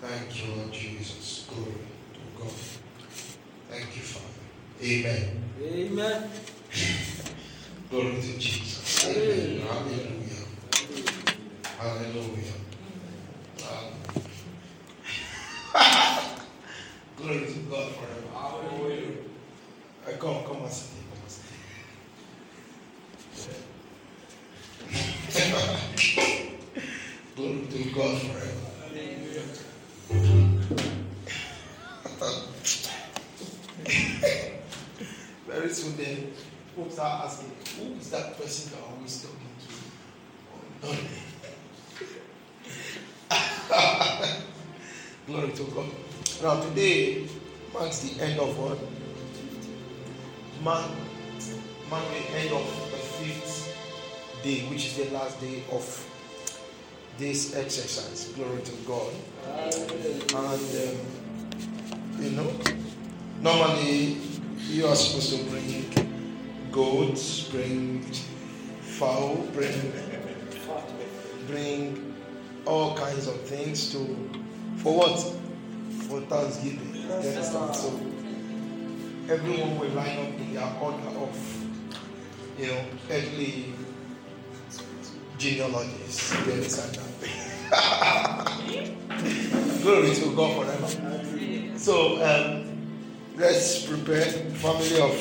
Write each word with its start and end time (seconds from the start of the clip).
Thank 0.00 0.46
you, 0.46 0.54
Lord 0.54 0.72
Jesus. 0.72 1.46
Glory 1.48 1.72
to 2.14 2.42
God. 2.42 2.52
Thank 3.70 3.96
you, 3.96 4.02
Father. 4.02 4.26
Amen. 4.82 5.44
Amen. 5.62 6.30
Glory 7.90 8.20
to 8.22 8.38
Jesus. 8.38 9.06
Amen. 9.06 9.60
Hallelujah. 9.60 10.09
Today 46.80 47.26
marks 47.74 48.00
the 48.00 48.24
end 48.24 48.40
of 48.40 48.56
what? 48.58 48.78
Mark, 50.62 50.90
mark 51.90 52.04
the 52.08 52.38
end 52.38 52.52
of 52.54 52.64
the 52.90 52.96
fifth 52.96 53.76
day, 54.42 54.60
which 54.70 54.86
is 54.86 54.96
the 54.96 55.10
last 55.14 55.38
day 55.42 55.62
of 55.72 55.84
this 57.18 57.54
exercise. 57.54 58.32
Glory 58.32 58.62
to 58.62 58.72
God. 58.86 59.12
And 59.46 60.32
um, 60.32 60.96
you 62.18 62.30
know, 62.30 62.50
normally 63.42 64.16
you 64.68 64.86
are 64.86 64.96
supposed 64.96 65.36
to 65.36 65.50
bring 65.50 65.84
goats, 66.72 67.42
bring 67.48 68.02
fowl, 68.80 69.36
bring 69.52 69.92
bring 71.46 72.14
all 72.64 72.96
kinds 72.96 73.26
of 73.26 73.38
things 73.42 73.92
to 73.92 73.98
for 74.78 74.96
what? 74.96 75.39
For 76.10 76.20
Thanksgiving. 76.22 76.94
So 77.72 78.00
everyone 79.32 79.78
will 79.78 79.90
line 79.90 80.18
up 80.18 80.40
in 80.40 80.54
their 80.54 80.72
order 80.80 81.08
of 81.20 81.36
you 82.58 82.66
know 82.66 82.84
earthly 83.08 83.72
genealogies. 85.38 86.32
Glory 89.82 90.14
to 90.16 90.34
God 90.34 90.66
forever. 90.66 90.88
So 91.78 92.20
um, 92.24 92.64
let's 93.36 93.86
prepare 93.86 94.24
family 94.58 95.00
of 95.00 95.12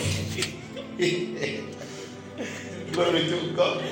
glory 2.92 3.28
to 3.28 3.54
God. 3.56 3.84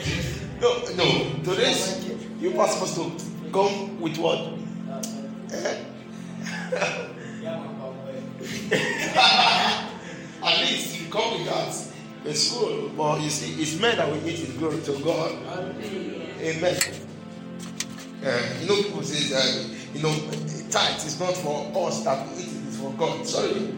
No, 0.60 0.80
no. 0.96 1.06
Today's 1.44 2.10
you 2.42 2.60
are 2.60 2.68
supposed 2.68 2.96
to 2.96 3.12
come 3.52 4.02
with 4.02 4.18
what? 4.18 4.57
At 10.44 10.60
least 10.62 11.02
you 11.02 11.12
come 11.12 11.34
with 11.34 11.46
that. 11.46 11.74
It's 12.26 12.50
school, 12.50 12.92
but 12.98 13.22
you 13.22 13.30
see, 13.30 13.62
it's 13.62 13.80
men 13.80 13.98
that 13.98 14.12
we 14.12 14.20
eat 14.30 14.40
it. 14.50 14.58
Glory 14.58 14.82
to 14.82 15.00
God. 15.04 15.32
Amen. 16.40 16.78
Uh, 18.26 18.44
you 18.60 18.68
know, 18.68 18.76
people 18.84 19.04
say 19.04 19.34
that 19.34 19.78
you 19.94 20.02
know, 20.04 20.14
tithes 20.70 21.06
is 21.06 21.20
not 21.20 21.34
for 21.36 21.88
us 21.88 22.04
that 22.04 22.28
we 22.28 22.34
eat 22.44 22.48
it, 22.48 22.68
it's 22.68 22.78
for 22.78 22.92
God. 22.94 23.26
Sorry, 23.26 23.74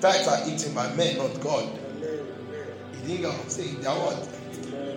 tithes 0.00 0.28
are 0.28 0.48
eaten 0.48 0.74
by 0.74 0.92
men, 0.94 1.16
not 1.18 1.40
God. 1.40 1.68
You 2.00 2.98
think 2.98 3.24
I'm 3.26 3.48
saying? 3.48 3.80
They 3.80 3.86
are 3.86 3.96
what? 3.96 4.26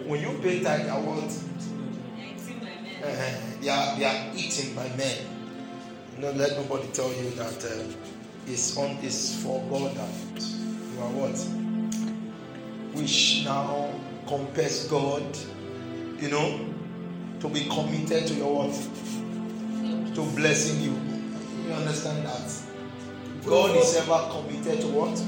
When 0.08 0.22
you 0.22 0.38
pay 0.42 0.62
tithe, 0.64 0.84
they 0.84 0.90
are 0.90 1.02
what? 1.02 1.32
Uh, 3.04 3.32
they 3.62 3.70
are 3.70 3.96
they 3.98 4.06
are 4.06 4.32
eaten 4.36 4.76
by 4.76 4.90
men. 4.98 5.35
Know, 6.18 6.32
let 6.32 6.56
nobody 6.58 6.88
tell 6.94 7.12
you 7.12 7.30
that 7.32 7.66
uh, 7.66 7.84
it's 8.48 8.78
on 8.78 8.98
it's 9.02 9.44
for 9.44 9.62
God 9.70 9.94
that 9.96 10.42
you 10.42 11.02
are 11.02 11.12
what? 11.12 11.38
Which 12.98 13.44
now 13.44 13.92
compares 14.26 14.88
God, 14.88 15.24
you 16.22 16.30
know, 16.30 16.70
to 17.42 17.50
be 17.50 17.66
committed 17.68 18.28
to 18.28 18.34
your 18.34 18.66
what? 18.66 20.16
To 20.16 20.22
blessing 20.38 20.82
you. 20.82 20.96
You 21.68 21.74
understand 21.74 22.26
that? 22.26 22.62
God 23.46 23.76
is 23.76 23.98
ever 23.98 24.30
committed 24.32 24.80
to 24.82 24.88
what? 24.88 25.22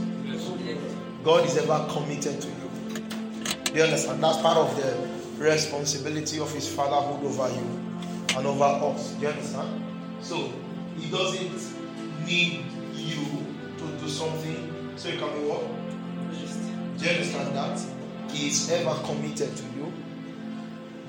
God 1.25 1.45
is 1.45 1.57
ever 1.57 1.85
committed 1.91 2.39
to 2.39 2.47
you. 2.47 3.75
You 3.75 3.83
understand? 3.83 4.23
That's 4.23 4.37
part 4.41 4.57
of 4.57 4.73
the 4.77 5.43
responsibility 5.43 6.39
of 6.39 6.53
his 6.53 6.73
fatherhood 6.73 7.25
over 7.25 7.49
you 7.49 8.37
and 8.37 8.47
over 8.47 8.63
us. 8.63 9.19
You 9.19 9.27
understand? 9.27 9.83
So 10.21 10.49
he 10.99 11.09
doesn't 11.11 12.25
need 12.25 12.65
you 12.93 13.25
to 13.77 13.85
do 13.99 14.09
something 14.09 14.93
so 14.95 15.09
you 15.09 15.19
can 15.19 15.29
be 15.33 15.47
what? 15.47 15.63
Do 16.97 17.05
you 17.05 17.11
understand 17.11 17.55
that? 17.55 17.79
He 18.31 18.47
is 18.47 18.71
ever 18.71 18.93
committed 19.05 19.55
to 19.55 19.63
you. 19.77 19.93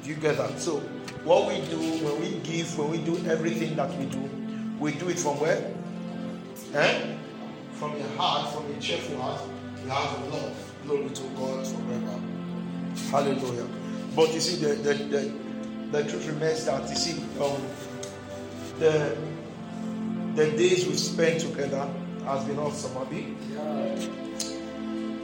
Do 0.03 0.11
you 0.11 0.17
get 0.17 0.37
that? 0.37 0.61
So 0.61 0.81
what 1.25 1.49
we 1.49 1.61
do 1.69 1.79
when 2.05 2.21
we 2.21 2.39
give, 2.41 2.79
when 2.79 2.91
we 2.91 2.99
do 2.99 3.17
everything 3.27 3.75
that 3.77 3.93
we 3.99 4.05
do, 4.07 4.21
we 4.79 4.93
do 4.93 5.09
it 5.09 5.19
from 5.19 5.41
where? 5.41 5.75
Eh? 6.75 7.17
From 7.73 7.97
a 7.97 8.09
heart, 8.17 8.53
from 8.53 8.71
a 8.71 8.81
cheerful 8.81 9.21
heart, 9.21 9.41
we 9.83 9.89
have 9.91 10.33
love. 10.33 10.75
Glory 10.85 11.09
to 11.11 11.23
God 11.37 11.67
forever. 11.67 12.21
Hallelujah. 13.11 13.67
But 14.15 14.33
you 14.33 14.41
see, 14.41 14.57
the 14.65 14.75
the, 14.75 14.95
the, 14.95 15.33
the 15.93 16.11
truth 16.11 16.27
remains 16.29 16.65
that 16.67 16.89
you 16.89 16.97
see, 16.97 17.23
um, 17.41 17.61
the 18.79 19.17
the 20.35 20.51
days 20.57 20.87
we 20.87 20.95
spent 20.97 21.41
together 21.41 21.89
has 22.25 22.45
been 22.45 22.59
awesome, 22.59 22.97
Abi. 22.97 23.37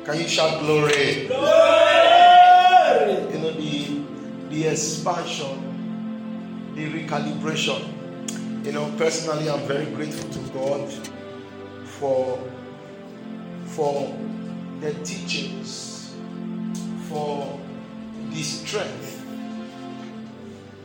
Can 0.05 0.19
you 0.21 0.29
shout 0.29 0.61
glory? 0.61 1.27
glory? 1.27 1.33
You 3.33 3.39
know 3.41 3.53
the 3.53 4.03
the 4.51 4.67
expansion, 4.69 6.73
the 6.75 6.91
recalibration. 6.93 7.91
You 8.65 8.73
know, 8.73 8.91
personally, 8.97 9.49
I'm 9.51 9.61
very 9.67 9.87
grateful 9.87 10.29
to 10.31 10.39
God 10.53 10.93
for 11.85 12.39
for 13.67 14.17
the 14.81 14.93
teachings, 15.05 16.15
for 17.09 17.59
the 18.31 18.43
strength. 18.43 19.25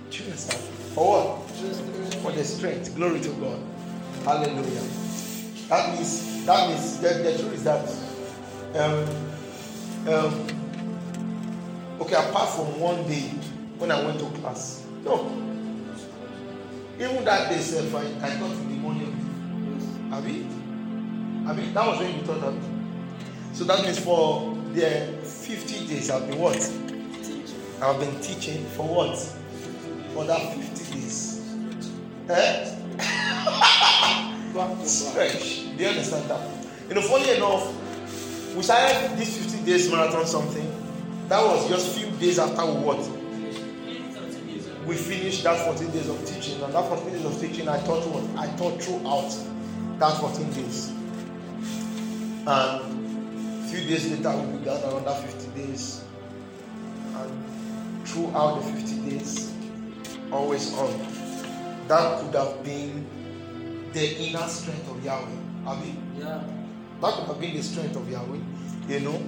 Do 0.09 0.18
you 0.18 0.24
understand? 0.25 0.62
For 0.96 1.09
what? 1.09 1.50
For 2.22 2.31
the 2.31 2.44
strength. 2.44 2.96
Glory 2.96 3.19
to 3.22 3.29
God. 3.29 3.59
Hallelujah. 4.24 4.81
That 5.69 5.94
means 5.96 6.46
that 6.46 6.69
means 6.69 7.00
the, 7.00 7.09
the 7.09 7.38
truth 7.38 7.53
is 7.53 7.63
that 7.63 7.88
um, 8.75 9.06
um, 10.07 10.47
okay, 12.02 12.16
apart 12.16 12.50
from 12.50 12.79
one 12.79 13.08
day 13.08 13.29
when 13.78 13.91
I 13.91 14.03
went 14.03 14.19
to 14.19 14.25
class. 14.41 14.85
No. 15.03 15.25
Even 17.00 17.24
that 17.24 17.50
day 17.50 17.59
self, 17.59 17.96
I, 17.96 18.02
I 18.25 18.31
thought 18.31 18.52
in 18.52 18.69
the 18.69 18.75
morning. 18.75 19.19
I 21.50 21.53
mean 21.53 21.74
that 21.74 21.88
was 21.88 21.97
when 22.00 22.16
you 22.16 22.22
thought 22.22 22.41
that. 22.41 22.53
So 23.53 23.63
that 23.63 23.84
means 23.84 23.97
for 23.97 24.56
the 24.74 25.18
50 25.24 25.88
days 25.88 26.12
I've 26.12 26.28
been 26.29 26.38
what? 26.38 26.58
I've 27.81 28.00
been 28.00 28.22
teaching 28.22 28.66
for 28.75 28.88
what? 28.88 29.18
For 30.13 30.25
that 30.25 30.53
50 30.53 30.94
days. 30.94 31.56
Eh? 32.29 32.69
Stretch. 34.85 35.78
Do 35.78 35.84
you 35.84 35.90
understand 35.90 36.29
that? 36.29 36.49
You 36.87 36.96
know, 36.96 37.01
funny 37.01 37.29
enough, 37.31 37.72
we 38.55 38.63
started 38.63 39.17
this 39.17 39.37
50 39.37 39.66
days 39.66 39.91
marathon 39.91 40.25
something. 40.25 40.67
That 41.28 41.43
was 41.46 41.69
just 41.69 41.96
few 41.97 42.09
days 42.17 42.40
after 42.40 42.66
we 42.66 42.73
what? 42.81 42.97
We 44.87 44.96
finished 44.96 45.43
that 45.43 45.63
14 45.66 45.91
days 45.91 46.09
of 46.09 46.25
teaching. 46.25 46.61
And 46.63 46.73
that 46.73 46.87
14 46.87 47.13
days 47.13 47.25
of 47.25 47.40
teaching, 47.40 47.69
I 47.69 47.79
taught 47.85 48.07
what? 48.07 48.23
I 48.43 48.47
taught 48.57 48.81
throughout 48.81 49.29
that 49.99 50.17
14 50.19 50.52
days. 50.53 50.91
And 52.47 53.69
few 53.69 53.87
days 53.87 54.09
later, 54.09 54.35
we 54.35 54.57
began 54.57 54.78
another 54.84 55.13
50 55.28 55.61
days. 55.61 56.03
And 57.13 58.07
throughout 58.07 58.63
the 58.63 58.73
50 58.73 59.09
days, 59.11 59.53
always 60.31 60.73
on. 60.73 60.90
That 61.87 62.19
could 62.22 62.35
have 62.35 62.63
been 62.63 63.05
the 63.94 64.18
inner 64.28 64.47
strength 64.47 64.90
of 64.90 65.03
Yahweh. 65.03 65.28
I 65.68 65.76
mean, 65.80 65.97
Yeah. 66.20 66.41
that 67.02 67.14
could 67.14 67.26
have 67.28 67.40
been 67.40 67.56
the 67.56 67.64
strength 67.64 67.96
of 67.96 68.09
Yahweh. 68.09 68.40
You 68.88 69.00
know, 69.02 69.22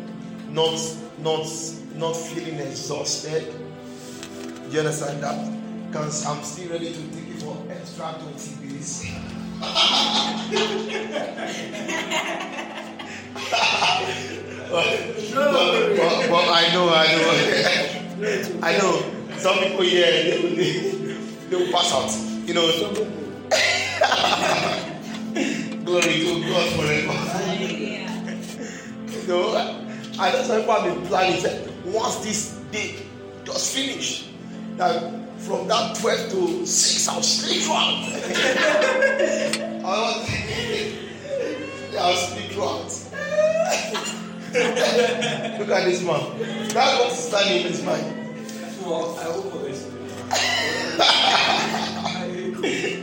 not 0.50 0.80
not 1.19 1.48
not 1.96 2.16
feeling 2.16 2.60
exhausted. 2.60 3.44
You 4.72 4.80
understand 4.80 5.22
that? 5.24 5.38
Because 5.88 6.25
I'm 6.25 6.42
still 6.44 6.69
ready 6.72 6.94
to 6.94 7.02
take 7.12 7.28
it 7.36 7.42
for 7.44 7.58
extra 7.69 8.16
20 8.19 8.68
days. 8.69 9.06
but, 14.72 14.86
but, 15.34 16.30
but 16.30 16.46
I 16.50 16.69
know, 16.74 16.90
I 16.90 17.08
know. 17.16 18.60
I 18.63 18.78
know. 18.78 19.38
Some 19.38 19.58
people 19.60 19.81
here, 19.81 20.06
they, 20.06 20.40
will- 20.42 20.56
they, 20.56 20.72
they 21.50 21.56
will 21.56 21.72
pass 21.72 21.92
out. 21.94 22.12
You 22.48 22.54
know. 22.54 23.08
Glory 25.86 26.01
to 26.01 26.42
God 26.50 26.68
forever. 26.74 27.15
You 29.12 29.27
know, 29.27 29.42
I 30.19 30.31
know 30.31 30.42
some 30.44 30.59
people 30.59 30.74
have 30.74 30.83
been 30.86 31.06
planning. 31.07 31.39
Say, 31.39 31.68
once 31.86 32.15
this 32.18 32.59
day 32.71 32.95
just 33.44 33.75
finish, 33.75 34.30
that 34.77 35.01
from 35.39 35.68
that 35.68 35.95
12 35.98 36.31
to 36.31 36.65
6, 36.65 37.07
I'll 37.09 37.21
sleep 37.21 37.62
throughout. 37.62 37.94
I 39.83 39.98
was, 40.01 40.18
I'll 42.00 42.15
sleep 42.15 42.51
throughout. 42.51 42.89
Look 45.59 45.69
at 45.69 45.83
this 45.86 46.01
man. 46.03 46.21
That's 46.69 47.00
what 47.00 47.12
is 47.12 47.19
standing 47.19 47.65
in 47.65 47.71
his 47.71 47.83
mind. 47.83 48.06
Well, 48.83 49.15
I 49.19 49.24
hope 49.24 49.51
for 49.51 49.59
this. 49.59 49.86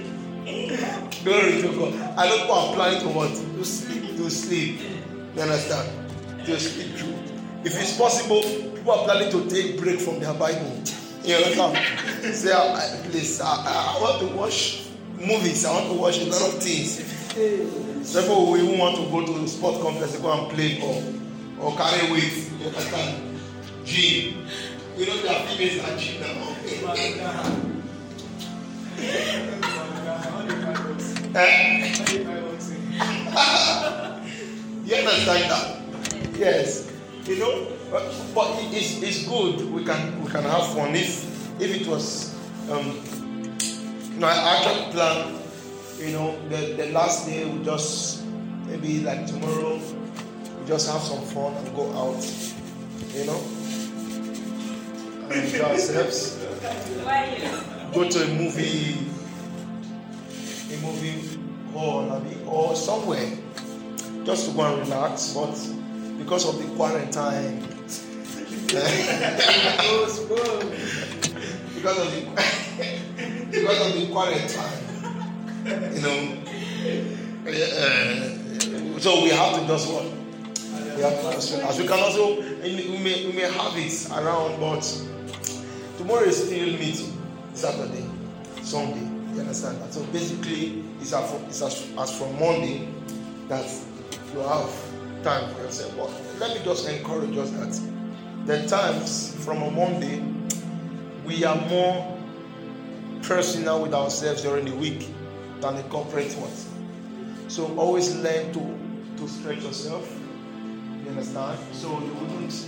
Glory 1.29 1.61
to 1.61 1.69
God. 1.77 1.93
I 2.17 2.27
know 2.27 2.39
people 2.39 2.55
are 2.55 2.75
planning 2.75 3.01
to 3.01 3.09
what? 3.09 3.29
To 3.29 3.63
sleep. 3.63 4.17
To 4.17 4.31
sleep. 4.31 4.81
You 5.37 5.43
understand? 5.43 6.47
To 6.47 6.59
sleep 6.59 6.97
through. 6.97 7.13
If 7.65 7.79
it's 7.79 7.99
possible, 7.99 8.41
people 8.41 8.93
are 8.93 9.05
planning 9.05 9.31
to 9.33 9.47
take 9.51 9.79
break 9.79 10.01
from 10.01 10.21
their 10.21 10.33
Bible. 10.33 10.83
You 11.25 11.37
understand? 11.37 11.77
Say, 12.35 12.51
I, 12.51 13.03
please, 13.11 13.43
I, 13.43 13.47
I 13.47 13.99
want 14.01 14.21
to 14.21 14.27
watch 14.39 14.87
movies. 15.21 15.67
I 15.67 15.73
want 15.75 15.89
to 15.89 16.01
watch 16.01 16.19
a 16.19 16.25
lot 16.25 16.49
of 16.49 16.63
things. 16.63 17.05
Some 18.09 18.23
people 18.23 18.47
will 18.47 18.57
even 18.57 18.79
want 18.79 18.97
to 18.97 19.03
go 19.11 19.27
to 19.27 19.39
the 19.39 19.49
sport 19.49 19.83
complex 19.83 20.13
to 20.15 20.23
go 20.23 20.33
and 20.33 20.51
play 20.51 20.81
or, 20.81 21.03
or 21.61 21.77
carry 21.77 22.11
weight. 22.11 22.51
You 22.59 22.69
understand? 22.69 23.39
Gym. 23.85 24.47
You 24.97 25.07
know, 25.07 25.17
there 25.21 25.37
are 25.37 25.47
females 25.47 25.85
at 25.85 25.99
gym 25.99 26.23
now. 27.19 27.69
Eh? 31.35 31.95
You 34.85 34.95
understand 34.97 35.51
that? 35.51 35.81
Yes. 36.39 36.91
You 37.27 37.39
know, 37.39 37.67
but, 37.91 38.05
but 38.35 38.49
it's, 38.73 39.03
it's 39.03 39.29
good. 39.29 39.61
We 39.71 39.85
can 39.85 40.23
we 40.25 40.31
can 40.31 40.45
have 40.45 40.67
fun. 40.73 40.95
If 40.95 41.61
if 41.61 41.81
it 41.83 41.87
was, 41.87 42.35
um, 42.71 42.97
you 44.13 44.19
know, 44.21 44.27
I 44.27 44.57
actually 44.57 44.93
plan. 44.93 45.35
You 45.99 46.13
know, 46.13 46.39
the, 46.49 46.75
the 46.77 46.87
last 46.93 47.27
day 47.27 47.45
we 47.45 47.65
just 47.65 48.25
maybe 48.67 49.01
like 49.01 49.27
tomorrow 49.27 49.77
we 49.77 50.67
just 50.67 50.89
have 50.91 51.03
some 51.03 51.23
fun 51.27 51.55
and 51.55 51.75
go 51.75 51.91
out. 51.93 52.25
You 53.15 53.27
know, 53.27 53.41
and 55.29 55.45
enjoy 55.45 55.65
ourselves. 55.65 56.39
Go 57.93 58.09
to 58.09 58.23
a 58.23 58.29
movie, 58.35 58.97
a 60.79 60.87
movie 60.87 61.39
hall, 61.73 62.23
or 62.47 62.77
somewhere 62.77 63.31
just 64.25 64.49
to 64.51 64.57
go 64.57 64.63
and 64.63 64.81
relax, 64.81 65.33
but 65.33 65.57
because 66.19 66.47
of 66.49 66.59
the 66.59 66.65
quarantine, 66.77 67.61
because 71.75 71.99
of 71.99 72.11
the 72.13 72.21
because 73.51 73.87
of 73.87 73.95
the 73.95 74.07
quarantine, 74.13 74.79
you 75.95 76.01
know, 76.03 76.19
uh, 77.49 78.99
so 78.99 79.23
we 79.23 79.31
have 79.31 79.59
to 79.59 79.67
just 79.67 79.89
what 79.93 80.05
we 80.97 81.03
have 81.03 81.17
to 81.23 81.31
just 81.33 81.55
relax. 81.55 81.79
We 81.79 81.87
can 81.87 81.99
also 82.01 82.41
we 82.41 82.99
may 82.99 83.27
we 83.27 83.33
may 83.33 83.51
have 83.51 83.77
it 83.77 84.11
around, 84.11 84.61
but 84.61 84.83
tomorrow 85.97 86.25
is 86.25 86.45
still 86.45 86.67
meeting, 86.79 87.17
Saturday, 87.55 88.05
Sunday. 88.63 89.18
You 89.39 89.45
understand 89.45 89.81
that? 89.81 89.95
So 89.95 90.03
basically, 90.07 90.83
it's 91.01 91.13
as, 91.13 91.33
it's 91.43 91.63
as, 91.63 91.89
as 91.97 92.19
from 92.19 92.37
Monday 92.41 92.89
that 93.47 93.65
you 94.35 94.41
have 94.41 94.69
time 95.23 95.55
for 95.55 95.63
yourself. 95.63 95.97
But 95.97 96.41
let 96.41 96.59
me 96.59 96.65
just 96.65 96.89
encourage 96.89 97.37
us 97.37 97.51
that 97.53 98.47
the 98.47 98.67
times 98.67 99.37
from 99.45 99.63
a 99.63 99.71
Monday, 99.71 100.25
we 101.25 101.45
are 101.45 101.55
more 101.69 102.19
personal 103.23 103.81
with 103.81 103.95
ourselves 103.95 104.43
during 104.43 104.65
the 104.65 104.75
week 104.75 105.07
than 105.61 105.77
the 105.77 105.85
corporate 105.85 106.35
ones. 106.39 106.69
So 107.47 107.73
always 107.77 108.17
learn 108.17 108.53
to 108.55 108.79
to 109.19 109.29
stretch 109.29 109.63
yourself. 109.63 110.21
You 111.05 111.11
understand? 111.11 111.61
So 111.75 111.91
you 111.91 112.13
wouldn't, 112.15 112.67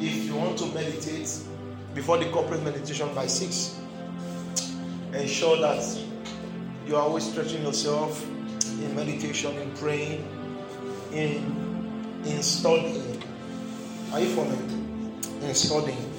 if 0.00 0.24
you 0.24 0.34
want 0.34 0.58
to 0.58 0.66
meditate 0.74 1.38
before 1.94 2.18
the 2.18 2.28
corporate 2.30 2.64
meditation 2.64 3.14
by 3.14 3.28
six, 3.28 3.78
ensure 5.14 5.60
that 5.60 5.82
you 6.86 6.96
are 6.96 7.02
always 7.02 7.30
stretching 7.30 7.62
yourself 7.62 8.24
in 8.80 8.94
meditation, 8.94 9.56
in 9.58 9.70
praying, 9.72 10.26
in 11.12 12.22
in 12.24 12.42
studying. 12.42 13.22
Are 14.12 14.20
you 14.20 14.26
following? 14.34 15.20
In 15.42 15.54
studying, 15.54 16.10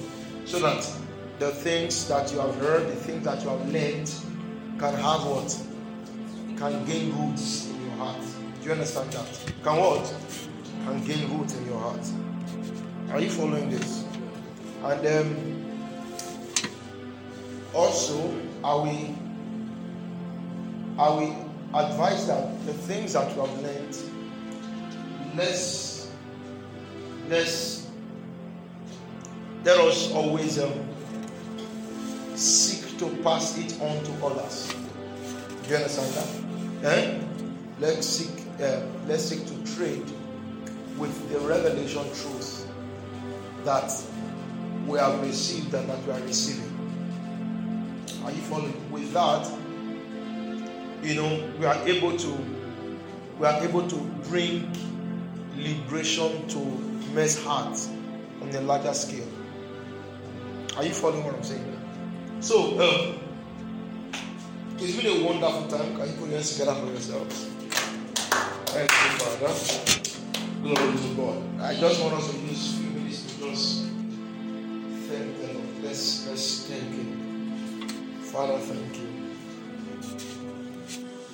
so 0.44 0.58
that 0.60 0.88
the 1.38 1.50
things 1.50 2.08
that 2.08 2.32
you 2.32 2.38
have 2.38 2.54
heard, 2.56 2.86
the 2.88 2.96
things 2.96 3.24
that 3.24 3.42
you 3.42 3.48
have 3.48 3.68
learned, 3.68 4.10
can 4.78 4.94
have 4.94 5.24
what? 5.26 5.62
Can 6.56 6.84
gain 6.86 7.14
roots 7.18 7.70
in 7.70 7.84
your 7.84 7.96
heart. 7.96 8.20
Do 8.60 8.66
you 8.66 8.72
understand 8.72 9.12
that? 9.12 9.52
Can 9.62 9.76
what? 9.76 10.14
Can 10.84 11.04
gain 11.04 11.38
roots 11.38 11.54
in 11.54 11.66
your 11.66 11.78
heart. 11.78 12.06
Are 13.10 13.20
you 13.20 13.30
following 13.30 13.70
this? 13.70 14.04
And 14.82 15.06
um, 15.06 15.36
also, 17.74 18.32
are 18.66 18.82
we 18.82 19.14
are 20.98 21.18
we 21.20 21.26
advised 21.72 22.28
that 22.28 22.66
the 22.66 22.72
things 22.72 23.12
that 23.12 23.32
you 23.32 23.40
have 23.40 23.62
learned, 23.62 23.96
let's 25.36 26.10
let's 27.28 27.86
let 29.62 29.78
us 29.78 30.10
always 30.12 30.58
um, 30.58 30.72
seek 32.34 32.98
to 32.98 33.08
pass 33.22 33.56
it 33.56 33.80
on 33.80 34.02
to 34.02 34.26
others. 34.26 34.74
Do 35.62 35.70
you 35.70 35.76
understand 35.76 36.12
that? 36.82 36.98
Eh? 36.98 37.20
Let's 37.78 38.04
seek 38.04 38.46
uh, 38.60 38.80
let's 39.06 39.22
seek 39.22 39.46
to 39.46 39.76
trade 39.76 40.10
with 40.98 41.14
the 41.30 41.38
revelation 41.46 42.02
truth 42.02 42.66
that 43.64 43.92
we 44.88 44.98
have 44.98 45.20
received 45.22 45.72
and 45.72 45.88
that 45.88 46.04
we 46.04 46.12
are 46.12 46.20
receiving. 46.22 46.75
Are 48.26 48.32
you 48.32 48.40
following? 48.42 48.90
With 48.90 49.12
that, 49.12 49.48
you 51.00 51.14
know, 51.14 51.48
we 51.60 51.64
are 51.64 51.76
able 51.86 52.18
to 52.18 52.30
we 53.38 53.46
are 53.46 53.62
able 53.62 53.86
to 53.86 53.96
bring 54.28 54.68
liberation 55.56 56.48
to 56.48 56.58
men's 57.14 57.40
hearts 57.44 57.88
on 58.42 58.50
a 58.52 58.60
larger 58.62 58.92
scale. 58.94 59.28
Are 60.76 60.82
you 60.82 60.90
following 60.90 61.22
what 61.22 61.36
I'm 61.36 61.44
saying? 61.44 61.80
So, 62.40 62.80
um, 62.80 63.20
it's 64.78 64.96
been 64.96 65.22
a 65.22 65.24
wonderful 65.24 65.68
time. 65.68 65.96
Can 65.96 66.08
you 66.08 66.14
put 66.14 66.26
your 66.26 66.30
hands 66.30 66.58
together 66.58 66.74
for 66.80 66.86
yourselves? 66.86 67.44
Thank 68.74 68.90
you, 68.90 69.18
Father. 69.20 70.62
Glory 70.62 70.98
to 70.98 71.14
God. 71.14 71.60
I 71.60 71.76
just 71.78 72.02
want 72.02 72.14
us 72.14 72.28
to 72.32 72.38
use 72.40 72.74
a 72.74 72.78
few 72.80 72.90
minutes 72.90 73.34
to 73.36 73.50
just 73.50 73.84
thank 75.08 75.40
the 75.40 75.52
Lord. 75.54 75.84
Let's 75.84 76.26
let's 76.26 76.66
thank 76.66 76.82
Him. 76.92 77.15
Father, 78.36 78.58
thank 78.58 78.98
you. 78.98 79.08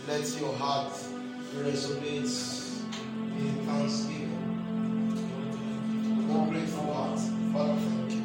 Let 0.07 0.41
your 0.41 0.55
heart 0.55 0.93
resonate 1.57 2.31
in 3.39 3.67
thanksgiving. 3.67 4.39
Oh, 6.31 6.47
grateful 6.49 6.95
heart. 6.95 7.19
Father, 7.53 7.77
thank 7.81 8.13
you. 8.13 8.23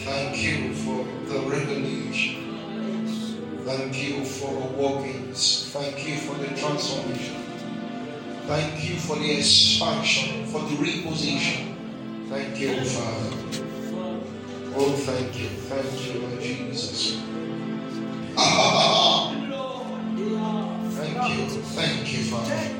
Thank 0.00 0.42
you 0.42 0.74
for 0.76 1.04
the 1.28 1.40
revelation. 1.40 2.56
Thank 3.66 4.02
you 4.02 4.24
for 4.24 4.50
the 4.54 4.68
workings. 4.72 5.68
Thank 5.72 6.08
you 6.08 6.16
for 6.16 6.34
the 6.38 6.46
transformation. 6.58 7.36
Thank 8.46 8.88
you 8.88 8.96
for 8.96 9.16
the 9.16 9.30
expansion, 9.30 10.46
for 10.46 10.62
the 10.62 10.76
reposition. 10.76 11.76
Thank 12.30 12.58
you, 12.58 12.82
Father. 12.82 13.36
Oh, 14.74 14.92
thank 15.04 15.38
you. 15.38 15.48
Thank 15.68 15.92
you, 16.06 16.40
Jesus. 16.40 17.31
Father. 22.32 22.72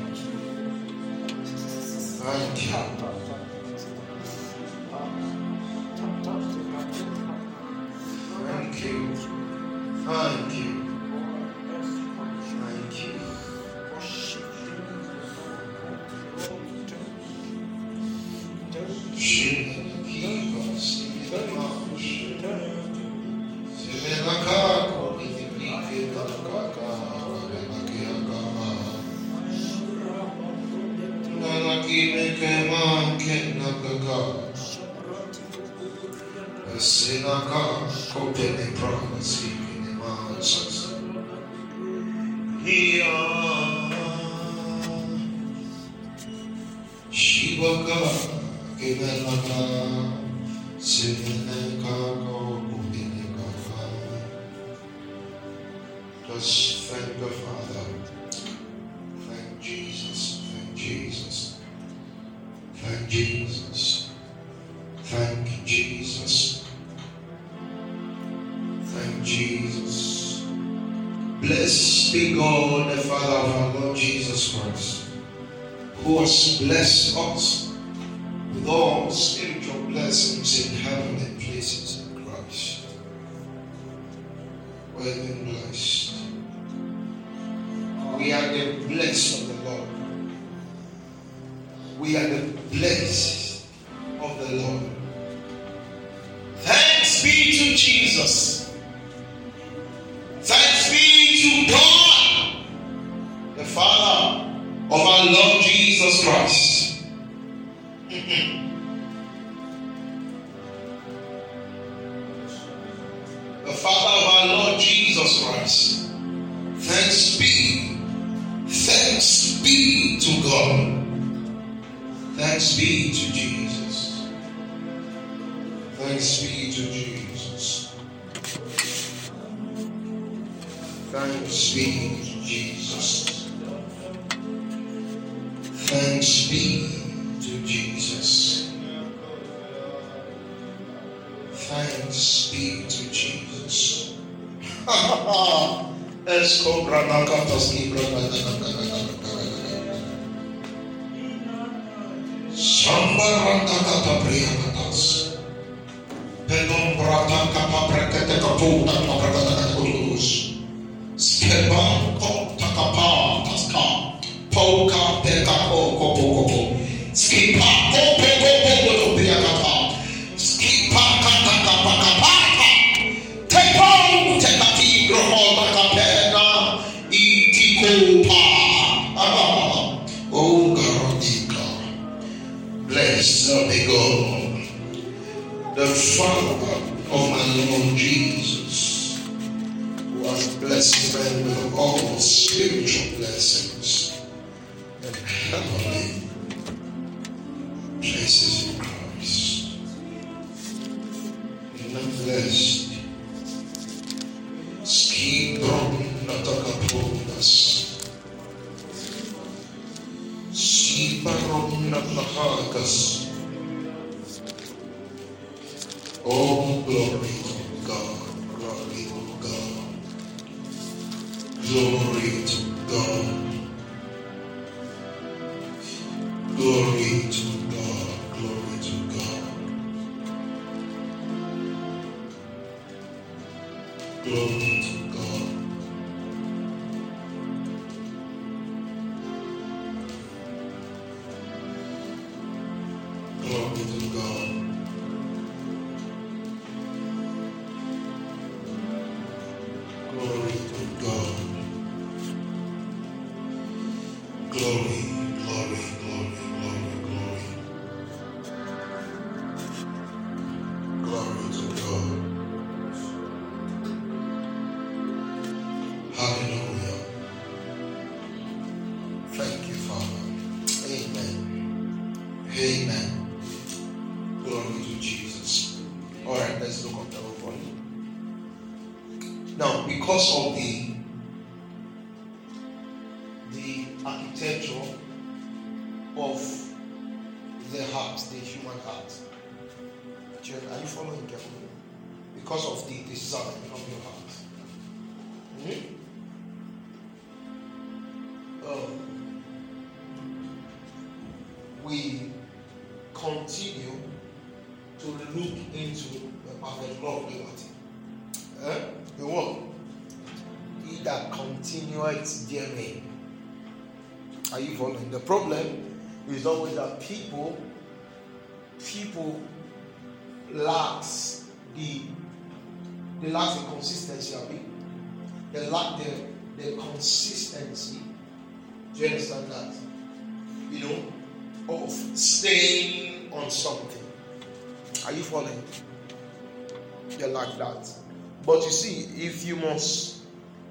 Skipa 167.33 167.82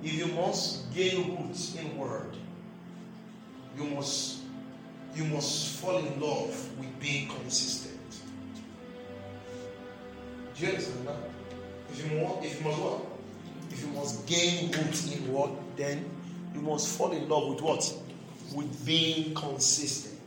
if 0.03 0.13
you 0.15 0.27
must 0.35 0.93
gain 0.95 1.37
roots 1.37 1.77
in 1.77 1.97
word, 1.97 2.37
you 3.77 3.85
must, 3.85 4.41
you 5.15 5.25
must 5.25 5.81
fall 5.81 5.99
in 5.99 6.21
love 6.21 6.79
with 6.79 7.01
being 7.01 7.29
consistent. 7.29 7.99
Do 10.57 10.67
you 10.67 10.73
understand 10.73 11.09
that? 11.09 11.17
If 11.93 12.11
you 12.11 12.19
want, 12.19 12.45
if 12.45 12.59
you 12.59 12.65
must 12.69 12.81
what? 12.81 13.01
If 13.71 13.81
you 13.83 13.89
must 13.89 14.27
gain 14.27 14.71
roots 14.73 15.13
in 15.15 15.33
word, 15.33 15.51
then 15.77 16.05
you 16.55 16.61
must 16.61 16.99
fall 16.99 17.13
in 17.13 17.29
love 17.29 17.49
with 17.49 17.63
what? 17.63 17.95
With 18.55 18.85
being 18.85 19.35
consistent. 19.35 20.19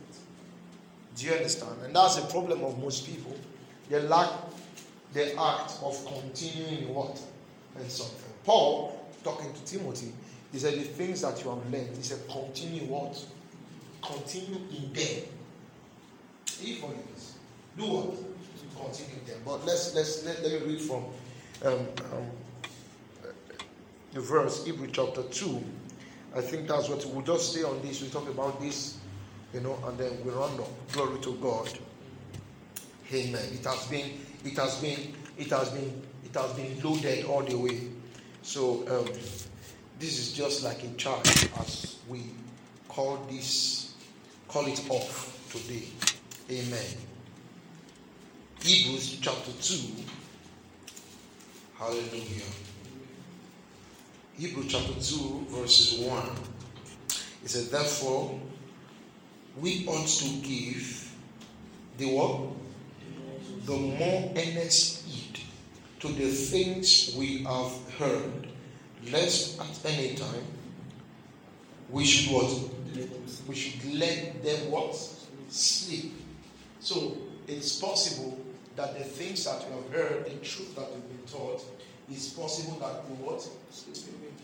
Do 1.16 1.26
you 1.26 1.32
understand? 1.32 1.72
And 1.84 1.94
that's 1.94 2.16
the 2.16 2.26
problem 2.28 2.62
of 2.64 2.78
most 2.82 3.06
people. 3.06 3.34
They 3.88 4.00
lack 4.02 4.30
the 5.12 5.32
act 5.40 5.78
of 5.82 6.04
continuing 6.06 6.88
in 6.88 6.94
what? 6.94 7.20
And 7.78 7.90
something. 7.90 8.32
Paul, 8.44 9.05
talking 9.26 9.52
to 9.52 9.64
Timothy, 9.64 10.12
he 10.52 10.58
said, 10.58 10.74
The 10.74 10.84
things 10.84 11.22
that 11.22 11.42
you 11.42 11.50
have 11.50 11.72
learned, 11.72 11.96
he 11.96 12.02
said, 12.02 12.20
continue 12.28 12.84
what? 12.84 13.22
Continue 14.02 14.60
in 14.70 14.92
them. 14.92 15.24
If 16.62 16.78
for 16.78 16.92
this, 17.12 17.34
do 17.76 17.82
what? 17.82 18.14
Continue 18.84 19.20
in 19.20 19.26
them. 19.26 19.40
But 19.44 19.66
let's 19.66 19.94
let's 19.94 20.24
let, 20.24 20.42
let 20.42 20.62
me 20.62 20.68
read 20.68 20.80
from 20.80 21.04
um, 21.64 21.86
um, 22.12 22.30
the 24.12 24.20
verse, 24.20 24.64
Hebrew 24.64 24.88
chapter 24.92 25.22
2. 25.24 25.62
I 26.36 26.40
think 26.40 26.68
that's 26.68 26.88
what 26.88 27.04
we'll 27.06 27.24
just 27.24 27.52
stay 27.52 27.64
on 27.64 27.80
this. 27.82 28.02
We 28.02 28.08
talk 28.08 28.28
about 28.28 28.60
this, 28.60 28.98
you 29.52 29.60
know, 29.60 29.78
and 29.86 29.98
then 29.98 30.12
we 30.24 30.30
run 30.30 30.52
up. 30.60 30.92
Glory 30.92 31.20
to 31.22 31.34
God. 31.34 31.68
Amen. 33.12 33.42
It 33.52 33.64
has 33.64 33.86
been, 33.86 34.10
it 34.44 34.56
has 34.56 34.80
been, 34.80 35.14
it 35.38 35.50
has 35.50 35.70
been, 35.70 36.02
it 36.24 36.34
has 36.34 36.52
been 36.52 36.80
loaded 36.82 37.24
all 37.24 37.42
the 37.42 37.56
way. 37.56 37.80
So 38.46 38.84
um, 38.88 39.12
this 39.98 40.20
is 40.20 40.32
just 40.32 40.62
like 40.62 40.84
a 40.84 40.88
charge 40.94 41.48
as 41.58 41.96
we 42.08 42.22
call 42.88 43.16
this, 43.28 43.94
call 44.46 44.66
it 44.66 44.80
off 44.88 45.50
today. 45.50 45.88
Amen. 46.48 46.86
Hebrews 48.62 49.18
chapter 49.20 49.50
2. 49.50 49.76
Hallelujah. 51.76 52.46
Hebrews 54.38 54.66
chapter 54.68 54.94
2, 54.94 55.46
verses 55.50 56.06
1. 56.06 56.28
It 57.42 57.50
says, 57.50 57.68
Therefore, 57.68 58.40
we 59.60 59.84
ought 59.88 60.06
to 60.06 60.28
give 60.46 61.12
the 61.98 62.14
what? 62.14 62.52
The 63.64 63.76
more 63.76 64.32
earnest 64.36 65.04
heed 65.04 65.40
to 65.98 66.08
the 66.12 66.30
things 66.30 67.12
we 67.18 67.42
have 67.42 67.72
heard, 67.98 68.48
lest 69.10 69.60
at 69.60 69.92
any 69.92 70.14
time 70.14 70.44
we 71.90 72.04
should 72.04 72.32
what? 72.32 72.70
We 73.46 73.54
should 73.54 73.94
let 73.94 74.42
them 74.42 74.70
what? 74.70 74.96
Sleep. 75.48 76.12
So 76.80 77.16
it's 77.46 77.78
possible 77.78 78.38
that 78.74 78.98
the 78.98 79.04
things 79.04 79.44
that 79.44 79.64
we 79.68 79.76
have 79.76 79.92
heard, 79.92 80.24
the 80.26 80.30
truth 80.44 80.74
that 80.76 80.92
we've 80.92 81.08
been 81.08 81.26
taught, 81.32 81.62
it's 82.10 82.30
possible 82.30 82.78
that 82.80 83.08
we 83.08 83.16
what? 83.16 83.48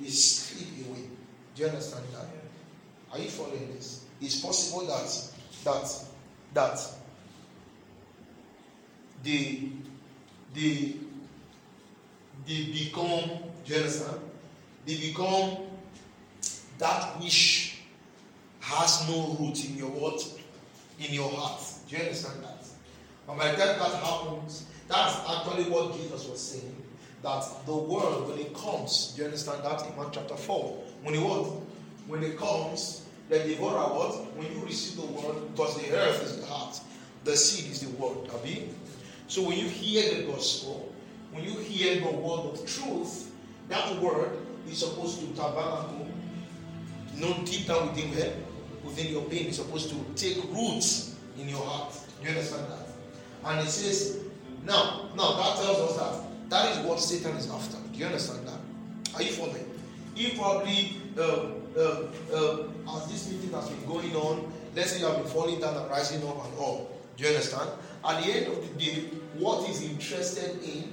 We 0.01 0.09
slip 0.09 0.87
away. 0.87 1.09
Do 1.55 1.62
you 1.62 1.69
understand 1.69 2.05
that? 2.12 2.27
Are 3.12 3.19
you 3.19 3.29
following 3.29 3.73
this? 3.75 4.05
It's 4.21 4.41
possible 4.41 4.87
that 4.87 5.31
that 5.65 6.05
that 6.55 6.81
they 9.23 9.69
they 10.55 10.95
they 12.46 12.64
become 12.64 13.31
do 13.64 13.74
you 13.74 13.81
understand? 13.81 14.18
They 14.87 14.96
become 14.96 15.59
that 16.78 17.20
which 17.20 17.78
has 18.61 19.09
no 19.09 19.37
root 19.38 19.64
in 19.64 19.76
your 19.76 19.88
what? 19.88 20.24
In 20.98 21.14
your 21.14 21.31
heart. 21.31 21.62
Do 21.88 21.96
you 21.96 22.02
understand 22.02 22.42
that? 22.42 22.66
And 23.28 23.38
by 23.38 23.52
the 23.52 23.57
time 23.57 23.78
that 23.78 24.02
happens, 24.02 24.66
that's 24.88 25.16
actually 25.28 25.70
what 25.70 25.96
Jesus 25.96 26.26
was 26.26 26.40
saying. 26.40 26.76
That 27.22 27.44
the 27.66 27.76
world, 27.76 28.28
when 28.28 28.38
it 28.40 28.52
comes, 28.52 29.12
do 29.14 29.22
you 29.22 29.26
understand 29.26 29.62
that 29.64 29.87
in 29.87 29.96
Mark 29.96 30.12
chapter 30.12 30.37
4? 30.37 30.83
When 31.02 31.14
it 31.14 31.22
what? 31.22 31.62
When 32.09 32.24
it 32.24 32.37
comes, 32.37 33.07
the 33.28 33.38
devourer 33.38 33.94
what? 33.94 34.37
When 34.37 34.52
you 34.52 34.64
receive 34.64 35.00
the 35.00 35.07
word, 35.07 35.37
because 35.52 35.81
the 35.81 35.96
earth 35.96 36.20
is 36.24 36.40
the 36.40 36.46
heart, 36.46 36.81
the 37.22 37.37
seed 37.37 37.70
is 37.70 37.81
the 37.81 37.90
word. 37.96 38.28
Abi? 38.35 38.70
So 39.28 39.42
when 39.42 39.57
you 39.57 39.68
hear 39.68 40.16
the 40.16 40.33
gospel, 40.33 40.91
when 41.33 41.45
you 41.45 41.55
hear 41.61 42.01
the 42.01 42.11
word 42.16 42.53
of 42.53 42.66
truth, 42.66 43.33
that 43.68 44.01
word 44.01 44.38
is 44.68 44.79
supposed 44.79 45.21
to 45.21 45.27
tabernacle, 45.29 46.07
no 47.16 47.35
deep 47.45 47.66
down 47.66 47.88
within 47.88 48.11
where? 48.11 48.35
Within 48.85 49.12
your 49.12 49.23
being. 49.23 49.47
It's 49.47 49.57
supposed 49.57 49.90
to 49.90 49.97
take 50.14 50.42
roots 50.53 51.16
in 51.38 51.49
your 51.49 51.64
heart. 51.64 51.95
Do 52.21 52.29
you 52.29 52.35
understand 52.35 52.66
that? 52.71 52.87
And 53.45 53.66
it 53.66 53.71
says, 53.71 54.21
now, 54.64 55.09
now 55.16 55.33
that 55.37 55.57
tells 55.57 55.79
us 55.79 55.97
that 55.97 56.51
that 56.51 56.77
is 56.77 56.87
what 56.87 57.01
Satan 57.01 57.37
is 57.37 57.51
after. 57.51 57.79
Do 57.92 57.99
you 57.99 58.07
understand 58.07 58.47
that? 58.47 58.61
Are 59.14 59.23
you 59.23 59.33
following? 59.33 59.68
He 60.14 60.37
probably, 60.37 60.97
uh, 61.16 61.47
uh, 61.77 62.03
uh, 62.35 62.97
as 62.97 63.11
this 63.11 63.31
meeting 63.31 63.51
has 63.53 63.68
been 63.71 63.87
going 63.87 64.14
on, 64.14 64.53
let's 64.77 64.92
say 64.92 65.01
you 65.01 65.07
have 65.07 65.16
been 65.16 65.27
falling 65.27 65.61
down 65.61 65.77
and 65.77 65.90
rising 65.90 66.27
up 66.29 66.45
and 66.45 66.59
all. 66.59 66.90
Do 67.16 67.25
you 67.25 67.31
understand? 67.31 67.71
At 68.05 68.23
the 68.23 68.33
end 68.33 68.47
of 68.49 68.61
the 68.61 68.85
day, 68.85 69.09
what 69.38 69.66
he's 69.66 69.83
interested 69.83 70.62
in 70.62 70.92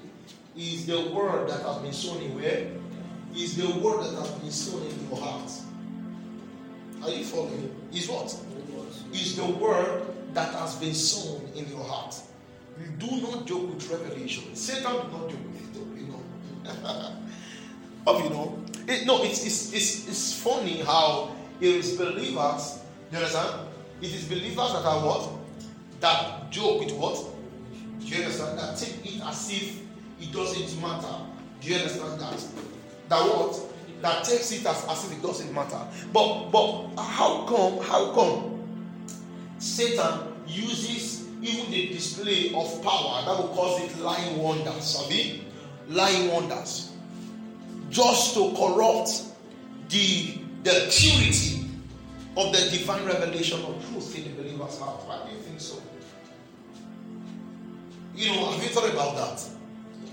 is 0.58 0.86
the 0.86 1.10
word 1.12 1.50
that 1.50 1.62
has 1.62 1.78
been 1.78 1.94
sown 1.94 2.22
in 2.22 2.36
where? 2.36 2.68
Is 3.36 3.56
the 3.56 3.68
word 3.80 4.04
that 4.04 4.16
has 4.20 4.32
been 4.32 4.52
sown 4.52 4.82
in 4.86 5.08
your 5.08 5.18
heart. 5.18 5.52
Are 7.04 7.10
you 7.10 7.24
following? 7.24 7.76
Is 7.94 8.10
what? 8.10 8.36
Is 9.14 9.36
the 9.36 9.46
word 9.46 10.08
that 10.34 10.54
has 10.56 10.76
been 10.76 10.94
sown 10.94 11.48
in 11.56 11.68
your 11.70 11.84
heart. 11.84 12.16
Do 12.98 13.22
not 13.22 13.46
joke 13.46 13.74
with 13.74 13.90
revelation. 13.90 14.56
Satan 14.56 14.92
do 14.92 14.98
not 14.98 15.30
joke 15.30 15.40
with 15.52 15.76
it, 15.76 16.02
you 16.02 16.08
know. 16.08 17.12
of 18.08 18.24
you 18.24 18.30
know, 18.30 18.64
it, 18.88 19.06
no, 19.06 19.24
it's, 19.24 19.46
it's 19.46 19.74
it's 19.74 20.08
it's 20.08 20.42
funny 20.42 20.82
how 20.82 21.36
it 21.60 21.68
is 21.68 21.98
believers. 21.98 22.80
You 23.12 23.18
understand? 23.18 23.68
It 24.02 24.14
is 24.14 24.26
believers 24.26 24.56
that 24.56 24.86
are 24.86 25.06
what 25.06 25.30
that 26.00 26.50
joke 26.50 26.80
with 26.82 26.94
what. 26.94 27.26
Do 28.00 28.06
you 28.06 28.24
understand 28.24 28.58
that? 28.60 28.78
Take 28.78 29.06
it 29.06 29.22
as 29.24 29.52
if 29.52 29.82
it 30.20 30.32
doesn't 30.32 30.82
matter. 30.82 31.16
Do 31.62 31.70
you 31.70 31.76
understand 31.76 32.20
that? 32.20 32.46
That 33.10 33.22
what? 33.22 33.60
That 34.02 34.24
takes 34.24 34.52
it 34.52 34.66
as, 34.66 34.86
as 34.88 35.06
if 35.06 35.18
it 35.18 35.22
doesn't 35.22 35.54
matter. 35.54 35.80
But 36.14 36.50
but 36.52 36.96
how 36.98 37.46
come? 37.46 37.80
How 37.84 38.14
come? 38.14 38.60
Satan 39.60 40.34
uses 40.48 41.28
even 41.42 41.72
the 41.72 41.88
display 41.90 42.54
of 42.54 42.82
power 42.84 43.24
that 43.26 43.38
will 43.38 43.54
cause 43.56 43.82
it 43.82 43.98
lying 44.00 44.38
wonders. 44.42 44.84
Sabi? 44.84 45.46
Lying 45.90 46.32
wonders. 46.32 46.92
Just 47.90 48.34
to 48.36 48.54
corrupt 48.56 49.24
the, 49.90 50.38
the 50.64 50.92
purity 50.92 51.66
of 52.38 52.54
the 52.54 52.78
divine 52.78 53.06
revelation 53.06 53.60
of 53.66 53.84
truth 53.90 54.18
in 54.18 54.24
the 54.24 54.42
believer's 54.44 54.78
heart. 54.80 55.02
Why 55.08 55.28
do 55.28 55.36
you 55.36 55.42
think 55.42 55.60
so? 55.60 55.82
You 58.16 58.32
know, 58.36 58.52
have 58.52 58.62
you 58.64 58.70
thought 58.70 58.90
about 58.90 59.16
that? 59.16 59.59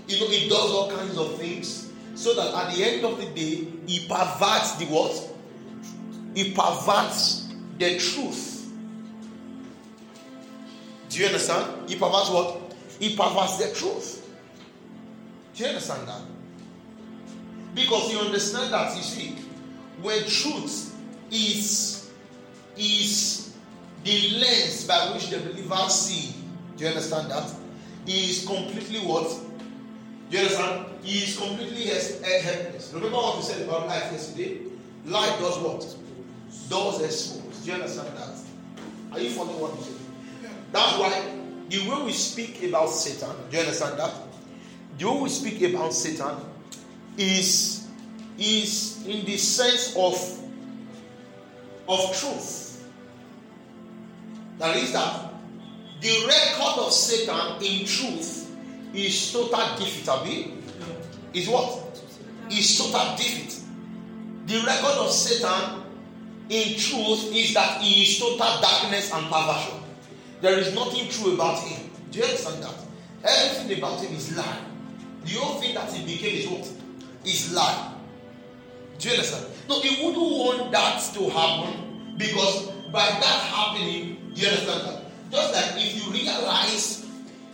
You 0.07 0.19
know, 0.19 0.27
it 0.29 0.49
does 0.49 0.71
all 0.71 0.91
kinds 0.91 1.17
of 1.17 1.37
things 1.37 1.91
so 2.15 2.33
that 2.33 2.53
at 2.53 2.75
the 2.75 2.83
end 2.83 3.05
of 3.05 3.19
the 3.19 3.25
day, 3.27 3.67
he 3.85 4.07
perverts 4.07 4.75
the 4.75 4.85
what? 4.85 5.13
He 6.35 6.51
perverts 6.51 7.53
the 7.77 7.97
truth 7.99 8.57
do 11.17 11.19
you 11.23 11.29
understand? 11.29 11.89
He 11.89 11.95
perverts 11.95 12.29
what? 12.29 12.75
He 12.99 13.15
perverts 13.15 13.57
the 13.57 13.73
truth. 13.73 14.23
Do 15.55 15.63
you 15.63 15.69
understand 15.69 16.07
that? 16.07 16.21
Because 17.73 18.11
you 18.11 18.19
understand 18.19 18.73
that 18.73 18.95
you 18.95 19.01
see, 19.01 19.35
when 20.01 20.19
truth 20.25 20.95
is 21.31 22.11
is 22.77 23.55
the 24.03 24.37
lens 24.37 24.85
by 24.87 25.11
which 25.13 25.29
the 25.31 25.39
believer 25.39 25.89
see. 25.89 26.35
Do 26.75 26.83
you 26.83 26.89
understand 26.91 27.31
that? 27.31 27.51
He 28.05 28.29
is 28.29 28.45
completely 28.45 28.99
what? 28.99 29.27
You 30.29 30.39
understand? 30.39 30.85
He 31.03 31.19
is 31.19 31.37
completely 31.37 31.85
helpless. 31.85 32.91
Remember 32.93 33.15
what 33.17 33.37
we 33.37 33.43
said 33.43 33.61
about 33.61 33.87
life 33.87 34.11
yesterday? 34.11 34.59
Life 35.05 35.39
does 35.39 35.57
what? 35.59 35.95
Does 36.69 37.01
expose. 37.01 37.59
Do 37.61 37.67
you 37.67 37.73
understand 37.75 38.09
that? 38.17 38.37
Are 39.13 39.19
you 39.19 39.29
following 39.29 39.59
what 39.59 39.71
I'm 39.71 39.79
saying? 39.79 39.97
That's 40.71 40.97
why 40.97 41.33
the 41.69 41.89
way 41.89 42.05
we 42.05 42.11
speak 42.11 42.61
about 42.63 42.89
Satan, 42.89 43.35
do 43.49 43.55
you 43.57 43.63
understand 43.63 43.99
that? 43.99 44.13
The 44.97 45.09
way 45.09 45.21
we 45.21 45.29
speak 45.29 45.61
about 45.73 45.93
Satan 45.93 46.35
is, 47.17 47.87
is 48.37 49.05
in 49.07 49.25
the 49.25 49.37
sense 49.37 49.95
of, 49.95 50.15
of 51.87 52.17
truth. 52.17 52.85
That 54.57 54.75
is 54.75 54.91
that 54.91 55.31
the 56.01 56.25
record 56.27 56.79
of 56.85 56.91
Satan 56.91 57.63
in 57.63 57.85
truth 57.85 58.46
is 58.93 59.31
total 59.31 59.75
defeat, 59.77 60.07
Abi. 60.09 60.53
Is 61.33 61.47
what? 61.47 62.01
Is 62.51 62.77
total 62.77 63.15
defeat. 63.15 63.59
The 64.47 64.59
record 64.65 64.97
of 64.99 65.11
Satan 65.11 65.83
in 66.49 66.77
truth 66.79 67.35
is 67.35 67.53
that 67.53 67.81
he 67.81 68.03
is 68.03 68.19
total 68.19 68.61
darkness 68.61 69.11
and 69.13 69.25
perversion. 69.27 69.79
There 70.41 70.57
is 70.57 70.73
nothing 70.73 71.09
true 71.09 71.33
about 71.33 71.59
him. 71.59 71.89
Do 72.11 72.19
you 72.19 72.25
understand 72.25 72.63
that? 72.63 72.75
Everything 73.23 73.77
about 73.79 73.99
him 74.01 74.15
is 74.15 74.35
lie. 74.37 74.59
The 75.25 75.31
whole 75.33 75.59
thing 75.59 75.73
that 75.75 75.91
he 75.91 76.05
became 76.05 76.35
is 76.37 76.47
what? 76.47 76.71
Is 77.25 77.53
lie. 77.53 77.93
Do 78.99 79.09
you 79.09 79.15
understand? 79.15 79.45
No, 79.67 79.81
he 79.81 80.05
wouldn't 80.05 80.21
want 80.31 80.71
that 80.71 80.99
to 81.15 81.29
happen 81.29 82.15
because 82.17 82.67
by 82.93 83.05
that 83.07 83.21
happening, 83.51 84.31
do 84.33 84.41
you 84.41 84.47
understand 84.47 84.81
that? 84.87 85.03
Just 85.31 85.53
like 85.53 85.83
if 85.83 85.95
you 86.05 86.11
realize, 86.11 87.05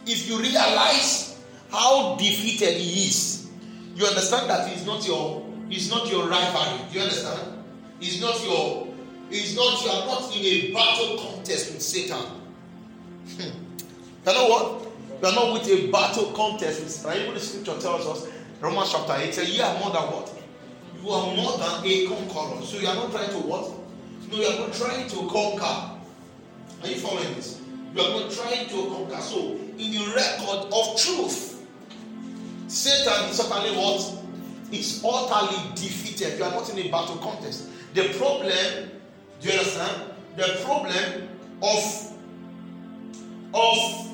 if 0.05 0.27
you 0.29 0.39
realize 0.39 1.39
how 1.71 2.15
defeated 2.15 2.77
he 2.77 3.07
is, 3.07 3.49
you 3.95 4.05
understand 4.05 4.49
that 4.49 4.67
he's 4.69 4.85
not 4.85 5.05
your, 5.07 5.45
he's 5.69 5.89
not 5.89 6.09
your 6.09 6.27
rival. 6.27 6.85
Do 6.91 6.97
you 6.97 7.03
understand? 7.03 7.63
He's 7.99 8.21
not 8.21 8.43
your, 8.43 8.87
he's 9.29 9.55
not, 9.55 9.83
you 9.83 9.89
are 9.89 10.05
not 10.05 10.35
in 10.35 10.43
a 10.43 10.73
battle 10.73 11.17
contest 11.17 11.73
with 11.73 11.81
Satan. 11.81 12.25
Hmm. 13.37 13.41
You 14.25 14.33
know 14.33 14.47
what? 14.47 14.87
You 15.21 15.27
are 15.29 15.35
not 15.35 15.53
with 15.53 15.67
a 15.69 15.91
battle 15.91 16.31
contest 16.33 16.81
with 16.81 16.91
Satan. 16.91 17.21
Even 17.21 17.33
the 17.33 17.39
scripture 17.39 17.79
tells 17.79 18.05
us, 18.07 18.27
Romans 18.59 18.91
chapter 18.91 19.13
8, 19.15 19.33
say, 19.33 19.45
You 19.51 19.63
are 19.63 19.77
more 19.79 19.91
than 19.91 20.03
what? 20.03 20.31
You 21.03 21.09
are 21.09 21.35
more 21.35 21.57
than 21.57 21.85
a 21.85 22.07
conqueror. 22.07 22.61
So 22.65 22.79
you 22.79 22.87
are 22.87 22.95
not 22.95 23.11
trying 23.11 23.29
to 23.29 23.39
what? 23.47 23.71
No, 24.31 24.37
you 24.37 24.47
are 24.47 24.59
not 24.59 24.73
trying 24.73 25.07
to 25.09 25.15
conquer. 25.27 25.99
Are 26.81 26.87
you 26.87 26.95
following 26.95 27.33
this? 27.35 27.61
You 27.93 28.01
are 28.01 28.21
not 28.21 28.31
trying 28.31 28.67
to 28.69 28.87
conquer. 28.89 29.21
So, 29.21 29.59
in 29.77 29.91
the 29.91 30.13
record 30.15 30.71
of 30.73 30.97
truth, 30.99 31.65
Satan 32.67 33.29
is 33.29 33.37
certainly 33.37 33.75
what? 33.77 34.19
Is 34.71 35.03
utterly 35.05 35.69
defeated. 35.75 36.37
You 36.37 36.45
are 36.45 36.51
not 36.51 36.67
in 36.71 36.79
a 36.79 36.89
battle 36.89 37.17
contest. 37.17 37.67
The 37.93 38.09
problem, 38.17 38.89
do 39.39 39.47
you 39.47 39.53
understand? 39.53 40.01
The 40.35 40.59
problem 40.63 41.29
of 41.61 42.13
of 43.53 44.13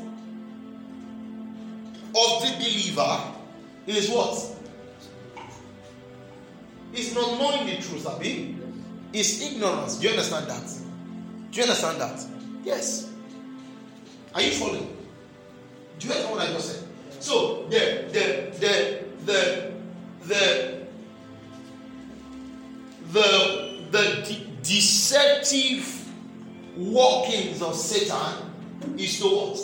of 2.15 2.41
the 2.41 2.53
believer 2.57 3.21
is 3.87 4.09
what? 4.09 4.57
Is 6.93 7.13
not 7.15 7.39
knowing 7.39 7.67
the 7.67 7.81
truth, 7.81 8.05
Abi. 8.05 8.57
Is 9.13 9.41
ignorance. 9.41 9.95
Do 9.97 10.07
you 10.07 10.09
understand 10.11 10.47
that? 10.49 10.67
Do 11.51 11.57
you 11.57 11.63
understand 11.63 12.01
that? 12.01 12.25
Yes. 12.63 13.09
Are 14.35 14.41
you 14.41 14.51
following? 14.51 14.98
Do 15.99 16.07
you 16.07 16.13
understand 16.13 16.35
what 16.35 16.47
I 16.47 16.53
just 16.53 16.71
said? 16.71 16.87
So 17.19 17.67
the 17.69 18.05
the 18.11 18.57
the 18.59 19.03
the 19.25 19.73
the 20.25 20.79
the, 23.11 23.79
the 23.91 24.25
de- 24.27 24.47
deceptive 24.63 26.07
workings 26.77 27.61
of 27.61 27.75
Satan 27.75 28.53
is 28.97 29.19
to 29.19 29.25
what? 29.25 29.59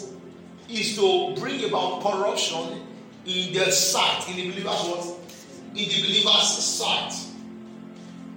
Is 0.68 0.96
to 0.96 1.36
bring 1.40 1.64
about 1.66 2.02
corruption 2.02 2.82
in 3.26 3.54
the 3.54 3.72
sight, 3.72 4.28
in 4.30 4.36
the 4.36 4.50
believer's 4.52 4.82
what? 4.88 5.20
In 5.70 5.88
the 5.88 6.02
believer's 6.02 6.48
sight. 6.48 7.14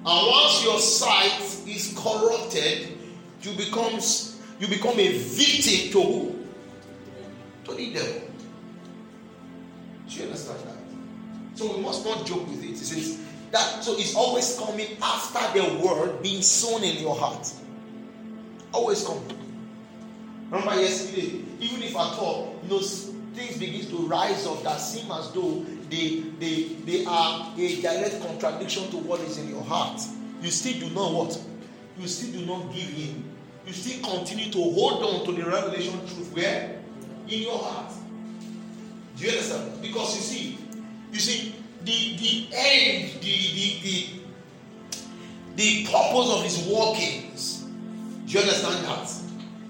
And 0.04 0.26
once 0.26 0.64
your 0.64 0.78
sight 0.78 1.40
is 1.66 1.94
corrupted, 1.96 2.96
you 3.42 3.52
becomes 3.56 4.38
you 4.60 4.68
become 4.68 4.98
a 4.98 5.18
victim 5.18 5.90
to 5.92 6.02
who? 6.02 6.37
The 7.76 7.92
devil. 7.92 8.22
Do 10.08 10.16
you 10.16 10.22
understand 10.24 10.60
that? 10.60 11.58
So 11.58 11.76
we 11.76 11.82
must 11.82 12.04
not 12.04 12.26
joke 12.26 12.48
with 12.48 12.64
it. 12.64 12.70
It 12.70 12.78
says 12.78 13.20
that 13.50 13.82
so 13.84 13.92
it's 13.96 14.14
always 14.14 14.58
coming 14.58 14.96
after 15.02 15.58
the 15.58 15.78
word 15.84 16.22
being 16.22 16.42
sown 16.42 16.82
in 16.82 17.02
your 17.02 17.14
heart. 17.16 17.52
Always 18.72 19.04
coming. 19.04 19.38
Remember 20.50 20.80
yesterday, 20.80 21.42
even 21.60 21.82
if 21.82 21.94
at 21.94 22.18
all, 22.18 22.58
you 22.62 22.70
know, 22.70 22.78
things 22.80 23.58
begin 23.58 23.86
to 23.90 23.96
rise 24.06 24.46
up 24.46 24.62
that 24.62 24.78
seem 24.78 25.10
as 25.12 25.30
though 25.32 25.64
they, 25.90 26.20
they, 26.38 26.62
they 26.84 27.04
are 27.04 27.52
a 27.56 27.80
direct 27.82 28.20
contradiction 28.22 28.90
to 28.90 28.96
what 28.98 29.20
is 29.20 29.38
in 29.38 29.48
your 29.48 29.62
heart. 29.62 30.00
You 30.40 30.50
still 30.50 30.88
do 30.88 30.94
not 30.94 31.12
what? 31.12 31.40
You 31.98 32.08
still 32.08 32.40
do 32.40 32.46
not 32.46 32.72
give 32.72 32.88
in. 32.98 33.24
You 33.66 33.72
still 33.72 34.02
continue 34.16 34.50
to 34.52 34.58
hold 34.58 35.02
on 35.02 35.26
to 35.26 35.32
the 35.32 35.48
revelation 35.48 35.98
truth 36.06 36.32
where? 36.34 36.77
In 37.28 37.42
your 37.42 37.58
heart. 37.58 37.92
Do 39.16 39.24
you 39.24 39.30
understand? 39.32 39.82
Because 39.82 40.16
you 40.16 40.22
see, 40.22 40.58
you 41.12 41.20
see, 41.20 41.54
the 41.84 42.16
the 42.16 42.48
end, 42.56 43.12
the 43.20 43.36
the 43.54 43.80
the, 43.82 44.06
the 45.56 45.84
purpose 45.84 46.30
of 46.30 46.42
his 46.44 46.66
workings. 46.66 47.64
Do 48.26 48.32
you 48.32 48.40
understand 48.40 48.84
that? 48.86 49.12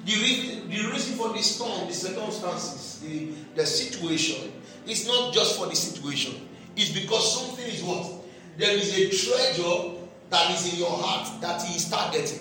The 0.04 0.14
reason, 0.14 0.70
the 0.70 0.90
reason 0.90 1.16
for 1.16 1.32
the 1.32 1.42
storm, 1.42 1.86
the 1.86 1.94
circumstances, 1.94 3.00
the, 3.00 3.30
the 3.54 3.66
situation, 3.66 4.52
is 4.86 5.06
not 5.06 5.34
just 5.34 5.58
for 5.58 5.66
the 5.66 5.76
situation. 5.76 6.48
It's 6.76 6.92
because 6.92 7.40
something 7.40 7.66
is 7.66 7.82
what? 7.82 8.10
There 8.56 8.74
is 8.76 8.96
a 8.96 9.08
treasure 9.10 9.90
that 10.30 10.50
is 10.50 10.72
in 10.72 10.78
your 10.78 10.90
heart 10.90 11.40
that 11.40 11.62
he 11.62 11.76
is 11.76 11.90
targeting. 11.90 12.40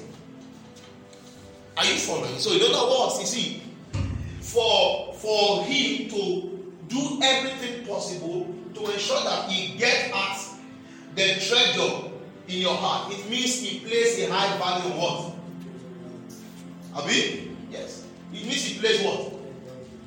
Are 1.76 1.86
you 1.86 1.96
following? 1.96 2.40
So 2.40 2.54
in 2.54 2.62
other 2.64 2.90
words, 2.90 3.20
you 3.20 3.26
see, 3.26 3.64
for 4.48 5.14
for 5.14 5.64
him 5.64 6.10
to 6.10 6.74
do 6.88 7.20
everything 7.22 7.86
possible 7.86 8.54
to 8.74 8.92
ensure 8.92 9.24
that 9.24 9.50
he 9.50 9.78
gets 9.78 10.14
at 10.14 10.38
the 11.16 11.40
treasure 11.40 12.12
in 12.48 12.62
your 12.62 12.76
heart, 12.76 13.12
it 13.14 13.30
means 13.30 13.60
he 13.60 13.80
places 13.80 14.30
a 14.30 14.32
high 14.32 14.58
value 14.58 14.94
on 14.94 15.34
what? 16.94 17.04
Abi? 17.04 17.56
Yes. 17.70 18.06
It 18.34 18.44
means 18.46 18.64
he 18.64 18.80
plays 18.80 19.02
what? 19.04 19.34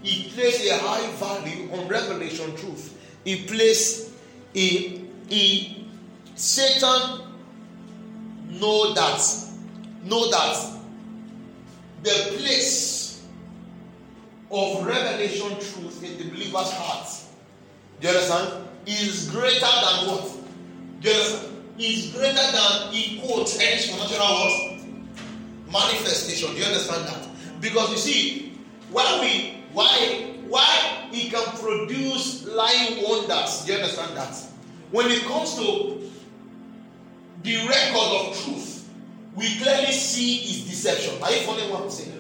He 0.03 0.31
places 0.31 0.71
a 0.71 0.79
high 0.79 1.11
value 1.13 1.71
on 1.73 1.87
revelation 1.89 2.57
truth. 2.57 2.97
He 3.25 3.45
places 3.45 4.13
a, 4.55 5.03
a 5.31 5.85
Satan 6.35 7.21
know 8.49 8.95
that 8.95 9.23
know 10.05 10.31
that 10.31 10.79
the 12.03 12.37
place 12.39 13.10
of 14.51 14.85
revelation 14.87 15.51
truth 15.51 16.03
in 16.03 16.19
the 16.19 16.31
believer's 16.31 16.73
heart, 16.73 17.09
do 18.01 18.09
you 18.09 18.15
understand, 18.15 18.67
is 18.87 19.31
greater 19.31 19.61
than 19.61 20.09
what? 20.09 20.33
Do 21.01 21.09
you 21.09 21.15
understand? 21.15 21.47
Is 21.79 22.13
greater 22.13 22.35
than 22.35 22.93
in 22.93 23.21
quotes 23.23 23.59
any 23.59 23.81
supernatural 23.81 24.29
what? 24.29 24.81
Manifestation. 25.73 26.51
Do 26.51 26.57
you 26.59 26.65
understand 26.67 27.07
that? 27.09 27.29
Because 27.61 27.91
you 27.91 27.97
see, 27.97 28.53
why 28.91 29.19
we 29.21 29.63
why 29.73 30.35
why 30.49 31.09
he 31.11 31.31
can 31.31 31.45
produce 31.57 32.45
lying 32.47 33.03
wonders. 33.03 33.65
Do 33.65 33.73
you 33.73 33.79
understand 33.79 34.17
that? 34.17 34.35
When 34.91 35.07
it 35.11 35.23
comes 35.23 35.55
to 35.55 36.11
the 37.43 37.57
record 37.69 38.29
of 38.29 38.45
truth, 38.45 38.89
we 39.35 39.59
clearly 39.61 39.93
see 39.93 40.37
his 40.39 40.69
deception. 40.69 41.23
Are 41.23 41.31
you 41.31 41.41
following 41.47 41.71
what 41.71 41.83
I'm 41.85 41.91
saying? 41.91 42.20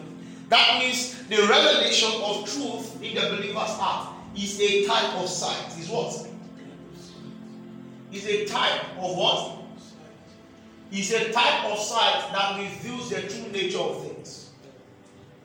That 0.50 0.80
means 0.80 1.14
the 1.28 1.36
revelation 1.48 2.10
of 2.22 2.44
truth 2.44 3.00
in 3.00 3.14
the 3.14 3.36
believer's 3.36 3.70
heart 3.78 4.16
is 4.36 4.60
a 4.60 4.84
type 4.84 5.14
of 5.14 5.28
sight. 5.28 5.78
Is 5.78 5.88
what? 5.88 6.26
Is 8.12 8.26
a 8.26 8.46
type 8.46 8.82
of 8.98 9.16
what? 9.16 9.58
Is 10.90 11.12
a 11.12 11.32
type 11.32 11.66
of 11.66 11.78
sight 11.78 12.32
that 12.32 12.58
reveals 12.58 13.10
the 13.10 13.22
true 13.22 13.52
nature 13.52 13.78
of 13.78 14.02
things. 14.04 14.50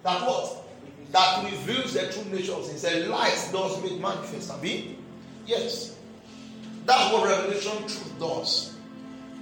That 0.01 0.21
what? 0.21 0.63
That 1.11 1.45
reveals 1.45 1.93
the 1.93 2.11
true 2.11 2.25
nature 2.31 2.53
of 2.53 2.65
things. 2.65 2.83
A 2.83 3.05
light 3.05 3.49
does 3.51 3.83
make 3.83 3.99
manifest. 3.99 4.49
Abi? 4.49 4.97
Yes. 5.45 5.99
That's 6.87 7.13
what 7.13 7.27
revelation 7.27 7.77
truth 7.77 8.19
does. 8.19 8.75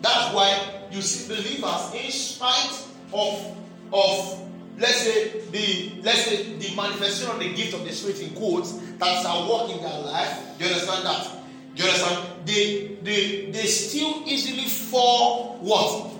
That's 0.01 0.35
why 0.35 0.81
you 0.91 1.01
see 1.01 1.33
believers, 1.33 1.93
in 1.93 2.11
spite 2.11 2.85
of 3.13 3.57
of 3.93 4.42
let's 4.77 5.01
say 5.01 5.41
the 5.51 6.01
let's 6.01 6.25
say 6.25 6.57
the 6.57 6.75
manifestation 6.75 7.31
of 7.31 7.39
the 7.39 7.53
gift 7.53 7.73
of 7.73 7.83
the 7.83 7.91
spirit 7.91 8.21
in 8.21 8.35
quotes 8.35 8.73
that's 8.97 9.25
at 9.25 9.49
work 9.49 9.69
in 9.69 9.81
their 9.81 9.99
life. 9.99 10.39
You 10.59 10.67
understand 10.67 11.05
that? 11.05 11.27
You 11.75 11.85
understand? 11.85 12.27
They 12.45 12.97
they 13.03 13.51
they 13.51 13.65
still 13.65 14.23
easily 14.25 14.67
fall 14.67 15.57
what? 15.61 16.11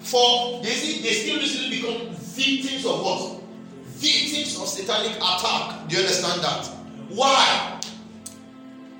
For 0.00 0.62
they, 0.62 0.70
they 0.70 1.12
still 1.12 1.38
easily 1.38 1.70
become 1.70 2.14
victims 2.14 2.86
of 2.86 3.02
what? 3.04 3.42
Victims 3.84 4.56
of 4.60 4.66
satanic 4.66 5.16
attack. 5.16 5.88
Do 5.88 5.96
you 5.96 6.02
understand 6.02 6.42
that? 6.42 6.66
Why? 7.10 7.80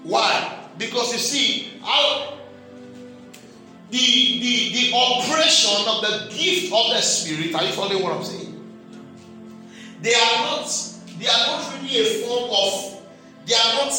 Why? 0.03 0.59
Because 0.79 1.13
you 1.13 1.19
see, 1.19 1.73
how 1.83 2.39
the, 3.91 3.99
the, 3.99 4.73
the 4.73 4.97
operation 4.97 5.89
of 5.89 6.01
the 6.03 6.35
gift 6.35 6.73
of 6.73 6.91
the 6.91 7.01
Spirit, 7.01 7.55
are 7.55 7.65
you 7.65 7.73
following 7.73 8.03
what 8.03 8.13
I'm 8.13 8.25
saying? 8.25 8.50
They 10.03 10.15
are 10.15 10.37
not, 10.45 10.67
they 11.19 11.27
are 11.27 11.47
not 11.47 11.75
really 11.75 11.99
a 12.01 12.05
form 12.25 12.51
of 12.51 12.91
they 13.47 13.55
are 13.55 13.75
not 13.75 13.93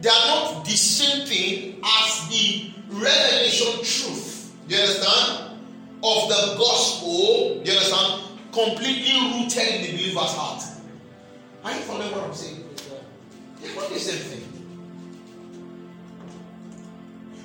they 0.00 0.08
are 0.08 0.26
not 0.26 0.64
the 0.64 0.70
same 0.70 1.26
thing 1.26 1.80
as 1.84 2.28
the 2.28 2.70
revelation 2.90 3.74
truth. 3.82 4.52
You 4.68 4.76
understand? 4.76 5.42
Of 6.02 6.28
the 6.28 6.54
gospel, 6.58 7.62
you 7.64 7.72
understand? 7.72 8.22
Completely 8.52 9.14
rooted 9.32 9.74
in 9.74 9.82
the 9.82 9.92
believer's 9.92 10.34
heart. 10.34 10.62
Are 11.64 11.72
you 11.72 11.80
following 11.80 12.12
what 12.12 12.24
I'm 12.24 12.34
saying? 12.34 12.62
They're 13.60 13.74
not 13.74 13.88
the 13.88 13.98
same 13.98 14.18
thing. 14.18 14.42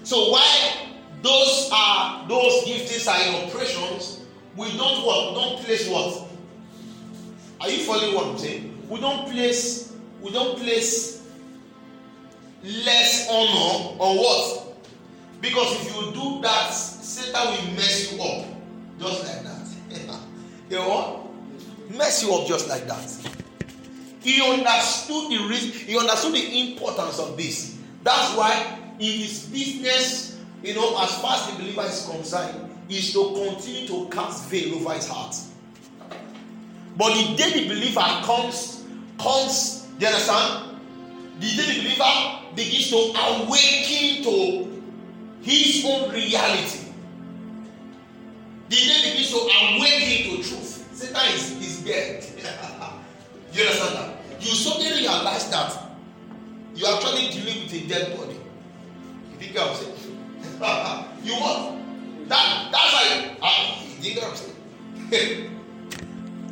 So 0.03 0.29
why 0.29 0.87
those 1.21 1.69
are 1.73 2.27
those 2.27 2.63
giftings 2.65 3.07
are 3.07 3.21
in 3.27 3.47
operations, 3.47 4.21
we 4.55 4.75
don't 4.77 5.05
what? 5.05 5.33
Don't 5.35 5.63
place 5.63 5.87
what? 5.87 6.27
Are 7.61 7.69
you 7.69 7.83
following 7.83 8.15
what 8.15 8.25
I'm 8.25 8.37
saying? 8.39 8.87
We 8.89 8.99
don't 8.99 9.29
place 9.29 9.93
we 10.19 10.31
don't 10.31 10.57
place 10.57 11.21
less 12.63 13.27
honor 13.29 13.97
on 13.99 14.17
what? 14.17 14.77
Because 15.41 15.75
if 15.75 15.95
you 15.95 16.11
do 16.11 16.41
that, 16.41 16.69
Satan 16.71 17.47
will 17.51 17.73
mess 17.75 18.11
you 18.13 18.21
up 18.21 18.45
just 18.99 19.23
like 19.23 19.43
that. 19.43 20.19
you 20.69 20.75
know 20.77 20.89
what? 20.89 21.95
Mess 21.95 22.23
you 22.23 22.33
up 22.33 22.47
just 22.47 22.67
like 22.67 22.87
that. 22.87 23.33
He 24.21 24.41
understood 24.41 25.31
the 25.31 25.47
reason, 25.47 25.71
he 25.87 25.97
understood 25.97 26.33
the 26.33 26.71
importance 26.71 27.19
of 27.19 27.37
this. 27.37 27.77
That's 28.03 28.35
why 28.37 28.77
in 28.99 29.19
his 29.19 29.47
business, 29.47 30.39
you 30.63 30.73
know, 30.75 30.99
as 31.01 31.15
far 31.21 31.35
as 31.35 31.47
the 31.51 31.57
believer 31.57 31.83
is 31.83 32.07
concerned, 32.09 32.69
is 32.89 33.13
to 33.13 33.33
continue 33.33 33.87
to 33.87 34.07
cast 34.09 34.49
veil 34.49 34.75
over 34.75 34.93
his 34.93 35.07
heart. 35.07 35.35
But 36.97 37.13
the 37.13 37.35
day 37.35 37.63
the 37.63 37.69
believer 37.69 38.01
comes, 38.23 38.83
comes, 39.17 39.87
you 39.99 40.07
understand? 40.07 40.77
The 41.39 41.47
day 41.47 41.65
the 41.65 41.81
believer 41.81 42.55
begins 42.55 42.89
to 42.89 42.97
awaken 42.97 44.23
to 44.23 44.81
his 45.41 45.85
own 45.85 46.11
reality. 46.11 46.91
The 48.69 48.75
day 48.75 49.11
begins 49.11 49.31
to 49.31 49.37
awaken 49.37 50.37
to 50.37 50.43
truth. 50.43 50.89
Satan 50.93 51.33
is, 51.33 51.51
is 51.61 51.81
dead. 51.83 52.23
you 53.53 53.61
understand 53.63 53.95
that? 53.95 54.21
You 54.39 54.51
suddenly 54.51 54.91
realize 54.91 55.49
that 55.49 55.77
you 56.75 56.85
are 56.85 56.95
actually 56.97 57.29
dealing 57.29 57.63
with 57.63 57.73
a 57.73 57.87
dead 57.87 58.17
body. 58.17 58.39
You 59.31 59.37
think 59.37 59.59
I'm 59.59 59.75
saying? 59.75 60.17
you 61.23 61.33
what? 61.35 61.77
That 62.27 62.69
that's 62.71 62.93
how 62.93 63.47
uh, 63.47 63.81
you 63.81 64.13
think 64.13 64.23
I'm 64.23 64.35
saying. 64.35 65.47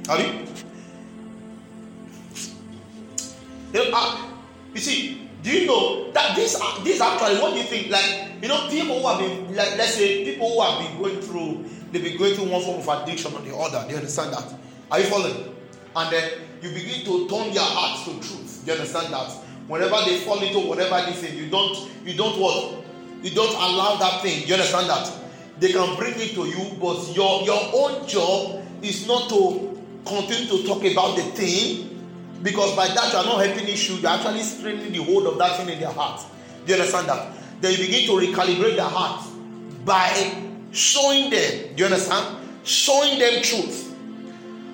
Have 0.09 0.19
you? 0.21 0.41
You, 3.71 3.91
uh, 3.93 4.27
you 4.73 4.81
see, 4.81 5.29
do 5.43 5.51
you 5.51 5.67
know 5.67 6.11
that 6.13 6.35
this 6.35 6.59
uh, 6.59 6.83
this 6.83 6.99
actually 6.99 7.39
what 7.39 7.53
do 7.53 7.59
you 7.59 7.65
think? 7.65 7.91
Like 7.91 8.41
you 8.41 8.47
know, 8.47 8.67
people 8.69 8.99
who 8.99 9.07
have 9.07 9.19
been 9.19 9.55
like 9.55 9.77
let's 9.77 9.93
say 9.93 10.25
people 10.25 10.49
who 10.49 10.61
have 10.61 10.79
been 10.81 10.97
going 10.97 11.21
through 11.21 11.63
they've 11.91 12.03
been 12.03 12.17
going 12.17 12.33
through 12.33 12.49
one 12.49 12.63
form 12.63 12.79
of 12.79 13.03
addiction 13.03 13.31
or 13.35 13.41
the 13.41 13.55
other. 13.55 13.87
They 13.87 13.95
understand 13.95 14.33
that. 14.33 14.51
Are 14.89 14.99
you 14.99 15.05
following? 15.05 15.55
And 15.95 16.11
then 16.11 16.31
you 16.63 16.69
begin 16.69 17.05
to 17.05 17.29
turn 17.29 17.53
your 17.53 17.63
hearts 17.63 18.05
to 18.05 18.13
truth. 18.13 18.63
Do 18.65 18.71
you 18.71 18.79
understand 18.79 19.13
that? 19.13 19.29
Whenever 19.67 19.97
they 20.05 20.17
fall 20.21 20.41
into 20.41 20.67
whatever 20.67 21.05
they 21.05 21.13
think, 21.13 21.35
you 21.35 21.51
don't 21.51 21.87
you 22.03 22.17
don't 22.17 22.39
what? 22.41 22.83
You 23.21 23.29
don't 23.29 23.53
allow 23.53 23.97
that 23.97 24.23
thing. 24.23 24.41
Do 24.41 24.47
you 24.47 24.53
understand 24.55 24.89
that? 24.89 25.13
They 25.59 25.71
can 25.71 25.95
bring 25.97 26.15
it 26.15 26.33
to 26.33 26.47
you, 26.47 26.77
but 26.81 27.15
your 27.15 27.43
your 27.43 27.61
own 27.75 28.07
job 28.07 28.65
is 28.81 29.05
not 29.05 29.29
to 29.29 29.78
continue 30.09 30.47
to 30.47 30.67
talk 30.67 30.83
about 30.83 31.15
the 31.15 31.23
thing 31.23 31.89
because 32.43 32.75
by 32.75 32.87
that 32.87 33.11
you 33.13 33.19
are 33.19 33.25
not 33.25 33.45
helping 33.45 33.67
issue, 33.67 33.93
you're 33.95 34.09
actually 34.11 34.41
straining 34.41 34.91
the 34.91 35.03
hold 35.03 35.27
of 35.27 35.37
that 35.37 35.57
thing 35.57 35.69
in 35.69 35.79
their 35.79 35.91
heart. 35.91 36.21
Do 36.65 36.73
you 36.73 36.79
understand 36.79 37.07
that? 37.09 37.33
Then 37.61 37.71
you 37.73 37.77
begin 37.77 38.05
to 38.07 38.13
recalibrate 38.13 38.75
their 38.75 38.85
heart 38.85 39.25
by 39.85 40.09
showing 40.71 41.29
them, 41.29 41.75
do 41.75 41.83
you 41.83 41.85
understand? 41.85 42.37
Showing 42.63 43.19
them 43.19 43.41
truth. 43.41 43.93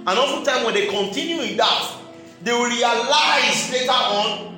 And 0.08 0.19
oftentimes 0.19 0.65
when 0.65 0.74
they 0.76 0.88
continue 0.88 1.41
in 1.41 1.58
that, 1.58 1.98
they 2.43 2.52
will 2.52 2.69
realize 2.69 3.71
later 3.71 3.91
on 3.91 4.56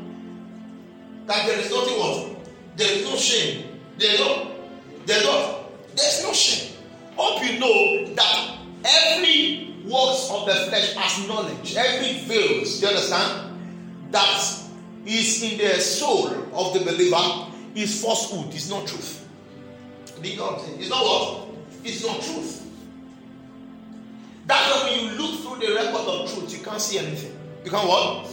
that 1.25 1.45
there 1.45 1.59
is 1.59 1.71
nothing 1.71 1.97
what? 1.97 2.47
There 2.75 2.91
is 2.91 3.05
no 3.05 3.15
shame. 3.15 3.79
There 3.97 4.13
is 4.13 4.19
no, 4.19 4.51
there 5.05 5.17
is 5.17 5.23
no, 5.23 5.65
there's 5.95 6.23
no 6.23 6.33
shame. 6.33 6.73
Hope 7.15 7.43
you 7.43 7.59
know 7.59 8.13
that 8.15 8.57
every 8.83 9.66
works 9.89 10.29
of 10.31 10.45
the 10.45 10.53
flesh 10.69 10.95
as 10.97 11.27
knowledge, 11.27 11.75
every 11.75 12.19
veils, 12.25 12.79
do 12.79 12.85
you 12.85 12.87
understand? 12.87 13.57
That 14.11 14.63
is 15.05 15.43
in 15.43 15.57
the 15.57 15.79
soul 15.79 16.27
of 16.53 16.73
the 16.73 16.79
believer 16.79 17.51
is 17.75 18.01
falsehood, 18.01 18.53
is 18.53 18.69
not 18.69 18.87
truth. 18.87 19.27
Do 20.21 20.29
you 20.29 20.37
know 20.37 20.45
what 20.45 20.59
I'm 20.59 20.65
saying? 20.65 20.79
It's 20.79 20.89
not 20.89 21.03
what? 21.03 21.49
It's 21.83 22.05
not 22.05 22.21
truth. 22.21 22.63
That's 24.45 24.71
why 24.71 24.89
when 24.89 24.99
you 24.99 25.11
look 25.17 25.41
through 25.41 25.67
the 25.67 25.75
record 25.75 26.07
of 26.07 26.33
truth, 26.33 26.57
you 26.57 26.63
can't 26.63 26.81
see 26.81 26.99
anything. 26.99 27.37
You 27.63 27.71
can't 27.71 27.87
what? 27.87 28.29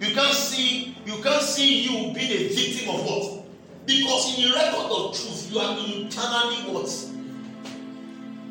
You 0.00 0.14
can't 0.14 0.34
see, 0.34 0.96
you 1.06 1.22
can't 1.22 1.42
see 1.42 1.82
you 1.82 2.12
being 2.14 2.32
a 2.32 2.48
victim 2.54 2.94
of 2.94 3.04
what? 3.04 3.46
Because 3.86 4.36
in 4.36 4.48
the 4.48 4.54
record 4.54 4.90
of 4.90 5.14
truth, 5.14 5.48
you 5.52 5.58
are 5.60 5.78
internally 5.78 6.56
what? 6.72 6.90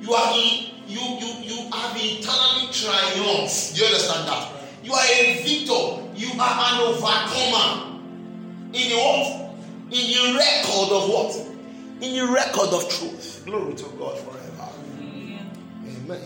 You 0.01 0.13
are 0.13 0.37
in, 0.37 0.74
you 0.87 0.99
you 0.99 1.33
you 1.43 1.71
have 1.71 1.95
internally 1.95 2.71
triumphed. 2.71 3.75
Do 3.75 3.81
you 3.81 3.85
understand 3.87 4.27
that? 4.27 4.51
You 4.83 4.93
are 4.93 5.05
a 5.05 5.43
victor. 5.43 6.03
You 6.15 6.39
are 6.39 6.73
an 6.73 6.81
overcomer. 6.81 7.99
In 8.73 8.89
the 8.89 8.97
what? 8.97 9.55
In 9.91 10.33
the 10.33 10.37
record 10.37 10.91
of 10.91 11.09
what? 11.09 11.35
In 12.01 12.15
the 12.15 12.31
record 12.31 12.69
of 12.73 12.89
truth. 12.89 13.43
Glory 13.45 13.73
to 13.75 13.85
God 13.97 14.17
forever. 14.19 14.69
Amen. 14.99 16.21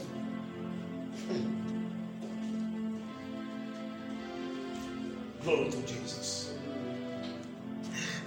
Glory 5.43 5.72
to 5.72 5.82
Jesus. 5.84 6.54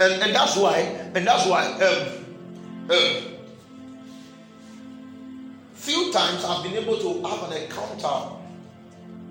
And, 0.00 0.22
and 0.22 0.34
that's 0.34 0.56
why, 0.56 0.78
and 1.14 1.26
that's 1.26 1.46
why 1.46 1.66
um, 1.66 2.24
um, 2.90 3.31
few 5.82 6.12
times 6.12 6.44
I've 6.44 6.62
been 6.62 6.74
able 6.74 6.96
to 6.96 7.28
have 7.28 7.50
an 7.50 7.60
encounter 7.60 8.36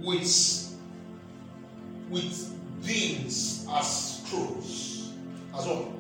with 0.01 0.75
with 2.09 2.85
beings 2.85 3.65
as 3.71 4.21
crows 4.27 5.13
as 5.57 5.65
well. 5.65 5.93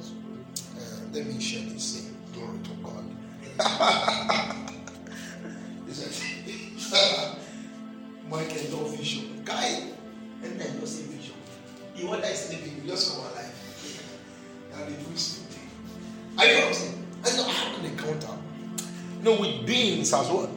Uh, 0.75 0.81
let 1.13 1.25
me 1.25 1.39
share 1.39 1.63
this 1.69 1.95
thing. 1.95 2.17
Glory 2.33 2.59
to 2.63 2.71
God. 2.83 3.05
Michael 8.29 8.77
no 8.77 8.83
vision. 8.87 9.41
Guy, 9.45 9.87
and 10.43 10.59
then 10.59 10.81
you 10.81 10.85
see 10.85 11.03
vision. 11.03 11.35
You 11.95 12.07
want 12.07 12.23
that 12.23 12.35
sleeping, 12.35 12.81
you 12.83 12.89
just 12.89 13.09
come 13.09 13.21
alive. 13.25 13.55
And 14.73 14.87
the 14.87 14.99
voice 15.03 15.21
sleeping. 15.47 15.69
Are 16.37 16.45
you 16.45 16.53
know 16.55 16.59
what 16.59 16.67
I'm 16.67 16.73
saying? 16.73 17.07
I 17.23 17.37
know 17.37 17.45
I 17.47 17.51
have 17.51 17.79
an 17.79 17.85
encounter. 17.85 18.41
You 19.21 19.29
know, 19.29 19.39
with 19.39 19.67
beings 19.67 20.13
as 20.13 20.27
well. 20.29 20.49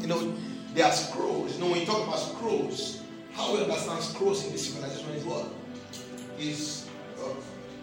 You 0.00 0.06
know, 0.06 0.34
they 0.72 0.80
are 0.80 0.90
scrolls. 0.90 1.54
You 1.54 1.64
know, 1.64 1.70
when 1.70 1.80
you 1.80 1.86
talk 1.86 2.06
about 2.06 2.18
scrolls, 2.18 3.02
how 3.34 3.54
we 3.54 3.62
understand 3.62 4.02
scrolls 4.02 4.46
in 4.46 4.52
this 4.52 4.72
civilization 4.72 5.10
is 5.10 5.24
what? 5.24 5.48
Is 6.38 6.88
uh, 7.22 7.34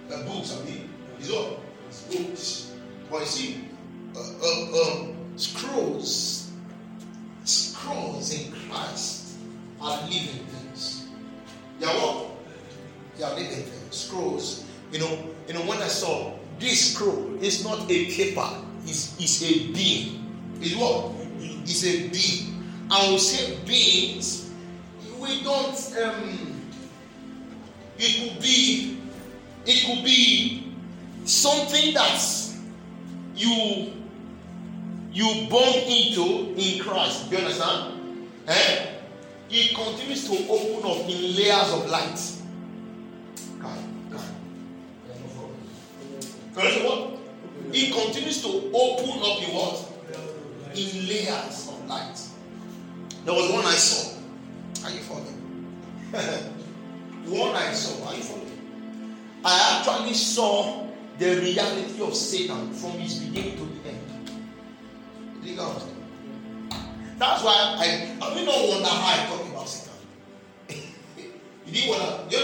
the 0.09 0.23
books, 0.23 0.57
I 0.59 0.65
mean, 0.65 0.89
is 1.19 1.31
what? 1.31 1.59
It's 1.87 2.01
books. 2.15 2.71
But 3.11 3.19
you 3.19 3.25
see, 3.27 3.67
uh, 4.15 4.19
uh, 4.19 4.81
um, 4.81 5.15
scrolls, 5.35 6.51
scrolls 7.43 8.33
in 8.33 8.51
Christ 8.53 9.35
are 9.79 10.01
living 10.01 10.45
things. 10.47 11.09
They 11.79 11.85
are 11.85 11.93
what? 11.93 12.31
They 13.17 13.23
are 13.23 13.35
living 13.35 13.65
things. 13.65 13.95
Scrolls. 13.95 14.65
You 14.91 14.97
know, 14.97 15.27
you 15.47 15.53
know, 15.53 15.61
when 15.61 15.77
I 15.77 15.87
saw 15.87 16.33
this 16.57 16.95
scroll, 16.95 17.37
it's 17.39 17.63
not 17.63 17.81
a 17.83 18.05
paper, 18.11 18.49
it's, 18.85 19.15
it's 19.19 19.43
a 19.43 19.71
being. 19.71 20.22
It's 20.63 20.75
what? 20.75 21.11
It's 21.65 21.83
a 21.83 22.07
being. 22.07 22.63
And 22.89 23.11
we 23.13 23.19
say 23.19 23.57
beings, 23.65 24.49
we 25.19 25.43
don't 25.43 25.75
um 26.01 26.61
it 27.97 28.31
could 28.31 28.41
be 28.41 28.97
it 29.65 29.85
could 29.85 30.05
be 30.05 30.73
something 31.25 31.93
that 31.93 32.21
you 33.35 33.91
you 35.11 35.47
born 35.49 35.73
into 35.85 36.53
in 36.55 36.81
Christ. 36.81 37.29
Do 37.29 37.35
you 37.35 37.41
understand? 37.43 38.29
Eh? 38.47 38.85
It 39.49 39.75
continues 39.75 40.27
to 40.29 40.47
open 40.49 40.89
up 40.89 41.09
in 41.09 41.35
layers 41.35 41.73
of 41.73 41.89
light. 41.89 42.19
Correct 46.55 46.85
what? 46.85 47.19
It 47.73 47.93
continues 47.93 48.41
to 48.43 48.71
open 48.73 49.09
up 49.19 49.47
in 49.47 49.55
what? 49.55 49.92
In 50.75 51.07
layers 51.07 51.67
of 51.69 51.87
light. 51.87 52.19
There 53.25 53.33
was 53.33 53.51
one 53.51 53.65
I 53.65 53.75
saw. 53.75 54.19
Are 54.85 54.91
you 54.91 54.99
following? 54.99 55.39
one 57.27 57.55
I 57.55 57.71
saw. 57.73 58.07
Are 58.07 58.15
you 58.15 58.23
following? 58.23 58.43
I 59.45 59.79
actually 59.79 60.13
saw 60.13 60.87
the 61.19 61.35
reality 61.41 62.01
of 62.01 62.15
Satan 62.15 62.73
from 62.73 62.91
his 62.91 63.19
beginning 63.19 63.57
to 63.57 63.65
the 63.65 63.89
end. 63.89 64.13
Understand? 65.59 65.93
That's 67.19 67.43
why 67.43 67.53
I 67.77 68.17
I 68.21 68.35
mean 68.35 68.45
not 68.45 68.67
wonder 68.67 68.87
how 68.87 69.13
I 69.13 69.25
talk 69.27 69.47
about 69.47 69.69
Satan. 69.69 69.93
you 71.67 71.71
didn't 71.71 71.89
wanna 71.89 72.23
you? 72.29 72.39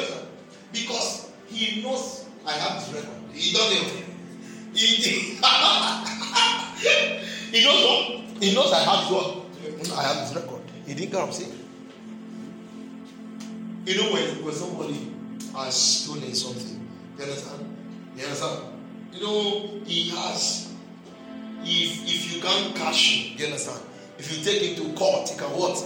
Because 0.71 1.31
he 1.47 1.81
knows 1.81 2.25
I 2.45 2.51
have 2.51 2.79
this 2.79 2.93
record. 2.93 3.17
He 3.33 3.53
doesn't 3.53 4.05
he, 4.73 4.85
he, 4.85 5.39
he 7.51 7.63
knows 7.63 7.83
what? 7.83 8.43
He 8.43 8.53
knows 8.53 8.71
I 8.73 8.79
have 8.79 9.11
what? 9.11 9.45
I 9.97 10.03
have 10.03 10.17
his 10.27 10.35
record. 10.35 10.61
He 10.85 10.93
didn't 10.93 11.11
get 11.11 11.27
what 11.27 11.39
You 13.85 13.95
know 13.97 14.13
when, 14.13 14.45
when 14.45 14.53
somebody 14.53 15.11
has 15.55 15.75
stolen 15.75 16.33
something, 16.35 16.87
you 17.17 17.23
understand? 17.23 17.77
You 18.15 18.23
understand? 18.23 18.59
You 19.13 19.23
know, 19.23 19.69
he 19.85 20.09
has 20.09 20.69
if 21.63 22.03
if 22.07 22.35
you 22.35 22.41
can't 22.41 22.75
cash 22.75 23.33
it, 23.33 23.39
you 23.39 23.45
understand? 23.45 23.81
If 24.17 24.31
you 24.37 24.43
take 24.43 24.61
it 24.63 24.77
to 24.77 24.93
court, 24.93 25.29
he 25.29 25.37
can 25.37 25.47
what? 25.51 25.77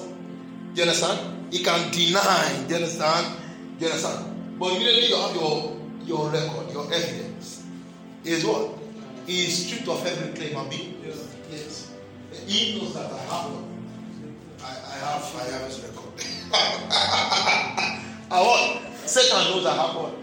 You 0.76 0.84
understand? 0.84 1.54
He 1.54 1.64
can 1.64 1.92
deny. 1.92 2.66
You 2.68 2.76
understand? 2.76 3.38
You 3.80 3.88
understand? 3.88 4.60
But 4.60 4.72
immediately 4.74 5.08
you 5.10 5.16
have 5.18 5.36
your 5.36 5.78
your 6.06 6.30
record, 6.30 6.72
your 6.72 6.86
evidence. 6.94 7.64
Is 8.24 8.46
what? 8.46 8.78
He 9.28 9.46
is 9.46 9.66
stripped 9.68 9.88
of 9.88 10.06
every 10.06 10.34
claim, 10.34 10.56
Abi. 10.58 10.76
Yes. 10.76 10.93
He 12.46 12.80
knows 12.80 12.94
that 12.94 13.12
I 13.12 13.18
have 13.18 13.52
one. 13.52 13.66
I, 14.62 14.66
I 14.66 14.96
have 15.00 15.36
I 15.36 15.44
have 15.52 15.66
his 15.68 15.80
record. 15.82 16.14
I 18.32 18.42
what? 18.42 18.82
Satan 19.08 19.52
knows 19.52 19.66
I 19.66 19.76
have 19.76 19.96
one. 19.96 20.14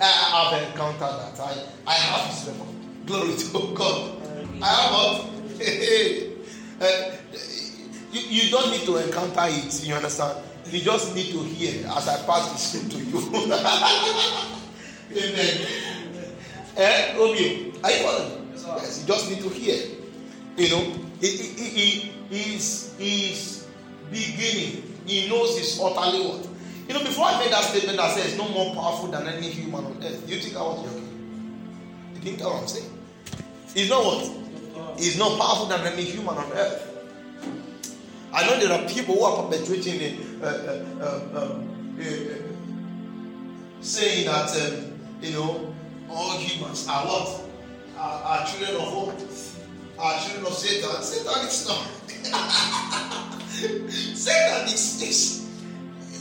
I 0.00 0.04
have 0.04 0.62
encountered 0.68 1.00
that. 1.00 1.40
I, 1.40 1.66
I 1.86 1.94
have 1.94 2.30
his 2.30 2.48
record. 2.48 2.74
Glory 3.06 3.36
to 3.36 3.74
God. 3.74 4.22
I 4.62 4.64
have 4.66 4.92
what? 4.92 5.16
Uh, 6.78 7.10
you, 8.12 8.20
you 8.20 8.50
don't 8.50 8.70
need 8.70 8.82
to 8.84 8.98
encounter 8.98 9.46
it, 9.46 9.82
you 9.82 9.94
understand? 9.94 10.36
You 10.70 10.80
just 10.80 11.14
need 11.14 11.32
to 11.32 11.42
hear 11.42 11.86
as 11.86 12.06
I 12.06 12.22
pass 12.26 12.52
the 12.52 12.58
script 12.58 12.90
to 12.92 12.98
you. 12.98 13.18
Amen. 15.16 15.66
Eh, 16.76 17.14
Romeo, 17.16 17.72
are 17.82 17.90
you 17.90 17.96
following? 18.02 18.52
Yes, 18.52 19.00
you 19.00 19.06
just 19.06 19.30
need 19.30 19.40
to 19.40 19.48
hear. 19.48 19.86
You 20.58 20.68
know, 20.68 20.92
he, 21.20 21.28
he, 21.28 21.64
he, 22.28 23.62
beginning. 24.10 24.94
He 25.06 25.28
knows 25.28 25.56
he's 25.56 25.80
utterly 25.80 26.26
what? 26.26 26.48
You 26.88 26.94
know, 26.94 27.00
before 27.00 27.26
I 27.26 27.38
made 27.38 27.52
that 27.52 27.64
statement 27.64 27.96
that 27.98 28.16
says 28.16 28.36
no 28.36 28.48
more 28.48 28.74
powerful 28.74 29.08
than 29.08 29.26
any 29.26 29.48
human 29.48 29.84
on 29.84 30.02
earth, 30.02 30.26
do 30.26 30.34
you 30.34 30.40
think 30.40 30.56
I 30.56 30.62
was 30.62 30.84
joking? 30.84 31.08
You 32.14 32.20
think 32.20 32.42
I'm 32.42 32.66
saying? 32.68 32.90
He's 33.74 33.90
not 33.90 34.04
what? 34.04 34.98
He's 34.98 35.18
not 35.18 35.38
powerful 35.38 35.66
than 35.66 35.80
any 35.92 36.04
human 36.04 36.36
on 36.36 36.52
earth. 36.52 36.82
I 38.32 38.46
know 38.46 38.58
there 38.58 38.72
are 38.72 38.88
people 38.88 39.14
who 39.14 39.24
are 39.24 39.44
perpetuating 39.44 39.98
the, 40.40 40.46
uh, 40.46 40.50
uh, 40.50 41.38
uh, 41.38 41.42
um, 41.42 41.98
uh 42.00 42.46
saying 43.80 44.26
that 44.26 44.50
um, 44.50 44.92
you 45.22 45.32
know 45.32 45.74
all 46.10 46.38
humans 46.38 46.86
are 46.88 47.04
what 47.06 47.48
are, 47.96 48.22
are 48.22 48.46
children 48.46 48.76
of 48.76 48.94
what 48.94 49.30
are 49.98 50.18
children 50.20 50.46
of 50.46 50.52
Satan. 50.54 51.02
Satan 51.02 51.46
is 51.46 51.66
not. 51.68 51.86
Satan 54.16 54.64
is 54.68 55.00
this 55.00 55.48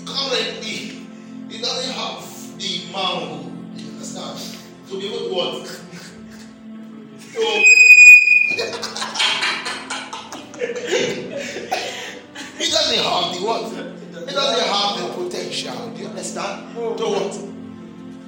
currently. 0.05 1.07
He 1.49 1.61
doesn't 1.61 1.93
have 1.93 2.23
the 2.57 2.85
manhood. 2.91 3.51
You 3.75 3.91
understand? 3.91 4.39
To 4.89 4.99
be 4.99 5.07
able 5.07 5.29
to 5.29 5.33
what? 5.35 5.81
So. 7.35 7.41
He 12.57 12.71
doesn't 12.71 12.99
have 12.99 13.33
the 13.33 13.39
what? 13.43 13.71
He 14.27 14.33
doesn't 14.33 14.67
have 14.67 14.99
the 14.99 15.05
potential. 15.23 15.89
Do 15.89 16.01
you 16.01 16.07
understand? 16.07 16.73
To 16.75 16.79
what? 17.05 17.31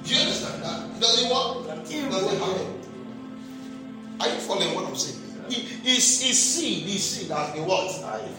Do 0.04 0.14
you 0.14 0.20
understand 0.20 0.62
that? 0.62 0.94
He 0.94 1.00
doesn't 1.00 1.30
what? 1.30 1.88
He 1.88 2.02
doesn't 2.02 2.38
have 2.38 2.56
it. 2.60 2.66
Are 4.20 4.28
you 4.28 4.40
following 4.40 4.74
what 4.74 4.84
I'm 4.86 4.96
saying? 4.96 5.27
He, 5.48 5.60
his, 5.90 6.04
seed, 6.04 6.84
his 6.84 7.04
seed 7.04 7.30
has 7.30 7.52
been 7.54 7.64
what? 7.66 7.88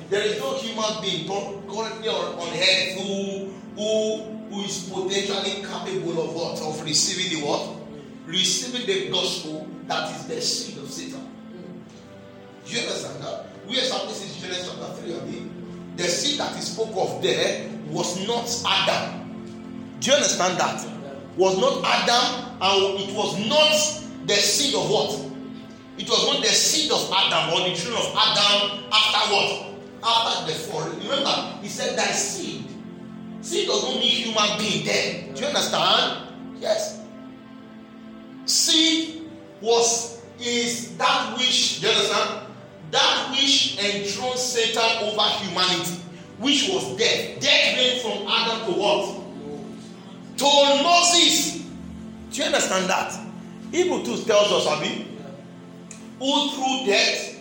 There 0.09 0.21
is 0.21 0.39
no 0.39 0.55
human 0.55 1.01
being 1.01 1.27
currently 1.27 2.07
on, 2.09 2.39
on 2.39 2.47
earth 2.49 2.97
who, 2.97 3.53
who, 3.75 4.23
who 4.49 4.61
is 4.63 4.89
potentially 4.89 5.63
capable 5.63 6.21
of 6.23 6.35
what? 6.35 6.61
Of 6.61 6.83
receiving 6.83 7.39
the 7.39 7.45
what? 7.45 7.75
Receiving 8.25 8.85
the 8.85 9.09
gospel 9.09 9.67
that 9.87 10.15
is 10.15 10.25
the 10.27 10.41
seed 10.41 10.77
of 10.77 10.89
Satan. 10.89 11.27
Do 12.65 12.73
you 12.75 12.81
understand 12.81 13.23
that? 13.23 13.47
We 13.67 13.75
established 13.77 14.21
this 14.21 14.41
Genesis 14.41 14.69
chapter 14.69 15.01
3 15.01 15.13
of 15.13 15.97
the 15.97 16.03
seed 16.03 16.39
that 16.39 16.55
he 16.55 16.61
spoke 16.61 16.95
of 16.95 17.21
there 17.21 17.69
was 17.89 18.25
not 18.27 18.47
Adam. 18.65 19.19
Do 19.99 20.11
you 20.11 20.15
understand 20.15 20.59
that? 20.59 20.85
Was 21.35 21.57
not 21.57 21.83
Adam, 21.85 22.57
and 22.61 22.99
it 23.01 23.15
was 23.15 23.37
not 23.47 24.27
the 24.27 24.33
seed 24.35 24.75
of 24.75 24.89
what? 24.89 25.28
It 25.99 26.09
was 26.09 26.25
not 26.25 26.41
the 26.41 26.49
seed 26.49 26.91
of 26.91 27.11
Adam 27.13 27.53
or 27.53 27.69
the 27.69 27.75
children 27.75 28.01
of 28.01 28.15
Adam 28.15 28.83
after 28.91 29.33
what? 29.33 29.65
After 30.03 30.51
the 30.51 30.57
fall. 30.57 30.89
Remember, 30.89 31.59
he 31.61 31.67
said 31.67 31.97
thy 31.97 32.11
seed. 32.11 32.65
Seed 33.41 33.67
does 33.67 33.83
not 33.83 33.95
mean 33.95 34.09
human 34.09 34.57
being 34.57 34.85
there. 34.85 35.33
Do 35.33 35.41
you 35.41 35.47
understand? 35.47 36.27
Yes. 36.59 37.01
Seed 38.45 39.29
was 39.61 40.21
is 40.39 40.97
that 40.97 41.37
which, 41.37 41.81
do 41.81 41.87
you 41.87 41.93
understand? 41.93 42.49
that 42.91 43.29
which 43.31 43.77
enthroned 43.77 44.39
Satan 44.39 45.03
over 45.03 45.21
humanity, 45.21 45.99
which 46.39 46.69
was 46.69 46.97
death. 46.97 47.39
Death 47.39 47.75
came 47.75 48.01
from 48.01 48.27
Adam 48.27 48.65
to 48.65 48.79
what? 48.79 49.15
To 50.37 50.83
Moses. 50.83 51.65
Do 52.31 52.39
you 52.39 52.43
understand 52.45 52.89
that? 52.89 53.19
Hebrew 53.71 54.03
2 54.03 54.23
tells 54.23 54.51
us, 54.51 54.67
Abi, 54.67 55.07
who 56.19 56.49
through 56.51 56.85
death 56.85 57.39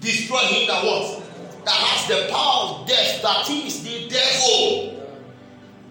destroyed 0.00 0.44
him 0.44 0.66
that 0.68 0.84
what? 0.84 1.22
That 1.64 1.74
has 1.74 2.08
the 2.08 2.32
power 2.32 2.80
of 2.80 2.88
death, 2.88 3.22
that 3.22 3.46
he 3.46 3.66
is 3.66 3.82
the 3.82 4.08
devil. 4.08 4.96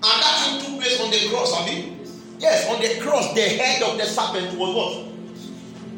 And 0.04 0.22
that 0.22 0.36
thing 0.46 0.60
took 0.60 0.82
place 0.82 1.00
on 1.02 1.12
the 1.12 1.30
cross, 1.30 1.54
Abi. 1.54 1.98
Yes, 2.40 2.70
on 2.70 2.82
the 2.82 3.00
cross, 3.02 3.34
the 3.34 3.42
head 3.42 3.82
of 3.84 3.98
the 3.98 4.06
serpent 4.06 4.58
was 4.58 4.76
what? 4.76 5.06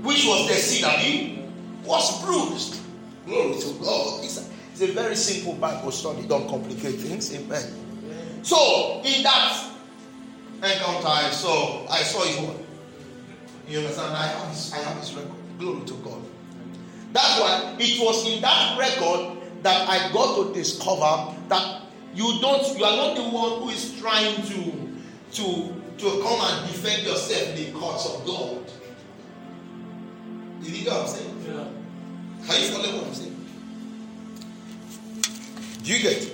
Which 0.04 0.26
was 0.26 0.48
the 0.48 0.54
seed, 0.54 0.84
Abi? 0.84 1.44
Was 1.84 2.24
bruised. 2.24 2.82
Glory 3.26 3.60
to 3.60 3.74
God. 3.84 4.24
It's 4.24 4.38
a, 4.38 4.46
it's 4.72 4.82
a 4.82 4.94
very 4.94 5.16
simple 5.16 5.54
Bible 5.54 5.92
study. 5.92 6.28
Don't 6.28 6.48
complicate 6.48 6.96
things. 6.96 7.34
Amen. 7.36 7.64
So, 8.44 9.02
in 9.04 9.24
that 9.24 9.70
encounter, 10.64 11.08
I 11.08 11.30
saw, 11.32 11.86
I 11.90 12.02
saw 12.04 12.24
you. 12.24 12.56
You 13.68 13.80
understand? 13.80 14.16
I 14.16 14.28
have 14.28 14.50
this, 14.50 14.74
I 14.74 14.78
have 14.78 14.98
this 15.00 15.14
record. 15.14 15.32
Glory 15.60 15.86
to 15.86 15.94
God. 15.96 16.17
That's 17.14 17.40
why 17.40 17.76
it 17.80 18.04
was 18.04 18.28
in 18.28 18.42
that 18.42 18.78
record 18.78 19.38
that 19.64 19.90
I 19.90 20.12
got 20.12 20.36
to 20.46 20.54
discover 20.54 21.36
that 21.50 21.82
you 22.14 22.40
don't, 22.42 22.78
you 22.78 22.84
are 22.84 22.98
not 22.98 23.16
the 23.16 23.24
one 23.24 23.62
who 23.62 23.70
is 23.70 23.98
trying 24.00 24.36
to 24.44 24.88
to 25.34 25.74
to 25.98 26.22
come 26.22 26.40
and 26.42 26.72
defend 26.72 27.04
yourself 27.04 27.50
in 27.50 27.56
the 27.56 27.80
courts 27.80 28.06
of 28.06 28.26
God. 28.26 28.64
Did 30.62 30.78
you 30.78 30.84
get 30.84 30.94
what 30.94 31.02
I'm 31.02 31.08
saying? 31.08 31.44
Yeah. 31.46 32.48
Can 32.48 32.62
you 32.62 32.70
follow 32.70 32.98
what 32.98 33.08
I'm 33.08 33.14
saying? 33.14 33.46
Do 35.84 35.94
you 35.94 36.00
get? 36.02 36.24
it? 36.24 36.34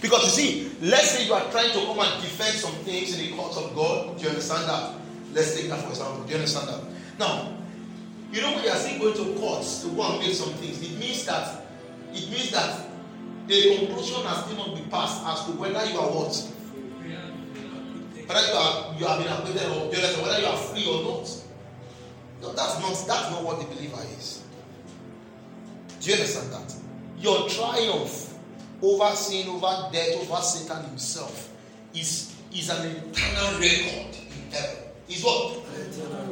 Because 0.00 0.24
you 0.24 0.30
see, 0.30 0.70
let's 0.82 1.12
say 1.12 1.26
you 1.26 1.32
are 1.32 1.48
trying 1.50 1.70
to 1.70 1.86
come 1.86 1.98
and 2.00 2.22
defend 2.22 2.56
some 2.58 2.72
things 2.84 3.18
in 3.18 3.30
the 3.30 3.36
court 3.36 3.56
of 3.56 3.74
God. 3.74 4.16
Do 4.18 4.24
you 4.24 4.28
understand 4.30 4.68
that? 4.68 4.94
Let's 5.32 5.54
take 5.54 5.70
that 5.70 5.80
for 5.80 5.90
example. 5.90 6.24
Do 6.24 6.30
you 6.30 6.36
understand 6.36 6.68
that? 6.68 6.80
Now, 7.18 7.52
you 8.32 8.40
know 8.40 8.54
when 8.54 8.64
you 8.64 8.70
are 8.70 8.76
still 8.76 8.98
going 8.98 9.14
to 9.14 9.40
courts 9.40 9.82
to 9.82 9.88
go 9.90 10.02
and 10.10 10.20
make 10.20 10.34
some 10.34 10.52
things, 10.54 10.82
it 10.82 10.98
means 10.98 11.24
that 11.26 11.64
it 12.12 12.30
means 12.30 12.50
that 12.50 12.88
the 13.46 13.76
conclusion 13.76 14.24
has 14.24 14.44
still 14.44 14.56
not 14.56 14.74
been 14.74 14.88
passed 14.90 15.22
as 15.26 15.44
to 15.46 15.52
whether 15.52 15.84
you 15.86 15.98
are 15.98 16.08
what. 16.08 16.34
Whether 18.26 18.46
you 18.48 18.54
are 18.54 18.94
you 18.98 19.06
have 19.06 19.18
been 19.18 19.32
acquitted 19.32 19.68
or 19.68 20.22
whether 20.22 20.40
you 20.40 20.46
are 20.46 20.56
free 20.56 20.86
or 20.86 21.02
not. 21.02 21.28
No, 22.40 22.52
that's 22.52 22.80
not 22.80 23.06
that's 23.06 23.30
not 23.30 23.44
what 23.44 23.60
the 23.60 23.66
believer 23.66 24.00
is. 24.18 24.42
Do 26.00 26.10
you 26.10 26.16
understand 26.16 26.52
that? 26.52 26.74
Your 27.18 27.48
triumph 27.48 28.32
over 28.82 29.14
sin, 29.14 29.48
over 29.48 29.88
death, 29.92 30.16
over 30.20 30.42
Satan 30.42 30.84
himself 30.86 31.50
is, 31.94 32.34
is 32.52 32.68
an 32.68 32.86
eternal 32.88 33.60
record 33.60 34.16
in 34.16 34.50
heaven. 34.50 34.76
Is 35.08 35.22
what? 35.22 35.64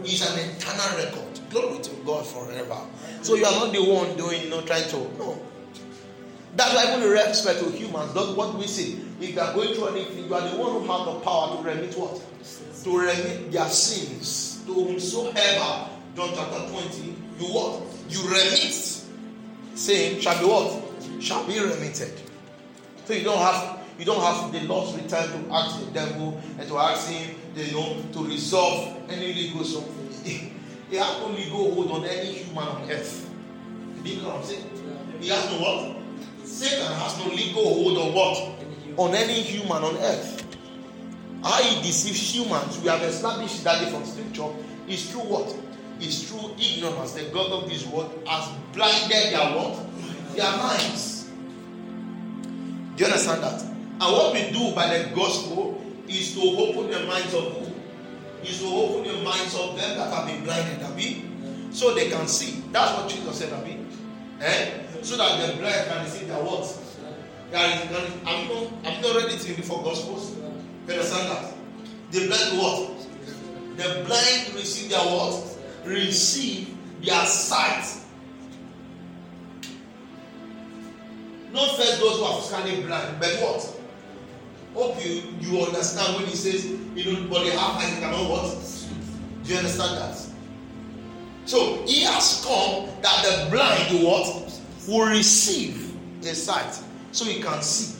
Is 0.04 0.22
an 0.28 0.50
eternal 0.50 0.96
record. 0.98 1.19
Glory 1.50 1.80
to 1.80 1.90
God 2.06 2.26
forever. 2.26 2.78
So 3.22 3.34
you 3.34 3.44
are 3.44 3.52
not 3.52 3.72
the 3.72 3.82
one 3.82 4.16
doing, 4.16 4.42
you 4.44 4.50
know, 4.50 4.62
trying 4.62 4.88
to. 4.90 4.96
No. 5.18 5.38
That's 6.56 6.74
why 6.74 6.96
even 6.96 7.08
respect 7.10 7.60
to 7.60 7.70
humans, 7.70 8.12
that's 8.14 8.30
what 8.30 8.54
we 8.54 8.66
see. 8.66 9.00
If 9.20 9.34
they 9.34 9.40
are 9.40 9.52
going 9.52 9.74
through 9.74 9.88
anything, 9.88 10.26
you 10.26 10.34
are 10.34 10.48
the 10.48 10.56
one 10.56 10.72
who 10.72 10.80
have 10.86 11.06
the 11.06 11.20
power 11.20 11.56
to 11.56 11.62
remit 11.62 11.94
what? 11.96 12.20
To 12.84 12.98
remit 12.98 13.52
their 13.52 13.68
sins. 13.68 14.62
To 14.66 14.74
whomsoever, 14.74 15.90
John 16.16 16.30
chapter 16.34 16.68
20, 16.70 17.02
you 17.38 17.46
what? 17.46 17.82
You 18.08 18.22
remit. 18.22 19.04
Saying, 19.74 20.20
shall 20.20 20.38
be 20.38 20.46
what? 20.46 21.22
Shall 21.22 21.46
be 21.46 21.58
remitted. 21.58 22.12
So 23.04 23.14
you 23.14 23.24
don't 23.24 23.38
have 23.38 23.80
you 23.98 24.06
don't 24.06 24.20
have 24.22 24.50
the 24.50 24.60
Lord's 24.62 24.94
return 24.94 25.28
to 25.28 25.52
ask 25.54 25.78
the 25.84 25.90
devil 25.90 26.40
and 26.58 26.66
to 26.68 26.78
ask 26.78 27.10
him, 27.10 27.36
you 27.54 27.72
know, 27.72 28.02
to 28.14 28.24
resolve 28.24 28.96
any 29.10 29.34
legal 29.34 29.62
something. 29.62 30.56
he 30.90 30.96
has 30.96 31.18
no 31.20 31.28
legal 31.28 31.72
hold 31.74 31.90
on 31.92 32.04
any 32.04 32.32
human 32.32 32.66
on 32.66 32.90
earth. 32.90 33.30
You 34.04 34.22
know 34.22 34.28
what 34.28 34.36
I'm 34.38 34.44
saying? 34.44 34.70
He 35.20 35.28
has 35.28 35.44
no 35.52 35.58
what? 35.58 35.96
Satan 36.44 36.92
has 36.92 37.18
no 37.18 37.32
legal 37.32 37.62
hold 37.62 37.98
on 37.98 38.12
what? 38.12 38.98
On 38.98 39.14
any 39.14 39.40
human 39.40 39.84
on 39.84 39.96
earth. 39.98 40.46
How 41.44 41.62
he 41.62 41.80
deceives 41.82 42.34
humans, 42.34 42.78
we 42.80 42.88
have 42.88 43.02
established 43.02 43.62
that 43.64 43.88
from 43.90 44.04
scripture, 44.04 44.48
is 44.88 45.10
through 45.10 45.20
what? 45.20 45.54
Is 46.00 46.28
through 46.28 46.54
ignorance. 46.58 47.12
The 47.12 47.24
God 47.32 47.52
of 47.52 47.68
this 47.70 47.86
world 47.86 48.22
has 48.26 48.48
blinded 48.72 49.32
their 49.32 49.56
what? 49.56 49.86
Their 50.34 50.56
minds. 50.56 51.30
Do 52.96 53.04
you 53.04 53.06
understand 53.06 53.42
that? 53.42 53.62
And 53.62 54.00
what 54.00 54.32
we 54.34 54.50
do 54.50 54.74
by 54.74 54.98
the 54.98 55.14
gospel 55.14 55.80
is 56.08 56.34
to 56.34 56.40
open 56.40 56.90
the 56.90 57.06
minds 57.06 57.32
of 57.34 57.44
who? 57.52 57.69
Is 58.42 58.60
to 58.60 58.66
open 58.66 59.04
the 59.06 59.22
minds 59.22 59.54
of 59.54 59.76
them 59.76 59.98
that 59.98 60.12
have 60.12 60.26
been 60.26 60.44
blinded, 60.44 60.82
Abi. 60.82 61.24
So 61.72 61.94
they 61.94 62.08
can 62.08 62.26
see. 62.26 62.62
That's 62.72 62.96
what 62.96 63.08
Jesus 63.08 63.38
said, 63.38 63.52
Abi. 63.52 63.78
Eh? 64.40 64.70
So 65.02 65.16
that 65.16 65.46
the 65.46 65.56
blind 65.58 65.86
can 65.86 66.04
receive 66.04 66.28
their 66.28 66.42
words. 66.42 66.78
I'm 67.54 67.92
not, 67.92 68.72
I'm 68.84 69.00
not 69.02 69.16
ready 69.16 69.36
to 69.36 69.48
read 69.54 69.64
four 69.64 69.82
gospels. 69.82 70.36
You 70.86 70.94
understand 70.94 71.30
that? 71.30 71.52
The 72.12 72.26
blind 72.28 72.58
what? 72.58 73.76
The 73.76 74.04
blind 74.06 74.54
receive 74.54 74.90
their 74.90 75.00
what? 75.00 75.56
Receive 75.84 76.76
their 77.02 77.24
sight. 77.26 78.00
Not 81.52 81.76
first 81.76 81.98
those 82.00 82.18
who 82.18 82.24
are 82.24 82.40
physically 82.40 82.84
blind, 82.86 83.18
but 83.18 83.28
what? 83.40 83.79
Hope 84.74 85.04
you 85.04 85.22
you 85.40 85.60
understand 85.64 86.16
when 86.16 86.26
he 86.26 86.36
says, 86.36 86.64
you 86.94 87.12
know, 87.12 87.28
but 87.28 87.44
they 87.44 87.50
have 87.50 87.76
eyes, 87.76 87.98
cannot 87.98 88.30
what? 88.30 88.56
Do 89.44 89.52
you 89.52 89.58
understand 89.58 89.98
that? 89.98 90.16
So 91.46 91.84
he 91.86 92.02
has 92.02 92.44
come 92.46 92.88
that 93.02 93.24
the 93.24 93.50
blind 93.50 94.04
what? 94.04 94.46
Will 94.86 95.06
receive 95.08 95.94
the 96.22 96.34
sight. 96.34 96.80
So 97.12 97.24
he 97.24 97.42
can 97.42 97.62
see. 97.62 97.98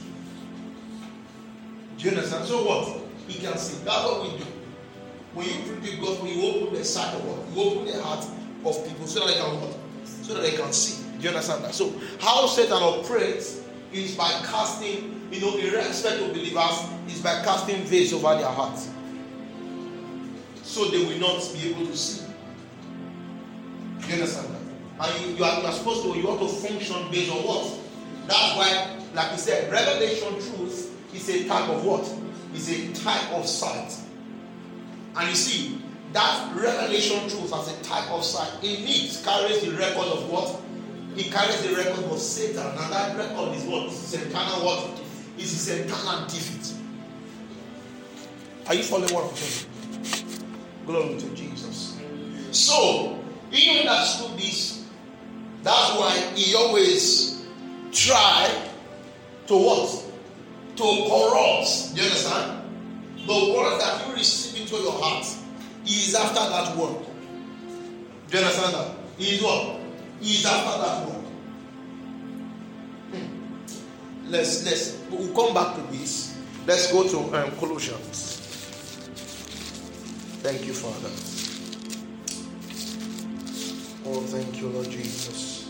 Do 1.99 2.05
you 2.05 2.17
understand? 2.17 2.47
So 2.47 2.65
what? 2.65 3.01
He 3.27 3.39
can 3.39 3.59
see. 3.59 3.85
That's 3.85 4.05
what 4.05 4.23
we 4.23 4.39
do. 4.39 4.45
When 5.35 5.47
you 5.47 5.55
preach 5.63 5.93
the 5.93 6.01
gospel, 6.01 6.29
you 6.29 6.51
open 6.51 6.75
the 6.75 6.85
sight 6.85 7.15
of 7.15 7.25
what? 7.25 7.39
You 7.55 7.71
open 7.71 7.87
the 7.87 8.03
heart 8.03 8.25
of 8.65 8.89
people 8.89 9.07
so 9.07 9.21
that 9.21 9.35
they 9.35 9.41
can 9.41 9.61
what? 9.61 9.77
So 10.05 10.35
that 10.35 10.43
they 10.43 10.53
can 10.53 10.73
see. 10.73 11.03
Do 11.19 11.25
you 11.25 11.29
understand 11.29 11.65
that? 11.65 11.75
So 11.75 11.93
how 12.21 12.47
Satan 12.47 12.83
operates 12.83 13.60
is 13.93 14.15
by 14.15 14.31
casting, 14.47 15.29
you 15.31 15.41
know, 15.41 15.57
irrespective 15.59 16.29
of 16.29 16.33
believers, 16.33 16.89
is 17.09 17.21
by 17.21 17.43
casting 17.43 17.83
veils 17.85 18.13
over 18.13 18.35
their 18.37 18.51
hearts. 18.51 18.91
So 20.63 20.87
they 20.87 20.99
will 20.99 21.19
not 21.19 21.51
be 21.53 21.71
able 21.71 21.87
to 21.87 21.97
see. 21.97 22.27
You 24.07 24.15
understand 24.15 24.55
that? 24.55 24.61
And 25.09 25.21
you, 25.27 25.37
you, 25.37 25.45
are, 25.45 25.61
you 25.61 25.67
are 25.67 25.73
supposed 25.73 26.03
to, 26.05 26.17
you 26.17 26.27
want 26.27 26.41
to 26.41 26.49
function 26.49 27.11
based 27.11 27.31
on 27.33 27.39
what? 27.39 27.79
That's 28.27 28.57
why, 28.57 28.97
like 29.15 29.33
we 29.33 29.39
said, 29.39 29.71
revelation 29.73 30.33
truth 30.35 31.15
is 31.15 31.29
a 31.29 31.49
type 31.49 31.69
of 31.69 31.85
what? 31.85 32.09
Is 32.55 32.69
a 32.69 32.93
type 33.03 33.33
of 33.33 33.47
sight. 33.47 33.97
And 35.17 35.29
you 35.29 35.35
see, 35.35 35.81
that 36.13 36.53
revelation 36.55 37.29
truth 37.29 37.53
as 37.53 37.73
a 37.73 37.83
type 37.83 38.11
of 38.11 38.25
sight, 38.25 38.53
in 38.63 38.85
it 38.87 39.23
carries 39.25 39.63
the 39.63 39.71
record 39.73 40.07
of 40.07 40.29
what? 40.29 40.61
It 41.17 41.33
carries 41.33 41.63
the 41.63 41.75
record 41.75 42.05
of 42.05 42.19
Satan. 42.19 42.67
And 42.67 42.93
that 42.93 43.17
record 43.17 43.57
is 43.57 43.65
what? 43.65 43.87
Eternal 43.87 44.65
what? 44.65 45.01
It's 45.39 45.69
eternal 45.69 46.27
defeat. 46.27 46.75
Are 48.67 48.75
you 48.75 48.83
following 48.83 49.13
what 49.13 49.31
I'm 49.31 49.37
saying? 49.37 49.71
Glory 50.87 51.19
to 51.19 51.35
Jesus. 51.35 51.99
So, 52.53 53.19
he 53.51 53.81
understood 53.81 54.39
this. 54.39 54.89
That's 55.63 55.99
why 55.99 56.17
he 56.35 56.55
always 56.55 57.45
try 57.93 58.49
to 59.49 59.55
what? 59.55 60.05
To 60.77 60.83
corrupt. 60.83 61.95
Do 61.95 62.01
you 62.01 62.07
understand? 62.07 62.63
The 63.27 63.55
word 63.55 63.81
that 63.81 64.07
you 64.07 64.15
receive 64.15 64.63
into 64.63 64.77
your 64.77 64.93
heart 64.93 65.27
is 65.85 66.15
after 66.15 66.35
that 66.41 66.77
word. 66.77 67.05
Do 68.29 68.39
you 68.39 68.45
understand 68.45 68.75
that? 68.75 68.95
He 69.19 69.37
is 69.37 69.43
what? 69.43 69.80
Is 70.21 70.45
after 70.45 70.81
that. 70.83 71.07
Hmm. 73.13 74.31
Let's 74.31 74.65
let's 74.65 74.99
we'll 75.11 75.35
come 75.35 75.55
back 75.55 75.77
to 75.77 75.83
this. 75.97 76.37
Let's 76.67 76.93
go 76.93 77.09
to 77.09 77.19
um, 77.37 77.51
Colossians. 77.53 78.37
Thank 80.43 80.67
you, 80.67 80.75
Father. 80.75 81.11
Oh, 84.07 84.21
thank 84.23 84.61
you, 84.61 84.69
Lord 84.69 84.91
Jesus. 84.91 85.69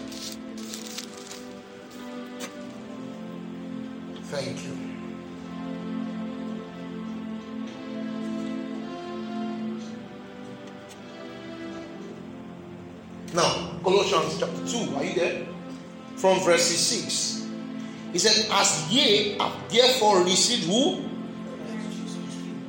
Thank 4.31 4.65
you. 4.65 4.90
Colossians 14.11 14.41
chapter 14.41 14.87
2, 14.87 14.97
are 14.97 15.05
you 15.05 15.15
there? 15.15 15.47
From 16.17 16.41
verse 16.41 16.65
6. 16.65 17.47
He 18.13 18.19
said, 18.19 18.51
As 18.51 18.93
ye 18.93 19.39
have 19.39 19.53
therefore 19.71 20.25
received 20.25 20.65
who? 20.67 21.05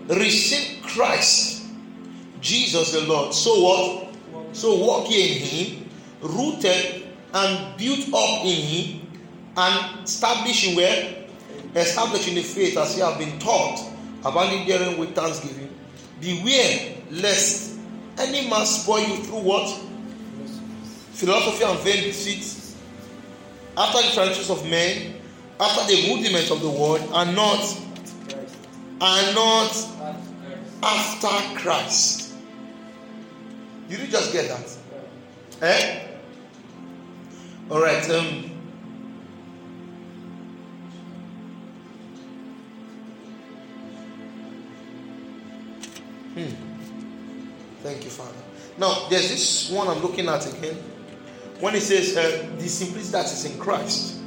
Received 0.07 0.83
Christ, 0.83 1.63
Jesus 2.41 2.91
the 2.91 3.01
Lord. 3.01 3.33
So 3.33 3.61
what? 3.61 4.15
So 4.55 4.75
walk 4.75 5.09
ye 5.09 5.37
in 5.37 5.41
him, 5.43 5.89
rooted 6.21 7.07
and 7.33 7.77
built 7.77 8.13
up 8.13 8.45
in 8.45 8.61
him, 8.61 9.07
and 9.57 10.03
establishing 10.03 10.75
where? 10.75 11.25
Establishing 11.75 12.35
the 12.35 12.43
faith 12.43 12.77
as 12.77 12.95
ye 12.95 13.01
have 13.01 13.17
been 13.17 13.39
taught, 13.39 13.79
abounding 14.23 14.67
therein 14.67 14.97
with 14.99 15.15
thanksgiving. 15.15 15.69
Beware 16.19 16.97
lest 17.09 17.79
any 18.19 18.47
man 18.49 18.65
spoil 18.65 18.99
you 18.99 19.23
through 19.23 19.39
what? 19.39 19.81
Philosophy 21.22 21.63
and 21.63 21.80
vain 21.82 22.03
deceit, 22.05 22.76
after 23.78 24.01
the 24.01 24.11
traditions 24.11 24.49
of 24.49 24.67
men, 24.67 25.22
after 25.59 25.86
the 25.86 26.09
rudiments 26.09 26.49
of 26.49 26.61
the 26.63 26.67
world, 26.67 26.99
and 27.13 27.36
not 27.36 27.78
and 28.99 29.36
not 29.36 29.88
after 30.82 31.59
Christ. 31.59 32.34
Did 33.88 33.99
you 33.99 34.07
just 34.07 34.34
get 34.34 34.47
that? 34.49 34.78
Eh? 35.61 36.07
All 37.69 37.80
right. 37.84 38.09
Um, 38.09 38.49
hmm. 46.34 46.49
Thank 47.84 48.05
you, 48.05 48.09
Father. 48.09 48.32
Now, 48.80 49.07
there's 49.07 49.30
this 49.30 49.69
one 49.69 49.88
I'm 49.88 50.01
looking 50.01 50.28
at 50.28 50.51
again. 50.51 50.90
When 51.62 51.76
he 51.76 51.80
says 51.80 52.18
uh, 52.18 52.49
the 52.57 52.68
simplicity 52.68 53.12
that 53.12 53.26
is 53.26 53.45
in 53.45 53.59
Christ. 53.59 54.20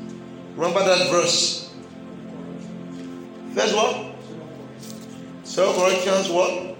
Remember 0.55 0.85
that 0.85 1.11
verse? 1.11 1.74
Verse 3.51 3.74
what? 3.74 4.14
So 5.43 5.74
Corinthians 5.74 6.30
what? 6.30 6.76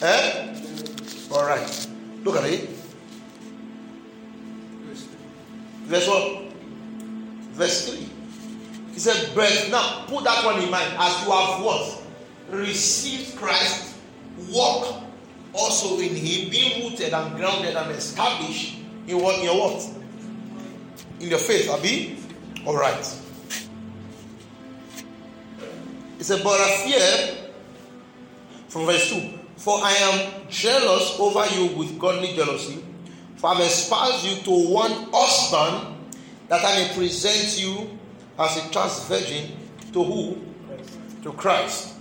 Eh? 0.00 0.54
All 1.32 1.44
right. 1.44 1.88
Look 2.22 2.36
at 2.36 2.44
it. 2.44 2.68
Verse 5.86 6.06
what? 6.06 6.52
Verse 7.54 7.90
3. 7.90 8.08
He 8.92 9.00
said, 9.00 9.34
But 9.34 9.68
now 9.72 10.04
put 10.06 10.22
that 10.22 10.44
one 10.44 10.62
in 10.62 10.70
mind. 10.70 10.94
As 10.96 11.26
you 11.26 11.32
have 11.32 11.64
what? 11.64 12.00
Received 12.48 13.36
Christ, 13.36 13.96
walk 14.50 15.02
also 15.52 15.98
in 15.98 16.14
him, 16.14 16.48
being 16.48 16.88
rooted 16.88 17.12
and 17.12 17.34
grounded 17.34 17.74
and 17.74 17.90
established 17.90 18.81
in 19.06 19.20
what? 19.20 19.38
In 19.38 19.44
your 19.44 19.56
what? 19.56 19.88
In 21.20 21.28
your 21.28 21.38
faith, 21.38 21.68
Abi? 21.70 22.18
All 22.66 22.76
right. 22.76 23.18
He 26.18 26.24
said, 26.24 26.42
But 26.44 26.60
I 26.60 26.76
fear, 26.84 27.36
from 28.68 28.86
verse 28.86 29.10
2, 29.10 29.38
for 29.56 29.78
I 29.82 29.92
am 29.92 30.48
jealous 30.48 31.18
over 31.18 31.44
you 31.54 31.76
with 31.76 31.98
godly 31.98 32.34
jealousy, 32.34 32.84
for 33.36 33.50
I 33.50 33.54
have 33.54 33.64
espoused 33.64 34.24
you 34.24 34.36
to 34.42 34.70
one 34.70 35.08
husband, 35.12 35.96
that 36.48 36.64
I 36.64 36.76
may 36.76 36.94
present 36.94 37.60
you 37.60 37.98
as 38.38 38.56
a 38.56 38.70
chaste 38.70 39.08
virgin 39.08 39.56
to 39.92 40.04
who? 40.04 40.38
To 41.22 41.32
Christ. 41.32 41.94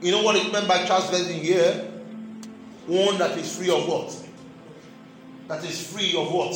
You 0.00 0.12
know 0.12 0.22
what 0.22 0.36
it 0.36 0.52
meant 0.52 0.68
by 0.68 0.84
chaste 0.84 1.10
virgin 1.10 1.40
here? 1.40 1.90
One 2.86 3.18
that 3.18 3.36
is 3.36 3.56
free 3.56 3.70
of 3.70 3.86
what? 3.88 4.27
That 5.48 5.64
is 5.64 5.92
free 5.92 6.14
of 6.16 6.30
what? 6.30 6.54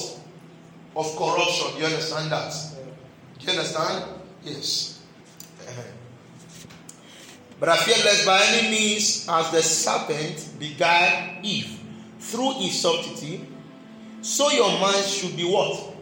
Of 0.95 1.17
corruption. 1.17 1.79
You 1.79 1.87
understand 1.87 2.31
that? 2.31 2.55
Do 3.39 3.47
you 3.47 3.53
understand? 3.53 4.05
Yes. 4.45 5.03
Uh-huh. 5.67 5.83
But 7.59 7.69
I 7.71 7.77
fear 7.79 7.97
lest 8.05 8.27
by 8.27 8.43
any 8.45 8.71
means, 8.71 9.27
as 9.29 9.51
the 9.51 9.63
serpent 9.63 10.59
beguiled 10.59 11.45
Eve 11.45 11.81
through 12.19 12.55
his 12.55 12.81
subtlety, 12.81 13.47
so 14.21 14.51
your 14.51 14.79
mind 14.79 15.05
should 15.05 15.37
be 15.37 15.45
what? 15.45 15.95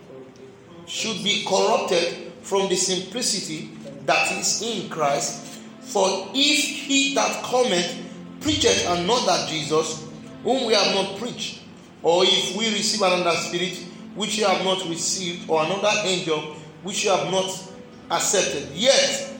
Should 0.86 1.22
be 1.22 1.44
corrupted 1.46 2.32
from 2.42 2.68
the 2.68 2.76
simplicity 2.76 3.70
that 4.06 4.32
is 4.32 4.62
in 4.62 4.88
Christ. 4.90 5.60
For 5.80 6.28
if 6.34 6.64
he 6.64 7.14
that 7.14 7.42
cometh 7.44 7.96
preacheth 8.40 8.90
another 8.90 9.46
Jesus, 9.48 10.06
whom 10.42 10.66
we 10.66 10.74
have 10.74 10.94
not 10.94 11.18
preached, 11.18 11.60
or 12.02 12.24
if 12.24 12.56
we 12.56 12.66
receive 12.70 13.02
another 13.02 13.36
spirit 13.36 13.76
which 14.14 14.38
you 14.38 14.46
have 14.46 14.64
not 14.64 14.88
received, 14.88 15.48
or 15.48 15.64
another 15.64 15.90
angel 16.04 16.40
which 16.82 17.04
you 17.04 17.10
have 17.10 17.30
not 17.30 17.72
accepted, 18.10 18.68
yet 18.72 19.32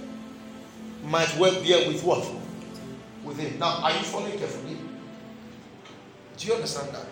might 1.04 1.36
well 1.38 1.54
bear 1.62 1.88
with 1.88 2.02
what? 2.04 2.26
With. 3.24 3.58
Now, 3.58 3.82
are 3.82 3.92
you 3.92 3.98
following 4.04 4.38
carefully? 4.38 4.76
Do 6.36 6.46
you 6.46 6.54
understand 6.54 6.94
that? 6.94 7.06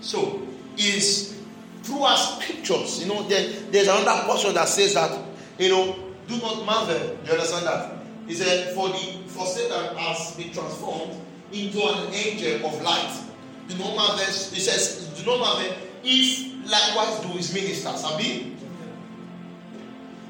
So, 0.00 0.46
is 0.76 1.40
through 1.82 2.02
our 2.02 2.16
scriptures, 2.16 3.00
you 3.02 3.08
know, 3.08 3.22
there, 3.24 3.48
there's 3.70 3.88
another 3.88 4.24
portion 4.24 4.54
that 4.54 4.68
says 4.68 4.94
that, 4.94 5.18
you 5.58 5.70
know, 5.70 5.96
do 6.28 6.36
not 6.38 6.64
marvel. 6.66 6.98
Do 6.98 7.26
you 7.26 7.32
understand 7.32 7.66
that? 7.66 7.92
He 8.26 8.34
said, 8.34 8.74
for 8.74 8.88
the 8.88 9.16
for 9.28 9.46
Satan 9.46 9.96
has 9.96 10.36
been 10.36 10.52
transformed 10.52 11.20
into 11.52 11.80
an 11.82 12.12
angel 12.12 12.66
of 12.66 12.82
light. 12.82 13.22
Do 13.68 13.78
not 13.78 13.96
marvel. 13.96 14.24
He 14.24 14.60
says, 14.60 15.08
do 15.16 15.24
not 15.26 15.40
marvel 15.40 15.74
if 16.04 16.70
likewise 16.70 17.20
do 17.20 17.28
his 17.36 17.52
ministers. 17.52 18.04
Abi? 18.04 18.56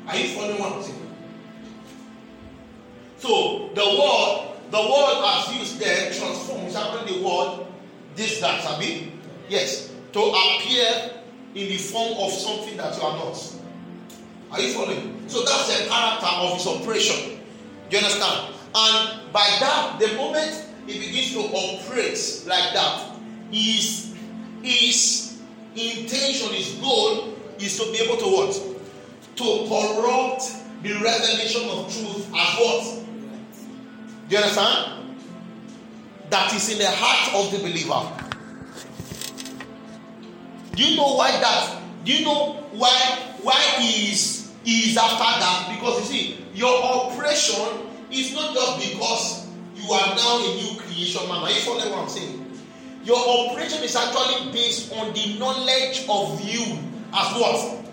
Are 0.06 0.16
you 0.16 0.28
following 0.34 0.58
what 0.58 0.72
I'm 0.74 0.82
saying? 0.82 1.02
So 3.18 3.70
the 3.74 3.84
word, 3.84 4.48
the 4.70 4.78
word 4.78 5.22
as 5.24 5.58
used 5.58 5.80
there, 5.80 6.12
transform, 6.12 6.66
is 6.66 6.76
actually 6.76 7.18
the 7.18 7.26
word 7.26 7.66
this 8.14 8.40
that, 8.40 8.64
Abi? 8.66 9.12
Yes. 9.48 9.92
To 10.12 10.20
appear 10.20 11.12
in 11.54 11.68
the 11.68 11.78
form 11.78 12.16
of 12.18 12.32
something 12.32 12.76
that 12.76 12.96
you 12.96 13.02
are 13.02 13.16
not. 13.16 13.54
Are 14.52 14.60
you 14.60 14.72
following? 14.72 15.28
So 15.28 15.44
that's 15.44 15.78
the 15.82 15.88
character 15.88 16.26
of 16.26 16.54
his 16.54 16.66
operation. 16.66 17.40
Do 17.90 17.96
you 17.96 18.02
understand? 18.04 18.54
And 18.74 19.32
by 19.32 19.46
that, 19.60 19.98
the 19.98 20.14
moment 20.16 20.64
he 20.86 20.98
begins 21.00 21.32
to 21.32 21.40
operate 21.40 22.44
like 22.46 22.72
that, 22.74 23.15
his, 23.50 24.14
his 24.62 25.38
intention, 25.74 26.52
his 26.52 26.72
goal 26.80 27.34
is 27.58 27.78
to 27.78 27.90
be 27.92 27.98
able 27.98 28.16
to 28.16 28.24
what? 28.24 28.52
To 29.36 29.44
corrupt 29.68 30.42
the 30.82 30.92
revelation 30.94 31.68
of 31.68 31.92
truth 31.92 32.28
as 32.34 32.58
what? 32.58 33.04
Do 34.28 34.36
you 34.36 34.42
understand? 34.42 35.16
That 36.30 36.52
is 36.54 36.72
in 36.72 36.78
the 36.78 36.90
heart 36.90 37.34
of 37.34 37.52
the 37.52 37.58
believer. 37.58 38.02
Do 40.74 40.84
you 40.84 40.96
know 40.96 41.14
why 41.14 41.30
that? 41.30 41.80
Do 42.04 42.12
you 42.12 42.24
know 42.24 42.64
why 42.72 42.90
why 43.42 43.58
he 43.80 44.12
is 44.12 44.52
he 44.64 44.90
is 44.90 44.96
after 44.96 45.16
that? 45.40 45.72
Because 45.74 46.00
you 46.00 46.18
see, 46.18 46.44
your 46.54 46.82
operation 46.82 47.88
is 48.10 48.34
not 48.34 48.52
just 48.54 48.92
because 48.92 49.46
you 49.76 49.90
are 49.92 50.14
now 50.16 50.38
a 50.38 50.54
new 50.56 50.78
creation 50.80 51.26
man. 51.28 51.42
Are 51.42 51.50
you 51.50 51.60
follow 51.60 51.88
what 51.90 51.98
I'm 52.00 52.08
saying? 52.08 52.45
Your 53.06 53.18
operation 53.18 53.84
is 53.84 53.94
actually 53.94 54.50
based 54.50 54.92
on 54.92 55.14
the 55.14 55.38
knowledge 55.38 56.04
of 56.08 56.40
you 56.42 56.76
as 57.14 57.28
what? 57.38 57.84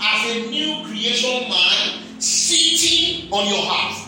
As 0.00 0.36
a 0.36 0.50
new 0.50 0.84
creation 0.84 1.48
man 1.48 2.02
sitting 2.18 3.32
on 3.32 3.46
your 3.46 3.62
heart. 3.62 4.02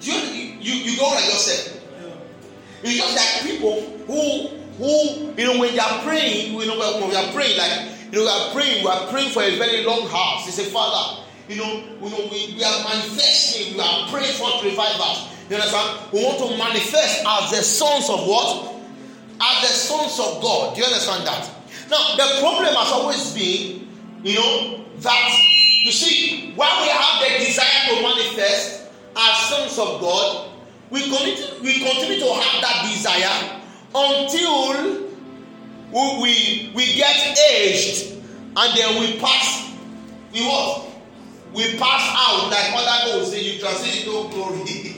You, 0.00 0.14
you, 0.14 0.72
you 0.72 0.98
go 0.98 1.04
like 1.10 1.26
yourself? 1.26 1.84
It's 2.82 2.96
just 2.96 3.14
like 3.14 3.52
people 3.52 3.82
who 4.06 4.48
who, 4.78 5.34
you 5.36 5.44
know, 5.44 5.60
when 5.60 5.72
they 5.72 5.80
are 5.80 6.00
praying, 6.02 6.54
you 6.54 6.66
know, 6.66 6.78
when 6.78 7.10
we 7.10 7.14
are 7.14 7.32
praying, 7.32 7.58
like, 7.58 7.90
you 8.12 8.18
know, 8.18 8.22
we 8.22 8.28
are 8.28 8.52
praying, 8.54 8.84
we 8.84 8.88
are 8.88 9.06
praying 9.08 9.30
for 9.32 9.42
a 9.42 9.58
very 9.58 9.84
long 9.84 10.06
house. 10.08 10.46
They 10.46 10.52
say, 10.52 10.70
Father, 10.70 11.24
you 11.48 11.56
know, 11.56 11.82
you 12.00 12.08
know 12.08 12.28
we, 12.30 12.54
we 12.56 12.64
are 12.64 12.84
manifesting, 12.84 13.74
we 13.74 13.80
are 13.80 14.08
praying 14.08 14.32
for 14.34 14.64
revival. 14.64 15.28
You 15.48 15.56
understand? 15.56 16.12
We 16.12 16.24
want 16.24 16.38
to 16.38 16.58
manifest 16.58 17.24
as 17.26 17.50
the 17.50 17.62
sons 17.62 18.10
of 18.10 18.26
what? 18.26 18.74
As 19.40 19.62
the 19.62 19.74
sons 19.74 20.18
of 20.18 20.42
God. 20.42 20.74
Do 20.74 20.80
you 20.80 20.86
understand 20.86 21.26
that? 21.26 21.50
Now, 21.90 22.16
the 22.16 22.40
problem 22.40 22.74
has 22.74 22.92
always 22.92 23.32
been, 23.32 23.88
you 24.22 24.34
know, 24.34 24.84
that 24.98 25.38
you 25.84 25.92
see, 25.92 26.52
while 26.54 26.82
we 26.82 26.88
have 26.88 27.22
the 27.22 27.44
desire 27.44 27.88
to 27.88 28.02
manifest 28.02 28.88
as 29.16 29.36
sons 29.48 29.78
of 29.78 30.00
God, 30.00 30.50
we 30.90 31.02
continue, 31.02 31.62
we 31.62 31.78
continue 31.78 32.20
to 32.20 32.32
have 32.34 32.62
that 32.62 32.90
desire 32.92 33.60
until 33.94 35.08
we, 35.92 36.22
we, 36.22 36.72
we 36.74 36.94
get 36.96 37.38
aged 37.52 38.16
and 38.56 38.76
then 38.76 39.00
we 39.00 39.18
pass. 39.18 39.72
We 40.32 40.44
what? 40.46 40.88
We 41.54 41.78
pass 41.78 42.14
out 42.16 42.50
like 42.50 42.72
other 42.74 43.12
goals 43.12 43.30
say 43.30 43.40
you 43.40 43.58
transit 43.60 44.06
into 44.06 44.28
glory. 44.28 44.96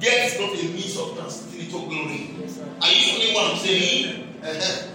Death 0.00 0.34
is 0.34 0.40
not 0.40 0.50
a 0.52 0.68
means 0.72 0.96
of 0.98 1.16
transiting 1.16 1.60
into 1.64 1.78
glory. 1.88 2.34
Are 2.82 2.92
you 2.92 3.12
following 3.12 3.34
what 3.34 3.52
I'm 3.52 3.58
saying? 3.58 4.22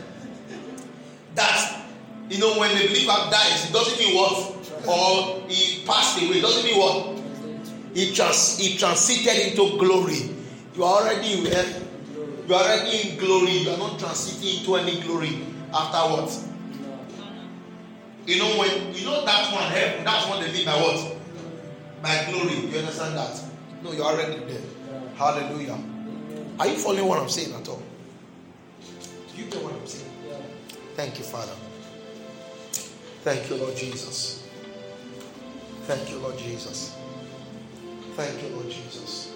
That 1.33 1.85
you 2.29 2.39
know 2.39 2.59
when 2.59 2.75
the 2.77 2.87
believer 2.87 3.15
dies, 3.31 3.69
it 3.69 3.73
doesn't 3.73 3.97
mean 3.99 4.15
what? 4.17 4.51
Or 4.85 5.47
he 5.47 5.85
passed 5.85 6.21
away, 6.21 6.39
it 6.39 6.41
doesn't 6.41 6.65
mean 6.65 6.77
what? 6.77 7.19
He 7.93 8.13
trans 8.13 8.57
he 8.57 8.77
transited 8.77 9.51
into 9.51 9.77
glory. 9.77 10.29
You 10.75 10.83
are 10.83 11.01
already 11.03 11.41
where 11.43 11.65
you 12.47 12.55
are 12.55 12.63
already 12.63 13.11
in 13.11 13.17
glory. 13.17 13.51
You 13.63 13.71
are 13.71 13.77
not 13.77 13.99
transiting 13.99 14.59
into 14.59 14.75
any 14.75 14.99
glory 15.01 15.39
afterwards. 15.73 16.47
You 18.27 18.39
know 18.39 18.59
when 18.59 18.93
you 18.93 19.05
know 19.05 19.25
that 19.25 19.53
one 19.53 19.71
heaven, 19.71 20.03
that's 20.03 20.27
what 20.27 20.41
they 20.41 20.51
mean 20.51 20.65
by 20.65 20.75
what? 20.75 21.15
By 22.03 22.31
glory. 22.31 22.67
You 22.67 22.79
understand 22.79 23.17
that? 23.17 23.41
No, 23.83 23.91
you're 23.93 24.05
already 24.05 24.39
there. 24.45 24.61
Hallelujah. 25.21 25.77
Are 26.59 26.65
you 26.65 26.77
following 26.77 27.05
what 27.05 27.19
I'm 27.19 27.29
saying 27.29 27.53
at 27.53 27.69
all? 27.69 27.83
Do 29.29 29.39
you 29.39 29.47
get 29.51 29.63
what 29.63 29.71
I'm 29.71 29.85
saying? 29.85 30.11
Thank 30.95 31.19
you, 31.19 31.23
Father. 31.23 31.53
Thank 33.21 33.47
you, 33.47 33.57
Lord 33.57 33.77
Jesus. 33.77 34.49
Thank 35.83 36.09
you, 36.09 36.17
Lord 36.17 36.39
Jesus. 36.39 36.97
Thank 38.15 38.41
you, 38.41 38.49
Lord 38.49 38.71
Jesus. 38.71 39.31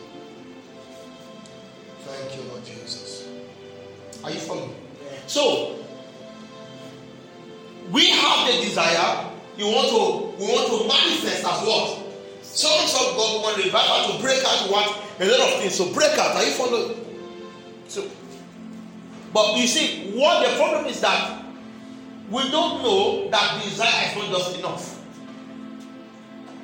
Thank 2.00 2.36
you, 2.36 2.50
Lord 2.50 2.66
Jesus. 2.66 3.28
Are 4.24 4.32
you 4.32 4.40
following? 4.40 4.74
So, 5.28 5.78
we 7.92 8.10
have 8.10 8.48
the 8.48 8.60
desire. 8.60 9.30
You 9.56 9.68
want 9.68 9.90
to, 9.90 10.44
we 10.44 10.52
want 10.52 10.66
to 10.66 10.88
manifest 10.88 11.46
as 11.46 11.62
what? 11.62 12.02
Sons 12.42 12.92
of 12.92 13.16
God 13.16 13.44
want 13.44 13.64
revival 13.64 14.16
to 14.18 14.24
break 14.24 14.44
out 14.44 14.72
what? 14.72 15.05
A 15.20 15.26
lot 15.26 15.54
of 15.54 15.60
things. 15.62 15.76
So 15.76 15.94
break 15.94 16.18
out. 16.18 16.36
Are 16.36 16.44
you 16.44 16.52
following? 16.52 16.96
So, 17.88 18.10
but 19.34 19.58
you 19.58 19.68
see, 19.68 20.12
what 20.12 20.48
the 20.48 20.56
problem 20.56 20.86
is 20.86 21.02
that 21.02 21.44
we 22.30 22.50
don't 22.52 22.82
know 22.82 23.30
that 23.30 23.64
desire 23.64 24.10
is 24.10 24.16
not 24.16 24.30
just 24.30 24.60
enough. 24.60 25.02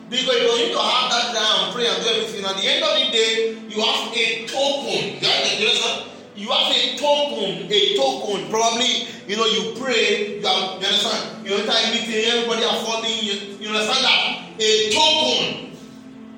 Because 0.10 0.36
you 0.36 0.68
need 0.68 0.74
to 0.74 0.80
have 0.80 1.12
that 1.12 1.32
desire 1.32 1.66
and 1.66 1.76
pray 1.76 1.88
and 1.88 2.04
do 2.04 2.10
everything. 2.10 2.44
At 2.44 2.58
the 2.58 2.68
end 2.68 2.84
of 2.84 2.92
the 3.00 3.12
day, 3.16 3.56
you 3.70 3.80
have 3.80 4.12
a 4.12 4.46
token. 4.48 5.22
You 5.22 5.68
understand? 5.68 6.12
You 6.36 6.50
have 6.50 6.72
a 6.76 6.98
token, 6.98 7.72
a 7.72 7.96
token. 7.96 8.50
Probably, 8.50 9.08
you 9.28 9.38
know, 9.38 9.46
you 9.46 9.80
pray, 9.80 10.40
you, 10.40 10.48
have, 10.48 10.82
you 10.82 10.88
understand? 10.88 11.48
You 11.48 11.56
enter 11.56 11.72
a 11.72 11.92
meeting, 11.92 12.26
everybody 12.26 12.64
are 12.64 12.80
falling. 12.84 13.12
You, 13.22 13.34
you 13.60 13.68
understand 13.70 14.04
that? 14.04 14.48
A 14.60 14.92
token. 14.92 15.72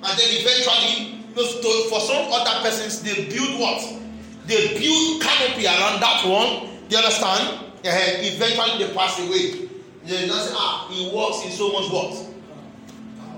And 0.04 0.20
then 0.20 0.30
eventually, 0.30 1.13
to, 1.36 1.90
for 1.90 2.00
some 2.00 2.32
other 2.32 2.62
persons, 2.62 3.02
they 3.02 3.26
build 3.30 3.60
what? 3.60 3.82
They 4.46 4.80
build 4.80 5.22
canopy 5.22 5.66
around 5.66 6.02
that 6.02 6.24
one. 6.26 6.70
You 6.90 6.98
understand? 6.98 7.66
Eventually, 7.84 8.86
they 8.86 8.94
pass 8.94 9.20
away. 9.20 9.70
They 10.06 10.28
just 10.28 10.50
say, 10.50 10.56
ah, 10.58 10.88
he 10.92 11.10
works 11.16 11.46
in 11.46 11.52
so 11.52 11.72
much 11.72 11.92
what? 11.92 12.14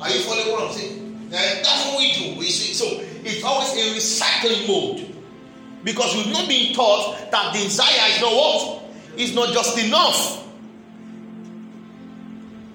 Are 0.01 0.09
you 0.09 0.19
following 0.21 0.51
what 0.51 0.69
I'm 0.69 0.73
saying? 0.73 1.29
That's 1.29 1.85
what 1.87 1.99
we 1.99 2.11
do. 2.13 2.39
We 2.39 2.45
see. 2.45 2.73
So 2.73 2.85
it's 3.23 3.43
always 3.43 3.71
a 3.73 3.95
recycling 3.95 4.67
mode. 4.67 5.15
Because 5.83 6.15
we've 6.15 6.33
not 6.33 6.47
been 6.47 6.73
taught 6.73 7.31
that 7.31 7.53
desire 7.53 8.09
is 8.09 8.21
not 8.21 8.33
what? 8.33 8.85
is 9.17 9.33
not 9.33 9.53
just 9.53 9.77
enough. 9.77 10.43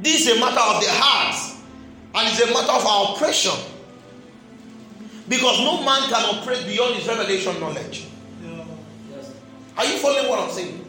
This 0.01 0.27
is 0.27 0.37
a 0.37 0.41
matter 0.41 0.61
of 0.61 0.83
the 0.83 0.89
heart, 0.91 1.37
and 2.15 2.29
it's 2.29 2.41
a 2.41 2.47
matter 2.47 2.73
of 2.73 2.87
our 2.87 3.15
operation. 3.15 3.53
Because 5.31 5.61
no 5.61 5.81
man 5.85 6.03
can 6.11 6.27
operate 6.35 6.67
beyond 6.67 6.97
his 6.97 7.07
revelation 7.07 7.61
knowledge. 7.61 8.09
Are 9.79 9.87
you 9.87 9.97
following 9.99 10.29
what 10.29 10.41
I'm 10.41 10.51
saying? 10.51 10.85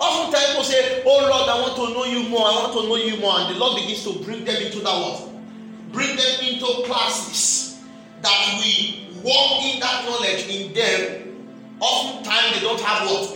Oftentimes 0.00 0.46
people 0.48 0.64
say, 0.64 1.02
Oh 1.06 1.20
Lord, 1.30 1.48
I 1.48 1.60
want 1.62 1.76
to 1.76 1.94
know 1.94 2.04
you 2.04 2.28
more, 2.28 2.40
I 2.42 2.54
want 2.54 2.72
to 2.72 2.88
know 2.88 2.96
you 2.96 3.16
more. 3.20 3.38
And 3.38 3.54
the 3.54 3.58
Lord 3.58 3.80
begins 3.80 4.02
to 4.02 4.18
bring 4.24 4.44
them 4.44 4.56
into 4.60 4.80
that 4.80 4.98
world, 4.98 5.30
Bring 5.92 6.16
them 6.16 6.34
into 6.42 6.66
classes 6.90 7.78
that 8.20 8.60
we 8.60 9.06
walk 9.22 9.62
in 9.62 9.78
that 9.78 10.04
knowledge 10.04 10.48
in 10.48 10.74
them. 10.74 11.46
Oftentimes 11.78 12.54
they 12.58 12.66
don't 12.66 12.80
have 12.80 13.08
what? 13.08 13.30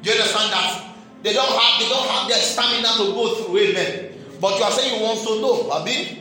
Do 0.00 0.10
you 0.10 0.16
understand 0.16 0.50
that? 0.50 0.94
They 1.22 1.34
don't 1.34 1.44
have 1.46 1.78
they 1.78 1.88
don't 1.90 2.08
have 2.08 2.26
their 2.26 2.38
stamina 2.40 2.88
to 2.96 3.12
go 3.12 3.34
through, 3.34 3.58
amen. 3.58 4.14
But 4.40 4.56
you 4.58 4.64
are 4.64 4.70
saying 4.70 4.98
you 4.98 5.04
want 5.04 5.20
to 5.28 5.40
know, 5.42 5.70
Abi. 5.72 6.17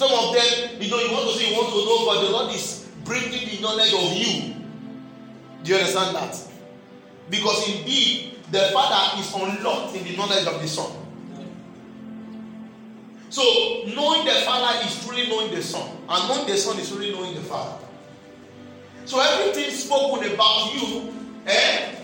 Some 0.00 0.12
of 0.12 0.32
them, 0.34 0.80
you 0.80 0.88
know, 0.88 0.98
you 0.98 1.12
want 1.12 1.28
to 1.28 1.36
say 1.36 1.50
you 1.50 1.56
want 1.60 1.68
to 1.68 1.84
know, 1.84 2.06
but 2.06 2.24
the 2.24 2.30
Lord 2.30 2.54
is 2.54 2.88
bringing 3.04 3.50
the 3.50 3.60
knowledge 3.60 3.92
of 3.92 4.16
you. 4.16 4.54
Do 5.62 5.72
you 5.72 5.76
understand 5.76 6.16
that? 6.16 6.40
Because 7.28 7.68
indeed, 7.68 8.38
the 8.50 8.70
Father 8.72 9.20
is 9.20 9.30
unlocked 9.34 9.94
in 9.94 10.04
the 10.04 10.16
knowledge 10.16 10.46
of 10.46 10.62
the 10.62 10.66
Son. 10.66 10.90
So, 13.28 13.42
knowing 13.94 14.24
the 14.24 14.40
Father 14.40 14.86
is 14.86 15.04
truly 15.04 15.28
knowing 15.28 15.50
the 15.54 15.62
Son, 15.62 15.86
and 16.08 16.28
knowing 16.30 16.46
the 16.46 16.56
Son 16.56 16.78
is 16.78 16.88
truly 16.88 17.12
knowing 17.12 17.34
the 17.34 17.42
Father. 17.42 17.84
So, 19.04 19.20
everything 19.20 19.70
spoken 19.70 20.32
about 20.32 20.72
you 20.76 21.12
eh, 21.44 21.94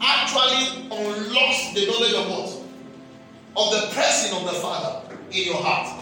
actually 0.00 0.88
unlocks 0.90 1.74
the 1.74 1.84
knowledge 1.86 2.14
of 2.14 2.30
what? 2.30 3.62
Of 3.62 3.72
the 3.74 3.94
person 3.94 4.38
of 4.38 4.44
the 4.46 4.58
Father 4.58 5.14
in 5.30 5.44
your 5.44 5.62
heart. 5.62 6.00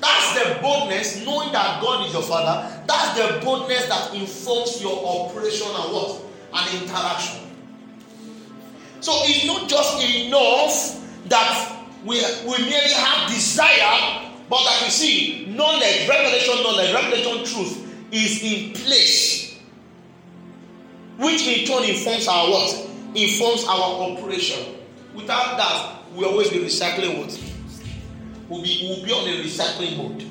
That's 0.00 0.38
the 0.38 0.60
boldness, 0.60 1.24
knowing 1.24 1.52
that 1.52 1.82
God 1.82 2.06
is 2.06 2.12
your 2.12 2.22
Father. 2.22 2.84
That's 2.86 3.18
the 3.18 3.44
boldness 3.44 3.86
that 3.88 4.14
informs 4.14 4.80
your 4.80 4.94
operation 5.04 5.66
and 5.66 5.92
what? 5.92 6.22
An 6.54 6.82
interaction. 6.82 7.44
So 9.00 9.12
it's 9.24 9.46
not 9.46 9.68
just 9.68 10.02
enough 10.02 11.28
that 11.28 11.84
we, 12.04 12.22
we 12.44 12.58
merely 12.58 12.92
have 12.92 13.28
desire, 13.28 14.30
but 14.48 14.62
that 14.64 14.82
you 14.84 14.90
see, 14.90 15.46
knowledge, 15.46 16.08
revelation 16.08 16.62
knowledge, 16.62 16.92
revelation 16.92 17.44
truth 17.44 18.04
is 18.12 18.42
in 18.42 18.72
place. 18.74 19.58
Which 21.18 21.46
in 21.46 21.66
turn 21.66 21.84
informs 21.84 22.28
our 22.28 22.50
what? 22.50 22.88
Informs 23.14 23.64
our 23.64 24.12
operation. 24.12 24.76
Without 25.14 25.56
that, 25.56 26.12
we 26.14 26.24
always 26.24 26.50
be 26.50 26.58
recycling 26.58 27.18
what? 27.18 27.47
Will 28.48 28.62
be 28.62 28.86
will 28.88 29.04
be 29.04 29.12
on 29.12 29.28
a 29.28 29.42
recycling 29.42 29.96
mode. 29.96 30.24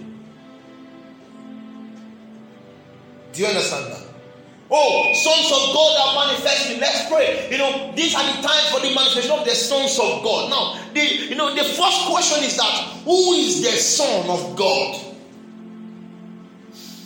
Do 3.33 3.41
you 3.41 3.47
understand 3.47 3.91
that? 3.93 4.03
Oh, 4.69 5.13
sons 5.13 5.47
of 5.47 5.73
God 5.73 5.91
are 6.01 6.27
manifesting. 6.27 6.79
Let's 6.79 7.07
pray. 7.07 7.47
You 7.49 7.57
know, 7.57 7.93
these 7.95 8.13
are 8.15 8.23
the 8.23 8.41
times 8.41 8.69
for 8.69 8.81
the 8.81 8.93
manifestation 8.93 9.31
of 9.31 9.45
the 9.45 9.55
sons 9.55 9.97
of 9.99 10.23
God. 10.23 10.49
Now, 10.49 10.83
the 10.93 11.01
you 11.01 11.35
know 11.35 11.53
the 11.55 11.63
first 11.63 12.05
question 12.07 12.43
is 12.43 12.57
that 12.57 13.01
who 13.05 13.33
is 13.33 13.61
the 13.61 13.77
son 13.77 14.29
of 14.29 14.55
God? 14.55 15.03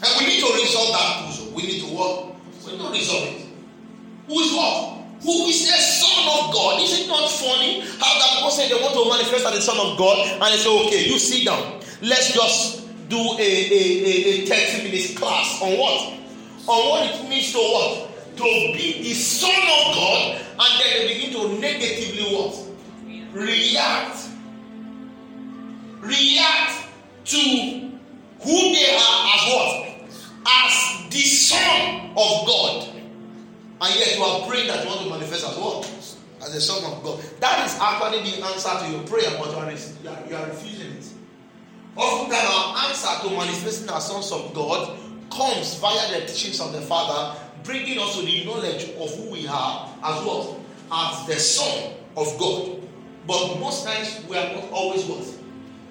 And 0.03 0.09
we 0.19 0.25
need 0.33 0.39
to 0.39 0.53
resolve 0.53 0.89
that 0.93 1.23
also. 1.25 1.51
We 1.51 1.63
need 1.63 1.81
to 1.81 1.87
what? 1.87 2.35
We 2.65 2.71
need 2.71 2.81
to 2.81 2.91
resolve 2.91 3.27
it. 3.27 3.45
Who 4.27 4.39
is 4.39 4.53
what? 4.53 5.01
who 5.23 5.45
is 5.47 5.67
the 5.67 5.77
funny 7.41 7.81
how 7.81 8.13
that 8.19 8.29
people 8.35 8.51
say 8.51 8.69
they 8.69 8.75
want 8.75 8.93
to 8.93 9.09
manifest 9.09 9.45
as 9.45 9.53
the 9.55 9.61
Son 9.61 9.77
of 9.79 9.97
God 9.97 10.17
and 10.19 10.53
they 10.53 10.57
say, 10.57 10.69
okay, 10.87 11.09
you 11.09 11.17
sit 11.17 11.45
down. 11.45 11.81
Let's 12.01 12.33
just 12.33 12.87
do 13.09 13.17
a, 13.17 13.41
a, 13.41 13.81
a, 14.05 14.43
a 14.43 14.45
30 14.45 14.83
minutes 14.83 15.17
class 15.17 15.61
on 15.61 15.77
what? 15.77 16.13
On 16.67 16.89
what 16.89 17.09
it 17.09 17.29
means 17.29 17.51
to 17.51 17.57
what? 17.57 18.37
To 18.37 18.43
be 18.43 19.03
the 19.03 19.13
Son 19.13 19.49
of 19.51 19.95
God 19.95 20.41
and 20.59 20.79
then 20.79 21.07
they 21.07 21.13
begin 21.13 21.33
to 21.33 21.59
negatively 21.59 22.23
what? 22.35 22.55
React. 23.33 24.17
React 26.01 26.87
to 27.25 27.37
who 28.43 28.73
they 28.73 28.95
are 28.95 29.35
as 29.35 29.53
what? 29.53 29.87
As 30.45 31.09
the 31.09 31.21
Son 31.21 32.11
of 32.11 32.47
God. 32.47 32.87
And 33.81 33.95
yet 33.95 34.15
you 34.15 34.23
are 34.23 34.47
praying 34.47 34.67
that 34.67 34.83
you 34.83 34.89
want 34.89 35.01
to 35.01 35.09
manifest 35.09 35.45
as 35.45 35.57
what? 35.57 35.85
As 36.41 36.55
a 36.55 36.61
son 36.61 36.83
of 36.91 37.03
God. 37.03 37.21
That 37.39 37.65
is 37.65 37.77
actually 37.79 38.31
the 38.31 38.45
answer 38.45 38.69
to 38.69 38.91
your 38.91 39.03
prayer, 39.03 39.37
but 39.37 39.51
you 39.51 40.09
are, 40.09 40.27
you 40.27 40.35
are 40.35 40.45
refusing 40.47 40.91
it. 40.91 41.05
Oftentimes, 41.95 42.49
our 42.49 42.89
answer 42.89 43.27
to 43.27 43.35
manifesting 43.35 43.89
as 43.89 44.07
sons 44.07 44.31
of 44.31 44.53
God 44.53 44.97
comes 45.29 45.75
via 45.75 46.19
the 46.19 46.25
teachings 46.25 46.59
of 46.59 46.73
the 46.73 46.81
Father, 46.81 47.39
bringing 47.63 47.99
us 47.99 48.17
to 48.17 48.25
the 48.25 48.45
knowledge 48.45 48.89
of 48.97 49.15
who 49.15 49.31
we 49.31 49.47
are 49.47 49.89
as 50.03 50.25
what? 50.25 50.59
As 50.91 51.27
the 51.27 51.39
Son 51.39 51.93
of 52.17 52.37
God. 52.39 52.81
But 53.27 53.59
most 53.59 53.85
times, 53.85 54.23
we 54.27 54.37
are 54.37 54.53
not 54.53 54.71
always 54.71 55.05
what? 55.05 55.27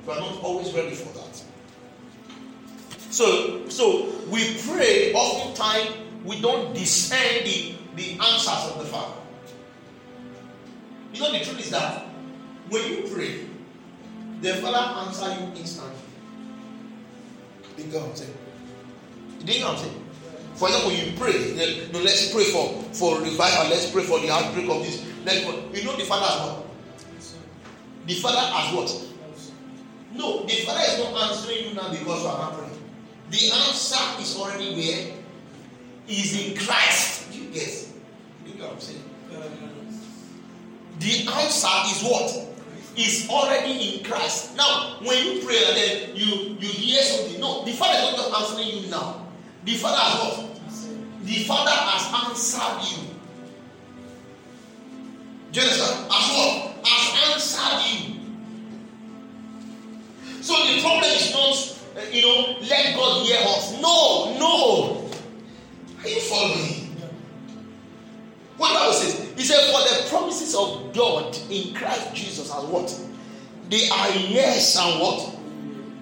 We 0.07 0.12
are 0.12 0.20
not 0.20 0.42
always 0.42 0.72
ready 0.74 0.94
for 0.94 1.12
that. 1.18 1.42
So, 3.11 3.68
so 3.68 4.12
we 4.28 4.57
pray, 4.62 5.12
oftentimes, 5.14 5.96
we 6.24 6.40
don't 6.40 6.74
discern 6.74 7.44
the 7.44 7.74
the 7.96 8.12
answers 8.12 8.72
of 8.72 8.78
the 8.78 8.84
Father. 8.84 9.20
You 11.12 11.20
know, 11.20 11.32
the 11.32 11.44
truth 11.44 11.61
is 11.61 11.70
that 11.70 12.06
when 12.68 12.88
you 12.88 13.11
pray, 13.12 13.46
the 14.40 14.54
Father 14.62 15.06
answer 15.06 15.40
you 15.40 15.52
instantly. 15.61 15.96
You 17.76 17.84
know 17.86 17.98
what 18.00 18.11
I'm 18.11 18.16
saying? 18.16 18.34
You 19.46 19.61
know 19.61 19.66
what 19.68 19.78
I'm 19.78 19.84
saying? 19.84 20.04
For 20.54 20.68
example, 20.68 20.92
you 20.92 21.12
pray. 21.18 21.52
Then, 21.52 21.92
no, 21.92 22.00
let's 22.00 22.32
pray 22.32 22.44
for 22.44 22.82
for 22.92 23.20
revival. 23.20 23.70
Let's 23.70 23.90
pray 23.90 24.02
for 24.02 24.20
the 24.20 24.30
outbreak 24.30 24.68
of 24.68 24.82
this. 24.82 25.04
Let's. 25.24 25.40
You 25.40 25.84
know 25.84 25.96
the 25.96 26.04
Father 26.04 26.26
has 26.26 26.40
what? 26.40 26.66
The 28.06 28.14
Father 28.14 28.38
has 28.38 28.74
what? 28.74 29.11
No, 30.12 30.44
the 30.44 30.56
Father 30.66 30.80
is 30.80 30.98
not 30.98 31.30
answering 31.30 31.68
you 31.68 31.74
now 31.74 31.90
because 31.90 32.22
you 32.22 32.28
are 32.28 32.38
not 32.38 32.58
praying. 32.58 32.78
The 33.30 33.52
answer 33.68 34.20
is 34.20 34.36
already 34.36 34.74
where? 34.74 35.16
Is 36.08 36.38
in 36.38 36.56
Christ. 36.56 37.32
You 37.32 37.48
Yes. 37.52 37.92
You 38.46 38.54
know 38.54 38.66
what 38.66 38.74
I'm 38.74 38.80
saying? 38.80 39.02
The 41.01 41.26
answer 41.32 41.68
is 41.88 42.03
what? 42.05 42.46
Is 42.96 43.26
already 43.30 43.96
in 43.96 44.05
Christ. 44.05 44.55
Now, 44.57 44.98
when 45.03 45.16
you 45.24 45.42
pray 45.42 45.57
then 45.57 46.16
you, 46.16 46.57
you 46.61 46.68
hear 46.68 47.03
something, 47.03 47.40
no, 47.40 47.64
the 47.64 47.72
Father 47.72 47.98
is 48.11 48.16
not 48.16 48.42
answering 48.42 48.84
you 48.84 48.90
now. 48.90 49.26
The 49.64 49.74
Father 49.76 49.96
has 49.96 50.36
what? 50.38 50.61
The 51.24 51.44
Father 51.44 51.70
has 51.70 52.28
answered 52.28 52.82
you. 52.90 53.14
Do 55.53 55.61
you 55.61 55.66
understand? 55.66 56.07
As 56.12 56.28
what? 56.36 56.86
Has 56.86 57.32
answered 57.32 57.80
you. 57.88 58.16
So 60.42 60.55
the 60.66 60.80
problem 60.82 61.11
is 61.11 61.32
not, 61.32 62.03
uh, 62.03 62.09
you 62.11 62.22
know, 62.22 62.57
let 62.61 62.94
God 62.94 63.24
hear 63.24 63.38
us. 63.40 63.80
No, 63.80 64.36
no. 64.38 65.11
Are 66.03 66.09
you 66.09 66.20
following? 66.20 66.80
What 68.61 68.74
Bible 68.74 68.92
says? 68.92 69.32
He 69.38 69.42
said, 69.42 69.56
For 69.72 69.80
the 69.88 70.11
promises 70.11 70.54
of 70.54 70.92
God 70.92 71.34
in 71.48 71.72
Christ 71.72 72.14
Jesus 72.14 72.50
are 72.50 72.61
what? 72.61 72.94
They 73.70 73.88
are 73.88 74.11
yes 74.11 74.76
and 74.76 75.00
what? 75.00 75.34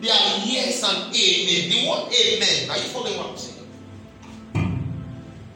They 0.01 0.11
are 0.11 0.43
yes 0.43 0.83
and 0.83 1.15
amen. 1.15 1.71
The 1.71 1.89
word 1.89 2.13
amen. 2.13 2.71
Are 2.71 2.77
you 2.77 2.89
following 2.91 3.17
what 3.17 3.31
I'm 3.31 3.37
saying? 3.37 3.69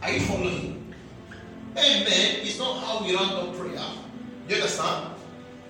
Are 0.01 0.13
you 0.13 0.21
following? 0.21 0.95
Amen 1.77 2.37
is 2.47 2.61
not 2.61 2.79
how 2.85 3.05
we 3.05 3.17
run 3.17 3.47
the 3.47 3.59
prayer. 3.59 3.85
You 4.49 4.55
understand? 4.55 5.17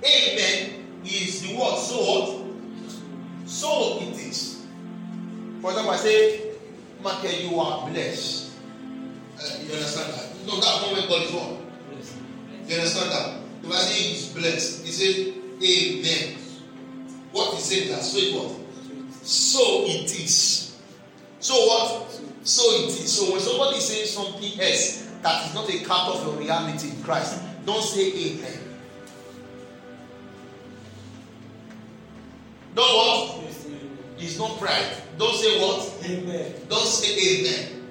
Amen 0.05 1.01
is 1.03 1.41
the 1.41 1.57
word 1.57 1.79
so 1.79 1.97
what? 1.97 3.49
So 3.49 4.01
it 4.03 4.19
is. 4.19 4.67
For 5.63 5.71
example, 5.71 5.95
I 5.95 5.97
say, 5.97 6.51
Michael, 7.03 7.31
you 7.31 7.59
are 7.59 7.89
blessed. 7.89 8.53
Uh, 9.39 9.63
you 9.63 9.73
understand 9.73 10.13
that? 10.13 10.32
No, 10.47 10.61
that 10.61 10.83
moment 10.83 11.09
God 11.09 11.23
is 11.23 11.33
what? 11.33 11.63
You 12.69 12.77
understand 12.77 13.11
that? 13.13 13.41
If 13.65 13.71
I 13.71 13.77
say 13.77 14.03
he's 14.03 14.29
blessed, 14.29 14.85
he 14.85 14.93
said, 14.93 15.35
Amen. 15.63 16.39
What 17.33 17.55
he 17.55 17.61
said 17.61 17.97
that? 17.97 18.03
So 18.03 18.19
it 18.19 18.35
what? 18.35 19.25
So 19.25 19.85
it 19.87 20.21
is. 20.21 20.81
So 21.39 21.55
what? 21.55 22.21
So 22.45 22.63
it 22.63 22.89
is. 22.89 23.13
So 23.13 23.33
when 23.33 23.41
somebody 23.41 23.79
says 23.81 24.13
something 24.13 24.61
else 24.61 25.09
that 25.23 25.47
is 25.47 25.55
not 25.55 25.71
a 25.71 25.85
part 25.87 26.15
of 26.17 26.27
your 26.27 26.35
reality 26.37 26.91
in 26.91 27.03
Christ, 27.03 27.41
don't 27.65 27.83
say 27.83 28.13
amen. 28.13 28.59
Don't 32.75 32.97
what? 32.97 33.55
It's 34.19 34.39
not 34.39 34.59
pride. 34.59 34.97
Don't 35.19 35.35
say 35.37 35.61
what? 35.61 35.95
Amen. 36.05 36.55
Don't 36.69 36.87
say 36.87 37.41
amen. 37.41 37.82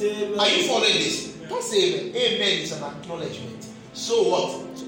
Say 0.00 0.24
amen. 0.24 0.40
Are 0.40 0.48
you 0.48 0.62
following 0.64 0.94
this? 0.94 1.36
Don't 1.48 1.62
say 1.62 2.00
amen. 2.00 2.16
Amen 2.16 2.58
is 2.62 2.72
an 2.72 2.82
acknowledgement. 2.82 3.66
So 3.92 4.22
what? 4.22 4.78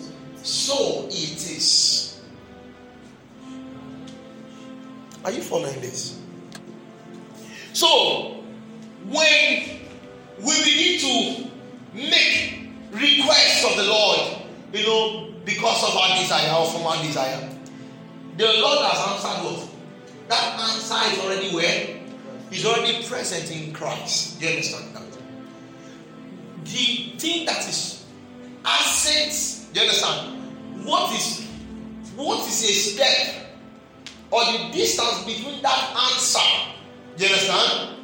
So 0.45 1.07
it 1.09 1.12
is. 1.12 2.20
Are 5.24 5.30
you 5.30 5.43
following 5.43 5.80
this? 5.80 6.20
So, 7.74 8.43
when 9.09 9.80
we 10.40 10.55
need 10.64 11.01
to 11.01 11.51
make 11.95 12.68
requests 12.90 13.64
of 13.64 13.76
the 13.76 13.84
Lord, 13.84 14.43
you 14.72 14.84
know, 14.84 15.32
because 15.45 15.84
of 15.84 15.97
our 15.97 16.18
desire 16.18 16.53
or 16.59 16.66
from 16.66 16.82
our 16.82 17.03
desire, 17.05 17.49
the 18.36 18.45
Lord 18.45 18.78
has 18.90 19.09
answered 19.09 19.45
what? 19.45 19.68
That 20.28 20.59
answer 20.59 21.12
is 21.12 21.18
already 21.24 21.55
where? 21.55 21.91
Is 22.53 22.66
already 22.66 23.03
present 23.07 23.50
in 23.50 23.72
Christ. 23.72 24.38
Do 24.38 24.46
you 24.46 24.53
understand 24.53 24.94
that? 24.94 25.03
The 26.64 27.18
thing 27.18 27.46
that 27.46 27.66
is 27.66 28.05
assets, 28.64 29.68
do 29.72 29.80
you 29.80 29.86
understand? 29.86 30.84
What 30.84 31.12
is 31.14 31.48
what 32.14 32.46
is 32.46 32.62
a 32.62 32.72
step 32.72 33.46
or 34.30 34.44
the 34.44 34.70
distance 34.70 35.24
between 35.24 35.62
that 35.62 36.11
answer? 36.12 36.40
Do 37.16 37.24
you 37.24 37.30
understand? 37.30 37.96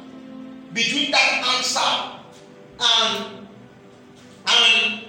Between 0.73 1.11
that 1.11 1.55
answer 1.55 2.19
and 2.79 3.47
and 4.47 5.03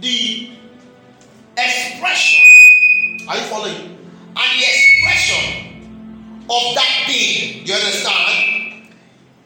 the 0.00 0.50
expression. 1.58 2.40
Are 3.28 3.36
you 3.36 3.42
following? 3.44 3.98
And 4.36 4.60
the 4.60 4.64
expression 4.64 5.68
of 6.48 6.74
that 6.74 7.04
thing, 7.06 7.66
you 7.66 7.74
understand, 7.74 8.67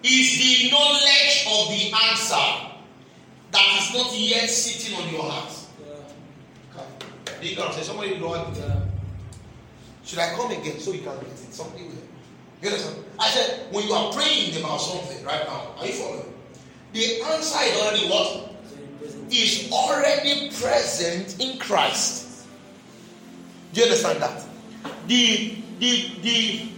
is 0.03 0.39
the 0.39 0.71
knowledge 0.71 1.47
of 1.47 1.69
the 1.69 1.93
answer 2.11 2.69
that 3.53 3.79
is 3.79 3.95
not 3.95 4.13
yet 4.19 4.49
sitting 4.49 4.99
on 4.99 5.13
your 5.13 5.23
heart. 5.23 5.53
Do 7.41 7.49
you 7.49 7.57
say 7.57 7.83
somebody 7.83 8.17
Lord? 8.19 8.41
Should 10.05 10.19
I 10.19 10.35
come 10.35 10.51
again 10.51 10.79
so 10.79 10.93
you 10.93 11.03
can 11.03 11.19
get 11.19 11.29
it? 11.29 11.53
Something 11.53 11.87
will. 11.89 11.97
You 12.61 12.69
understand? 12.69 13.05
I 13.19 13.29
said, 13.31 13.73
when 13.73 13.87
you 13.87 13.93
are 13.93 14.13
praying 14.13 14.57
about 14.59 14.79
something 14.79 15.25
right 15.25 15.45
now, 15.47 15.75
are 15.79 15.87
you 15.87 15.93
following? 15.93 16.33
The 16.93 17.23
answer 17.23 17.59
is 17.65 17.81
already 17.81 18.07
what? 18.09 18.49
Is 19.31 19.71
already 19.73 20.51
present 20.51 21.41
in 21.41 21.59
Christ. 21.59 22.47
Do 23.73 23.81
you 23.81 23.87
understand 23.87 24.23
that? 24.23 24.45
The 25.09 25.57
the 25.79 26.11
the 26.23 26.69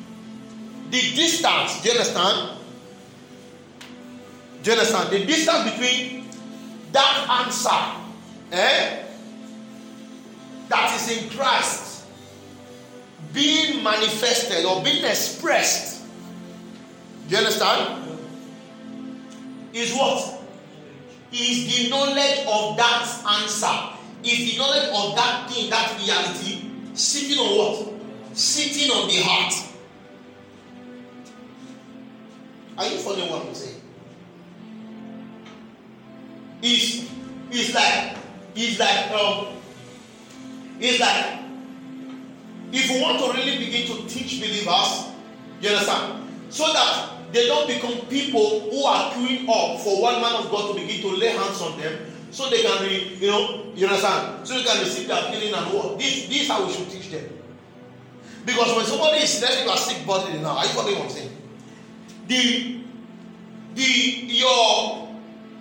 the 0.90 1.00
distance, 1.16 1.82
do 1.82 1.88
you 1.88 1.94
understand? 1.98 2.58
Do 4.64 4.70
you 4.70 4.78
understand? 4.78 5.10
The 5.10 5.26
distance 5.26 5.70
between 5.72 6.26
that 6.92 7.44
answer 7.44 8.00
eh, 8.50 9.02
that 10.70 10.96
is 10.96 11.18
in 11.18 11.28
Christ 11.28 12.06
being 13.34 13.82
manifested 13.84 14.64
or 14.64 14.82
being 14.82 15.04
expressed, 15.04 16.02
do 17.28 17.32
you 17.32 17.36
understand? 17.36 18.18
Is 19.74 19.92
what? 19.92 20.40
Is 21.30 21.84
the 21.84 21.90
knowledge 21.90 22.46
of 22.48 22.78
that 22.78 23.22
answer, 23.42 23.98
is 24.22 24.50
the 24.50 24.58
knowledge 24.58 24.88
of 24.94 25.14
that 25.14 25.50
thing, 25.50 25.68
that 25.68 25.94
reality, 26.00 26.70
sitting 26.94 27.38
on 27.38 27.58
what? 27.58 27.92
Sitting 28.34 28.90
on 28.92 29.08
the 29.08 29.20
heart. 29.20 29.54
Are 32.78 32.86
you 32.86 32.96
following 32.96 33.28
what 33.28 33.46
I'm 33.46 33.54
saying? 33.54 33.83
Is 36.64 37.04
is 37.52 37.74
like 37.74 38.16
is 38.56 38.78
like 38.80 39.10
um 39.12 39.52
is 40.80 40.98
like 40.98 41.44
if 42.72 42.90
you 42.90 43.02
want 43.02 43.20
to 43.20 43.38
really 43.38 43.58
begin 43.58 43.86
to 43.86 44.08
teach 44.08 44.40
believers, 44.40 45.12
you 45.60 45.68
understand? 45.68 46.24
So 46.48 46.72
that 46.72 47.32
they 47.32 47.46
don't 47.46 47.66
become 47.68 48.06
people 48.08 48.70
who 48.70 48.84
are 48.84 49.12
queuing 49.12 49.46
up 49.48 49.80
for 49.80 50.00
one 50.00 50.20
man 50.22 50.34
of 50.36 50.50
God 50.50 50.74
to 50.74 50.80
begin 50.80 51.02
to 51.02 51.16
lay 51.16 51.28
hands 51.28 51.60
on 51.60 51.78
them 51.78 51.98
so 52.30 52.50
they 52.50 52.62
can 52.62 52.82
be, 52.88 53.14
you 53.20 53.30
know, 53.30 53.66
you 53.76 53.86
understand? 53.86 54.46
So 54.46 54.54
they 54.54 54.64
can 54.64 54.80
receive 54.80 55.06
their 55.06 55.22
healing 55.30 55.54
and 55.54 55.72
what? 55.72 55.98
This, 55.98 56.26
this 56.26 56.42
is 56.42 56.48
how 56.48 56.66
we 56.66 56.72
should 56.72 56.90
teach 56.90 57.10
them. 57.10 57.24
Because 58.44 58.74
when 58.76 58.84
somebody 58.86 59.18
is 59.18 59.40
letting 59.40 59.64
you 59.64 59.70
are 59.70 59.76
sick 59.76 60.04
body 60.06 60.38
now, 60.38 60.56
are 60.56 60.64
you 60.64 60.70
following 60.70 60.96
what 60.96 61.04
I'm 61.04 61.10
saying? 61.10 61.36
The 62.26 62.80
the 63.74 63.82
your 63.82 65.03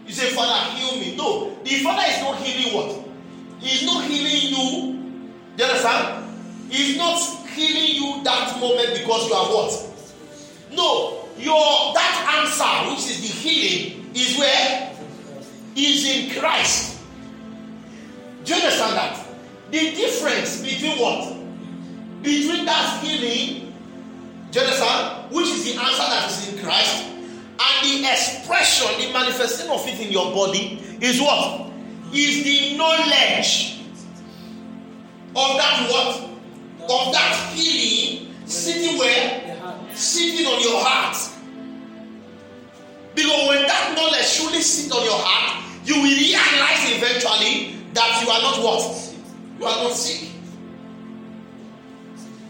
you 0.06 0.14
say, 0.14 0.30
Father, 0.32 0.72
heal 0.76 1.00
me. 1.00 1.16
No, 1.16 1.58
the 1.64 1.76
Father 1.84 2.04
is 2.10 2.22
not 2.22 2.38
healing 2.42 2.74
what? 2.74 3.06
He's 3.60 3.86
not 3.86 4.04
healing 4.06 4.50
you. 4.50 4.94
Do 5.56 5.64
you 5.64 5.70
understand? 5.70 6.30
He's 6.70 6.98
not 6.98 7.20
healing 7.50 7.96
you 7.96 8.24
that 8.24 8.60
moment 8.60 8.98
because 9.00 9.30
you 9.30 9.34
are 9.34 9.46
what? 9.46 9.90
No, 10.72 11.26
your 11.38 11.94
that 11.94 12.44
answer, 12.44 12.90
which 12.90 13.10
is 13.10 13.22
the 13.22 13.28
healing, 13.28 14.12
is 14.16 14.38
where? 14.38 14.90
Is 15.76 16.06
in 16.06 16.40
Christ. 16.40 17.00
Do 18.44 18.54
you 18.54 18.62
understand 18.62 18.98
that? 18.98 19.26
The 19.72 19.92
difference 19.92 20.62
between 20.62 21.00
what? 21.00 21.36
Between 22.22 22.66
that 22.66 23.04
healing, 23.04 23.74
do 24.52 24.60
you 24.60 24.66
understand? 24.66 25.32
Which 25.32 25.48
is 25.48 25.66
the 25.66 25.82
answer 25.82 25.98
that 25.98 26.30
is 26.30 26.54
in 26.54 26.64
Christ, 26.64 27.06
and 27.60 28.04
the 28.04 28.10
expression, 28.10 28.88
the 29.00 29.14
manifestation 29.14 29.72
of 29.72 29.86
it 29.88 30.00
in 30.00 30.12
your 30.12 30.34
body 30.34 30.82
is 31.02 31.22
what? 31.22 31.72
Is 32.12 32.44
the 32.44 32.78
knowledge 32.78 33.82
of 35.36 35.58
that 35.58 35.90
what? 35.90 36.30
Of 36.84 37.14
that 37.14 37.52
healing 37.54 38.34
sitting 38.46 38.98
where? 38.98 39.58
Sitting 39.94 40.46
on 40.46 40.62
your 40.62 40.84
heart. 40.84 41.16
Because 43.16 43.50
when 43.50 43.68
that 43.68 43.94
knowledge 43.96 44.36
truly 44.38 44.62
sits 44.62 44.92
on 44.92 45.04
your 45.04 45.18
heart, 45.18 45.64
you 45.86 45.96
will 45.96 46.04
realize 46.04 46.92
eventually 46.92 47.78
that 47.94 48.22
you 48.24 48.30
are 48.30 48.42
not 48.42 48.64
what? 48.64 49.16
You 49.60 49.66
are 49.66 49.84
not 49.84 49.94
sick. 49.94 50.30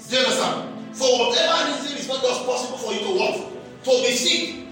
Do 0.09 0.15
you 0.15 0.21
understand? 0.21 0.95
For 0.95 1.27
whatever 1.27 1.71
reason, 1.71 1.97
it's 1.97 2.07
not 2.07 2.21
just 2.21 2.45
possible 2.45 2.77
for 2.77 2.93
you 2.93 2.99
to 2.99 3.19
what? 3.19 3.83
To 3.83 3.89
be 3.89 4.11
sick. 4.15 4.62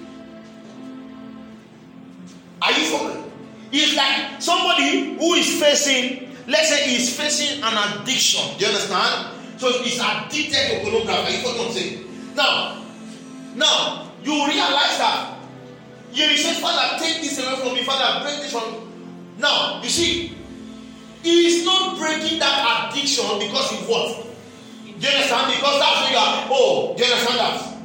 Are 2.62 2.72
you 2.72 2.86
following? 2.86 3.32
It's 3.72 3.96
like 3.96 4.42
somebody 4.42 5.16
who 5.16 5.34
is 5.34 5.60
facing, 5.62 6.36
let's 6.48 6.70
say, 6.70 6.90
he's 6.90 7.16
facing 7.18 7.64
an 7.64 7.74
addiction. 8.02 8.42
Do 8.58 8.66
you 8.66 8.72
understand? 8.72 9.38
So 9.58 9.72
he's 9.84 10.00
addicted 10.00 10.84
to 10.84 10.90
pornography. 10.92 11.12
Are 11.12 11.30
you 11.32 11.44
following 11.44 11.58
what 11.60 11.68
I'm 11.68 11.74
saying? 11.74 12.34
Now, 12.36 12.84
now 13.56 14.12
you 14.24 14.32
realize 14.34 14.98
that 14.98 15.38
you 16.14 16.38
say, 16.38 16.54
Father, 16.60 16.98
take 17.04 17.22
this 17.22 17.38
away 17.40 17.56
from 17.56 17.74
me, 17.74 17.84
Father, 17.84 18.24
break 18.26 18.42
this 18.42 18.52
from. 18.52 18.72
me. 18.72 18.80
Now, 19.38 19.82
you 19.82 19.90
see, 19.90 20.36
he 21.24 21.48
is 21.48 21.66
not 21.66 21.98
breaking 21.98 22.40
that 22.40 22.90
addiction 22.92 23.26
because 23.40 23.72
of 23.74 23.88
what? 23.88 24.28
Do 24.84 25.08
you 25.08 25.14
understand? 25.14 25.54
Because 25.56 25.80
that's 25.80 26.02
where 26.02 26.12
you 26.12 26.18
are. 26.18 26.48
Oh, 26.52 26.94
do 26.98 27.04
you 27.06 27.12
understand 27.12 27.40
that? 27.40 27.78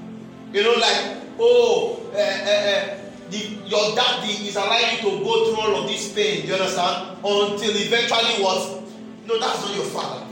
You 0.52 0.62
know, 0.64 0.72
like, 0.72 1.16
oh, 1.38 2.00
uh, 2.12 2.18
uh, 2.18 2.20
uh, 2.20 2.96
the, 3.30 3.38
your 3.66 3.94
daddy 3.94 4.32
is 4.48 4.56
allowing 4.56 4.96
you 4.96 5.10
to 5.10 5.24
go 5.24 5.44
through 5.46 5.60
all 5.60 5.82
of 5.82 5.88
this 5.88 6.12
pain. 6.12 6.42
Do 6.42 6.48
you 6.48 6.54
understand? 6.54 7.18
Until 7.18 7.76
eventually 7.76 8.42
what? 8.42 8.82
No, 9.26 9.40
that's 9.40 9.60
not 9.60 9.74
your 9.74 9.84
father. 9.84 10.26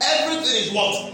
Everything 0.00 0.62
is 0.62 0.72
what? 0.72 1.12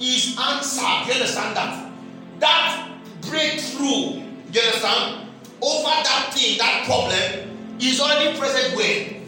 Is 0.00 0.36
answered. 0.38 1.04
Do 1.04 1.12
you 1.12 1.20
understand 1.20 1.56
that? 1.56 1.92
That 2.40 2.98
breakthrough, 3.20 4.20
do 4.50 4.60
you 4.60 4.60
understand? 4.60 5.28
Over 5.60 5.88
that 5.88 6.30
thing, 6.34 6.58
that 6.58 6.84
problem, 6.86 7.78
is 7.78 8.00
already 8.00 8.36
present 8.38 8.76
where? 8.76 9.22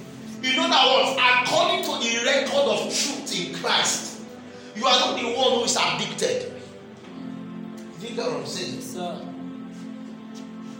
you 0.44 0.56
know 0.56 0.68
that 0.68 0.86
words, 0.86 1.18
according 1.18 1.82
to 1.84 2.06
the 2.06 2.24
record 2.24 2.68
of 2.68 2.78
truth 2.80 3.48
in 3.48 3.54
Christ, 3.54 4.20
you 4.76 4.84
are 4.84 5.00
not 5.00 5.18
the 5.18 5.26
one 5.26 5.52
who 5.52 5.64
is 5.64 5.76
addicted. 5.76 6.52
You 8.00 8.08
get 8.14 8.26
what 8.26 8.40
I'm 8.40 8.46
saying? 8.46 8.80
Sir. 8.82 9.33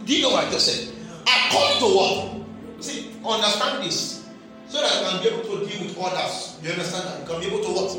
Do 0.05 0.15
you 0.15 0.21
know 0.21 0.29
what 0.31 0.45
I 0.45 0.51
just 0.51 0.65
said? 0.67 0.93
According 1.25 1.79
to 1.79 1.85
what? 1.97 2.83
See, 2.83 3.11
understand 3.25 3.83
this. 3.83 4.29
So 4.67 4.81
that 4.81 5.01
you 5.01 5.09
can 5.09 5.21
be 5.23 5.29
able 5.29 5.43
to 5.43 5.65
deal 5.65 5.81
with 5.81 5.97
others. 5.97 6.57
You 6.61 6.71
understand 6.71 7.07
that? 7.07 7.19
You 7.21 7.25
can 7.25 7.39
be 7.41 7.47
able 7.47 7.63
to 7.65 7.71
what? 7.73 7.91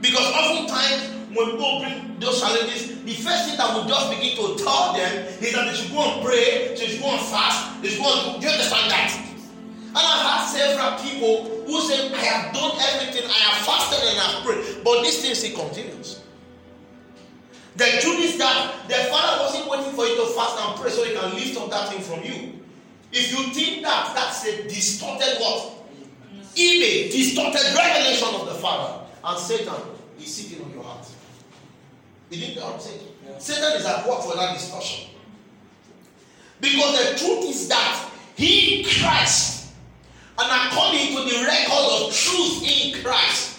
Because 0.00 0.32
oftentimes 0.32 1.10
when 1.34 1.50
people 1.52 1.80
bring 1.80 2.18
those 2.20 2.40
challenges, 2.40 3.02
the 3.02 3.14
first 3.14 3.48
thing 3.48 3.56
that 3.58 3.70
we 3.74 3.88
just 3.88 4.10
begin 4.10 4.36
to 4.36 4.62
tell 4.62 4.92
them 4.94 5.12
is 5.42 5.52
that 5.52 5.66
they 5.66 5.74
should 5.74 5.92
go 5.92 6.02
and 6.02 6.24
pray, 6.24 6.74
they 6.74 6.86
should 6.86 7.02
go 7.02 7.10
and 7.10 7.26
fast, 7.26 7.82
they 7.82 7.88
should 7.88 8.02
go 8.02 8.10
and 8.30 8.40
do 8.40 8.46
you 8.46 8.52
understand 8.52 8.90
that? 8.90 9.10
And 9.90 9.98
I've 9.98 10.22
had 10.22 10.46
several 10.46 10.90
people 11.02 11.66
who 11.66 11.80
say, 11.82 12.12
I 12.14 12.18
have 12.18 12.54
done 12.54 12.72
everything, 12.94 13.26
I 13.26 13.38
have 13.50 13.66
fasted 13.66 14.08
and 14.08 14.18
I 14.18 14.22
have 14.22 14.44
prayed, 14.46 14.84
but 14.84 15.02
this 15.02 15.22
thing 15.22 15.34
still 15.34 15.66
continues. 15.66 16.19
The 17.80 17.98
truth 18.02 18.20
is 18.20 18.36
that 18.36 18.86
the 18.88 19.08
Father 19.08 19.42
wasn't 19.42 19.70
waiting 19.70 19.94
for 19.94 20.04
you 20.04 20.14
to 20.14 20.26
fast 20.34 20.60
and 20.60 20.78
pray 20.78 20.90
so 20.90 21.02
he 21.02 21.14
can 21.14 21.34
lift 21.34 21.56
up 21.56 21.70
that 21.70 21.88
thing 21.88 22.02
from 22.02 22.22
you. 22.22 22.60
If 23.10 23.32
you 23.32 23.54
think 23.54 23.82
that, 23.82 24.12
that's 24.14 24.44
a 24.44 24.64
distorted 24.64 25.40
what? 25.40 25.82
Image, 26.56 27.10
distorted 27.10 27.74
revelation 27.74 28.34
of 28.34 28.44
the 28.48 28.54
Father. 28.56 29.06
And 29.24 29.38
Satan 29.38 29.80
is 30.18 30.34
sitting 30.34 30.62
on 30.62 30.70
your 30.72 30.82
heart. 30.82 31.08
You 32.28 32.40
didn't 32.40 32.56
know 32.56 32.66
what 32.66 32.74
I'm 32.74 32.80
saying? 32.80 33.00
Yeah. 33.26 33.38
Satan 33.38 33.72
is 33.80 33.86
at 33.86 34.06
work 34.06 34.20
for 34.24 34.36
that 34.36 34.52
distortion. 34.52 35.08
Because 36.60 36.98
the 36.98 37.18
truth 37.18 37.48
is 37.48 37.66
that 37.68 38.10
he, 38.36 38.84
Christ, 38.84 39.72
and 40.38 40.70
according 40.70 41.16
to 41.16 41.34
the 41.34 41.44
record 41.46 42.04
of 42.04 42.14
truth 42.14 42.62
in 42.62 43.02
Christ, 43.02 43.58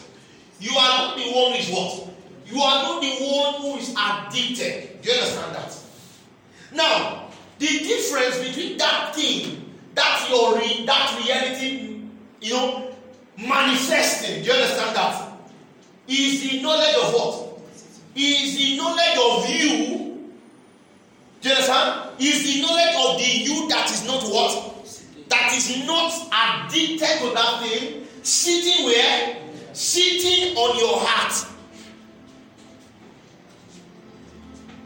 you 0.60 0.78
are 0.78 1.08
not 1.08 1.18
the 1.18 1.24
one 1.24 1.54
who 1.54 1.58
is 1.58 1.70
what? 1.72 2.11
You 2.52 2.62
are 2.62 2.84
not 2.84 3.02
the 3.02 3.10
one 3.10 3.54
who 3.62 3.78
is 3.78 3.96
addicted. 3.98 5.02
Do 5.02 5.10
you 5.10 5.16
understand 5.18 5.56
that? 5.56 5.78
Now, 6.74 7.30
the 7.60 7.68
difference 7.68 8.40
between 8.40 8.78
that 8.78 9.16
thing, 9.16 9.72
that 9.96 10.28
your 10.30 10.56
that 10.86 11.24
reality, 11.26 12.02
you 12.42 12.54
know, 12.54 12.92
manifesting, 13.38 14.44
do 14.44 14.48
you 14.50 14.54
understand 14.54 14.96
that? 14.96 15.32
Is 16.08 16.50
the 16.50 16.62
knowledge 16.62 16.96
of 16.96 17.14
what? 17.14 17.60
Is 18.16 18.58
the 18.58 18.78
knowledge 18.78 19.18
of 19.18 19.50
you. 19.50 20.32
Do 21.42 21.50
you 21.50 21.56
understand? 21.56 22.10
Is 22.20 22.44
the 22.54 22.62
knowledge 22.62 22.96
of 22.98 23.18
the 23.18 23.32
you 23.44 23.70
that 23.70 23.90
is 23.90 24.06
not 24.06 24.24
what? 24.24 24.76
That 25.30 25.54
is 25.56 25.86
not 25.88 26.12
addicted 26.34 27.20
to 27.20 27.34
that 27.34 27.64
thing, 27.64 28.06
sitting 28.24 28.86
where? 28.86 29.38
Sitting 29.74 30.58
on 30.58 30.78
your 30.78 31.00
heart. 31.00 31.51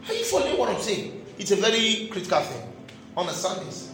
Are 0.08 0.14
you 0.14 0.24
following 0.24 0.58
what 0.58 0.68
I'm 0.70 0.80
saying? 0.80 1.24
It's 1.38 1.50
a 1.50 1.56
very 1.56 2.08
critical 2.10 2.40
thing. 2.40 2.72
Understand 3.16 3.66
this. 3.66 3.92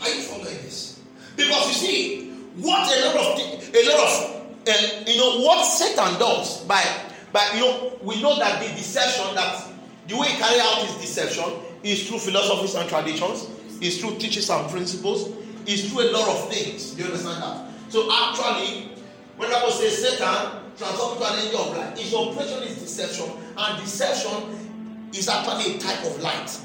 Are 0.00 0.08
you 0.08 0.22
following 0.22 0.56
this? 0.62 1.00
Because 1.36 1.68
you 1.68 1.74
see, 1.74 2.30
what 2.56 2.86
a 2.86 3.06
lot 3.06 3.16
of 3.16 3.74
a 3.74 3.88
lot 3.88 4.00
of 4.00 4.42
uh, 4.68 5.10
you 5.10 5.18
know 5.18 5.40
what 5.40 5.64
Satan 5.64 6.18
does 6.18 6.64
by 6.64 6.84
by 7.32 7.48
you 7.54 7.60
know 7.60 7.98
we 8.02 8.20
know 8.20 8.38
that 8.38 8.60
the 8.60 8.68
deception 8.74 9.34
that 9.34 9.68
the 10.08 10.16
way 10.16 10.28
he 10.28 10.38
carry 10.38 10.60
out 10.60 10.86
his 10.86 10.96
deception 10.96 11.44
is 11.82 12.08
through 12.08 12.18
philosophies 12.18 12.74
and 12.74 12.88
traditions, 12.88 13.48
is 13.80 14.00
through 14.00 14.18
teachings 14.18 14.50
and 14.50 14.68
principles, 14.70 15.30
is 15.66 15.90
through 15.90 16.02
a 16.02 16.10
lot 16.12 16.28
of 16.28 16.52
things. 16.52 16.92
Do 16.92 17.02
you 17.02 17.08
understand 17.08 17.42
that? 17.42 17.72
So 17.88 18.08
actually, 18.12 18.91
when 19.36 19.52
I 19.52 19.62
was 19.64 19.78
say 19.78 19.88
Satan 19.88 20.62
transform 20.76 21.16
into 21.16 21.32
an 21.32 21.38
angel 21.38 21.60
of 21.60 21.76
light. 21.76 21.98
His 21.98 22.14
operation 22.14 22.62
is 22.62 22.78
deception, 22.78 23.30
and 23.56 23.82
deception 23.82 25.10
is 25.12 25.28
actually 25.28 25.76
a 25.76 25.78
type 25.78 26.04
of 26.04 26.20
light, 26.22 26.58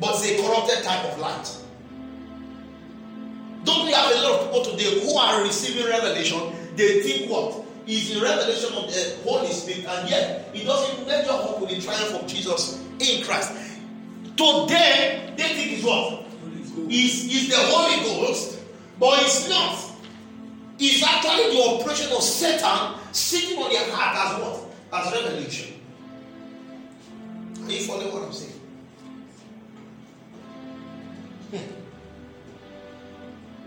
but 0.00 0.14
it's 0.14 0.30
a 0.30 0.42
corrupted 0.42 0.84
type 0.84 1.04
of 1.12 1.18
light. 1.18 1.56
Don't 3.64 3.86
we 3.86 3.92
have 3.92 4.10
a 4.12 4.22
lot 4.22 4.40
of 4.40 4.46
people 4.46 4.64
today 4.64 5.00
who 5.00 5.16
are 5.16 5.42
receiving 5.42 5.86
revelation? 5.86 6.40
They 6.76 7.02
think 7.02 7.30
what 7.30 7.64
is 7.86 8.14
the 8.14 8.20
revelation 8.20 8.72
of 8.74 8.86
the 8.92 9.16
Holy 9.24 9.52
Spirit, 9.52 9.84
and 9.86 10.08
yet 10.08 10.50
it 10.54 10.64
doesn't 10.64 11.06
measure 11.06 11.30
up 11.30 11.60
with 11.60 11.70
the 11.70 11.80
triumph 11.80 12.14
of 12.14 12.26
Jesus 12.26 12.82
in 13.00 13.24
Christ. 13.24 13.52
Today, 14.36 15.32
they 15.36 15.48
think 15.54 15.72
it's 15.72 15.84
what 15.84 16.24
is 16.88 17.26
is 17.26 17.48
the 17.48 17.56
Holy 17.58 18.04
Ghost, 18.04 18.60
but 18.98 19.22
it's 19.22 19.48
not 19.48 19.87
is 20.78 21.02
actually 21.02 21.56
the 21.56 21.62
operation 21.62 22.12
of 22.12 22.22
Satan 22.22 22.94
sitting 23.12 23.58
on 23.58 23.70
your 23.70 23.90
heart 23.90 24.16
as 24.16 24.42
what? 24.42 24.64
As 24.92 25.12
revelation. 25.12 25.74
Are 27.64 27.70
you 27.70 27.80
following 27.80 28.12
what 28.12 28.22
I'm 28.22 28.32
saying? 28.32 28.52
Hmm. 31.50 31.72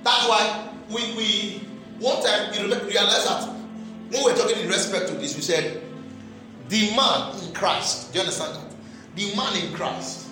That's 0.04 0.28
why 0.28 0.70
we, 0.90 1.02
we 1.16 1.62
one 2.00 2.24
time 2.24 2.54
you 2.54 2.68
realize 2.68 3.26
that 3.26 3.48
when 4.10 4.24
we 4.26 4.32
we're 4.32 4.38
talking 4.38 4.58
in 4.60 4.68
respect 4.68 5.08
to 5.10 5.14
this, 5.16 5.36
we 5.36 5.42
said 5.42 5.82
the 6.68 6.96
man 6.96 7.38
in 7.44 7.54
Christ. 7.54 8.12
Do 8.12 8.20
you 8.20 8.26
understand 8.26 8.56
that? 8.56 8.76
The 9.16 9.36
man 9.36 9.56
in 9.66 9.74
Christ. 9.74 10.28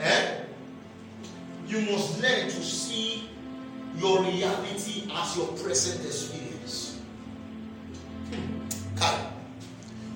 Eh? 0.00 0.34
You 1.66 1.80
must 1.80 2.22
learn 2.22 2.44
to 2.44 2.62
see 2.62 3.27
your 3.98 4.22
reality 4.22 5.10
as 5.12 5.36
your 5.36 5.48
present 5.48 6.04
experience. 6.04 7.00
Hmm. 8.30 9.26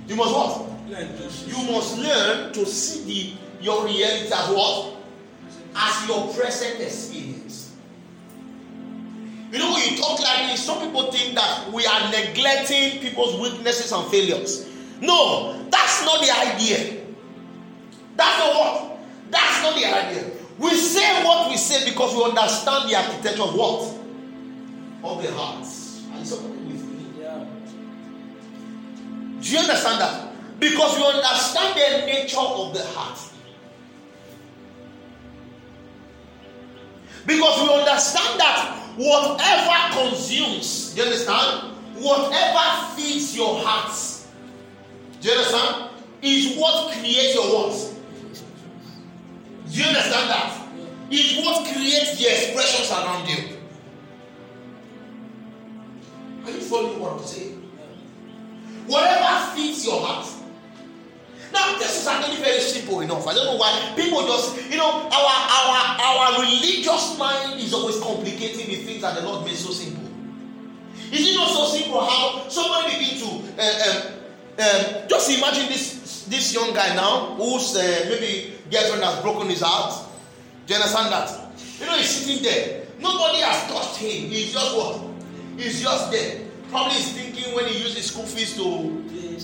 You 0.09 0.16
must 0.16 0.35
what? 0.35 0.68
You 0.89 1.72
must 1.72 1.99
learn 1.99 2.53
to 2.53 2.66
see 2.66 3.05
the, 3.59 3.64
your 3.64 3.85
reality 3.85 4.33
as 4.33 4.49
what? 4.51 4.97
As 5.74 6.09
your 6.09 6.33
present 6.35 6.80
experience. 6.80 7.74
You 9.51 9.59
know, 9.59 9.72
when 9.72 9.91
you 9.91 9.99
talk 9.99 10.20
like 10.20 10.51
this, 10.51 10.64
some 10.64 10.80
people 10.80 11.11
think 11.11 11.35
that 11.35 11.70
we 11.72 11.87
are 11.87 12.11
neglecting 12.11 13.01
people's 13.01 13.41
weaknesses 13.41 13.93
and 13.93 14.11
failures. 14.11 14.66
No, 15.01 15.66
that's 15.70 16.05
not 16.05 16.20
the 16.20 16.30
idea. 16.30 17.03
That's 18.16 18.39
not 18.39 18.55
what? 18.55 18.99
That's 19.30 19.62
not 19.62 19.74
the 19.74 19.85
idea. 19.87 20.41
We 20.62 20.76
say 20.76 21.24
what 21.24 21.50
we 21.50 21.56
say 21.56 21.84
because 21.90 22.14
we 22.14 22.22
understand 22.22 22.88
the 22.88 22.94
architecture 22.94 23.42
of 23.42 23.54
what? 23.54 23.82
Of 25.02 25.20
the 25.20 25.32
heart. 25.32 25.66
And 26.14 26.24
somebody 26.24 26.62
with 26.62 26.84
me. 26.84 27.20
Yeah. 27.20 27.44
Do 29.40 29.48
you 29.50 29.58
understand 29.58 30.00
that? 30.00 30.32
Because 30.60 30.96
we 30.96 31.04
understand 31.04 31.74
the 31.74 32.06
nature 32.06 32.38
of 32.38 32.74
the 32.74 32.84
heart. 32.94 33.18
Because 37.26 37.62
we 37.62 37.74
understand 37.74 38.38
that 38.38 38.78
whatever 38.96 40.10
consumes, 40.10 40.94
do 40.94 41.00
you 41.00 41.06
understand? 41.08 41.72
Whatever 41.96 42.86
feeds 42.94 43.36
your 43.36 43.58
heart, 43.64 43.92
do 45.20 45.28
you 45.28 45.34
understand? 45.34 45.90
Is 46.22 46.56
what 46.56 46.92
creates 46.92 47.34
your 47.34 47.52
what? 47.52 47.91
Do 49.72 49.78
you 49.80 49.86
understand 49.86 50.28
that? 50.28 50.68
It's 51.10 51.44
what 51.44 51.64
creates 51.72 52.18
the 52.18 52.26
expressions 52.28 52.90
around 52.90 53.26
you. 53.26 53.56
Are 56.44 56.50
you 56.50 56.60
following 56.60 57.00
what 57.00 57.12
I'm 57.12 57.24
saying? 57.24 57.56
Whatever 58.86 59.56
fits 59.56 59.86
your 59.86 60.04
heart. 60.04 60.28
Now, 61.52 61.78
this 61.78 62.00
is 62.02 62.06
actually 62.06 62.36
very 62.42 62.60
simple 62.60 63.00
enough. 63.00 63.26
I 63.26 63.34
don't 63.34 63.46
know 63.46 63.56
why 63.56 63.92
people 63.96 64.26
just, 64.26 64.56
you 64.70 64.76
know, 64.76 65.08
our 65.08 65.34
our 65.48 65.76
our 66.00 66.40
religious 66.40 67.16
mind 67.18 67.60
is 67.60 67.72
always 67.72 68.00
complicating 68.00 68.66
the 68.68 68.76
things 68.84 69.02
that 69.02 69.14
the 69.14 69.22
Lord 69.22 69.44
made 69.44 69.56
so 69.56 69.70
simple. 69.70 70.04
Is 71.12 71.28
it 71.28 71.34
not 71.36 71.48
so 71.48 71.64
simple 71.66 72.00
how 72.00 72.48
somebody 72.48 72.98
begin 72.98 73.18
to 73.20 74.12
uh, 74.58 75.06
just 75.08 75.30
imagine 75.30 75.68
this 75.68 76.24
this 76.28 76.54
young 76.54 76.72
guy 76.74 76.94
now 76.94 77.36
who's 77.36 77.76
uh, 77.76 78.06
maybe 78.08 78.52
girlfriend 78.72 79.04
has 79.04 79.20
broken 79.20 79.48
his 79.48 79.60
heart. 79.60 80.08
Do 80.66 80.74
you 80.74 80.80
understand 80.80 81.12
that? 81.12 81.28
You 81.78 81.86
know, 81.86 81.96
he's 81.98 82.08
sitting 82.08 82.42
there. 82.42 82.86
Nobody 82.98 83.38
has 83.38 83.68
touched 83.70 83.98
him. 83.98 84.30
He's 84.30 84.52
just 84.52 84.76
what? 84.76 85.04
He's 85.56 85.82
just 85.82 86.10
there. 86.10 86.40
Probably 86.70 86.94
he's 86.94 87.12
thinking 87.12 87.54
when 87.54 87.66
he 87.66 87.78
uses 87.78 88.06
school 88.06 88.24
fees 88.24 88.56
to, 88.56 88.62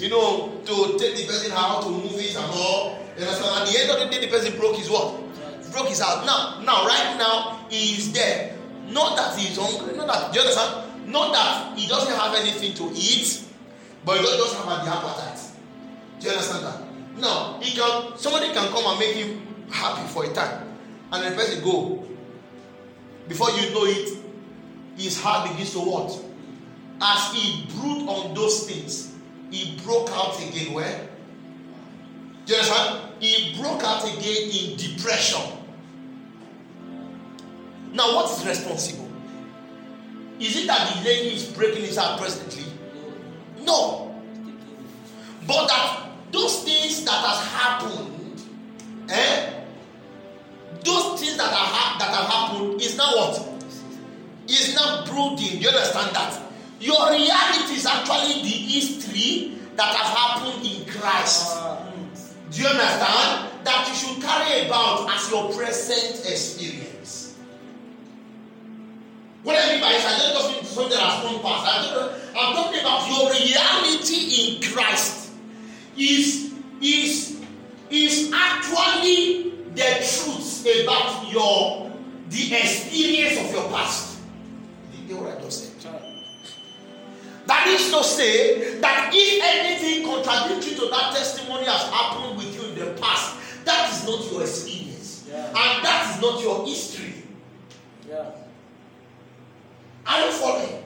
you 0.00 0.08
know, 0.08 0.56
to 0.64 0.96
take 0.98 1.16
the 1.16 1.26
person 1.26 1.52
out 1.52 1.82
to 1.82 1.90
movies 1.90 2.36
and 2.36 2.46
all. 2.46 3.04
You 3.18 3.24
understand? 3.24 3.62
At 3.62 3.68
the 3.68 3.78
end 3.78 3.90
of 3.90 3.98
the 4.00 4.06
day, 4.08 4.24
the 4.24 4.32
person 4.32 4.56
broke 4.58 4.76
his 4.76 4.88
what? 4.88 5.20
Broke 5.72 5.88
his 5.88 6.00
heart. 6.00 6.24
Now, 6.24 6.62
now, 6.64 6.86
right 6.86 7.16
now, 7.18 7.66
he 7.68 7.98
is 7.98 8.12
there. 8.12 8.56
Not 8.88 9.16
that 9.16 9.38
he's 9.38 9.58
hungry. 9.58 9.94
Not 9.96 10.06
that. 10.06 10.32
Do 10.32 10.38
you 10.38 10.46
understand? 10.46 11.12
Not 11.12 11.32
that 11.32 11.78
he 11.78 11.86
doesn't 11.86 12.14
have 12.16 12.34
anything 12.34 12.72
to 12.74 12.90
eat, 12.94 13.44
but 14.04 14.18
he 14.18 14.24
doesn't 14.24 14.64
have 14.64 14.84
the 14.84 14.90
appetite. 14.90 15.40
Do 16.20 16.26
you 16.26 16.32
understand 16.32 16.64
that? 16.64 16.88
Now, 17.18 17.58
he 17.60 17.76
can 17.76 18.16
somebody 18.16 18.52
can 18.52 18.68
come 18.72 18.84
and 18.86 18.98
make 18.98 19.16
him 19.16 19.46
happy 19.70 20.06
for 20.08 20.24
a 20.24 20.32
time, 20.32 20.68
and 21.12 21.32
the 21.32 21.36
person 21.36 21.62
go. 21.64 22.04
Before 23.26 23.50
you 23.50 23.70
know 23.74 23.84
it, 23.84 24.18
his 24.96 25.20
heart 25.20 25.50
begins 25.50 25.72
to 25.72 25.80
what? 25.80 26.18
As 27.00 27.32
he 27.32 27.66
brood 27.74 28.08
on 28.08 28.34
those 28.34 28.66
things, 28.68 29.14
he 29.50 29.78
broke 29.84 30.10
out 30.10 30.38
again. 30.40 30.72
Where? 30.72 31.08
Do 32.46 32.52
you 32.52 32.58
understand? 32.58 33.00
He 33.20 33.60
broke 33.60 33.82
out 33.82 34.04
again 34.04 34.50
in 34.50 34.76
depression. 34.76 35.42
Now, 37.92 38.14
what 38.14 38.30
is 38.30 38.46
responsible? 38.46 39.08
Is 40.38 40.56
it 40.56 40.66
that 40.68 40.94
the 40.94 41.04
lady 41.04 41.34
is 41.34 41.44
breaking 41.44 41.82
his 41.82 41.96
heart 41.96 42.20
presently? 42.20 42.64
No. 43.60 44.14
But 45.46 45.66
that 45.68 46.07
that 47.09 47.24
has 47.24 47.40
happened, 47.48 48.42
eh? 49.09 49.64
Those 50.84 51.20
things 51.20 51.36
that 51.38 51.48
are 51.48 51.98
that 51.98 52.12
have 52.12 52.28
happened 52.28 52.80
is 52.80 52.96
now 52.96 53.16
what? 53.16 53.64
Is 54.46 54.74
now 54.74 55.04
brooding. 55.06 55.59
Do 55.59 55.64
you 55.64 55.68
understand 55.68 56.14
that? 56.14 56.42
Your 56.80 57.11
reality 57.11 57.74
is 57.74 57.86
actually 57.86 58.42
the 58.42 58.56
history 58.68 59.59
that 59.76 59.94
have 59.94 60.16
happened 60.16 60.64
in 60.64 60.84
Christ. 60.86 61.56
Do 62.50 62.62
you 62.62 62.68
understand? 62.68 63.46
That 63.64 63.88
you 63.88 63.94
should 63.94 64.22
carry 64.22 64.66
about 64.66 65.11
as 65.11 65.30
your 65.30 65.52
present 65.52 66.24
experience. 66.24 67.36
What 69.42 69.56
I 69.56 69.72
mean 69.72 69.80
by 69.80 69.92
this, 69.92 70.06
I 70.06 70.18
don't 70.18 70.32
just 70.32 70.52
mean 70.52 70.64
something 70.64 70.90
that 70.90 71.00
has 71.00 71.22
gone 71.24 71.42
past. 71.42 71.66
I 72.36 72.48
am 72.48 72.54
talking 72.54 72.80
about 72.80 73.09
your 73.11 73.30
reality 73.32 74.56
in 74.56 74.62
Christ 74.62 75.32
is, 75.98 76.47
is, 76.80 77.40
is 77.90 78.32
actually 78.34 79.50
the 79.74 79.82
truth 80.00 80.66
about 80.82 81.30
your 81.32 81.88
the 82.30 82.54
experience 82.56 83.40
of 83.40 83.52
your 83.52 83.68
past. 83.70 84.18
You 84.92 85.14
hear 85.14 85.24
what 85.24 85.38
I 85.38 85.40
just 85.40 85.80
said? 85.82 86.02
That 87.46 87.66
is 87.68 87.90
to 87.90 88.04
say 88.04 88.78
that 88.80 89.10
if 89.14 89.42
anything 89.42 90.04
contradictory 90.06 90.74
to 90.74 90.90
that 90.90 91.16
testimony 91.16 91.64
has 91.64 91.82
happened 91.88 92.36
with 92.36 92.54
you 92.54 92.68
in 92.68 92.78
the 92.78 93.00
past, 93.00 93.64
that 93.64 93.90
is 93.90 94.04
not 94.06 94.30
your 94.30 94.42
experience. 94.42 95.24
Yeah. 95.26 95.46
And 95.46 95.84
that 95.84 96.14
is 96.14 96.20
not 96.20 96.42
your 96.42 96.66
history. 96.66 97.14
Yeah. 98.06 98.30
Are 100.06 100.26
you 100.26 100.32
following? 100.32 100.84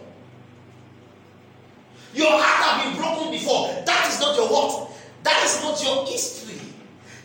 Your 2.15 2.31
heart 2.31 2.85
have 2.85 2.93
been 2.93 3.03
broken 3.03 3.33
before. 3.33 3.67
That 3.85 4.09
is 4.09 4.21
not 4.21 4.37
your 4.37 4.49
what? 4.49 4.91
That 5.23 5.43
is 5.45 5.63
not 5.63 5.83
your 5.83 6.07
history. 6.07 6.61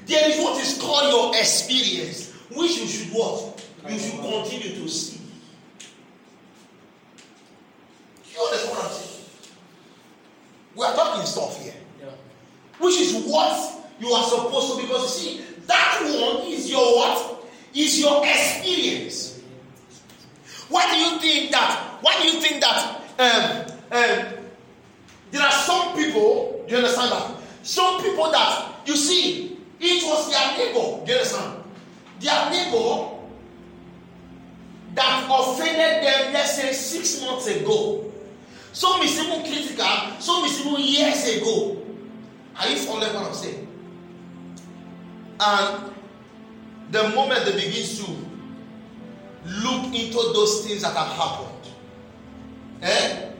There 0.05 0.29
is 0.29 0.37
what 0.39 0.61
is 0.61 0.77
called 0.81 1.11
your 1.11 1.35
experience, 1.39 2.31
which 2.55 2.77
you 2.77 2.87
should 2.87 3.07
what? 3.13 3.67
You 3.89 3.99
should 3.99 4.19
continue 4.19 4.75
to 4.83 4.89
see. 4.89 5.19
You 8.33 8.41
understand 8.41 8.71
what 8.77 8.85
I'm 8.85 8.91
saying? 8.91 9.25
We 10.75 10.85
are 10.85 10.95
talking 10.95 11.25
stuff 11.25 11.61
here. 11.61 11.73
Yeah. 11.99 12.09
Which 12.79 12.95
is 13.01 13.25
what 13.25 13.89
you 13.99 14.09
are 14.09 14.23
supposed 14.23 14.75
to 14.75 14.81
because 14.81 15.25
you 15.25 15.37
see, 15.37 15.45
that 15.65 15.99
one 16.03 16.47
is 16.47 16.69
your 16.69 16.95
what? 16.95 17.45
Is 17.73 17.99
your 17.99 18.25
experience. 18.25 19.41
Why 20.69 20.89
do 20.91 20.97
you 20.97 21.19
think 21.19 21.51
that? 21.51 21.97
Why 22.01 22.21
do 22.21 22.27
you 22.27 22.41
think 22.41 22.61
that 22.61 23.01
um, 23.19 23.65
um, 23.91 24.33
there 25.31 25.41
are 25.41 25.51
some 25.51 25.95
people, 25.95 26.63
do 26.67 26.71
you 26.75 26.77
understand 26.77 27.11
that? 27.11 27.31
Some 27.67 28.01
people 28.01 28.31
that 28.31 28.75
you 28.85 28.95
see, 28.95 29.57
it 29.77 30.03
was 30.05 30.31
their 30.31 30.57
neighbor, 30.57 31.03
you? 31.05 31.63
Their 32.21 32.49
neighbor 32.49 33.09
that 34.93 35.27
offended 35.29 36.01
them, 36.01 36.31
let's 36.33 36.55
say, 36.55 36.71
six 36.71 37.21
months 37.21 37.47
ago. 37.47 38.09
Some 38.71 39.01
is 39.01 39.19
even 39.19 39.41
critical, 39.41 39.85
some 40.19 40.45
is 40.45 40.65
even 40.65 40.79
years 40.79 41.27
ago. 41.41 41.75
Are 42.57 42.69
you 42.69 42.77
following 42.77 43.13
what 43.13 43.25
I'm 43.27 43.33
saying? 43.33 43.67
And 45.41 45.91
the 46.91 47.09
moment 47.09 47.43
they 47.43 47.51
begin 47.51 47.85
to 47.85 48.11
look 49.45 49.93
into 49.93 50.13
those 50.33 50.65
things 50.65 50.83
that 50.83 50.95
have 50.95 51.09
happened, 51.17 51.73
eh? 52.81 53.31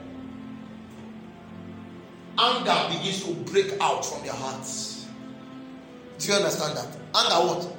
Anger 2.38 2.98
begins 2.98 3.24
to 3.24 3.34
break 3.50 3.72
out 3.80 4.04
from 4.04 4.22
their 4.22 4.34
hearts. 4.34 5.06
Do 6.18 6.28
you 6.28 6.34
understand 6.34 6.76
that? 6.76 6.96
Anger 7.14 7.46
what? 7.46 7.76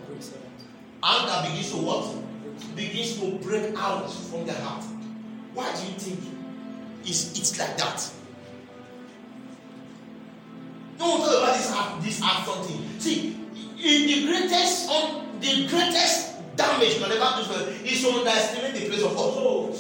Anger 1.04 1.50
begins 1.50 1.72
to 1.72 1.78
what? 1.78 2.76
Begins 2.76 3.20
to 3.20 3.32
break 3.40 3.76
out 3.78 4.12
from 4.12 4.46
their 4.46 4.60
heart. 4.60 4.84
Why 5.54 5.74
do 5.76 5.82
you 5.82 5.98
think 5.98 6.20
it's, 7.06 7.38
it's 7.40 7.60
like 7.60 7.78
that. 7.78 8.12
No 11.00 11.18
talk 11.18 11.28
about 11.28 11.56
this 11.56 11.72
act, 11.72 12.04
this 12.04 12.22
act 12.22 12.46
something. 12.46 13.00
See, 13.00 13.36
in 13.82 14.08
the 14.08 14.26
greatest 14.28 14.90
on 14.90 15.40
the 15.40 15.68
greatest 15.68 16.56
damage 16.58 17.00
can 17.00 17.12
ever 17.12 17.42
do 17.42 17.48
for 17.48 17.86
is 17.86 18.04
to 18.04 18.12
underestimate 18.12 18.74
the 18.74 18.90
place 18.90 19.04
of 19.04 19.16
God. 19.16 19.34
Oh, 19.38 19.76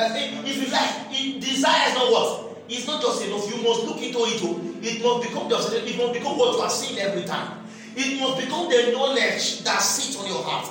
if 0.00 0.56
you 0.62 0.72
like, 0.72 1.40
desire 1.40 1.88
is 1.88 1.94
not 1.94 2.12
what? 2.12 2.47
It's 2.68 2.86
not 2.86 3.00
just 3.00 3.24
enough. 3.24 3.48
You 3.48 3.62
must 3.62 3.84
look 3.84 3.96
into 4.02 4.18
it. 4.28 4.40
Oh. 4.44 4.60
It 4.82 5.02
must 5.02 5.28
become 5.28 5.48
just 5.48 5.72
it 5.72 5.96
must 5.96 6.12
become 6.12 6.36
what 6.36 6.54
you 6.54 6.60
are 6.60 6.70
seeing 6.70 6.98
every 7.00 7.24
time. 7.24 7.64
It 7.96 8.20
must 8.20 8.38
become 8.38 8.68
the 8.68 8.92
knowledge 8.92 9.64
that 9.64 9.80
sits 9.80 10.16
on 10.20 10.28
your 10.28 10.42
heart. 10.42 10.68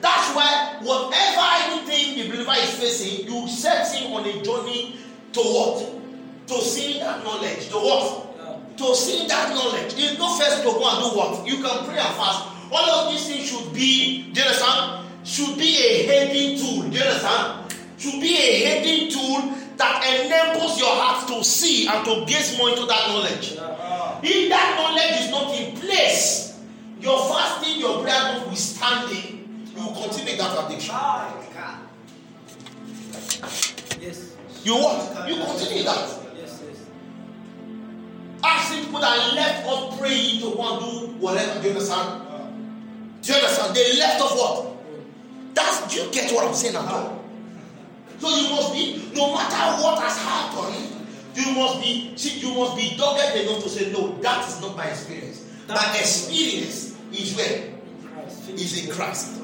That's 0.00 0.34
why 0.34 0.78
whatever 0.80 1.44
anything 1.68 2.16
the 2.16 2.30
believer 2.30 2.54
is 2.56 2.70
facing, 2.78 3.28
you 3.30 3.48
set 3.48 3.92
him 3.94 4.12
on 4.12 4.24
a 4.24 4.42
journey 4.42 4.96
to 5.32 5.40
what? 5.40 5.84
To 6.48 6.54
see 6.62 6.98
that 7.00 7.22
knowledge. 7.22 7.68
To 7.68 7.76
what? 7.76 8.76
To 8.78 8.94
see 8.94 9.26
that 9.26 9.50
knowledge. 9.50 9.94
It's 9.96 10.18
not 10.18 10.40
first 10.40 10.62
to 10.62 10.70
go 10.70 10.88
and 10.88 11.12
do 11.12 11.18
what? 11.18 11.46
You 11.46 11.56
can 11.62 11.84
pray 11.84 11.98
and 11.98 12.14
fast. 12.16 12.48
All 12.72 12.90
of 12.90 13.12
these 13.12 13.26
things 13.26 13.50
should 13.50 13.72
be, 13.74 14.30
do 14.32 14.40
you 14.40 14.46
understand? 14.46 15.06
Should 15.24 15.58
be 15.58 15.76
a 15.76 16.06
heading 16.06 16.58
tool. 16.58 16.88
Do 16.88 16.96
you 16.96 17.04
understand? 17.04 17.74
Should 17.98 18.20
be 18.20 18.36
a 18.36 18.64
heading 18.64 19.10
tool 19.10 19.67
that 19.78 20.02
enables 20.04 20.78
your 20.78 20.90
heart 20.90 21.26
to 21.28 21.44
see 21.44 21.86
and 21.88 22.04
to 22.04 22.24
gaze 22.26 22.58
more 22.58 22.70
into 22.70 22.84
that 22.86 23.08
knowledge. 23.08 23.56
If 24.22 24.48
that 24.50 24.74
knowledge 24.76 25.20
is 25.24 25.30
not 25.30 25.54
in 25.54 25.76
place, 25.76 26.60
your 27.00 27.18
fasting, 27.28 27.80
your 27.80 28.02
prayer 28.02 28.38
notwithstanding, 28.38 29.66
you 29.74 29.82
will 29.82 29.94
continue 29.94 30.36
that 30.36 30.66
addiction. 30.66 30.90
Ah, 30.94 31.32
yes. 34.00 34.36
You 34.64 34.74
what? 34.74 35.28
You 35.28 35.36
continue 35.36 35.84
that. 35.84 36.18
Yes, 36.36 36.62
yes. 36.66 36.84
I've 38.42 38.84
people 38.84 39.00
that 39.00 39.34
left 39.34 39.66
off 39.66 39.98
praying 39.98 40.40
to 40.40 40.56
go 40.56 40.74
and 40.74 40.84
do 40.84 41.06
whatever. 41.24 41.60
Do 41.60 41.68
you 41.68 41.74
understand? 41.74 42.22
Do 43.22 43.32
you 43.32 43.38
understand? 43.38 43.76
They 43.76 43.96
left 43.98 44.20
off 44.20 44.36
what? 44.36 44.76
That's 45.54 45.94
do 45.94 46.02
you 46.02 46.10
get 46.10 46.32
what 46.32 46.46
I'm 46.46 46.54
saying 46.54 46.74
at 46.74 46.84
all? 46.84 47.17
So 48.18 48.28
you 48.28 48.50
must 48.50 48.72
be, 48.72 49.10
no 49.14 49.34
matter 49.34 49.82
what 49.82 50.02
has 50.02 50.18
happened, 50.18 51.06
you 51.34 51.54
must 51.54 51.80
be, 51.80 52.12
see, 52.16 52.40
you 52.40 52.54
must 52.54 52.76
be 52.76 52.96
dogged 52.96 53.36
enough 53.36 53.62
to 53.62 53.68
say, 53.68 53.92
no, 53.92 54.16
that 54.22 54.48
is 54.48 54.60
not 54.60 54.76
my 54.76 54.86
experience. 54.86 55.44
My 55.68 55.96
experience 55.98 56.96
is 57.12 57.36
where? 57.36 57.74
Is 58.48 58.84
in 58.84 58.90
Christ. 58.90 59.40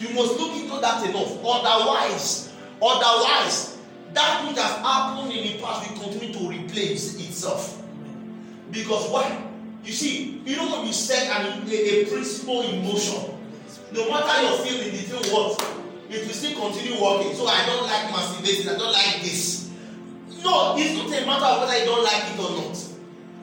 You 0.00 0.08
must 0.14 0.38
look 0.38 0.56
into 0.56 0.80
that 0.80 1.08
enough. 1.08 1.38
Otherwise, 1.44 2.52
otherwise, 2.82 3.78
that 4.14 4.48
which 4.48 4.56
has 4.56 4.72
happened 4.78 5.32
in 5.32 5.52
the 5.52 5.62
past 5.62 5.88
will 5.90 6.02
continue 6.02 6.34
to 6.34 6.48
replace 6.48 7.14
itself. 7.20 7.82
Because 8.70 9.08
why? 9.10 9.44
You 9.84 9.92
see, 9.92 10.40
you 10.44 10.56
know 10.56 10.78
when 10.78 10.86
you 10.86 10.92
set 10.92 11.28
an, 11.28 11.68
a, 11.68 11.72
a 11.72 12.06
principle 12.06 12.62
in 12.62 12.82
motion, 12.82 13.38
no 13.92 14.10
matter 14.10 14.42
your 14.42 14.58
feeling, 14.58 14.90
the 14.90 14.98
thing 14.98 15.32
what, 15.32 15.60
it 16.12 16.26
will 16.26 16.34
still 16.34 16.60
continue 16.60 17.00
working. 17.00 17.34
So 17.34 17.46
I 17.46 17.64
don't 17.66 17.86
like 17.86 18.12
masturbating, 18.12 18.74
I 18.74 18.78
don't 18.78 18.92
like 18.92 19.22
this. 19.22 19.70
No, 20.44 20.74
it's 20.76 20.94
not 20.96 21.06
a 21.06 21.26
matter 21.26 21.44
of 21.44 21.60
whether 21.62 21.78
you 21.78 21.84
don't 21.86 22.04
like 22.04 22.34
it 22.34 22.38
or 22.38 22.50
not. 22.58 22.76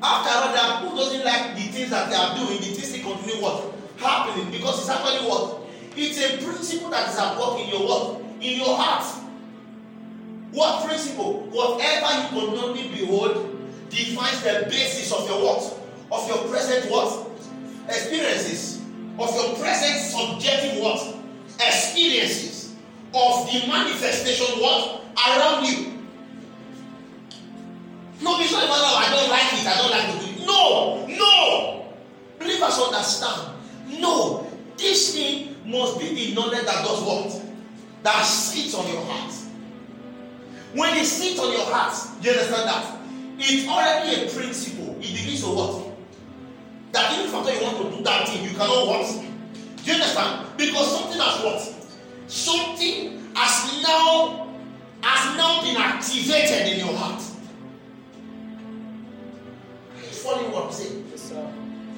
After 0.02 0.30
all 0.30 0.54
that, 0.54 0.84
who 0.84 0.96
doesn't 0.96 1.26
like 1.26 1.56
the 1.56 1.64
things 1.64 1.90
that 1.90 2.10
they 2.10 2.16
are 2.16 2.36
doing, 2.36 2.58
the 2.60 2.72
things 2.76 2.92
they 2.92 3.00
continue 3.00 3.42
what? 3.42 3.74
Happening 3.98 4.52
because 4.52 4.80
it's 4.80 4.90
actually 4.90 5.28
what? 5.28 5.62
It's 5.96 6.20
a 6.20 6.38
principle 6.44 6.90
that 6.92 7.10
is 7.10 7.18
at 7.18 7.38
work 7.38 7.60
in 7.60 7.70
your 7.70 7.88
what? 7.88 8.22
In 8.40 8.60
your 8.60 8.78
heart. 8.78 9.04
What 10.52 10.88
principle? 10.88 11.48
Whatever 11.52 12.22
you 12.22 12.42
continually 12.42 12.90
behold 12.96 13.60
defines 13.90 14.42
the 14.44 14.68
basis 14.70 15.12
of 15.12 15.28
your 15.28 15.42
what? 15.44 15.80
Of 16.12 16.28
your 16.28 16.48
present 16.48 16.90
what? 16.92 17.30
Experiences. 17.88 18.82
Of 19.18 19.34
your 19.36 19.56
present 19.56 20.00
subjective 20.00 20.82
what? 20.82 21.16
Experiences. 21.60 22.59
Of 23.14 23.52
the 23.52 23.68
manifestation 23.68 24.62
what? 24.62 25.04
Around 25.18 25.66
you. 25.66 25.94
No, 28.22 28.40
it's 28.40 28.52
not 28.52 28.64
a 28.64 28.68
matter 28.68 28.84
of 28.84 28.96
I 28.96 29.10
don't 29.10 29.30
like 29.30 29.54
it, 29.54 29.66
I 29.66 29.78
don't 29.78 29.92
like 29.92 30.38
it. 30.38 30.46
No, 30.46 31.08
no. 31.08 31.96
Believers 32.38 32.80
understand. 32.80 33.56
No, 34.00 34.48
this 34.78 35.16
thing 35.16 35.56
must 35.66 36.00
be 36.00 36.14
the 36.14 36.36
knowledge 36.36 36.66
that 36.66 36.86
does 36.86 37.02
what? 37.02 37.42
That 38.04 38.24
sits 38.24 38.76
on 38.76 38.88
your 38.92 39.04
heart. 39.06 39.34
When 40.74 40.96
it 40.98 41.06
sits 41.06 41.40
on 41.40 41.52
your 41.52 41.66
heart, 41.66 41.96
you 42.22 42.32
understand 42.32 42.68
that? 42.68 42.98
It's 43.40 43.68
already 43.68 44.26
a 44.26 44.30
principle. 44.30 44.96
It 45.00 45.16
begins 45.16 45.42
to 45.42 45.50
what? 45.50 45.86
That 46.92 47.18
even 47.18 47.34
after 47.34 47.54
you 47.54 47.62
want 47.64 47.78
to 47.78 47.98
do 47.98 48.04
that 48.04 48.28
thing, 48.28 48.44
you 48.44 48.52
cannot 48.52 48.88
what? 48.88 49.08
Do 49.78 49.84
you 49.84 49.94
understand? 49.94 50.48
Because 50.58 51.00
something 51.00 51.20
has 51.20 51.44
what? 51.44 51.79
Something 52.30 53.34
has 53.34 53.82
now 53.82 54.48
has 55.02 55.36
now 55.36 55.64
been 55.64 55.78
activated 55.78 56.74
in 56.74 56.86
your 56.86 56.96
heart. 56.96 57.20
Are 59.96 60.02
you 60.02 60.08
following 60.10 60.52
what 60.52 60.66
I'm 60.66 60.72
saying? 60.72 61.08
Yes, 61.10 61.22
sir. 61.24 61.52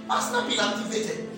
Has 0.10 0.32
not 0.32 0.50
been 0.50 0.60
activated. 0.60 1.30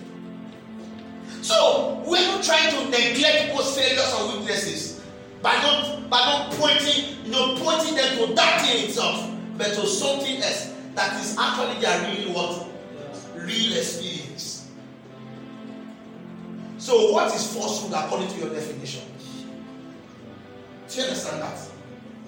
So 1.42 2.02
we're 2.06 2.24
not 2.24 2.44
trying 2.44 2.70
to 2.70 2.84
neglect 2.88 3.46
people's 3.46 3.76
failures 3.76 4.14
and 4.16 4.38
weaknesses 4.38 5.02
by 5.42 5.54
not 5.56 6.08
by 6.08 6.18
not 6.20 6.52
pointing, 6.52 7.16
you 7.24 7.32
know, 7.32 7.56
pointing 7.58 7.96
them 7.96 8.16
to 8.28 8.34
that 8.34 8.62
thing 8.62 8.84
itself, 8.84 9.28
but 9.58 9.74
to 9.74 9.88
something 9.88 10.36
else 10.40 10.72
that 10.94 11.20
is 11.20 11.36
actually 11.36 11.80
their 11.80 12.14
real 12.14 12.32
what? 12.32 12.68
Real 13.34 13.76
experience. 13.76 14.13
So, 16.84 17.12
what 17.12 17.34
is 17.34 17.50
falsehood 17.56 17.94
according 17.94 18.28
to 18.28 18.38
your 18.40 18.50
definition? 18.50 19.00
Do 20.86 20.96
you 20.96 21.02
understand 21.04 21.40
that? 21.40 21.56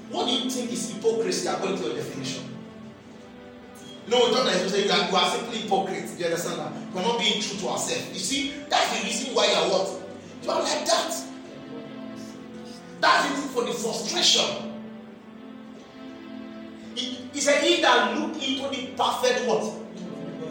What 0.08 0.28
do 0.28 0.32
you 0.32 0.48
think 0.48 0.72
is 0.72 0.94
hypocrisy 0.94 1.46
according 1.46 1.76
to 1.76 1.84
your 1.84 1.96
definition? 1.96 2.42
You 4.08 4.16
we 4.16 4.30
like 4.32 4.62
you 4.62 4.68
say 4.70 4.86
you 4.86 4.90
are, 4.90 5.14
are 5.14 5.30
simply 5.30 5.58
hypocrite. 5.58 6.08
Do 6.08 6.16
you 6.16 6.24
understand 6.24 6.60
that? 6.60 6.72
We're 6.94 7.02
not 7.02 7.18
being 7.18 7.42
true 7.42 7.58
to 7.58 7.68
ourselves. 7.68 8.08
You 8.14 8.18
see, 8.18 8.54
that's 8.70 8.98
the 8.98 9.04
reason 9.04 9.34
why 9.34 9.44
you 9.44 9.52
are 9.56 9.68
what? 9.68 10.02
You 10.42 10.50
are 10.50 10.62
like 10.62 10.86
that. 10.86 11.24
That's 13.02 13.52
for 13.52 13.62
the 13.62 13.72
frustration. 13.74 14.72
He, 16.94 17.28
he 17.34 17.40
said, 17.42 17.62
He 17.62 17.82
that 17.82 18.18
look 18.18 18.42
into 18.42 18.70
the 18.70 18.86
perfect 18.96 19.46
what? 19.46 19.70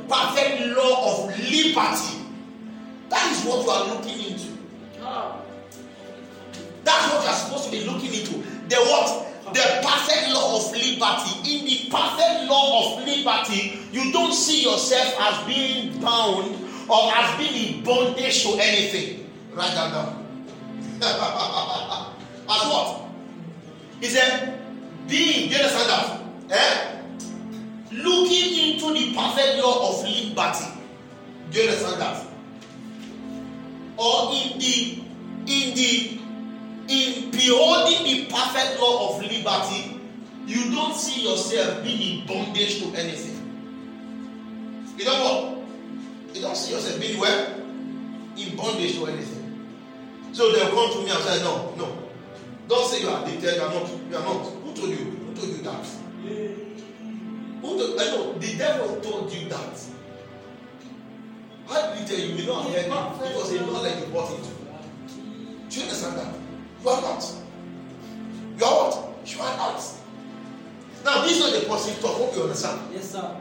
Perfect 0.07 0.77
law 0.77 1.25
of 1.25 1.39
liberty. 1.39 2.24
That 3.09 3.31
is 3.31 3.45
what 3.45 3.63
you 3.63 3.69
are 3.71 3.87
looking 3.95 4.31
into. 4.31 4.57
That's 6.83 7.13
what 7.13 7.23
you 7.23 7.29
are 7.29 7.33
supposed 7.33 7.65
to 7.65 7.71
be 7.71 7.83
looking 7.85 8.13
into. 8.13 8.33
The 8.69 8.75
what? 8.77 9.53
The 9.53 9.61
perfect 9.85 10.33
law 10.33 10.57
of 10.57 10.71
liberty. 10.71 11.57
In 11.57 11.65
the 11.65 11.89
perfect 11.89 12.49
law 12.49 12.97
of 12.97 13.05
liberty, 13.05 13.79
you 13.91 14.11
don't 14.11 14.33
see 14.33 14.63
yourself 14.63 15.15
as 15.19 15.45
being 15.47 15.99
bound 16.01 16.55
or 16.89 17.11
as 17.15 17.37
being 17.37 17.77
in 17.77 17.83
bondage 17.83 18.43
to 18.43 18.49
anything. 18.59 19.29
Write 19.53 19.71
that 19.73 19.91
down. 19.91 20.25
as 22.49 22.69
what? 22.69 23.01
He 24.01 24.07
said, 24.07 24.59
being, 25.07 25.49
you 25.49 25.55
understand 25.57 25.89
that? 25.89 26.21
Eh? 26.51 27.01
Looking 27.91 28.73
into 28.73 28.93
the 28.93 29.15
perfect 29.15 29.63
law 29.63 29.89
of 29.89 30.03
liberty. 30.03 30.65
Do 31.51 31.59
you 31.61 31.69
understand 31.69 32.01
that? 32.01 32.24
Or 33.97 34.33
in 34.33 34.59
the 34.59 35.01
in 35.47 35.75
the 35.75 36.19
in 36.87 37.31
beholding 37.31 38.03
the 38.03 38.25
perfect 38.33 38.79
law 38.79 39.15
of 39.17 39.21
liberty, 39.23 39.99
you 40.45 40.71
don't 40.71 40.95
see 40.95 41.23
yourself 41.27 41.83
being 41.83 42.19
in 42.21 42.27
bondage 42.27 42.79
to 42.81 42.93
anything. 42.95 43.35
You 44.97 45.05
know 45.05 45.23
what? 45.23 46.35
You 46.35 46.41
don't 46.41 46.55
see 46.57 46.73
yourself 46.73 46.99
being 46.99 47.19
where? 47.19 47.53
In 48.37 48.55
bondage 48.55 48.95
to 48.95 49.05
anything. 49.07 49.67
So 50.33 50.51
they'll 50.51 50.69
come 50.69 50.91
to 50.91 50.99
me 51.03 51.09
and 51.09 51.23
say, 51.23 51.41
No, 51.43 51.73
no. 51.77 51.97
Don't 52.67 52.87
say 52.89 53.01
you 53.01 53.09
are 53.09 53.23
addicted, 53.23 53.55
you 53.55 53.61
are 53.61 53.73
not. 53.73 53.89
You 54.09 54.17
are 54.17 54.23
not. 54.23 54.43
Who 54.45 54.73
told 54.73 54.89
you? 54.89 54.97
Who 54.97 55.33
told 55.33 55.47
you 55.49 55.61
that? 55.63 55.85
Who 57.61 57.77
told, 57.77 57.99
I 58.01 58.05
know 58.05 58.33
the 58.33 58.57
devil 58.57 58.99
told 59.01 59.31
you 59.31 59.47
that. 59.49 59.94
How 61.67 61.93
did 61.93 61.99
he 61.99 62.05
tell 62.05 62.19
you? 62.25 62.35
You 62.35 62.45
don't 62.45 62.65
hear 62.67 62.79
it 62.79 62.85
because 62.85 63.51
he 63.51 63.59
knows 63.59 63.83
that 63.83 63.99
you 63.99 64.13
bought 64.13 64.31
into. 64.31 64.49
Do 65.69 65.75
you 65.75 65.83
understand 65.83 66.17
that? 66.17 66.33
You 66.83 66.89
are 66.89 67.01
not. 67.01 67.33
You 68.57 68.65
are 68.65 68.89
what? 68.89 69.27
You 69.27 69.41
are 69.41 69.57
not. 69.57 69.81
Now, 71.03 71.21
this 71.21 71.37
is 71.37 71.39
not 71.39 71.63
a 71.63 71.65
positive 71.67 72.01
talk. 72.01 72.17
Hope 72.17 72.35
you 72.35 72.43
understand. 72.43 72.81
Yes, 72.93 73.11
sir. 73.11 73.35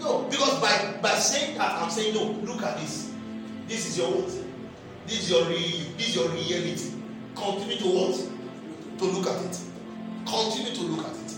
No, 0.00 0.22
because 0.30 0.60
by 0.60 0.98
by 1.00 1.14
saying 1.14 1.58
that, 1.58 1.72
I'm 1.80 1.90
saying 1.90 2.14
no. 2.14 2.24
Look 2.42 2.62
at 2.62 2.78
this. 2.78 3.12
This 3.68 3.86
is 3.88 3.98
your 3.98 4.10
what? 4.10 4.30
This 5.06 5.24
is 5.24 5.30
your 5.30 5.44
real. 5.44 5.96
This 5.96 6.08
is 6.08 6.16
your 6.16 6.28
reality. 6.28 6.92
Continue 7.34 7.76
to 7.78 7.86
what? 7.86 8.98
To 8.98 9.04
look 9.04 9.26
at 9.26 9.44
it. 9.44 9.58
Continue 10.26 10.72
to 10.74 10.82
look 10.82 11.06
at 11.06 11.14
it. 11.14 11.34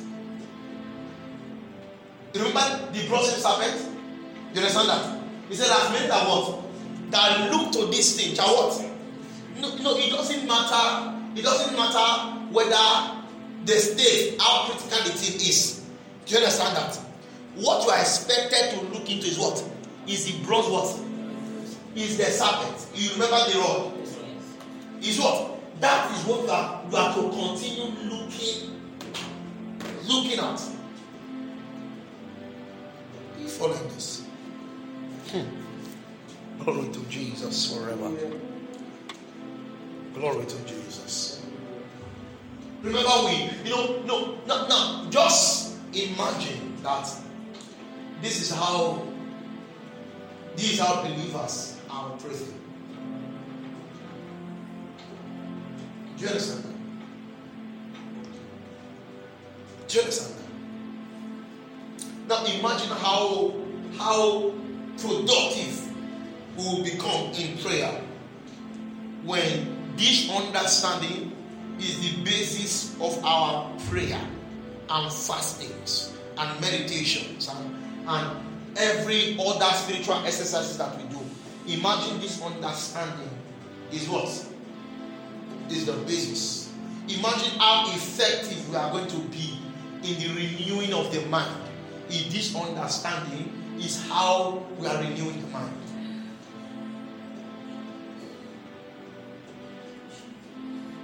You 2.35 2.45
remember 2.45 2.93
the 2.93 3.09
bronze 3.09 3.29
serpent? 3.29 3.81
You 4.55 4.61
understand 4.61 4.89
that? 4.89 5.26
He 5.49 5.55
said, 5.55 5.71
"I've 5.71 5.93
made 5.93 6.11
that 6.11 6.29
what? 6.29 6.63
That 7.11 7.51
look 7.53 7.73
to 7.73 7.87
this 7.87 8.17
thing. 8.21 8.35
Shall 8.35 8.55
what? 8.55 8.85
No, 9.61 9.77
no, 9.77 9.97
it 9.97 10.11
doesn't 10.11 10.47
matter. 10.47 11.15
It 11.37 11.43
doesn't 11.43 11.77
matter 11.77 12.33
whether 12.53 13.17
the 13.65 13.73
state, 13.73 14.41
how 14.41 14.67
critical 14.67 15.05
the 15.05 15.19
thing 15.19 15.35
is. 15.37 15.83
Do 16.25 16.35
you 16.35 16.39
understand 16.39 16.77
that? 16.77 16.97
What 17.57 17.85
you 17.85 17.91
are 17.91 18.01
expected 18.01 18.71
to 18.79 18.85
look 18.87 19.09
into 19.11 19.27
is 19.27 19.39
what? 19.39 19.63
Is 20.07 20.27
the 20.27 20.45
bronze 20.45 20.69
what? 20.69 21.01
Is 21.97 22.17
the 22.19 22.25
serpent. 22.25 22.87
You 22.95 23.11
remember 23.13 23.39
the 23.51 23.59
rod? 23.59 23.93
Is 25.03 25.19
what? 25.19 25.59
That 25.81 26.11
is 26.17 26.25
what 26.25 26.43
you 26.43 26.51
are, 26.51 26.83
you 26.91 26.97
are 26.97 27.15
to 27.15 27.21
continue 27.31 27.93
looking, 28.11 28.81
looking 30.07 30.39
at. 30.39 30.61
Following 33.49 33.89
this? 33.89 34.26
Hmm. 35.29 36.63
Glory 36.63 36.89
to 36.93 37.01
Jesus 37.09 37.75
forever. 37.75 38.11
Glory 40.15 40.47
to 40.47 40.57
Jesus. 40.65 41.43
Remember, 42.83 43.11
we, 43.25 43.51
you 43.65 43.71
know, 43.71 44.03
no, 44.05 44.39
no, 44.47 44.69
no, 44.69 45.07
just 45.11 45.77
imagine 45.93 46.81
that 46.83 47.11
this 48.23 48.41
is 48.41 48.51
how, 48.53 49.03
this 50.55 50.75
is 50.75 50.79
how 50.79 51.03
believers 51.03 51.77
are 51.91 52.13
operating. 52.13 52.55
Do 56.17 56.25
you 56.25 56.29
understand 56.29 56.65
that? 56.65 56.71
Do 59.89 59.95
you 59.97 60.01
understand 60.03 60.35
that? 60.39 60.47
Now 62.29 62.45
imagine 62.47 62.91
how 62.91 63.55
how 63.99 64.53
productive 64.99 65.87
we 66.57 66.65
will 66.65 66.83
become 66.83 67.33
in 67.35 67.59
prayer 67.59 68.01
when 69.25 69.95
this 69.97 70.31
understanding 70.31 71.33
is 71.79 72.01
the 72.01 72.23
basis 72.25 72.95
of 73.01 73.23
our 73.25 73.71
prayer 73.91 74.21
and 74.89 75.13
fastings 75.13 76.17
and 76.39 76.61
meditations 76.61 77.49
and, 77.49 77.77
and 78.09 78.47
every 78.79 79.37
other 79.39 79.75
spiritual 79.77 80.17
exercises 80.25 80.79
that 80.79 80.97
we 80.97 81.05
do. 81.09 81.21
Imagine 81.67 82.21
this 82.21 82.41
understanding 82.43 83.31
is 83.93 84.09
what? 84.09 84.29
Is 85.71 85.87
the 85.87 85.93
basis. 86.05 86.73
Imagine 87.09 87.59
how 87.59 87.87
effective 87.89 88.69
we 88.71 88.77
are 88.77 88.91
going 88.93 89.09
to 89.09 89.19
be 89.29 89.59
in 90.05 90.19
the 90.19 90.29
renewing 90.29 90.93
of 90.95 91.13
the 91.13 91.21
mind. 91.27 91.63
If 92.09 92.33
this 92.33 92.55
understanding 92.55 93.53
is 93.79 94.07
how 94.09 94.63
we 94.79 94.87
are 94.87 94.99
renewing 94.99 95.41
the 95.41 95.47
mind. 95.49 95.73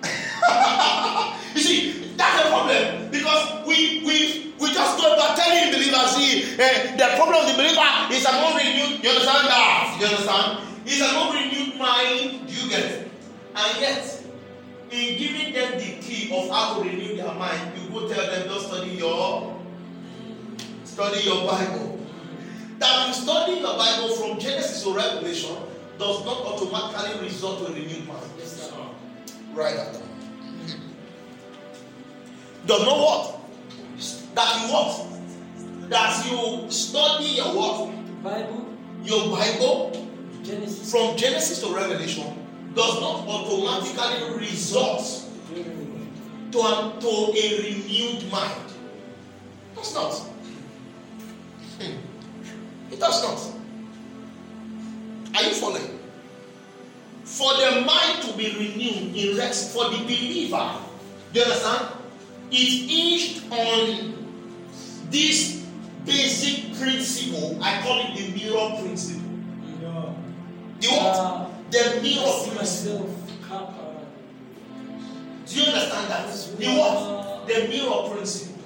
you 1.54 1.60
see, 1.60 2.14
that's 2.16 2.42
the 2.42 2.48
problem 2.48 3.10
because 3.10 3.66
we 3.66 4.02
we 4.04 4.52
we 4.58 4.72
just 4.72 4.98
go 4.98 5.14
about 5.14 5.36
telling 5.36 5.72
believers, 5.72 6.16
see, 6.16 6.56
eh, 6.58 6.96
the 6.96 7.16
problem 7.16 7.40
of 7.42 7.46
the 7.48 7.54
believer 7.54 7.82
is 8.12 8.24
a 8.24 8.30
an 8.30 8.44
unrenewed. 8.44 9.02
You 9.02 9.10
understand 9.10 9.48
that? 9.48 9.96
You 10.00 10.06
understand? 10.06 10.58
It's 10.86 11.00
an 11.00 11.14
unrenewed 11.14 11.78
mind. 11.78 12.50
You 12.50 12.68
get 12.68 12.84
it? 12.84 13.10
And 13.54 13.80
yet, 13.80 14.24
in 14.90 15.18
giving 15.18 15.52
them 15.52 15.78
the 15.78 16.02
key 16.02 16.30
of 16.34 16.48
how 16.50 16.74
to 16.78 16.88
renew 16.88 17.16
their 17.16 17.34
mind, 17.34 17.72
you 17.76 17.90
go 17.90 18.08
tell 18.08 18.26
them, 18.26 18.48
don't 18.48 18.60
study 18.60 18.90
your 18.90 19.60
study 20.84 21.20
your 21.24 21.46
Bible. 21.46 21.91
That 22.82 23.06
you 23.06 23.14
study 23.14 23.60
your 23.60 23.78
Bible 23.78 24.08
from 24.16 24.40
Genesis 24.40 24.82
to 24.82 24.92
Revelation 24.92 25.54
does 26.00 26.24
not 26.24 26.38
automatically 26.38 27.28
result 27.28 27.60
to 27.60 27.66
a 27.66 27.74
renewed 27.76 28.08
mind. 28.08 28.26
Yes, 28.36 28.70
sir. 28.70 28.74
Write 29.54 29.76
that. 29.76 30.02
Does 32.66 32.82
not 32.84 32.98
what? 32.98 33.40
That 34.34 34.60
you 34.60 34.72
what? 34.74 35.90
That 35.90 36.26
you 36.28 36.70
study 36.72 37.24
your 37.26 37.54
what? 37.54 38.22
Bible, 38.24 38.66
Your 39.04 39.30
Bible 39.30 40.08
Genesis. 40.42 40.90
from 40.90 41.16
Genesis 41.16 41.60
to 41.60 41.72
Revelation 41.72 42.34
does 42.74 43.00
not 43.00 43.28
automatically 43.28 44.38
result 44.38 45.28
to, 45.54 46.60
an, 46.60 47.00
to 47.00 47.08
a 47.08 47.62
renewed 47.62 48.28
mind. 48.32 48.72
Does 49.76 49.94
not. 49.94 50.14
Hmm. 51.78 52.11
Does 53.02 53.18
not. 53.24 53.40
Are 55.34 55.42
you 55.42 55.54
following? 55.54 55.98
For 57.24 57.52
the 57.54 57.80
mind 57.84 58.22
to 58.22 58.36
be 58.36 58.46
renewed 58.52 59.16
in 59.16 59.36
rest, 59.36 59.72
for 59.74 59.90
the 59.90 59.96
believer, 60.04 60.70
do 61.32 61.40
you 61.40 61.44
understand? 61.46 61.88
It 62.52 62.88
hinged 62.88 63.50
on 63.50 64.14
this 65.10 65.66
basic 66.06 66.78
principle. 66.78 67.58
I 67.60 67.82
call 67.82 67.98
it 68.06 68.14
the 68.16 68.38
mirror 68.38 68.80
principle. 68.80 69.30
Yeah. 69.82 70.14
The 70.80 70.88
what? 70.88 71.16
Uh, 71.16 71.48
The 71.72 72.00
mirror 72.02 72.54
principle. 72.54 73.16
Do 75.48 75.60
you 75.60 75.66
understand 75.66 76.06
that? 76.08 76.28
The 76.56 76.66
what? 76.78 77.48
The 77.48 77.66
mirror 77.66 78.14
principle. 78.14 78.62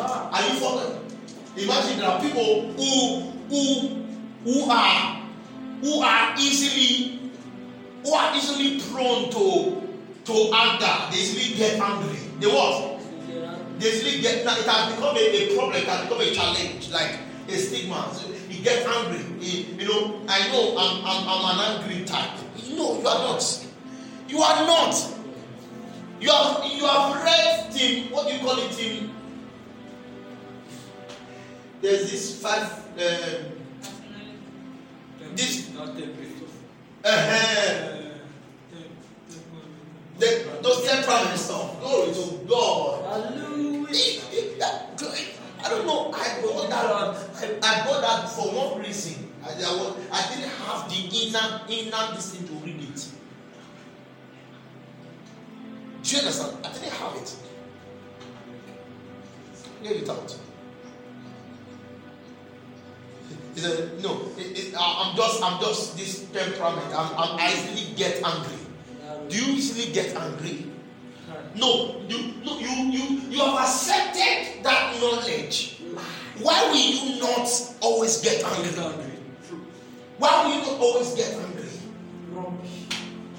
Are 0.00 0.48
you 0.48 0.54
following? 0.60 1.02
Imagine 1.58 1.98
there 1.98 2.08
are 2.08 2.20
people 2.22 2.72
who 2.72 3.35
who 3.48 4.04
who 4.44 4.70
are 4.70 5.22
who 5.80 6.00
are 6.00 6.34
easily 6.38 7.30
who 8.02 8.12
are 8.14 8.36
easily 8.36 8.80
prone 8.80 9.30
to 9.30 9.82
to 10.24 10.50
anger. 10.54 11.10
They 11.10 11.18
easily 11.18 11.56
get 11.56 11.80
angry. 11.80 12.18
They 12.40 12.46
what? 12.46 13.00
They 13.78 13.88
easily 13.88 14.20
get. 14.20 14.38
It 14.38 14.46
has 14.46 14.94
become 14.94 15.16
a, 15.16 15.20
a 15.20 15.54
problem. 15.54 15.76
It 15.76 15.86
has 15.86 16.02
become 16.02 16.20
a 16.20 16.30
challenge, 16.32 16.90
like 16.90 17.18
a 17.48 17.56
stigma. 17.56 18.12
He 18.48 18.62
gets 18.62 18.86
angry. 18.86 19.22
He, 19.40 19.62
you 19.74 19.88
know, 19.88 20.20
I 20.28 20.48
know 20.48 20.76
I'm, 20.78 21.04
I'm 21.04 21.28
I'm 21.28 21.58
an 21.58 21.82
angry 21.82 22.04
type. 22.04 22.38
No, 22.70 23.00
you 23.00 23.06
are 23.06 23.18
not. 23.18 23.66
You 24.28 24.38
are 24.40 24.66
not. 24.66 25.12
You 26.20 26.30
have 26.30 26.64
you 26.72 26.86
have 26.86 27.24
read 27.24 27.72
Tim. 27.72 28.10
What 28.10 28.26
do 28.26 28.34
you 28.34 28.40
call 28.40 28.58
it, 28.58 28.72
Tim? 28.72 29.12
There's 31.82 32.10
this 32.10 32.40
five. 32.40 32.85
Um, 32.96 33.02
this. 35.34 35.70
Uh, 35.76 35.92
the, 40.18 40.48
those 40.62 40.82
temperament 40.88 41.38
stuff. 41.38 41.78
Glory 41.80 42.12
to 42.14 42.40
God. 42.48 43.04
I 45.62 45.68
don't 45.68 45.86
know. 45.86 46.10
I 46.14 46.40
bought 46.42 46.70
that. 46.70 46.82
I, 46.82 47.14
I 47.62 47.84
bought 47.84 48.00
that 48.00 48.28
for 48.30 48.48
one 48.48 48.78
reason. 48.82 49.30
I, 49.44 49.48
I, 49.50 49.52
was, 49.52 49.94
I 50.10 50.26
didn't 50.34 50.50
have 50.50 50.88
the 50.88 50.96
inner 50.96 51.60
inner 51.68 52.14
this 52.14 52.30
thing 52.34 52.48
to 52.48 52.54
read 52.64 52.80
it. 52.82 53.08
Do 56.02 56.10
you 56.10 56.18
understand? 56.18 56.56
I 56.64 56.66
didn't 56.72 56.92
have 56.92 57.14
it. 57.16 57.36
Leave 59.82 60.02
it 60.02 60.08
out. 60.08 60.38
He 63.54 63.60
said, 63.60 64.02
"No, 64.02 64.28
it, 64.36 64.58
it, 64.58 64.74
I'm 64.78 65.16
just, 65.16 65.42
I'm 65.42 65.60
just 65.60 65.96
this 65.96 66.26
temperament. 66.32 66.92
I'm, 66.94 67.10
I'm, 67.16 67.38
I 67.40 67.52
easily 67.52 67.94
get 67.96 68.22
angry. 68.22 68.58
Do 69.28 69.36
you 69.36 69.52
easily 69.54 69.92
get 69.92 70.14
angry? 70.14 70.66
No, 71.54 72.02
you, 72.08 72.34
no, 72.44 72.58
you, 72.58 72.68
you, 72.92 73.20
you 73.30 73.38
have 73.40 73.64
accepted 73.64 74.62
that 74.62 75.00
knowledge. 75.00 75.80
Why 76.42 76.68
will 76.68 76.76
you 76.76 77.20
not 77.20 77.48
always 77.80 78.20
get 78.20 78.44
angry? 78.44 79.16
Why 80.18 80.44
will 80.44 80.54
you 80.54 80.60
not 80.60 80.80
always 80.80 81.14
get 81.14 81.32
angry? 81.32 81.64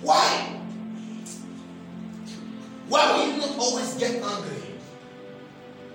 Why? 0.02 0.60
Why 2.90 3.18
will 3.18 3.34
you 3.34 3.38
not 3.38 3.58
always 3.60 3.94
get 3.96 4.22
angry? 4.24 4.67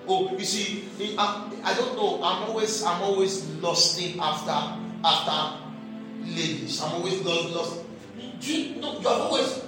Oh, 0.09 0.37
you 0.37 0.45
see, 0.45 0.89
I, 1.17 1.51
I 1.65 1.75
don't 1.75 1.97
know. 1.97 2.17
I'm 2.23 2.49
always, 2.49 2.83
I'm 2.83 3.03
always 3.03 3.47
lusting 3.63 4.19
after, 4.21 4.51
after 5.05 5.59
ladies. 6.25 6.83
I'm 6.83 6.93
always 6.95 7.21
lost. 7.23 7.55
lost. 7.55 7.85
You, 8.41 8.81
no, 8.81 8.93
you 8.99 9.09
have 9.09 9.21
always, 9.21 9.63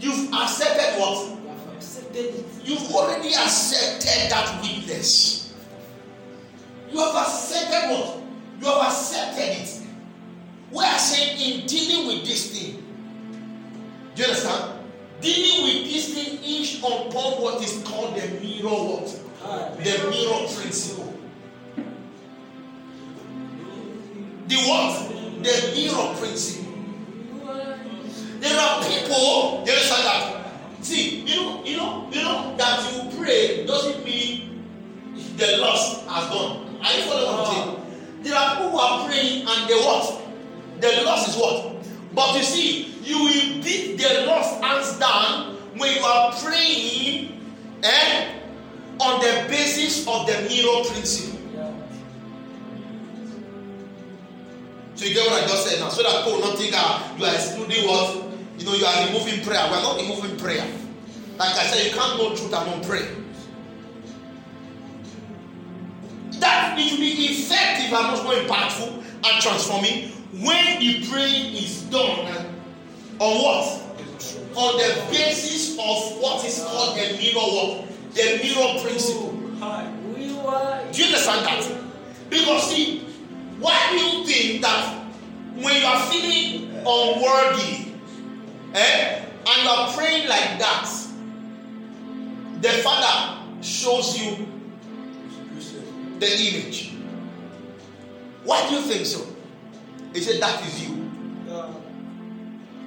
you've 0.00 0.32
accepted 0.32 0.98
what? 1.00 1.38
You've 2.64 2.90
already 2.92 3.28
accepted 3.34 4.30
that 4.30 4.60
weakness. 4.62 5.52
You 6.90 6.98
have 6.98 7.14
accepted 7.14 7.90
what? 7.90 8.20
You 8.60 8.66
have 8.66 8.88
accepted 8.88 9.62
it. 9.62 9.80
We 10.70 10.84
are 10.84 10.98
saying 10.98 11.60
in 11.60 11.66
dealing 11.66 12.06
with 12.08 12.26
this 12.26 12.50
thing. 12.50 12.82
Do 14.14 14.22
you 14.22 14.28
understand? 14.28 14.73
Dealing 15.24 15.64
with 15.64 15.90
this 15.90 16.12
thing 16.12 16.38
is 16.44 16.78
upon 16.80 17.40
what 17.40 17.62
is 17.64 17.82
called 17.82 18.14
the 18.14 18.28
mirror 18.44 18.68
what? 18.68 19.08
The 19.78 20.10
mirror 20.10 20.46
principle. 20.52 21.14
The 24.46 24.56
what? 24.68 25.08
The 25.42 25.72
mirror 25.72 26.14
principle. 26.20 26.74
There 28.38 28.60
are 28.60 28.84
people, 28.84 29.64
you 29.64 29.72
understand 29.72 30.04
that? 30.04 30.44
See, 30.82 31.20
you 31.20 31.36
know, 31.36 31.64
you 31.64 31.78
know, 31.78 32.06
you 32.12 32.22
know 32.22 32.54
that 32.58 32.92
you 32.92 33.16
pray 33.18 33.64
doesn't 33.64 34.04
mean 34.04 34.62
the 35.38 35.56
loss 35.56 36.06
has 36.06 36.28
gone. 36.28 36.78
Are 36.84 36.92
you 36.92 37.02
following 37.04 37.32
what 37.32 37.48
I'm 37.48 37.54
saying? 37.54 38.22
There 38.24 38.36
are 38.36 38.56
people 38.56 38.70
who 38.72 38.78
are 38.78 39.06
praying 39.08 39.48
and 39.48 39.70
the 39.70 39.76
what? 39.76 40.20
The 40.82 41.02
loss 41.06 41.28
is 41.28 41.36
what? 41.40 41.82
But 42.14 42.36
you 42.36 42.42
see, 42.42 42.93
you 43.04 43.18
will 43.18 43.62
beat 43.62 43.98
the 43.98 44.24
lost 44.26 44.62
hands 44.62 44.98
down 44.98 45.56
when 45.76 45.94
you 45.94 46.02
are 46.02 46.32
praying 46.32 47.40
eh, 47.82 48.32
on 49.00 49.20
the 49.20 49.46
basis 49.48 50.06
of 50.08 50.26
the 50.26 50.32
mirror 50.48 50.84
principle. 50.84 51.40
So 54.94 55.04
you 55.04 55.14
get 55.14 55.26
what 55.26 55.42
I 55.42 55.46
just 55.46 55.66
said 55.66 55.80
now, 55.80 55.88
so 55.88 56.02
that 56.02 56.24
people 56.24 56.40
not 56.40 56.56
think 56.56 56.72
uh, 56.74 57.02
you 57.18 57.24
are 57.24 57.34
excluding 57.34 57.86
what 57.88 58.24
you 58.58 58.64
know 58.64 58.74
you 58.74 58.86
are 58.86 59.06
removing 59.06 59.44
prayer. 59.44 59.68
We 59.68 59.74
are 59.76 59.82
not 59.82 60.00
removing 60.00 60.36
prayer. 60.38 60.64
Like 61.36 61.50
I 61.50 61.66
said, 61.66 61.86
you 61.86 61.98
can't 61.98 62.16
know 62.16 62.28
truth 62.28 62.54
and 62.54 62.70
not 62.70 62.82
pray. 62.84 63.08
That 66.38 66.78
it 66.78 66.92
will 66.92 66.98
be 66.98 67.10
effective 67.10 67.92
and 67.92 68.06
much 68.06 68.22
more 68.22 68.34
impactful 68.34 69.04
and 69.24 69.42
transforming 69.42 70.10
when 70.44 70.78
the 70.78 71.06
praying 71.08 71.56
is 71.56 71.82
done 71.82 72.53
on 73.18 73.42
what? 73.42 73.80
On 74.56 74.78
the 74.78 75.06
basis 75.10 75.72
of 75.78 76.20
what 76.20 76.44
is 76.44 76.62
called 76.62 76.96
the 76.96 77.16
mirror 77.18 77.40
what? 77.40 77.88
The 78.14 78.40
mirror 78.42 78.80
principle. 78.82 79.30
Do 80.92 81.00
you 81.00 81.06
understand 81.06 81.46
that? 81.46 81.80
Because 82.30 82.70
see, 82.70 83.00
why 83.58 83.88
do 83.90 83.96
you 83.96 84.26
think 84.26 84.62
that 84.62 85.04
when 85.54 85.80
you 85.80 85.86
are 85.86 86.00
feeling 86.10 86.70
unworthy, 86.86 87.92
eh, 88.74 89.24
and 89.46 89.62
you 89.62 89.68
are 89.68 89.92
praying 89.92 90.28
like 90.28 90.58
that, 90.58 90.90
the 92.60 92.68
Father 92.82 93.40
shows 93.62 94.18
you 94.18 94.46
the 96.18 96.26
image? 96.26 96.94
Why 98.44 98.68
do 98.68 98.76
you 98.76 98.80
think 98.82 99.06
so? 99.06 99.26
He 100.12 100.20
said, 100.20 100.40
That 100.40 100.64
is 100.66 100.88
you. 100.88 101.03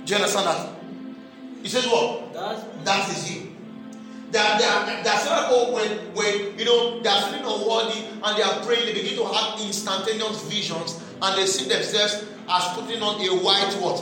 Do 0.08 0.14
you 0.14 0.22
understand 0.22 0.48
that? 0.48 0.70
He 1.62 1.68
says, 1.68 1.86
What? 1.86 2.34
That 2.34 3.10
is 3.10 3.30
you. 3.30 3.52
There, 4.32 4.42
there 4.58 4.70
are 4.70 5.20
several 5.20 5.68
people 5.68 5.74
when, 5.74 6.16
when 6.16 6.58
you 6.58 6.64
know 6.64 7.02
they 7.02 7.10
are 7.10 7.22
feeling 7.24 7.44
unworthy 7.44 8.06
and 8.24 8.38
they 8.38 8.42
are 8.44 8.64
praying, 8.64 8.86
they 8.86 8.94
begin 8.94 9.18
to 9.18 9.26
have 9.26 9.60
instantaneous 9.60 10.44
visions 10.44 11.04
and 11.22 11.38
they 11.38 11.46
see 11.46 11.68
themselves 11.68 12.26
as 12.50 12.68
putting 12.76 13.02
on 13.02 13.20
a 13.20 13.28
white 13.44 13.74
what? 13.82 14.00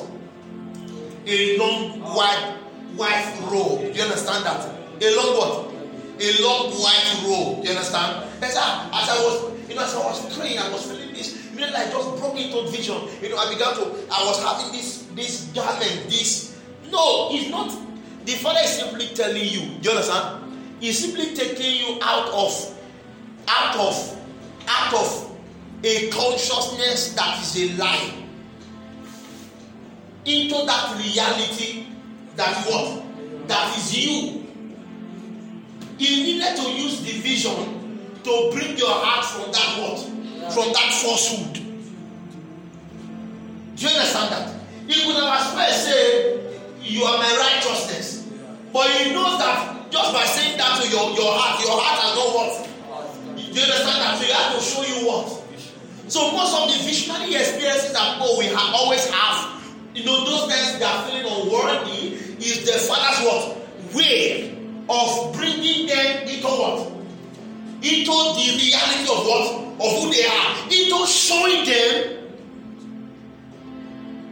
A 1.26 1.58
long 1.58 2.00
white 2.02 2.54
white 2.96 3.40
robe. 3.52 3.92
Do 3.92 3.98
you 3.98 4.04
understand 4.04 4.46
that? 4.46 4.62
A 5.02 5.16
long 5.16 5.38
what? 5.38 5.74
A 6.22 6.42
long 6.44 6.70
white 6.70 7.24
robe. 7.26 7.64
Do 7.64 7.70
you 7.70 7.76
understand? 7.76 8.30
As 8.44 8.56
I, 8.56 8.62
ah, 8.62 9.02
as 9.02 9.10
I 9.10 9.24
was, 9.26 9.70
you 9.70 9.76
know, 9.76 9.84
as 9.84 9.96
I 9.96 10.06
was 10.06 10.38
praying, 10.38 10.60
I 10.60 10.70
was 10.70 10.86
feeling 10.86 11.05
I 11.64 11.90
just 11.90 12.20
broke 12.20 12.38
into 12.38 12.70
vision. 12.70 13.02
You 13.22 13.30
know, 13.30 13.38
I 13.38 13.54
began 13.54 13.74
to, 13.76 13.82
I 14.12 14.26
was 14.26 14.44
having 14.44 14.72
this 14.72 15.08
this 15.16 15.52
garment, 15.54 16.10
this. 16.10 16.60
No, 16.92 17.30
it's 17.32 17.50
not 17.50 17.70
the 18.26 18.32
Father 18.34 18.60
is 18.64 18.78
simply 18.78 19.08
telling 19.10 19.44
you, 19.44 19.78
do 19.80 19.90
you 19.90 19.92
understand? 19.92 20.52
He's 20.80 20.98
simply 21.00 21.36
taking 21.36 21.76
you 21.76 22.00
out 22.02 22.30
of, 22.30 22.80
out 23.48 23.76
of, 23.78 24.20
out 24.68 24.94
of 24.94 25.38
a 25.84 26.10
consciousness 26.10 27.14
that 27.14 27.40
is 27.42 27.56
a 27.58 27.78
lie 27.78 28.14
into 30.26 30.66
that 30.66 30.98
reality 30.98 31.86
that 32.36 32.66
what? 32.66 33.48
That 33.48 33.78
is 33.78 33.96
you. 33.96 34.44
He 36.00 36.24
needed 36.24 36.56
to 36.58 36.72
use 36.72 37.02
the 37.02 37.12
vision 37.20 38.02
to 38.24 38.50
bring 38.52 38.76
your 38.76 38.90
heart 38.90 39.24
from 39.24 39.52
that 39.52 39.80
what? 39.80 40.15
From 40.54 40.72
that 40.74 40.92
falsehood. 41.02 41.54
Do 43.76 43.82
you 43.86 43.90
understand 43.92 44.32
that? 44.32 44.56
He 44.88 45.06
could 45.06 45.16
have 45.16 45.42
as 45.42 45.54
well 45.54 45.72
say, 45.72 46.40
You 46.82 47.04
are 47.04 47.18
my 47.18 47.36
righteousness. 47.38 48.28
But 48.72 48.90
he 48.92 49.14
knows 49.14 49.40
that 49.40 49.92
just 49.92 50.14
by 50.14 50.24
saying 50.26 50.58
that 50.58 50.82
to 50.82 50.90
your, 50.90 51.12
your 51.16 51.32
heart, 51.32 51.60
your 51.64 51.80
heart 51.80 52.00
has 52.04 52.16
not 52.16 52.36
what? 52.36 52.70
Do 53.36 53.42
you 53.42 53.64
understand 53.64 54.02
that? 54.02 54.18
So 54.18 54.26
he 54.26 54.32
has 54.32 54.56
to 54.56 54.62
show 54.62 54.84
you 54.84 55.08
what? 55.08 55.46
So 56.08 56.32
most 56.32 56.54
of 56.54 56.70
the 56.72 56.84
visionary 56.86 57.34
experiences 57.36 57.94
that 57.94 58.18
oh, 58.22 58.38
we 58.38 58.46
have, 58.46 58.74
always 58.76 59.10
have, 59.10 59.64
you 59.96 60.06
know, 60.06 60.24
those 60.26 60.48
times 60.52 60.78
they 60.78 60.86
are 60.86 61.08
feeling 61.08 61.26
unworthy, 61.26 62.14
is 62.38 62.66
the 62.66 62.78
Father's 62.80 63.26
what? 63.26 63.96
Way 63.96 64.52
of 64.90 65.34
bringing 65.36 65.88
them 65.88 66.28
into 66.28 66.48
what? 66.48 66.92
Into 67.86 68.10
the 68.10 68.58
reality 68.58 69.04
of 69.04 69.28
what? 69.28 69.46
Of 69.78 70.04
who 70.04 70.12
they 70.12 70.26
are. 70.26 70.66
Into 70.66 71.06
showing 71.06 71.66
them. 71.66 72.16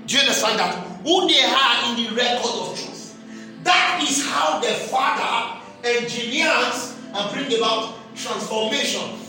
Do 0.08 0.16
you 0.16 0.22
understand 0.22 0.58
that? 0.58 0.76
Who 1.04 1.28
they 1.28 1.44
are 1.44 1.90
in 1.92 2.04
the 2.04 2.16
record 2.16 2.50
of 2.50 2.76
truth. 2.76 3.16
That 3.64 4.04
is 4.10 4.26
how 4.26 4.60
the 4.60 4.74
Father 4.90 5.62
engineers 5.84 6.98
and 7.14 7.32
bring 7.32 7.60
about 7.60 7.94
transformation. 8.16 9.20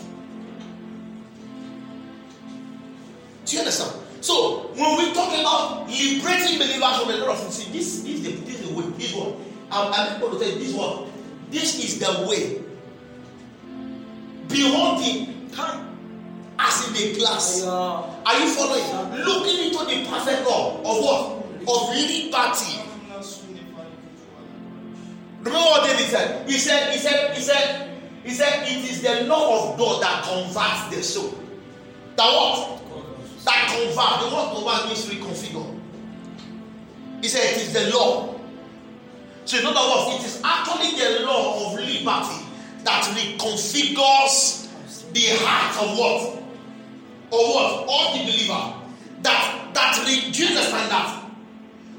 Do 3.45 3.53
you 3.53 3.59
understand? 3.59 3.93
So 4.23 4.71
when 4.75 4.97
we 4.97 5.13
talk 5.13 5.39
about 5.39 5.87
liberating 5.87 6.59
believers 6.59 6.97
from 6.97 7.11
a 7.11 7.17
lot 7.19 7.37
of 7.37 7.53
see, 7.53 7.71
this, 7.71 8.01
this, 8.01 8.15
is 8.15 8.23
the, 8.23 8.31
this 8.47 8.61
is 8.61 8.69
the 8.71 8.75
way. 8.75 8.85
This 8.97 9.13
one. 9.13 9.35
I'm, 9.71 9.93
I'm 9.93 10.19
going 10.19 10.33
to 10.33 10.39
tell 10.39 10.49
you 10.49 10.59
this 10.61 10.73
one. 10.73 11.13
This 11.51 11.79
is 11.85 11.99
the 11.99 12.27
way. 12.27 12.64
Beholding 14.49 15.51
time 15.51 15.97
as 16.59 16.89
in 16.89 16.97
a 16.97 17.19
glass. 17.19 17.65
Are 17.65 18.39
you 18.39 18.49
following? 18.51 19.25
Looking 19.25 19.67
into 19.67 19.85
the 19.85 20.07
perfect 20.09 20.47
law 20.49 20.79
of 20.81 21.03
what? 21.03 21.45
Of 21.67 21.97
liberty. 21.97 22.81
Remember 25.39 25.59
what 25.59 25.87
David 25.87 26.07
said? 26.07 26.49
He 26.49 26.59
said, 26.59 26.93
he 26.93 26.99
said, 26.99 27.35
he 27.35 27.41
said, 27.43 27.91
he 28.25 28.31
said, 28.31 28.63
it 28.67 28.91
is 28.91 29.03
the 29.03 29.25
law 29.25 29.73
of 29.73 29.79
God 29.79 30.03
that 30.03 30.25
converts 30.25 30.97
the 30.97 31.03
soul. 31.03 31.35
That 32.17 32.25
what? 32.25 32.81
That 33.45 33.69
convert. 33.69 34.21
The 34.21 34.35
word 34.35 34.55
convert 34.55 34.87
means 34.87 35.05
reconfigure. 35.07 35.81
He 37.21 37.29
said 37.29 37.55
it 37.55 37.61
is 37.61 37.73
the 37.75 37.97
law. 37.97 38.41
So 39.45 39.59
in 39.59 39.67
other 39.67 40.11
words, 40.11 40.25
it 40.25 40.27
is 40.27 40.41
actually 40.43 40.99
the 40.99 41.27
law 41.27 41.67
of 41.67 41.75
liberty 41.79 42.44
that 42.85 43.03
reconfigures 43.17 44.69
the 45.13 45.27
heart 45.41 45.83
of 45.83 45.99
what? 45.99 46.39
Of 47.33 47.49
what? 47.55 47.83
Of 47.89 48.19
the 48.19 48.25
believer. 48.31 48.75
That 49.23 49.71
that 49.75 50.05
re- 50.07 50.31
do 50.31 50.43
you 50.43 50.49
understand 50.51 50.91
that? 50.91 51.25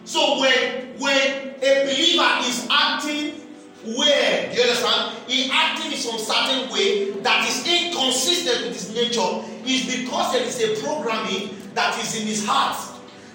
So 0.06 0.40
when 0.40 1.00
when 1.00 1.56
a 1.62 1.86
believer 1.86 2.30
is 2.48 2.68
acting 2.70 3.42
where 3.86 4.50
do 4.50 4.56
you 4.58 4.64
understand? 4.64 5.16
He 5.28 5.50
acting 5.52 5.92
in 5.92 5.98
some 5.98 6.18
certain 6.18 6.72
way 6.74 7.12
that 7.22 7.48
is 7.48 7.62
inconsistent 7.68 8.66
with 8.66 8.74
his 8.74 8.94
nature 8.96 9.44
is 9.66 9.86
because 9.86 10.34
there 10.34 10.44
is 10.44 10.60
a 10.60 10.82
programming 10.84 11.56
that 11.76 11.98
is 12.04 12.20
in 12.20 12.26
his 12.28 12.46
heart 12.46 12.76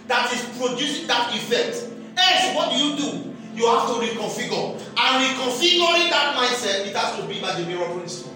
that 0.09 0.33
is 0.33 0.43
producing 0.59 1.07
that 1.07 1.33
effect. 1.35 1.87
Else, 2.17 2.57
what 2.57 2.71
do 2.73 2.85
you 2.85 2.97
do? 2.97 3.30
You 3.55 3.67
have 3.67 3.89
to 3.89 3.95
reconfigure. 3.95 4.75
And 4.97 5.25
reconfiguring 5.25 6.11
that 6.11 6.37
mindset, 6.37 6.87
it 6.87 6.97
has 6.97 7.17
to 7.21 7.27
be 7.27 7.41
by 7.41 7.61
the 7.61 7.67
mirror 7.67 7.89
principle. 7.95 8.33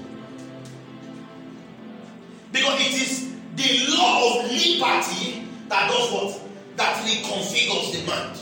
Because 2.52 2.80
it 2.80 2.94
is 2.94 3.34
the 3.56 3.96
law 3.96 4.40
of 4.40 4.50
liberty 4.50 5.48
that 5.68 5.90
does 5.90 6.12
what? 6.12 6.40
That 6.76 6.96
reconfigures 7.04 7.92
the 7.92 8.06
mind. 8.06 8.40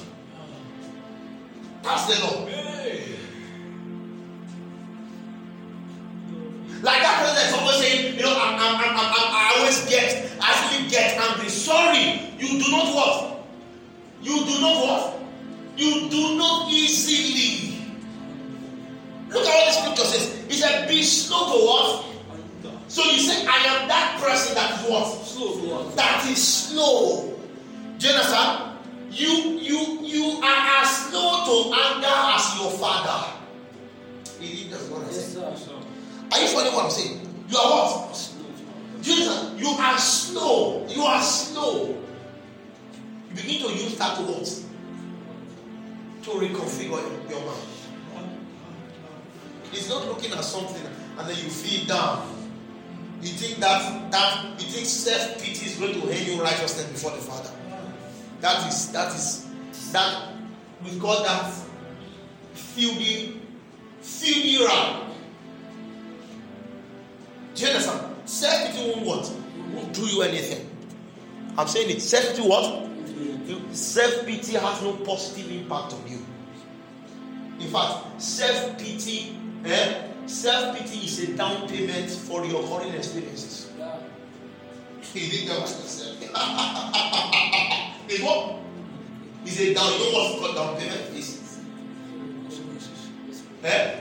That's 1.83 2.07
the 2.07 2.25
law. 2.25 2.49
Like 6.83 7.01
that 7.01 7.47
is 7.47 7.55
always 7.55 7.77
saying, 7.77 8.17
you 8.17 8.23
know, 8.23 8.35
I'm, 8.37 8.59
I'm, 8.59 8.75
I'm, 8.75 8.97
I 8.99 9.55
always 9.59 9.89
get, 9.89 10.33
I 10.41 10.51
actually 10.51 10.91
get 10.91 11.17
angry. 11.17 11.49
Sorry, 11.49 12.35
you 12.39 12.61
do 12.61 12.71
not 12.73 12.93
what? 12.93 13.47
You 14.21 14.45
do 14.45 14.61
not 14.61 14.85
what? 14.85 15.22
You 15.77 16.09
do 16.11 16.37
not 16.37 16.71
easily. 16.71 17.79
Look 19.31 19.47
at 19.47 19.49
what 19.49 19.67
the 19.67 19.73
scripture 19.73 20.05
says. 20.05 20.45
It 20.49 20.53
said, 20.55 20.89
be 20.89 21.03
slow 21.03 21.47
to 21.53 21.65
what? 21.65 22.05
So 22.89 23.03
you 23.05 23.19
say, 23.21 23.47
I 23.47 23.57
am 23.73 23.89
that 23.89 24.21
person 24.23 24.55
that 24.55 24.79
is 24.85 24.91
what? 24.91 25.07
Slow 25.25 25.55
to 25.55 25.69
what? 25.75 25.97
That 25.97 26.27
is 26.29 26.47
slow. 26.47 27.33
Do 27.99 28.07
you 28.07 28.13
understand? 28.13 28.69
You 29.11 29.29
you 29.61 30.01
you 30.03 30.25
are 30.43 30.81
as 30.83 30.89
slow 31.09 31.45
to 31.45 31.73
anger 31.75 32.07
as 32.09 32.59
your 32.61 32.71
father. 32.73 33.33
He 34.41 34.69
does 34.71 34.89
what 34.89 35.03
I 35.03 35.07
Yes, 35.07 35.27
say. 35.27 35.35
sir. 35.35 35.73
Are 36.33 36.41
you 36.41 36.49
following 36.49 36.75
what 36.75 36.85
I'm 36.87 36.91
saying? 36.91 37.21
You 37.49 37.59
are 37.59 37.71
what? 37.71 38.17
Slow 38.17 38.43
to 39.03 39.59
you 39.59 39.69
are 39.69 39.99
slow. 39.99 40.87
You 40.89 41.03
are 41.03 41.23
slow. 41.23 41.89
You 43.31 43.35
begin 43.37 43.69
to 43.69 43.73
use 43.75 43.97
that 43.99 44.17
to 44.17 44.23
what? 44.23 44.62
To 46.23 46.31
reconfigure 46.31 47.31
your, 47.31 47.41
mind. 47.41 48.39
It's 49.73 49.89
not 49.89 50.07
looking 50.07 50.33
at 50.33 50.45
something 50.45 50.87
and 51.19 51.29
then 51.29 51.37
you 51.37 51.51
feel 51.51 51.85
down. 51.87 52.29
You 53.21 53.29
think 53.29 53.59
that 53.59 54.11
that 54.13 54.45
you 54.61 54.67
think 54.69 54.87
self 54.87 55.39
pity 55.43 55.67
is 55.67 55.77
going 55.77 55.95
to 55.95 56.09
earn 56.09 56.25
you 56.25 56.41
righteousness 56.41 56.87
before 56.93 57.11
the 57.11 57.23
Father. 57.23 57.51
That 58.41 58.69
is 58.69 58.93
that 58.93 59.13
is 59.15 59.49
that 59.93 60.29
we 60.85 60.97
call 61.01 61.25
that 61.25 61.53
filthy 62.55 63.41
filthy 64.01 64.65
rag. 64.65 65.03
Do 67.57 67.63
you 67.63 67.69
understand? 67.69 68.17
Self 68.27 68.71
pity 68.71 68.91
won't 68.93 69.07
what? 69.07 69.33
Won't 69.75 69.93
do 69.93 70.03
you 70.03 70.23
anything. 70.23 70.69
I'm 71.59 71.67
saying 71.67 71.91
it. 71.91 72.01
Self 72.01 72.29
pity 72.31 72.43
what? 72.43 72.92
Self 73.73 74.27
pity 74.27 74.53
has 74.55 74.83
no 74.83 74.93
positive 75.05 75.51
impact 75.51 75.95
on 75.95 76.07
you. 76.07 76.25
In 77.61 77.69
fact, 77.69 78.21
self 78.21 78.79
pity, 78.79 79.37
eh? 79.65 80.09
Self 80.27 80.77
pity 80.77 80.99
is 80.99 81.19
a 81.21 81.37
down 81.37 81.69
payment 81.69 82.11
for 82.11 82.45
your 82.45 82.63
current 82.65 82.95
experiences. 82.95 83.71
Yeah. 83.79 83.97
You 85.15 85.31
didn't 85.31 85.47
get 85.47 85.59
what 85.61 85.69
I 85.69 85.73
said. 85.73 86.17
A 89.63 89.75
down. 89.75 89.93
You 89.93 89.99
know 89.99 90.11
what's 90.13 90.41
called 90.41 90.57
down 90.57 90.77
payment? 90.77 91.17
Is 91.17 91.59
eh? 93.63 93.99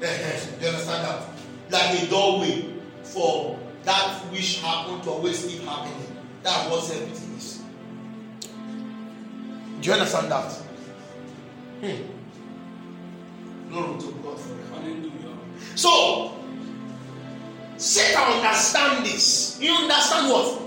You 0.60 0.68
understand 0.68 1.04
that? 1.04 1.22
Like 1.70 2.02
a 2.02 2.06
doorway 2.06 2.74
for 3.02 3.58
that 3.84 4.20
which 4.32 4.60
happened 4.60 5.02
to 5.04 5.10
always 5.10 5.44
keep 5.46 5.62
happening. 5.62 6.16
That's 6.42 6.68
what 6.70 6.82
self 6.82 7.00
pity. 7.08 7.29
Do 9.80 9.88
you 9.88 9.92
understand 9.94 10.30
that? 10.30 10.52
Hmm. 11.80 12.02
Glory 13.70 14.00
to 14.00 14.12
God. 14.22 14.38
Hallelujah. 14.74 15.36
So, 15.74 16.36
Satan 17.78 18.22
understand 18.22 19.06
this. 19.06 19.58
He 19.58 19.68
understand 19.70 20.28
what? 20.28 20.60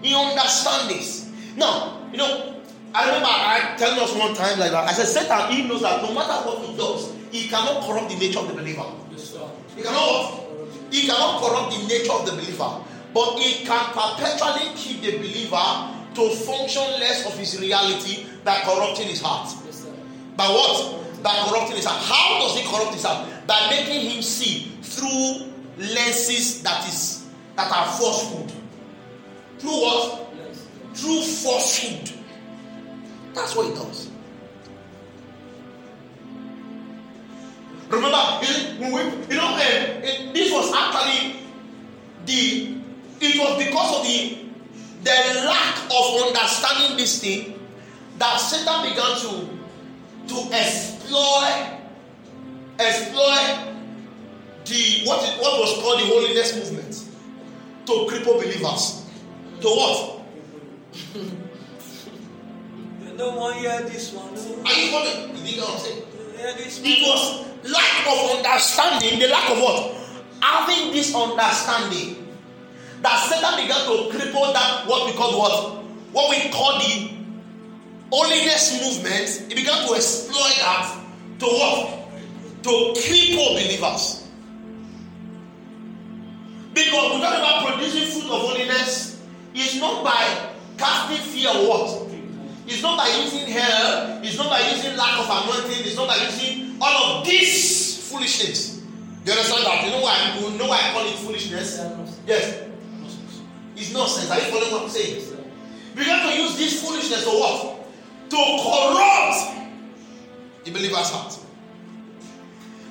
He 0.00 0.14
understand 0.14 0.90
this. 0.90 1.28
Now, 1.56 2.06
you 2.12 2.18
know, 2.18 2.54
I 2.94 3.06
remember 3.06 3.26
I 3.28 3.74
telling 3.78 3.98
us 3.98 4.14
one 4.14 4.34
time 4.34 4.60
like 4.60 4.70
that. 4.70 4.88
I 4.88 4.92
said, 4.92 5.06
Satan, 5.06 5.50
he 5.50 5.66
knows 5.66 5.82
that 5.82 6.02
no 6.02 6.14
matter 6.14 6.46
what 6.46 6.58
he 6.64 6.76
does, 6.76 7.12
he 7.32 7.48
cannot 7.48 7.82
corrupt 7.82 8.10
the 8.10 8.16
nature 8.16 8.38
of 8.38 8.48
the 8.48 8.54
believer. 8.54 8.84
Yes. 9.10 9.36
He 9.74 9.82
cannot? 9.82 10.38
He 10.90 11.06
cannot 11.08 11.42
corrupt 11.42 11.74
the 11.74 11.88
nature 11.88 12.12
of 12.12 12.26
the 12.26 12.32
believer, 12.32 12.84
but 13.12 13.38
he 13.40 13.64
can 13.64 13.84
perpetually 13.90 14.70
keep 14.76 15.00
the 15.00 15.16
believer 15.18 15.98
to 16.14 16.30
function 16.30 16.82
less 17.00 17.26
of 17.26 17.38
his 17.38 17.60
reality 17.60 18.26
by 18.44 18.60
corrupting 18.60 19.08
his 19.08 19.20
heart. 19.20 19.48
Yes. 19.64 19.86
By 20.36 20.46
what? 20.46 21.22
By 21.22 21.34
corrupting 21.48 21.76
his 21.76 21.84
heart. 21.84 22.02
How 22.02 22.38
does 22.40 22.58
he 22.58 22.68
corrupt 22.68 22.94
his 22.94 23.04
heart? 23.04 23.28
By 23.46 23.68
making 23.70 24.10
him 24.10 24.22
see 24.22 24.72
through 24.82 25.52
lenses 25.78 26.62
that 26.62 26.86
is 26.88 27.26
that 27.56 27.70
are 27.70 27.86
falsehood. 27.98 28.52
Through 29.58 29.70
what? 29.70 30.32
Yes. 30.36 30.66
Through 30.94 31.22
falsehood. 31.22 32.10
That's 33.34 33.56
what 33.56 33.66
he 33.66 33.74
does. 33.74 34.10
Remember, 37.88 38.40
you 39.28 39.36
know, 39.36 39.56
eh, 39.60 40.32
this 40.32 40.50
was 40.50 40.72
actually 40.74 41.36
the. 42.24 42.78
It 43.20 43.38
was 43.38 43.64
because 43.64 43.98
of 43.98 44.06
the 44.06 44.42
the 45.02 45.44
lack 45.46 45.78
of 45.90 46.26
understanding 46.26 46.96
this 46.96 47.20
thing 47.20 47.58
that 48.18 48.36
Satan 48.36 48.88
began 48.88 49.18
to 49.18 49.48
to 50.28 50.54
exploit 50.54 51.80
exploit 52.78 53.72
the 54.64 55.02
what 55.04 55.60
was 55.60 55.74
called 55.82 56.00
the 56.00 56.06
holiness 56.06 56.54
movement 56.56 57.04
to 57.86 57.92
cripple 58.06 58.40
believers. 58.40 59.06
To 59.60 59.68
what? 59.68 60.22
No 63.16 63.36
one 63.36 63.54
hear 63.58 63.82
this 63.82 64.12
one. 64.12 64.34
No. 64.34 64.64
Are 64.64 64.74
you 64.74 64.90
following? 64.90 65.36
You 65.36 65.42
think 65.42 65.60
what 65.60 65.70
I'm 65.70 65.78
saying? 65.78 66.02
Hear 66.36 66.54
this 66.54 66.78
one. 66.78 66.90
It 66.90 67.02
was 67.02 67.70
lack 67.70 68.06
of 68.06 68.36
understanding, 68.36 69.18
the 69.18 69.28
lack 69.28 69.50
of 69.50 69.58
what? 69.58 69.94
Having 70.40 70.92
this 70.92 71.14
understanding 71.14 72.21
that 73.02 73.28
Satan 73.28 73.62
began 73.62 73.84
to 73.86 74.16
cripple 74.16 74.52
that 74.52 74.86
what 74.86 75.06
we 75.06 75.12
call 75.12 75.38
what? 75.38 75.84
What 76.12 76.30
we 76.30 76.50
call 76.50 76.78
the 76.78 77.10
holiness 78.10 78.80
movement. 78.80 79.48
He 79.48 79.54
began 79.54 79.86
to 79.88 79.94
exploit 79.94 80.56
that 80.58 81.04
to 81.40 81.46
what? 81.46 82.08
To 82.62 82.70
cripple 83.00 83.54
believers. 83.54 84.28
Because 86.74 87.14
we 87.14 87.20
talk 87.20 87.36
about 87.36 87.66
producing 87.66 88.06
fruit 88.06 88.30
of 88.30 88.40
holiness, 88.48 89.20
it's 89.54 89.76
not 89.78 90.04
by 90.04 90.50
casting 90.78 91.18
fear 91.18 91.50
what? 91.68 92.08
It's 92.66 92.80
not 92.80 92.96
by 92.96 93.08
using 93.22 93.46
hell, 93.52 94.20
it's 94.22 94.38
not 94.38 94.48
by 94.48 94.60
using 94.70 94.96
lack 94.96 95.18
of 95.18 95.26
anointing, 95.26 95.84
it's 95.84 95.96
not 95.96 96.08
by 96.08 96.16
using 96.24 96.78
all 96.80 97.18
of 97.18 97.26
these 97.26 98.08
foolishness. 98.08 98.78
Do 99.24 99.32
you 99.32 99.38
understand 99.38 99.66
that? 99.66 99.84
You 99.84 99.90
know 99.90 100.00
why 100.00 100.38
you 100.38 100.58
know 100.58 100.68
why 100.68 100.78
I 100.78 100.92
call 100.92 101.06
it 101.06 101.14
foolishness? 101.16 101.78
Yeah, 101.78 101.88
no, 101.88 102.06
sir. 102.06 102.12
Yes. 102.26 102.71
It's 103.82 103.92
nonsense. 103.92 104.30
Are 104.30 104.38
you 104.38 104.44
following 104.52 104.72
what 104.72 104.82
I'm 104.84 104.88
saying? 104.88 105.26
Began 105.96 106.30
to 106.30 106.38
use 106.38 106.56
this 106.56 106.80
foolishness 106.82 107.24
to 107.24 107.30
what? 107.30 107.84
To 108.30 108.36
corrupt 108.36 109.74
the 110.64 110.70
believer's 110.70 111.10
heart. 111.10 111.36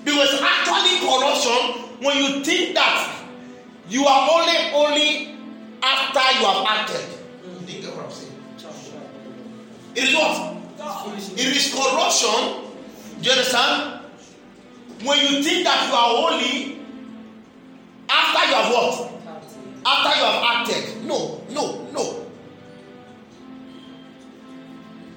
Because 0.03 0.41
actually 0.41 0.99
corruption 1.07 2.03
when 2.03 2.17
you 2.17 2.43
think 2.43 2.75
that 2.75 3.23
you 3.87 4.05
are 4.05 4.29
only 4.31 4.57
only 4.73 5.35
after 5.81 6.39
you 6.39 6.45
have 6.45 6.65
acted. 6.67 7.07
You 7.45 7.65
think 7.65 7.85
of 7.85 7.95
what 7.95 8.05
I'm 8.05 8.11
saying? 8.11 8.31
It 9.95 10.03
is 10.03 10.13
what? 10.13 10.57
It 11.39 11.55
is 11.55 11.73
corruption. 11.73 12.67
Do 13.21 13.29
you 13.29 13.31
understand? 13.31 14.01
When 15.03 15.17
you 15.19 15.41
think 15.41 15.63
that 15.63 15.87
you 15.87 15.95
are 15.95 16.09
holy 16.21 16.79
after 18.09 18.49
you 18.49 18.55
have 18.55 18.71
what? 18.73 19.20
After 19.85 20.19
you 20.19 20.25
have 20.25 20.43
acted. 20.43 21.05
No, 21.05 21.41
no, 21.49 21.85
no. 21.91 22.25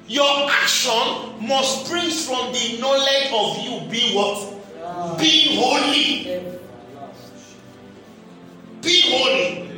Your 0.06 0.50
action 0.50 1.46
must 1.46 1.86
spring 1.86 2.10
from 2.10 2.52
the 2.52 2.78
knowledge 2.78 3.30
of 3.32 3.58
you 3.64 3.90
being 3.90 4.14
what? 4.14 5.18
Being 5.18 5.58
holy. 5.58 6.24
Being 8.82 9.18
holy. 9.18 9.70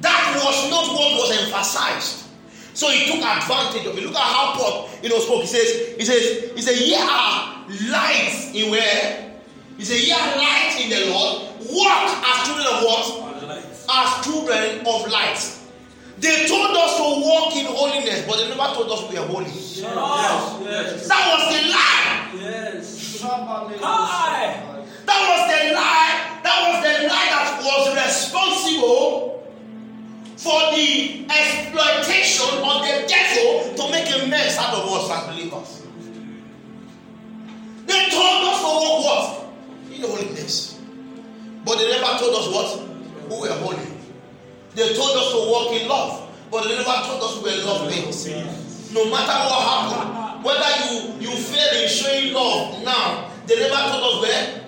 That 0.00 0.40
was 0.42 0.70
not 0.70 0.86
what 0.88 1.12
was 1.20 1.44
emphasized. 1.44 2.26
So 2.74 2.88
he 2.88 3.06
took 3.06 3.24
advantage 3.24 3.86
of 3.86 3.98
it. 3.98 4.04
Look 4.04 4.14
at 4.14 4.22
how 4.22 4.54
Paul, 4.54 4.88
you 5.02 5.08
know, 5.08 5.18
spoke. 5.18 5.42
He 5.42 5.46
says, 5.48 5.96
he 5.98 6.04
says, 6.04 6.52
he 6.54 6.62
said, 6.62 6.78
ye 6.78 6.94
are 6.94 7.66
lights 7.90 8.54
in 8.54 8.70
where? 8.70 9.34
He 9.76 9.84
said, 9.84 9.98
ye 9.98 10.12
are 10.12 10.36
lights 10.36 10.80
in 10.80 10.90
the 10.90 11.10
Lord. 11.10 11.48
Walk 11.68 12.24
as 12.24 12.46
children 12.46 12.66
of 12.66 12.82
what? 12.84 13.29
As 13.92 14.24
children 14.24 14.86
of 14.86 15.10
light. 15.10 15.56
They 16.18 16.46
told 16.46 16.76
us 16.76 16.96
to 16.96 17.02
walk 17.26 17.56
in 17.56 17.66
holiness, 17.66 18.24
but 18.26 18.36
they 18.36 18.48
never 18.48 18.74
told 18.74 18.90
us 18.92 19.10
we 19.10 19.16
are 19.16 19.26
holy. 19.26 19.46
Yes. 19.46 19.80
Yes. 19.82 21.08
That 21.08 21.24
was 21.32 21.42
the 21.50 21.60
lie. 21.72 22.30
Yes. 22.38 23.20
Hi. 23.22 24.62
That 25.06 25.20
was 25.26 25.42
the 25.48 25.74
lie. 25.74 26.40
That 26.44 26.58
was 26.68 26.76
the 26.84 27.08
lie 27.08 27.28
that 27.32 27.62
was 27.64 27.94
responsible 27.96 29.48
for 30.36 30.60
the 30.76 31.24
exploitation 31.28 32.52
of 32.62 32.82
the 32.84 33.08
devil 33.08 33.74
to 33.74 33.90
make 33.90 34.08
a 34.22 34.26
mess 34.28 34.58
out 34.58 34.74
of 34.74 34.88
us 34.92 35.10
as 35.10 35.34
believers. 35.34 35.82
They 37.86 38.08
told 38.10 38.44
us 38.44 38.60
to 38.60 38.66
walk 38.66 39.04
what? 39.04 39.92
In 39.92 40.02
holiness. 40.02 40.78
But 41.64 41.78
they 41.78 41.88
never 41.90 42.18
told 42.18 42.34
us 42.36 42.46
what? 42.54 42.89
Who 43.30 43.40
were 43.42 43.54
holy. 43.62 43.86
They 44.74 44.92
told 44.94 45.16
us 45.16 45.30
to 45.30 45.38
walk 45.50 45.70
in 45.80 45.86
love, 45.88 46.28
but 46.50 46.64
they 46.64 46.74
never 46.74 46.98
told 47.06 47.22
us 47.22 47.36
we 47.42 47.50
were 47.50 47.64
love 47.64 47.88
beings. 47.88 48.26
No 48.92 49.04
matter 49.06 49.38
what 49.46 49.62
happened, 49.70 50.44
whether 50.44 50.70
you, 50.90 51.30
you 51.30 51.36
fail 51.36 51.82
in 51.82 51.88
showing 51.88 52.34
love 52.34 52.82
now, 52.82 53.30
they 53.46 53.54
never 53.54 53.76
told 53.86 54.02
us 54.02 54.20
where. 54.22 54.64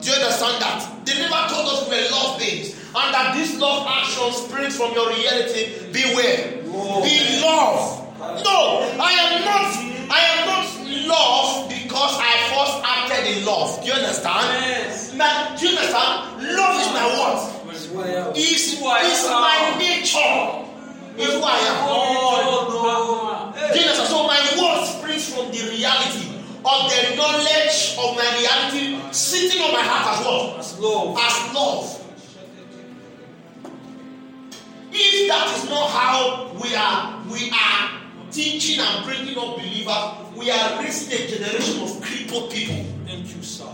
Do 0.00 0.10
you 0.10 0.14
understand 0.14 0.62
that? 0.62 1.04
They 1.04 1.18
never 1.18 1.42
told 1.50 1.66
us 1.66 1.88
we 1.90 1.96
were 1.96 2.10
love 2.10 2.38
beings. 2.38 2.74
And 2.94 3.12
that 3.12 3.34
this 3.34 3.58
love 3.58 3.84
action 3.88 4.30
springs 4.32 4.76
from 4.76 4.92
your 4.94 5.08
reality. 5.10 5.90
Beware. 5.90 6.62
Be 7.02 7.42
love. 7.42 8.06
No, 8.46 8.86
I 8.98 9.10
am 9.10 9.44
not. 9.44 9.74
I 10.08 10.20
am 10.22 10.46
not 10.46 10.66
love 11.08 11.68
because 11.68 12.14
I 12.14 12.30
first 12.54 12.78
acted 12.86 13.36
in 13.36 13.44
love. 13.44 13.80
Do 13.82 13.88
you 13.88 13.92
understand? 13.92 14.46
Yes. 14.62 15.14
Now, 15.14 15.54
do 15.56 15.66
you 15.66 15.76
understand? 15.76 16.42
Love 16.54 16.80
is 16.80 16.88
my 16.94 17.06
what? 17.18 17.55
Is 18.36 18.74
is 18.74 18.80
my 18.82 19.76
nature. 19.78 20.66
Is 21.18 21.32
who 21.32 21.42
I 21.42 21.58
am. 21.64 21.88
Oh, 21.88 22.44
oh 22.44 23.52
no. 23.54 23.72
Do? 23.72 23.80
So 24.06 24.26
my 24.26 24.38
word 24.58 24.86
springs 24.86 25.32
from 25.32 25.50
the 25.50 25.70
reality 25.70 26.28
of 26.64 26.90
the 26.90 27.16
knowledge 27.16 27.96
of 27.98 28.16
my 28.16 28.36
reality 28.38 29.00
sitting 29.12 29.62
on 29.62 29.72
my 29.72 29.82
heart 29.82 30.18
as 30.18 30.26
what? 30.26 30.58
As 30.58 30.78
love. 30.78 31.18
As 31.18 31.54
love. 31.54 32.02
If 34.92 35.28
that 35.28 35.56
is 35.56 35.70
not 35.70 35.90
how 35.90 36.52
we 36.62 36.74
are, 36.74 37.22
we 37.30 37.50
are 37.50 38.00
teaching 38.30 38.80
and 38.80 39.04
bringing 39.04 39.38
up 39.38 39.56
believers, 39.56 40.36
we 40.36 40.50
are 40.50 40.82
raising 40.82 41.12
a 41.12 41.26
generation 41.26 41.82
of 41.82 42.00
crippled 42.02 42.50
people. 42.50 42.84
Thank 43.06 43.34
you, 43.34 43.42
sir. 43.42 43.68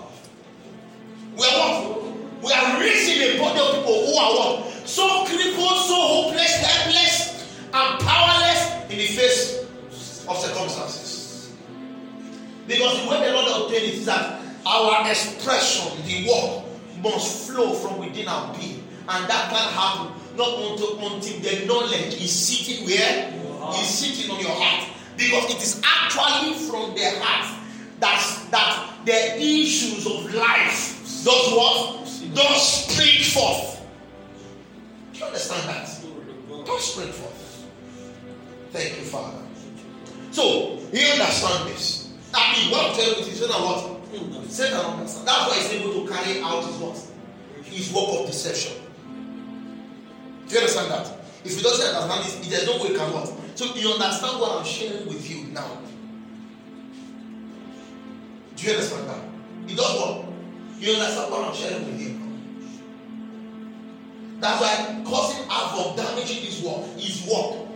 We 1.37 1.45
are 1.45 1.91
what? 1.91 2.12
We 2.43 2.53
are 2.53 2.81
raising 2.81 3.23
a 3.23 3.39
body 3.39 3.61
of 3.61 3.77
people 3.77 4.07
who 4.07 4.17
are 4.17 4.35
what? 4.35 4.73
So 4.85 5.25
crippled, 5.27 5.79
so 5.87 5.95
hopeless, 5.95 6.57
helpless, 6.57 7.57
and 7.73 8.01
powerless 8.01 8.91
in 8.91 8.99
the 8.99 9.07
face 9.07 9.63
of 10.27 10.37
circumstances. 10.37 11.53
Because 12.67 13.03
the 13.03 13.11
way 13.11 13.29
the 13.29 13.33
Lord 13.33 13.63
ordained 13.63 13.85
it 13.85 13.95
is 13.95 14.07
that 14.07 14.41
our 14.67 15.09
expression, 15.09 16.05
the 16.05 16.29
work, 16.29 16.65
must 17.03 17.49
flow 17.49 17.75
from 17.75 17.99
within 17.99 18.27
our 18.27 18.53
being. 18.57 18.89
And 19.09 19.29
that 19.29 19.51
can 19.51 19.73
happen 19.73 20.13
not 20.37 20.59
until, 20.59 20.99
until 20.99 21.41
the 21.41 21.67
knowledge 21.67 22.21
is 22.21 22.33
sitting 22.33 22.87
where? 22.87 23.39
Is 23.75 23.89
sitting 23.89 24.31
on 24.33 24.41
your 24.41 24.51
heart. 24.51 24.89
Because 25.17 25.55
it 25.55 25.63
is 25.63 25.81
actually 25.85 26.55
from 26.55 26.95
the 26.95 27.21
heart 27.21 27.62
that, 28.03 28.49
that 28.51 29.07
the 29.07 29.41
issues 29.41 30.07
of 30.07 30.35
life 30.35 30.99
does 31.25 31.53
what? 31.53 31.99
Does 32.35 32.87
spring 32.87 33.23
forth. 33.25 33.81
Do 35.13 35.19
you 35.21 35.25
understand 35.27 35.69
that? 35.69 36.67
Does 36.67 36.93
spring 36.93 37.13
forth. 37.13 37.67
Thank 38.73 38.99
you, 38.99 39.05
Father. 39.05 39.39
So, 40.33 40.79
you 40.93 41.07
understand 41.13 41.69
this. 41.69 42.13
I 42.35 42.57
mean, 42.57 42.73
what 42.73 42.95
telling 42.95 43.19
you 43.19 43.31
is 43.31 43.39
Satan 43.39 44.79
what? 44.79 45.07
That's 45.07 45.25
why 45.25 45.55
he's 45.55 45.73
able 45.73 46.05
to 46.05 46.13
carry 46.13 46.41
out 46.41 46.65
his 46.65 46.77
what? 46.77 46.99
His 47.65 47.93
work 47.93 48.21
of 48.21 48.27
deception. 48.27 48.83
Do 50.49 50.55
you 50.55 50.61
understand 50.61 50.91
that? 50.91 51.19
If 51.45 51.57
you 51.57 51.63
don't 51.63 51.73
understand 51.73 52.25
this, 52.25 52.49
there's 52.49 52.67
no 52.67 52.83
way 52.83 52.93
you 52.93 52.99
can 52.99 53.13
what? 53.13 53.33
So 53.55 53.75
you 53.75 53.91
understand 53.91 54.41
what 54.41 54.59
I'm 54.59 54.65
sharing 54.65 55.07
with 55.07 55.29
you 55.31 55.45
now. 55.53 55.79
Do 58.63 58.69
you 58.69 58.75
understand 58.75 59.09
that? 59.09 59.19
It 59.67 59.77
does 59.77 59.99
what? 59.99 60.25
You 60.79 60.93
understand 60.93 61.33
what 61.33 61.49
I'm 61.49 61.55
sharing 61.55 61.85
with 61.85 62.01
you? 62.01 62.21
That's 64.39 64.61
why 64.61 65.03
causing 65.05 65.49
havoc, 65.51 65.97
damaging 65.97 66.45
his 66.45 66.63
work, 66.63 66.87
his 66.97 67.27
work, 67.27 67.67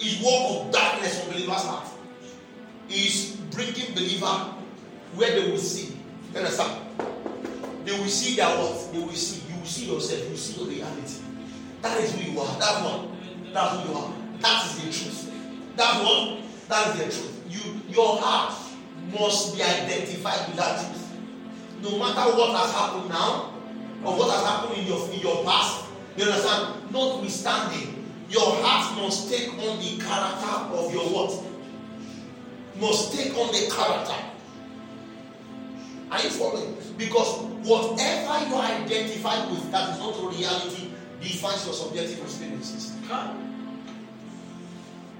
his 0.00 0.20
work 0.20 0.66
of 0.66 0.72
darkness 0.72 1.22
on 1.22 1.30
believers' 1.30 1.62
heart 1.62 1.86
is 2.90 3.36
bringing 3.52 3.94
believer 3.94 4.26
where 5.14 5.40
they 5.40 5.52
will 5.52 5.58
see. 5.58 5.96
You 6.32 6.38
understand? 6.38 6.84
They 7.84 7.96
will 7.96 8.08
see 8.08 8.34
their 8.34 8.48
what? 8.58 8.92
They 8.92 8.98
will 8.98 9.10
see. 9.10 9.48
You 9.52 9.60
will 9.60 9.66
see 9.66 9.86
yourself. 9.86 10.24
You 10.24 10.30
will 10.30 10.36
see 10.36 10.60
your 10.60 10.68
reality. 10.68 11.14
That 11.80 12.00
is 12.00 12.12
who 12.12 12.28
you 12.28 12.40
are. 12.40 12.58
That 12.58 12.84
one. 12.84 13.16
That's 13.52 13.76
who 13.78 13.88
you 13.88 13.98
are. 13.98 14.12
That 14.40 14.64
is 14.66 14.76
the 14.78 14.82
truth. 14.82 15.32
That 15.76 16.02
one. 16.02 16.42
That 16.68 16.88
is 16.88 16.96
the 16.96 17.04
truth. 17.04 17.42
You, 17.48 17.94
your 17.94 18.18
heart 18.20 18.61
must 19.10 19.56
be 19.56 19.62
identified 19.62 20.48
with 20.48 20.56
that 20.56 20.78
truth. 20.80 20.98
No 21.82 21.98
matter 21.98 22.36
what 22.36 22.56
has 22.56 22.72
happened 22.72 23.08
now, 23.08 23.52
or 24.04 24.18
what 24.18 24.30
has 24.30 24.44
happened 24.46 24.78
in 24.78 24.86
your 24.86 25.08
in 25.10 25.20
your 25.20 25.44
past, 25.44 25.84
you 26.16 26.24
understand? 26.24 26.92
Notwithstanding, 26.92 28.08
your 28.28 28.54
heart 28.62 28.96
must 28.96 29.28
take 29.30 29.48
on 29.50 29.78
the 29.78 29.98
character 29.98 30.76
of 30.76 30.92
your 30.92 31.04
what? 31.08 31.32
Must 32.80 33.12
take 33.12 33.36
on 33.36 33.48
the 33.48 33.70
character. 33.74 34.14
Are 36.10 36.22
you 36.22 36.30
following? 36.30 36.76
Because 36.98 37.42
whatever 37.64 38.46
you 38.46 38.54
are 38.54 38.64
identified 38.64 39.50
with 39.50 39.70
that 39.70 39.90
is 39.90 39.98
not 39.98 40.18
a 40.18 40.28
reality 40.28 40.90
defines 41.20 41.64
your 41.64 41.74
subjective 41.74 42.20
experiences. 42.20 42.92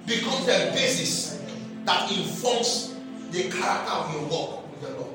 Becomes 0.07 0.47
the 0.47 0.71
basis 0.75 1.41
that 1.85 2.11
informs 2.11 2.92
the 3.33 3.51
character 3.51 3.93
of 3.93 4.13
your 4.13 4.23
walk 4.29 4.71
with 4.71 4.83
the 4.83 4.91
Lord. 4.97 5.15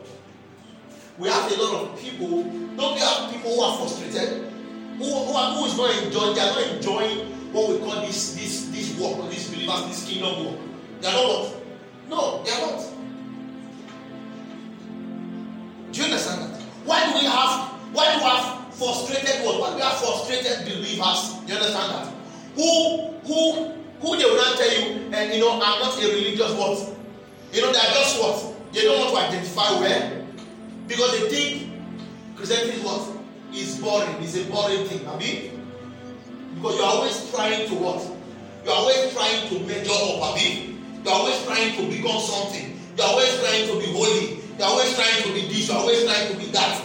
We 1.18 1.30
have 1.30 1.52
a 1.52 1.56
lot 1.64 1.84
of 1.84 2.00
people, 2.00 2.44
don't 2.76 2.96
we 2.96 3.00
have 3.00 3.32
people 3.32 3.56
who 3.56 3.62
are 3.62 3.78
frustrated? 3.78 4.52
Who, 4.98 5.06
who, 5.06 5.34
are, 5.34 5.56
who 5.56 5.66
is 5.66 5.78
not 5.78 6.04
enjoying, 6.04 6.36
they 6.36 6.42
are 6.42 6.54
not 6.54 6.68
enjoying 6.76 7.38
what 7.54 7.70
we 7.70 7.80
call 7.80 8.02
this 8.02 8.34
this 8.36 8.68
this 8.70 9.00
work, 9.00 9.30
this 9.30 9.50
believers, 9.50 9.88
this 9.88 10.08
kingdom 10.10 10.46
work. 10.46 10.60
They 11.02 11.08
are 11.08 11.14
not 11.14 11.28
what? 11.30 11.64
No, 12.10 12.44
they 12.44 12.52
are 12.52 12.62
not. 12.72 12.84
Do 15.92 16.00
you 16.00 16.06
understand 16.06 16.42
that? 16.42 16.62
Why 16.86 17.06
do 17.06 17.20
we 17.20 17.26
have 17.26 17.70
why 17.94 18.14
do 18.14 18.18
we 18.18 18.24
have 18.26 18.74
frustrated 18.74 19.46
what? 19.46 19.62
Why 19.62 19.70
do 19.70 19.76
we 19.76 19.82
have 19.82 19.98
frustrated 19.98 20.66
believers? 20.66 21.36
Do 21.46 21.54
you 21.54 21.60
understand 21.60 21.94
that? 21.94 22.14
Who 22.56 23.12
who 23.26 23.72
who 24.02 24.18
they 24.18 24.26
will 24.26 24.36
not 24.36 24.58
tell 24.58 24.72
you, 24.82 25.10
and 25.14 25.34
you 25.34 25.40
know, 25.40 25.54
I'm 25.54 25.80
not 25.80 26.04
a 26.04 26.08
religious 26.08 26.52
what? 26.54 26.97
You 27.54 27.62
know, 27.62 27.72
they 27.72 27.80
are 27.80 27.94
just 27.94 28.22
what? 28.22 28.74
They 28.74 28.82
don't 28.82 29.00
want 29.00 29.16
to 29.16 29.22
identify 29.28 29.80
where 29.80 30.26
because 30.88 31.20
they 31.20 31.30
think 31.30 31.72
Christianity 32.36 32.78
is 32.78 32.84
what? 32.84 33.18
Is 33.54 33.80
boring. 33.80 34.22
It's 34.22 34.36
a 34.36 34.44
boring 34.52 34.86
thing. 34.86 35.08
I 35.08 35.18
mean, 35.18 35.66
because 36.56 36.76
you're 36.76 36.86
always 36.86 37.32
trying 37.32 37.68
to 37.68 37.76
what? 37.76 38.04
You're 38.66 38.76
always 38.76 39.14
trying 39.14 39.48
to 39.50 39.60
measure 39.66 39.92
up, 39.92 40.34
Abi. 40.34 40.76
You're 41.04 41.14
always 41.14 41.42
trying 41.46 41.76
to 41.78 41.88
become 41.88 42.20
something. 42.20 42.78
You're 42.98 43.08
always 43.08 43.40
trying 43.40 43.68
to 43.68 43.80
be 43.80 43.92
holy. 43.94 44.44
You're 44.58 44.68
always 44.68 44.94
trying 44.96 45.24
to 45.24 45.34
be 45.34 45.48
this. 45.48 45.68
You're 45.70 45.78
always 45.78 46.04
trying 46.04 46.32
to 46.32 46.38
be 46.38 46.46
that. 46.52 46.84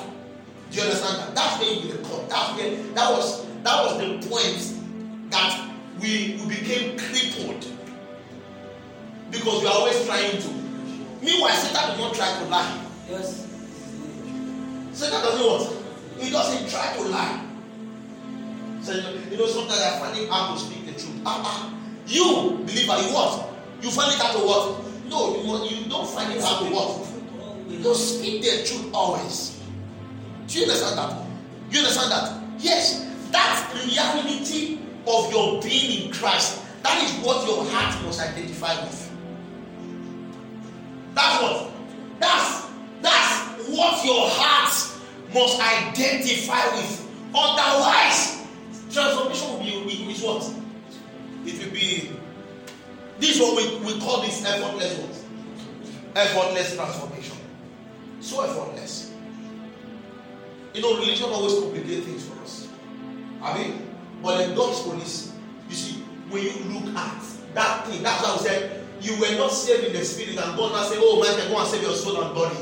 Do 0.71 0.77
you 0.79 0.83
understand 0.85 1.19
that? 1.19 1.35
That's 1.35 1.61
where 1.61 1.73
you 1.73 1.93
become. 1.93 2.29
That's 2.29 2.57
where 2.57 2.77
that 2.95 3.11
was 3.11 3.47
that 3.63 3.85
was 3.85 3.99
the 3.99 4.29
point 4.29 5.31
that 5.31 5.71
we, 6.01 6.41
we 6.47 6.57
became 6.57 6.99
crippled. 6.99 7.67
Because 9.33 9.63
we 9.63 9.67
are 9.67 9.73
always 9.75 10.05
trying 10.07 10.41
to. 10.41 10.49
Meanwhile, 11.25 11.57
Satan 11.57 11.89
does 11.91 11.99
not 11.99 12.15
try 12.15 12.39
to 12.39 12.45
lie. 12.49 12.81
Yes. 13.09 13.49
Satan 14.93 15.21
doesn't 15.23 15.45
what? 15.45 16.23
He 16.23 16.31
doesn't 16.31 16.69
try 16.71 16.95
to 16.97 17.03
lie. 17.03 17.41
So 18.83 18.93
you 19.31 19.39
know, 19.39 19.47
sometimes 19.47 19.81
I 19.81 19.99
find 19.99 20.19
it 20.19 20.29
hard 20.29 20.59
to 20.59 20.65
speak 20.65 20.85
the 20.87 20.93
truth. 20.93 21.23
Ah, 21.25 21.41
ah. 21.45 21.75
You 22.07 22.59
believer, 22.67 23.01
you 23.01 23.15
what? 23.15 23.49
You 23.81 23.91
find 23.91 24.13
it 24.13 24.19
hard 24.19 24.37
to 24.37 24.43
what? 24.45 24.85
No, 25.09 25.37
you, 25.41 25.77
you 25.77 25.89
don't 25.89 26.09
find 26.09 26.33
it 26.33 26.43
hard 26.43 26.67
to 26.67 26.75
what? 26.75 27.09
You 27.71 27.95
speak 27.95 28.43
the 28.43 28.67
truth 28.67 28.93
always. 28.93 29.61
Do 30.47 30.59
you 30.59 30.65
understand 30.65 30.99
that? 30.99 31.27
You 31.71 31.79
understand 31.79 32.13
that? 32.13 32.43
Yes, 32.59 33.09
that 33.31 33.73
reality 33.87 34.79
of 35.07 35.33
your 35.33 35.63
being 35.63 36.07
in 36.07 36.13
Christ. 36.13 36.63
That 36.83 37.03
is 37.03 37.13
what 37.25 37.47
your 37.47 37.65
heart 37.65 38.05
must 38.05 38.21
identify 38.21 38.83
with. 38.85 39.02
That's 41.15 41.43
what. 41.43 41.71
That's 42.19 42.69
that's 43.01 43.69
what 43.69 44.05
your 44.05 44.29
heart 44.29 44.73
must 45.35 45.61
identify 45.61 46.77
with. 46.77 47.09
Otherwise, 47.35 48.47
transformation 48.91 49.53
will 49.53 49.85
be 49.87 50.13
is 50.13 50.23
what? 50.23 50.43
It 51.47 51.65
will 51.65 51.73
be. 51.73 52.13
This 53.19 53.41
what 53.41 53.57
we, 53.57 53.95
we 53.95 54.01
call 54.01 54.23
this 54.23 54.45
effortless 54.45 54.99
what? 54.99 56.17
Effortless 56.17 56.75
transformation. 56.77 57.37
So 58.21 58.43
effortless. 58.43 59.13
You 60.75 60.83
know, 60.83 60.99
religion 60.99 61.29
always 61.31 61.55
complicates 61.55 62.07
things 62.07 62.27
for 62.27 62.41
us. 62.43 62.69
I 63.43 63.59
mean, 63.59 63.89
but 64.23 64.47
the 64.47 64.55
God's 64.55 64.83
police, 64.83 65.33
you 65.69 65.75
see, 65.75 66.01
when 66.31 66.43
you 66.45 66.53
look 66.73 66.97
at 66.97 67.23
that 67.55 67.87
thing, 67.87 68.03
that's 68.03 68.23
why 68.23 68.33
we 68.33 68.39
said 68.39 68.82
you 69.03 69.19
were 69.21 69.37
not 69.37 69.51
saved 69.53 69.85
in 69.85 69.93
the 69.93 70.05
spirit, 70.05 70.37
and 70.39 70.57
God 70.57 70.73
now 70.73 70.83
say, 70.85 70.97
Oh, 70.99 71.21
man, 71.21 71.51
go 71.51 71.59
and 71.59 71.69
save 71.69 71.83
your 71.83 71.93
soul 71.95 72.23
and 72.23 72.35
body. 72.35 72.57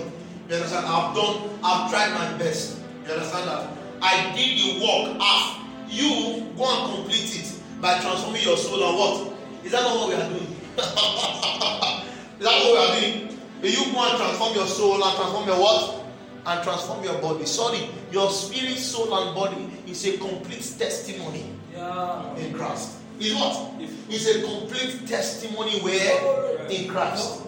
You 0.49 0.55
understand? 0.57 0.87
I've 0.87 1.15
done, 1.15 1.49
I've 1.63 1.91
tried 1.91 2.13
my 2.15 2.39
best. 2.39 2.79
You 3.07 3.13
understand 3.13 3.49
that? 3.49 3.71
I 4.03 4.33
did 4.35 4.59
the 4.59 4.85
work 4.85 5.21
half. 5.21 5.59
You 5.89 6.47
go 6.57 6.65
and 6.67 6.95
complete 6.97 7.37
it 7.41 7.53
by 7.81 7.99
transforming 8.01 8.43
your 8.43 8.57
soul 8.57 8.83
and 8.83 8.97
what? 8.99 9.33
Is 9.65 9.73
that 9.73 9.83
not 9.83 9.97
what 9.97 10.09
we 10.09 10.15
are 10.15 10.29
doing? 10.29 10.57
Is 10.79 12.47
that 12.47 12.57
what 12.63 12.73
we 12.73 12.79
are 12.79 13.01
doing? 13.01 13.39
You 13.63 13.93
go 13.93 14.09
and 14.09 14.17
transform 14.17 14.55
your 14.55 14.67
soul 14.67 14.95
and 15.05 15.17
transform 15.17 15.47
your 15.47 15.61
what? 15.61 16.05
And 16.47 16.63
transform 16.65 17.05
your 17.05 17.21
body. 17.21 17.45
Sorry, 17.45 17.91
your 18.11 18.31
spirit, 18.31 18.79
soul, 18.79 19.13
and 19.15 19.35
body 19.35 19.69
is 19.87 20.07
a 20.07 20.17
complete 20.17 20.63
testimony 20.79 21.53
Yeah. 21.75 22.35
in 22.37 22.55
Christ. 22.55 22.97
Is 23.21 23.35
what? 23.35 23.81
Is 24.09 24.27
a 24.27 24.43
complete 24.43 25.07
testimony 25.07 25.79
where 25.81 26.67
in 26.71 26.89
Christ. 26.89 27.43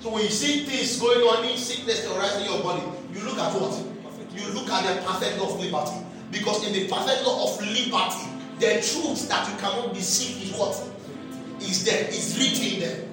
So 0.00 0.10
when 0.10 0.22
you 0.22 0.30
see 0.30 0.64
things 0.64 0.98
going 0.98 1.20
on 1.20 1.44
in 1.44 1.58
sickness 1.58 2.06
or 2.08 2.22
in 2.40 2.44
your 2.48 2.62
body, 2.62 2.82
you 3.12 3.20
look 3.20 3.36
at 3.36 3.52
what? 3.52 3.76
You 4.34 4.48
look 4.54 4.70
at 4.70 4.88
the 4.88 5.02
perfect 5.04 5.38
law 5.38 5.52
of 5.52 5.60
liberty. 5.60 5.96
Because 6.30 6.66
in 6.66 6.72
the 6.72 6.88
perfect 6.88 7.26
law 7.26 7.44
of 7.44 7.60
liberty, 7.60 8.24
the 8.58 8.80
truth 8.80 9.28
that 9.28 9.48
you 9.50 9.56
cannot 9.58 9.92
be 9.92 9.98
deceive 9.98 10.50
is 10.50 10.58
what? 10.58 10.72
Is 11.60 11.84
there, 11.84 12.08
is 12.08 12.38
written 12.38 12.80
there. 12.80 13.04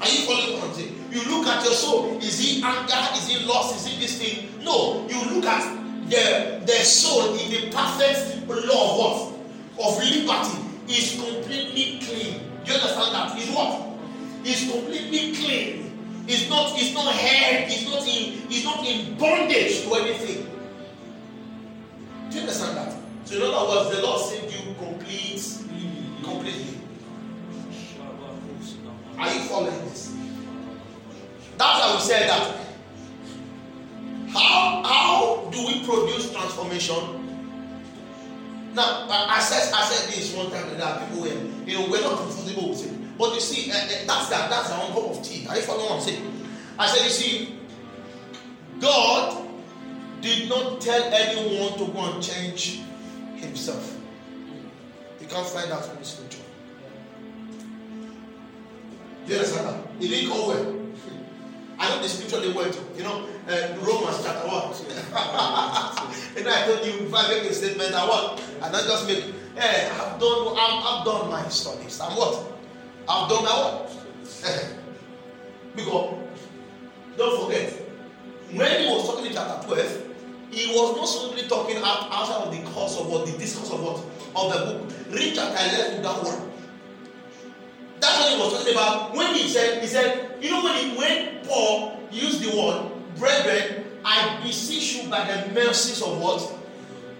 Are 0.00 0.08
you 0.08 0.26
following 0.26 0.58
what 0.58 0.70
I'm 0.70 0.74
saying? 0.74 1.04
You 1.12 1.22
look 1.30 1.46
at 1.46 1.62
your 1.62 1.72
soul. 1.72 2.18
Is 2.18 2.40
it 2.40 2.64
anger? 2.64 3.16
Is 3.16 3.30
it 3.30 3.46
loss? 3.46 3.76
Is 3.76 3.94
it 3.94 4.00
this 4.00 4.18
thing? 4.18 4.64
No. 4.64 5.06
You 5.08 5.36
look 5.36 5.44
at 5.44 5.62
the, 6.10 6.62
the 6.66 6.84
soul 6.84 7.34
in 7.36 7.50
the 7.50 7.70
perfect 7.70 8.48
law 8.48 8.90
of 8.90 8.98
what? 8.98 9.86
Of 9.86 9.98
liberty 10.02 10.65
is 10.88 11.20
completely 11.20 11.98
clean. 12.00 12.40
Do 12.64 12.72
you 12.72 12.78
understand 12.78 13.14
that? 13.14 13.38
Is 13.38 13.50
what? 13.50 13.98
Is 14.44 14.70
completely 14.70 15.34
clean. 15.34 16.24
It's 16.28 16.48
not, 16.48 16.72
it's 16.74 16.92
not 16.94 17.12
held, 17.14 17.70
it's 17.70 17.84
not 17.88 18.02
in, 18.06 18.42
it's 18.50 18.64
not 18.64 18.86
in 18.86 19.16
bondage 19.16 19.82
to 19.82 19.94
anything. 19.94 20.50
Do 22.30 22.34
you 22.34 22.40
understand 22.42 22.76
that? 22.76 22.94
So 23.24 23.36
in 23.36 23.42
other 23.42 23.68
words, 23.68 23.96
the 23.96 24.02
Lord 24.02 24.20
saved 24.20 24.52
you 24.52 24.74
complete, 24.74 25.42
completely. 26.22 26.80
Are 29.18 29.32
you 29.32 29.40
following 29.40 29.78
this? 29.88 30.14
That's 31.56 31.80
how 31.80 31.94
we 31.94 32.00
said 32.00 32.28
that. 32.28 32.56
How 34.28 34.82
how 34.84 35.48
do 35.50 35.58
we 35.66 35.84
produce 35.86 36.32
transformation? 36.32 37.25
Now, 38.76 39.06
I 39.08 39.40
said 39.40 39.72
I 39.72 39.82
said 39.86 40.12
this 40.12 40.34
one 40.34 40.50
time 40.50 40.76
that 40.76 41.08
people 41.08 41.22
where 41.22 41.32
you 41.66 41.78
know 41.78 41.90
we're 41.90 42.02
not 42.02 42.18
comfortable 42.18 42.68
with 42.68 42.84
it, 42.84 43.16
but 43.16 43.32
you 43.32 43.40
see, 43.40 43.72
uh, 43.72 43.74
uh, 43.74 43.88
that's 44.06 44.28
that 44.28 44.50
that's 44.50 44.70
our 44.70 44.82
own 44.84 44.92
cup 44.92 45.16
of 45.16 45.22
tea. 45.22 45.46
Are 45.48 45.56
you 45.56 45.62
following 45.62 45.86
what 45.86 45.96
I'm 45.96 46.00
saying? 46.02 46.46
I 46.78 46.86
said, 46.86 47.04
you 47.04 47.10
see, 47.10 47.58
God 48.78 49.48
did 50.20 50.50
not 50.50 50.82
tell 50.82 51.02
anyone 51.04 51.78
to 51.78 51.90
go 51.90 52.12
and 52.12 52.22
change 52.22 52.82
himself. 53.36 53.96
You 55.22 55.26
can't 55.26 55.46
find 55.46 55.70
that 55.70 55.82
from 55.82 55.96
the 55.96 56.04
scripture. 56.04 56.42
Do 59.24 59.32
you 59.32 59.38
understand 59.38 59.68
that? 59.68 60.00
Didn't 60.00 60.28
go 60.28 60.48
well. 60.48 60.76
I 61.86 61.94
know 61.94 62.02
the 62.02 62.08
scripture 62.08 62.40
they 62.40 62.52
went 62.52 62.74
to. 62.74 62.80
You 62.96 63.04
know, 63.04 63.26
uh, 63.48 63.76
Romans 63.78 64.22
chapter 64.24 64.48
1. 64.48 64.74
and 66.36 66.48
I 66.48 66.66
told 66.66 66.84
you 66.84 67.06
if 67.06 67.14
I 67.14 67.28
make 67.28 67.44
a 67.44 67.54
statement, 67.54 67.94
I 67.94 68.06
what? 68.08 68.42
And 68.60 68.74
I 68.74 68.80
just 68.80 69.06
make, 69.06 69.22
hey, 69.54 69.88
I've 69.90 70.18
done, 70.18 70.56
I've, 70.58 70.82
I've 70.82 71.04
done 71.04 71.30
my 71.30 71.48
studies. 71.48 72.00
I'm 72.00 72.16
what? 72.16 72.58
I've 73.08 73.28
done 73.30 73.44
my 73.44 73.50
what? 73.50 73.92
because, 75.76 76.18
don't 77.16 77.44
forget, 77.44 77.72
when 78.52 78.80
he 78.80 78.88
was 78.88 79.06
talking 79.06 79.26
in 79.26 79.32
chapter 79.32 79.66
12, 79.68 80.02
he 80.50 80.66
was 80.74 80.96
not 80.96 81.06
simply 81.06 81.48
talking 81.48 81.76
out, 81.76 82.10
outside 82.10 82.48
of 82.48 82.50
the 82.50 82.62
course 82.70 82.98
of 82.98 83.06
what, 83.06 83.26
the 83.26 83.38
discourse 83.38 83.70
of 83.70 83.80
what? 83.80 84.02
Of 84.34 84.52
the 84.52 84.58
book. 84.64 85.14
Read 85.14 85.34
chapter 85.36 85.54
11 85.54 86.02
that 86.02 86.22
one. 86.22 86.52
That's 88.00 88.18
what 88.20 88.32
he 88.32 88.38
was 88.38 88.52
talking 88.52 88.72
about 88.72 89.14
when 89.14 89.34
he 89.34 89.48
said, 89.48 89.82
he 89.82 89.88
said, 89.88 90.42
you 90.42 90.50
know 90.50 90.62
when 90.64 90.74
he, 90.74 90.96
when 90.96 91.44
Paul 91.46 91.98
used 92.10 92.42
the 92.42 92.56
word, 92.56 92.90
brethren, 93.18 93.84
I 94.04 94.40
beseech 94.42 95.02
you 95.02 95.10
by 95.10 95.24
the 95.24 95.52
mercies 95.52 96.02
of 96.02 96.20
what? 96.20 96.52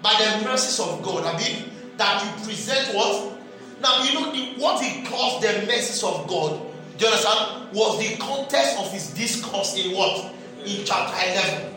By 0.03 0.15
the 0.19 0.45
mercies 0.45 0.79
of 0.79 1.03
God. 1.03 1.25
I 1.25 1.37
mean, 1.39 1.71
that 1.97 2.23
you 2.23 2.45
present 2.45 2.95
what? 2.95 3.39
Now 3.81 4.03
you 4.05 4.15
know 4.15 4.33
what 4.59 4.83
he 4.83 5.05
calls 5.05 5.43
the 5.43 5.67
mercies 5.67 6.03
of 6.03 6.27
God. 6.27 6.61
Do 6.97 7.05
you 7.05 7.11
understand? 7.11 7.73
Was 7.73 7.99
the 7.99 8.17
context 8.17 8.79
of 8.79 8.91
his 8.93 9.13
discourse 9.13 9.77
in 9.77 9.95
what? 9.97 10.33
In 10.65 10.85
chapter 10.85 11.15
11. 11.31 11.75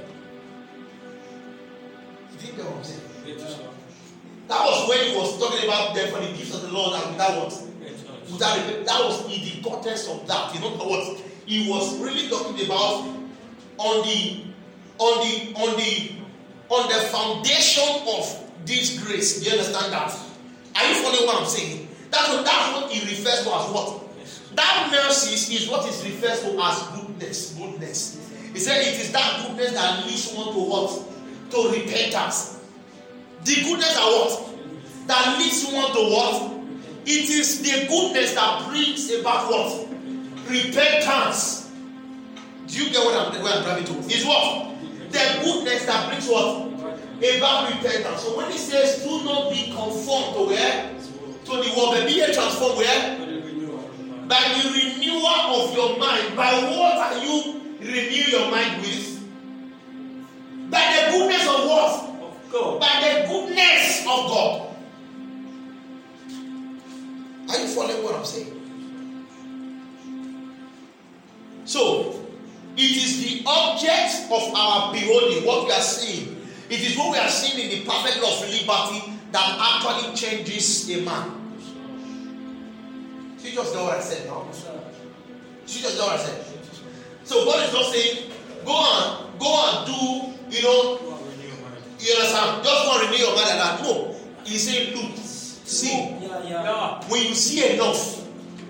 You 2.32 2.38
think 2.38 2.58
that 2.58 2.66
I'm? 2.66 3.70
That 4.48 4.66
was 4.66 4.90
when 4.90 5.10
he 5.10 5.16
was 5.16 5.38
talking 5.40 5.66
about 5.66 5.94
them 5.94 6.12
for 6.12 6.20
the 6.20 6.28
gifts 6.38 6.56
of 6.56 6.62
the 6.64 6.70
Lord 6.70 7.02
and 7.04 7.20
that 7.20 7.38
what? 7.38 7.69
Without 8.32 8.58
that 8.86 9.00
was 9.04 9.26
in 9.26 9.42
the 9.44 9.70
context 9.70 10.10
of 10.10 10.28
that. 10.28 10.54
You 10.54 10.62
know 10.62 10.70
what? 10.76 11.20
He 11.46 11.70
was 11.70 11.98
really 12.00 12.30
talking 12.30 12.66
about 12.66 13.06
on 13.78 14.06
the 14.06 14.46
on 15.00 15.26
the 15.26 15.54
on 15.56 15.78
the 15.78 16.12
on 16.70 16.90
the 16.90 17.00
foundation 17.10 18.08
of 18.08 18.52
this 18.66 19.02
grace. 19.04 19.40
Do 19.40 19.46
you 19.46 19.52
understand 19.58 19.94
that? 19.94 20.12
Are 20.76 20.88
you 20.88 21.02
following 21.02 21.26
what 21.26 21.42
I'm 21.42 21.48
saying? 21.48 21.88
That's 22.12 22.30
what 22.30 22.46
that's 22.46 22.76
what 22.76 22.92
he 22.92 23.02
refers 23.02 23.44
to 23.44 23.50
as 23.50 23.72
what? 23.72 24.56
That 24.56 24.90
mercy 24.92 25.56
is 25.56 25.70
what 25.70 25.88
is 25.88 26.04
referred 26.04 26.38
to 26.42 26.62
as 26.62 26.82
goodness. 27.00 27.54
Goodness. 27.56 28.32
He 28.54 28.60
said 28.60 28.82
it 28.82 29.00
is 29.00 29.12
that 29.12 29.48
goodness 29.48 29.72
that 29.74 30.06
leads 30.06 30.34
one 30.34 30.54
to 30.54 30.60
what? 30.60 31.04
To 31.52 31.72
repentance. 31.72 32.60
The 33.44 33.56
goodness 33.56 33.98
are 33.98 34.12
what? 34.12 34.50
That 35.08 35.40
leads 35.40 35.66
one 35.66 35.92
to 35.94 36.14
what? 36.14 36.59
It 37.06 37.30
is 37.30 37.62
the 37.62 37.88
goodness 37.88 38.34
that 38.36 38.68
brings 38.70 39.12
about 39.12 39.50
what? 39.50 39.88
Repentance. 40.48 41.72
Do 42.68 42.84
you 42.84 42.92
get 42.92 43.04
what 43.04 43.16
I'm, 43.16 43.42
where 43.42 43.54
I'm 43.54 43.64
driving 43.64 43.86
to? 43.86 43.94
Is 44.14 44.26
what? 44.26 44.76
The 45.12 45.42
goodness 45.44 45.86
that 45.86 46.08
brings 46.10 46.28
what? 46.28 46.68
About 47.20 47.72
repentance. 47.72 48.22
So 48.22 48.38
when 48.38 48.52
he 48.52 48.58
says, 48.58 49.04
do 49.04 49.24
not 49.24 49.52
be 49.52 49.72
conformed 49.74 50.36
to 50.36 50.44
where? 50.48 50.96
To 51.46 51.52
the 51.52 51.74
world, 51.76 51.96
but 51.96 52.06
be 52.06 52.24
transformed 52.34 52.78
where? 52.78 53.18
By 54.28 54.62
the 54.62 54.70
renewal 54.70 55.26
of 55.26 55.74
your 55.74 55.98
mind. 55.98 56.36
By 56.38 56.54
what 56.54 56.98
are 56.98 57.18
you 57.18 57.62
renew 57.80 58.30
your 58.30 58.52
mind 58.52 58.82
with? 58.82 59.20
By 60.70 60.80
the 60.80 61.18
goodness 61.18 61.48
of 61.48 61.66
what? 61.66 62.52
God. 62.52 62.80
By 62.80 63.02
the 63.02 63.28
goodness 63.28 64.02
of 64.02 64.28
God. 64.30 64.69
Are 67.50 67.58
you 67.58 67.68
following 67.68 68.04
what 68.04 68.16
I'm 68.16 68.26
saying? 68.26 68.56
So, 71.66 72.26
it 72.78 72.82
is 72.82 73.24
the 73.24 73.44
object 73.46 74.32
of 74.32 74.54
our 74.56 74.94
beholding, 74.94 75.46
what 75.46 75.66
we 75.66 75.72
are 75.72 75.82
seeing. 75.82 76.42
It 76.70 76.80
is 76.82 76.98
what 76.98 77.12
we 77.12 77.18
are 77.18 77.30
seeing 77.30 77.70
in 77.70 77.80
the 77.80 77.86
perfect 77.90 78.22
law 78.22 78.32
of 78.32 78.50
liberty 78.50 79.14
that 79.32 79.58
actually 79.60 80.16
changes 80.16 80.90
a 80.90 81.02
man. 81.02 81.36
She 83.42 83.54
just 83.54 83.74
know 83.74 83.86
what 83.86 83.98
I 83.98 84.02
said 84.02 84.28
now. 84.28 84.46
She 85.66 85.82
just 85.82 85.98
know 85.98 86.06
what 86.06 86.20
I 86.20 86.24
said. 86.24 86.46
So 87.24 87.46
God 87.46 87.68
is 87.68 87.74
not 87.74 87.86
saying, 87.86 88.32
go 88.66 88.78
and 88.78 89.40
go 89.40 89.50
and 89.70 89.86
do, 89.86 90.58
you 90.58 90.64
know, 90.64 91.00
you 92.00 92.14
understand? 92.16 92.64
Just 92.64 92.86
go 92.86 93.00
and 93.00 93.10
renew 93.10 93.24
your 93.24 93.36
mind 93.36 93.50
like 93.50 93.60
that. 93.60 93.84
No. 93.84 94.16
He's 94.46 94.68
saying, 94.68 94.96
look, 94.96 95.16
see. 95.70 96.18
Yeah, 96.22 96.44
yeah. 96.44 97.04
When 97.08 97.24
you 97.26 97.36
see 97.36 97.74
enough, 97.74 98.26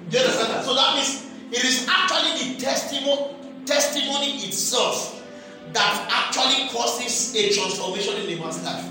do 0.10 0.18
you 0.18 0.24
understand 0.24 0.54
that? 0.54 0.66
So 0.66 0.76
that 0.76 0.96
means 0.96 1.26
it 1.52 1.64
is 1.64 1.88
actually 1.90 2.54
the 2.54 2.60
testimony 2.60 3.36
testimony 3.66 4.32
itself 4.50 5.24
that 5.74 6.08
actually 6.10 6.68
causes 6.70 7.36
a 7.36 7.54
transformation 7.54 8.16
in 8.18 8.26
the 8.26 8.36
man's 8.42 8.64
life. 8.64 8.86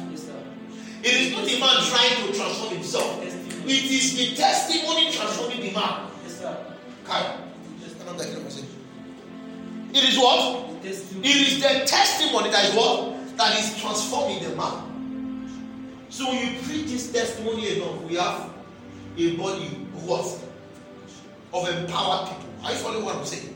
It 1.03 1.15
is 1.15 1.33
not 1.33 1.45
the 1.45 1.59
man 1.59 1.77
trying 1.91 2.27
to 2.27 2.33
transform 2.37 2.75
himself. 2.75 3.23
It 3.23 3.69
is 3.69 4.17
the 4.17 4.37
testimony 4.37 5.11
transforming 5.13 5.61
the 5.61 5.73
man. 5.73 6.07
Kai, 7.05 7.37
It 9.95 10.05
is 10.05 10.19
what? 10.19 10.71
It 10.85 11.25
is 11.25 11.61
the 11.61 11.85
testimony 11.87 12.51
that 12.51 12.65
is 12.67 12.75
what? 12.75 13.37
That 13.37 13.59
is 13.59 13.81
transforming 13.81 14.43
the 14.43 14.55
man. 14.57 14.88
So 16.19 16.27
when 16.31 16.53
you 16.53 16.61
preach 16.63 16.91
this 16.91 17.13
testimony 17.13 17.77
enough, 17.77 18.03
we 18.03 18.17
have 18.17 18.51
a 19.17 19.37
body 19.37 19.87
of? 20.09 20.45
Of 21.55 21.69
empowered 21.69 22.31
people. 22.31 22.51
Are 22.65 22.73
you 22.73 22.79
following 22.79 23.05
what 23.05 23.15
I'm 23.15 23.25
saying? 23.25 23.55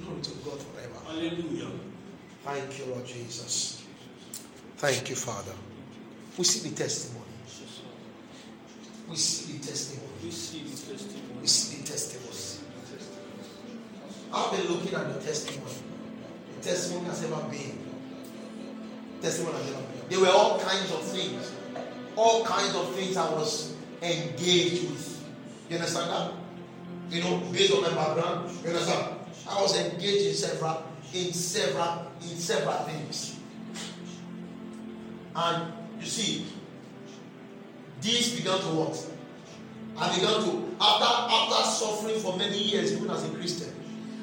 Glory 0.00 0.20
to 0.22 0.30
God 0.44 0.62
forever. 0.62 0.94
Hallelujah. 1.08 1.72
Thank 2.44 2.78
you, 2.78 2.84
Lord 2.84 3.04
Jesus. 3.04 3.84
Thank 4.76 5.10
you, 5.10 5.16
Father. 5.16 5.54
We 6.38 6.44
see 6.44 6.68
the 6.68 6.76
testimony. 6.76 7.24
We 9.10 9.16
see 9.16 9.58
the 9.58 9.66
testimony. 9.66 10.08
We 10.22 10.30
see 10.30 10.62
the 10.62 10.70
testimony. 10.70 11.40
We 11.40 11.46
see 11.48 11.82
the 11.82 11.88
testimony. 11.88 12.62
I've 14.32 14.52
been 14.52 14.72
looking 14.72 14.94
at 14.94 15.14
the 15.14 15.26
testimony. 15.26 15.74
The 16.58 16.68
testimony 16.68 17.06
has 17.06 17.24
ever 17.24 17.42
been. 17.50 17.85
There 20.08 20.20
were 20.20 20.28
all 20.28 20.60
kinds 20.60 20.92
of 20.92 21.02
things. 21.02 21.52
All 22.14 22.44
kinds 22.44 22.74
of 22.76 22.94
things 22.94 23.16
I 23.16 23.28
was 23.32 23.74
engaged 24.00 24.88
with. 24.88 25.24
You 25.68 25.76
understand 25.76 26.10
that? 26.10 26.32
You 27.10 27.22
know, 27.22 27.42
based 27.52 27.72
on 27.74 27.82
my 27.82 27.90
background. 27.90 28.50
You 28.62 28.70
understand? 28.70 29.16
I 29.48 29.60
was 29.60 29.76
engaged 29.76 30.26
in 30.26 30.34
several, 30.34 30.84
in 31.12 31.32
several, 31.32 32.06
in 32.22 32.36
several 32.36 32.76
things. 32.84 33.38
And 35.34 35.72
you 36.00 36.06
see, 36.06 36.46
this 38.00 38.36
began 38.36 38.60
to 38.60 38.66
what? 38.66 39.10
I 39.98 40.14
began 40.14 40.40
to, 40.42 40.76
after 40.80 41.04
after 41.04 41.68
suffering 41.68 42.20
for 42.20 42.36
many 42.36 42.62
years, 42.62 42.92
even 42.92 43.10
as 43.10 43.24
a 43.24 43.28
Christian, 43.30 43.74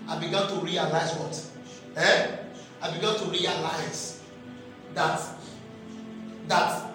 I 0.07 0.17
began 0.19 0.47
to 0.47 0.55
realize 0.55 1.13
what? 1.15 1.45
Eh? 1.97 2.37
I 2.81 2.91
began 2.91 3.15
to 3.15 3.25
realize 3.25 4.12
that 4.93 5.21
that 6.47 6.93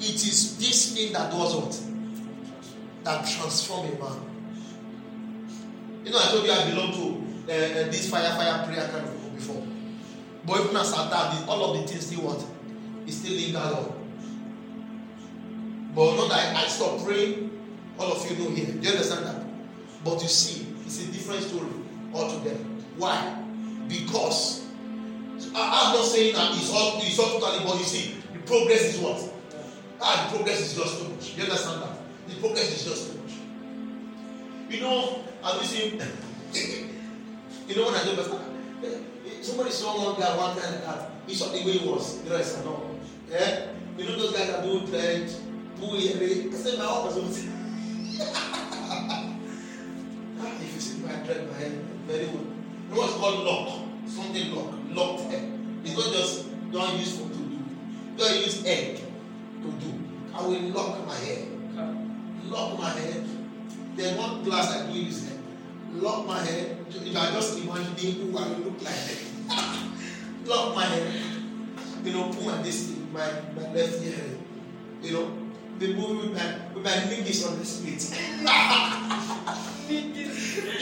it 0.00 0.14
is 0.14 0.58
this 0.58 0.94
thing 0.94 1.12
that 1.12 1.30
does 1.30 1.54
what? 1.56 1.80
That 3.04 3.26
transform 3.26 3.86
a 3.86 3.90
man. 3.98 4.20
You 6.04 6.12
know, 6.12 6.18
I 6.18 6.30
told 6.30 6.44
you 6.44 6.52
I 6.52 6.70
belong 6.70 6.92
to 6.92 7.52
uh, 7.52 7.90
this 7.90 8.10
fire, 8.10 8.30
fire 8.34 8.66
prayer 8.66 8.88
kind 8.88 9.06
of 9.06 9.34
before. 9.34 9.62
But 10.46 10.60
even 10.60 10.76
as 10.76 10.92
at 10.92 11.10
that, 11.10 11.48
all 11.48 11.74
of 11.74 11.80
the 11.80 11.88
things 11.88 12.06
still 12.06 12.20
what? 12.22 12.44
It 13.06 13.12
still 13.12 13.32
linger 13.32 13.58
on. 13.58 14.04
But 15.94 16.16
not 16.16 16.28
that 16.30 16.56
I, 16.56 16.64
I 16.64 16.66
stopped 16.66 17.04
praying. 17.04 17.50
All 17.98 18.12
of 18.12 18.30
you 18.30 18.36
know 18.36 18.50
here. 18.50 18.66
Do 18.66 18.80
you 18.80 18.90
understand 18.90 19.26
that? 19.26 19.44
But 20.04 20.20
you 20.20 20.28
see, 20.28 20.66
it's 20.84 21.00
a 21.02 21.12
different 21.12 21.42
story 21.42 21.70
altogether. 22.12 22.56
Why? 22.96 23.42
Because 23.88 24.63
I, 25.54 25.88
am 25.88 25.94
not 25.94 26.04
saying 26.04 26.34
that 26.34 26.56
it's 26.56 26.70
all 26.72 26.98
it's 27.02 27.18
all 27.18 27.40
totally, 27.40 27.64
but 27.64 27.78
you 27.78 27.84
see, 27.84 28.16
the 28.32 28.38
progress 28.40 28.94
is 28.94 28.98
what? 29.00 29.18
Ah, 30.00 30.28
the 30.30 30.36
progress 30.36 30.60
is 30.60 30.76
just 30.76 30.98
too 31.02 31.08
much. 31.08 31.34
You 31.36 31.42
understand 31.44 31.82
that? 31.82 31.98
The 32.28 32.34
progress 32.40 32.70
is 32.70 32.84
just 32.84 33.12
too 33.12 33.18
much. 33.18 33.32
You 34.70 34.80
know, 34.80 35.22
have 35.42 35.60
you 35.60 35.66
seen? 35.66 36.02
you 37.68 37.76
know 37.76 37.86
when 37.86 37.94
I 37.94 38.04
do 38.04 38.16
before, 38.16 38.40
eh, 38.84 38.98
somebody 39.42 39.70
saw 39.70 40.12
one 40.12 40.20
guy 40.20 40.36
one 40.36 40.56
time 40.56 40.80
that 40.86 41.10
he 41.26 41.34
saw 41.34 41.46
the 41.50 41.64
way 41.64 41.78
he 41.78 41.88
was 41.88 42.18
dressed 42.22 42.58
and 42.58 42.68
all. 42.68 42.98
Yeah, 43.30 43.66
you 43.98 44.04
know 44.04 44.16
those 44.16 44.32
guys 44.32 44.48
that 44.48 44.62
do 44.62 44.86
trend, 44.86 45.34
do 45.80 45.86
earring. 45.96 46.54
I 46.54 46.56
said, 46.56 46.78
"My 46.78 46.86
was 46.86 47.46
ah, 48.22 49.34
If 50.60 50.74
you 50.74 50.80
see 50.80 51.02
my 51.02 51.12
dread, 51.26 51.50
my 51.50 51.58
hair, 51.58 51.72
very 52.06 52.26
good. 52.26 52.34
You 52.34 52.94
know 52.94 53.00
what's 53.00 53.14
called 53.14 53.44
lock? 53.44 53.83
Something 54.14 54.54
lock, 54.54 54.70
locked 54.94 55.22
hair. 55.32 55.42
It's 55.82 55.96
not 55.96 56.12
just 56.14 56.46
don't 56.70 56.98
use 57.00 57.18
for 57.18 57.28
to 57.28 57.34
do. 57.34 57.58
Don't 58.16 58.36
use 58.36 58.64
egg 58.64 58.98
to 58.98 59.68
do. 59.82 59.90
I 60.32 60.40
will 60.46 60.60
lock 60.70 61.04
my 61.04 61.16
hair. 61.16 61.46
Lock 62.44 62.78
my 62.78 62.90
hair. 62.90 63.24
Then 63.96 64.16
one 64.16 64.44
glass 64.44 64.70
I 64.70 64.86
do 64.86 65.00
is 65.00 65.28
hair. 65.28 65.38
Lock 65.94 66.26
my 66.28 66.38
hair. 66.44 66.76
If 66.90 67.16
I 67.16 67.32
just 67.32 67.58
imagine 67.58 68.30
who 68.30 68.38
I 68.38 68.46
will 68.50 68.70
look 68.70 68.82
like. 68.82 69.18
lock 70.46 70.76
my 70.76 70.84
hair. 70.84 71.10
You 72.04 72.12
know, 72.12 72.28
put 72.28 72.46
my 72.46 72.62
this 72.62 72.94
my, 73.12 73.26
my 73.56 73.72
left 73.72 74.00
ear. 74.00 74.38
You 75.02 75.12
know, 75.12 75.32
the 75.80 75.92
movie 75.94 76.28
with 76.28 76.36
my 76.38 76.54
with 76.72 76.84
my 76.84 77.00
fingers 77.10 77.44
on 77.46 77.58
the 77.58 77.64
split. 77.64 77.98
you, 79.90 80.00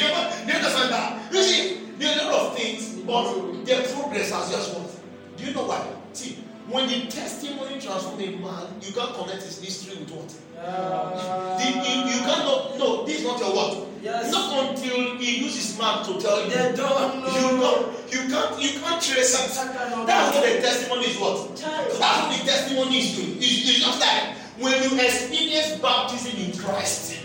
know, 0.09 0.33
you 0.47 0.53
understand 0.53 0.91
that? 0.93 1.33
You 1.33 1.43
see, 1.43 1.82
a 2.01 2.31
lot 2.31 2.47
of 2.47 2.57
things, 2.57 3.01
but 3.07 3.65
their 3.65 3.83
progress 3.83 4.31
has 4.31 4.51
just 4.51 4.75
what? 4.75 4.91
Do 5.37 5.45
you 5.45 5.55
know 5.55 5.65
why? 5.65 5.87
See, 6.13 6.39
when 6.69 6.89
the 6.89 7.07
testimony 7.11 7.81
transforms 7.81 8.23
a 8.23 8.31
man, 8.39 8.67
you 8.81 8.93
can't 8.93 9.15
connect 9.15 9.43
his 9.43 9.61
history 9.61 9.99
with 9.99 10.11
what? 10.11 10.35
Uh, 10.63 11.59
the, 11.59 11.65
you, 11.65 12.15
you 12.15 12.21
cannot. 12.21 12.79
No, 12.79 13.05
this 13.05 13.19
is 13.21 13.25
not 13.27 13.39
your 13.41 13.55
what. 13.55 13.89
Yes. 14.03 14.33
Not 14.33 14.71
until 14.71 15.17
he 15.17 15.45
uses 15.45 15.79
mouth 15.79 16.07
to 16.07 16.21
tell 16.21 16.45
you. 16.45 16.51
They 16.51 16.73
don't 16.77 17.21
know. 17.21 17.27
You 17.27 17.61
don't. 17.61 18.13
You 18.13 18.33
can't. 18.33 18.63
You 18.63 18.81
can't 18.81 19.03
trace 19.03 19.35
it. 19.35 20.07
That's 20.07 20.37
what 20.37 20.45
the 20.45 20.61
testimony 20.61 21.07
is. 21.07 21.19
What? 21.19 21.57
That's 21.57 21.99
what 21.99 22.39
the 22.39 22.45
testimony 22.47 22.99
is 22.99 23.17
doing. 23.17 23.37
It's, 23.39 23.69
it's 23.69 23.81
just 23.81 24.01
like 24.01 24.37
when 24.59 24.83
you 24.83 25.01
experience 25.01 25.81
baptism 25.81 26.39
in 26.41 26.57
Christ. 26.57 27.22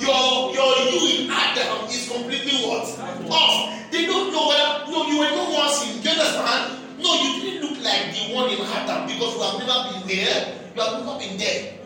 Your 0.00 0.52
your 0.54 0.70
you 0.90 1.24
in 1.24 1.30
Adam 1.30 1.86
is 1.86 2.08
completely 2.10 2.66
what? 2.66 2.82
Off. 3.30 3.90
They 3.90 4.06
don't 4.06 4.32
know 4.32 4.48
whether 4.48 4.90
no 4.90 5.06
you 5.06 5.18
were 5.18 5.30
not 5.30 5.52
once 5.52 5.86
in. 5.86 6.02
Do 6.02 6.08
you 6.08 6.14
understand? 6.18 6.82
No, 6.98 7.14
you 7.22 7.42
didn't 7.42 7.62
look 7.62 7.84
like 7.84 8.10
the 8.10 8.34
one 8.34 8.50
in 8.50 8.60
Adam 8.60 9.06
because 9.06 9.34
you 9.36 9.42
have 9.42 9.58
never 9.58 9.92
been 9.92 10.08
there. 10.08 10.58
You 10.74 10.80
have 10.82 11.04
never 11.04 11.18
been 11.18 11.38
there. 11.38 11.78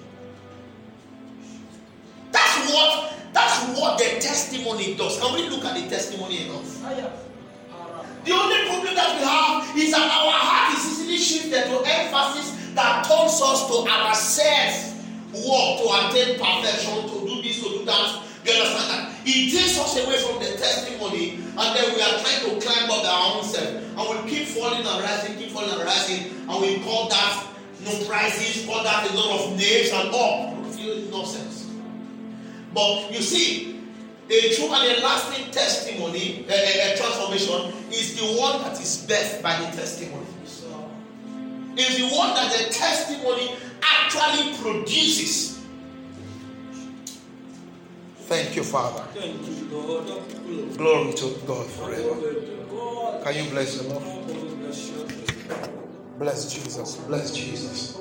That's 2.32 2.72
what 2.72 3.12
that's 3.32 3.78
what 3.78 3.98
the 3.98 4.20
testimony 4.20 4.94
does. 4.94 5.20
Can 5.20 5.34
we 5.34 5.48
look 5.48 5.64
at 5.64 5.74
the 5.76 5.88
testimony 5.88 6.48
enough? 6.48 6.80
The 8.24 8.32
only 8.32 8.68
problem 8.68 8.94
that 8.94 9.20
we 9.20 9.24
have 9.24 9.76
is 9.76 9.90
that 9.92 10.00
our 10.00 10.32
heart 10.32 10.78
is 10.78 10.84
easily 10.92 11.18
shifted 11.18 11.64
to 11.68 11.82
emphasis 11.84 12.56
that 12.74 13.04
turns 13.04 13.40
us 13.42 13.68
to 13.68 13.88
ourselves 13.88 14.88
work 15.32 15.76
to 15.80 15.86
attain 15.92 16.38
perfection, 16.38 17.02
to 17.08 17.26
do 17.26 17.42
this, 17.42 17.62
to 17.62 17.68
do 17.68 17.76
that. 17.88 18.22
You 18.44 18.52
understand 18.52 18.88
that? 18.90 19.08
It 19.26 19.50
takes 19.50 19.78
us 19.78 19.92
away 19.98 20.16
from 20.22 20.38
the 20.38 20.56
testimony, 20.56 21.40
and 21.56 21.68
then 21.76 21.94
we 21.94 22.00
are 22.00 22.16
trying 22.22 22.40
to 22.48 22.50
climb 22.64 22.90
up 22.90 23.04
our 23.04 23.36
own 23.36 23.44
self. 23.44 23.68
And 23.68 24.24
we 24.24 24.30
keep 24.30 24.48
falling 24.48 24.86
and 24.86 25.02
rising, 25.02 25.36
keep 25.36 25.50
falling 25.50 25.70
and 25.70 25.82
rising, 25.82 26.32
and 26.48 26.56
we 26.62 26.78
call 26.80 27.08
that 27.08 27.48
no 27.84 27.92
prizes, 28.06 28.64
call 28.64 28.82
that 28.84 29.10
a 29.10 29.14
lot 29.14 29.40
of 29.40 29.56
names 29.56 29.90
and 29.92 30.08
all. 30.14 30.54
It's 30.70 31.10
nonsense. 31.10 31.70
But 32.72 33.10
you 33.12 33.20
see, 33.20 33.80
a 34.30 34.54
true 34.54 34.72
and 34.72 34.98
a 34.98 35.02
lasting 35.02 35.50
testimony, 35.50 36.46
a, 36.48 36.52
a, 36.52 36.92
a 36.92 36.96
transformation, 36.96 37.72
is 37.90 38.14
the 38.18 38.38
one 38.40 38.62
that 38.62 38.80
is 38.80 39.06
birthed 39.08 39.42
by 39.42 39.58
the 39.60 39.76
testimony. 39.76 40.26
Is 41.76 41.98
the 41.98 42.08
one 42.16 42.34
that 42.34 42.52
the 42.52 42.72
testimony 42.72 43.54
actually 43.82 44.54
produces. 44.54 45.57
Thank 48.28 48.56
you, 48.56 48.62
Father. 48.62 49.04
Thank 49.14 49.40
you. 49.48 49.54
Glory 50.76 51.14
to 51.14 51.34
God 51.46 51.66
forever. 51.66 52.14
Can 53.24 53.34
you 53.42 53.48
bless 53.50 53.78
the 53.78 53.88
Lord? 53.88 54.04
Bless 56.18 56.52
Jesus. 56.52 56.96
Bless 56.96 57.30
Jesus. 57.34 57.96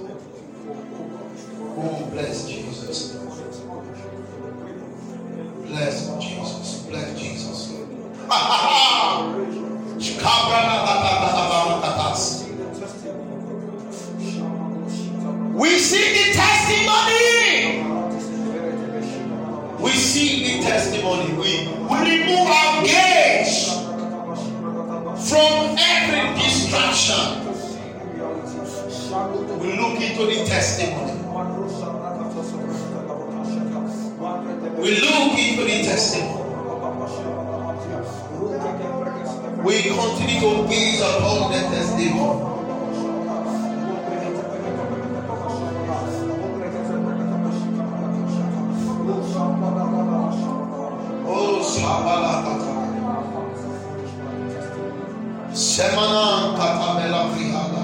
Oh, 1.79 2.05
bless 2.11 2.49
Jesus. 2.49 3.13
Bless 5.65 6.09
Jesus. 6.19 6.83
Bless 6.89 7.17
Jesus. 7.17 7.71
we 15.53 15.77
see 15.79 16.13
the 16.13 16.33
testimony. 16.33 17.26
We 19.87 19.93
see 19.93 20.43
the 20.43 20.63
testimony. 20.65 21.31
We, 21.31 21.65
we 21.87 21.97
remove 22.19 22.45
our 22.45 22.83
gaze 22.83 23.71
from 25.29 25.77
every 25.79 26.43
distraction. 26.43 27.47
We 29.61 29.79
look 29.79 30.01
into 30.01 30.25
the 30.25 30.43
testimony. 30.45 31.13
We 34.77 34.99
look 34.99 35.39
into 35.39 35.63
the 35.63 35.83
testimony. 35.83 36.43
We 39.63 39.83
continue 39.83 40.39
to 40.41 40.67
gaze 40.67 40.99
upon 40.99 41.51
the 41.53 41.59
testimony. 41.59 42.56
Shabalakata. 51.97 52.69
Semana 55.49 56.53
Katamela 56.53 57.21
Prihada. 57.33 57.83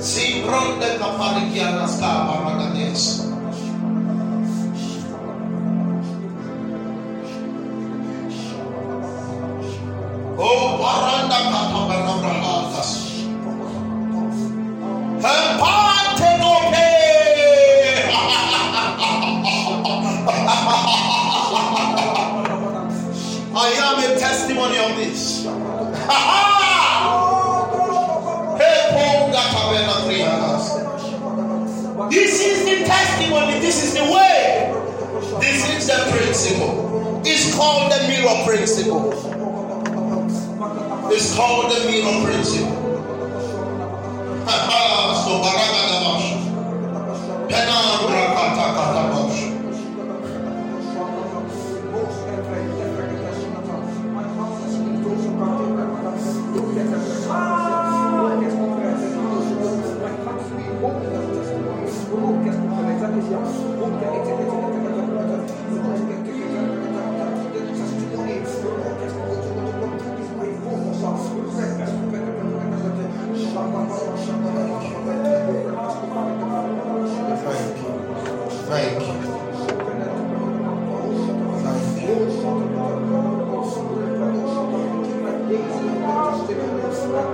Simbronde 0.00 0.88
Kaparikiana 0.96 1.84
Skabaragades. 1.84 2.45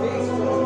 Thank 0.03 0.62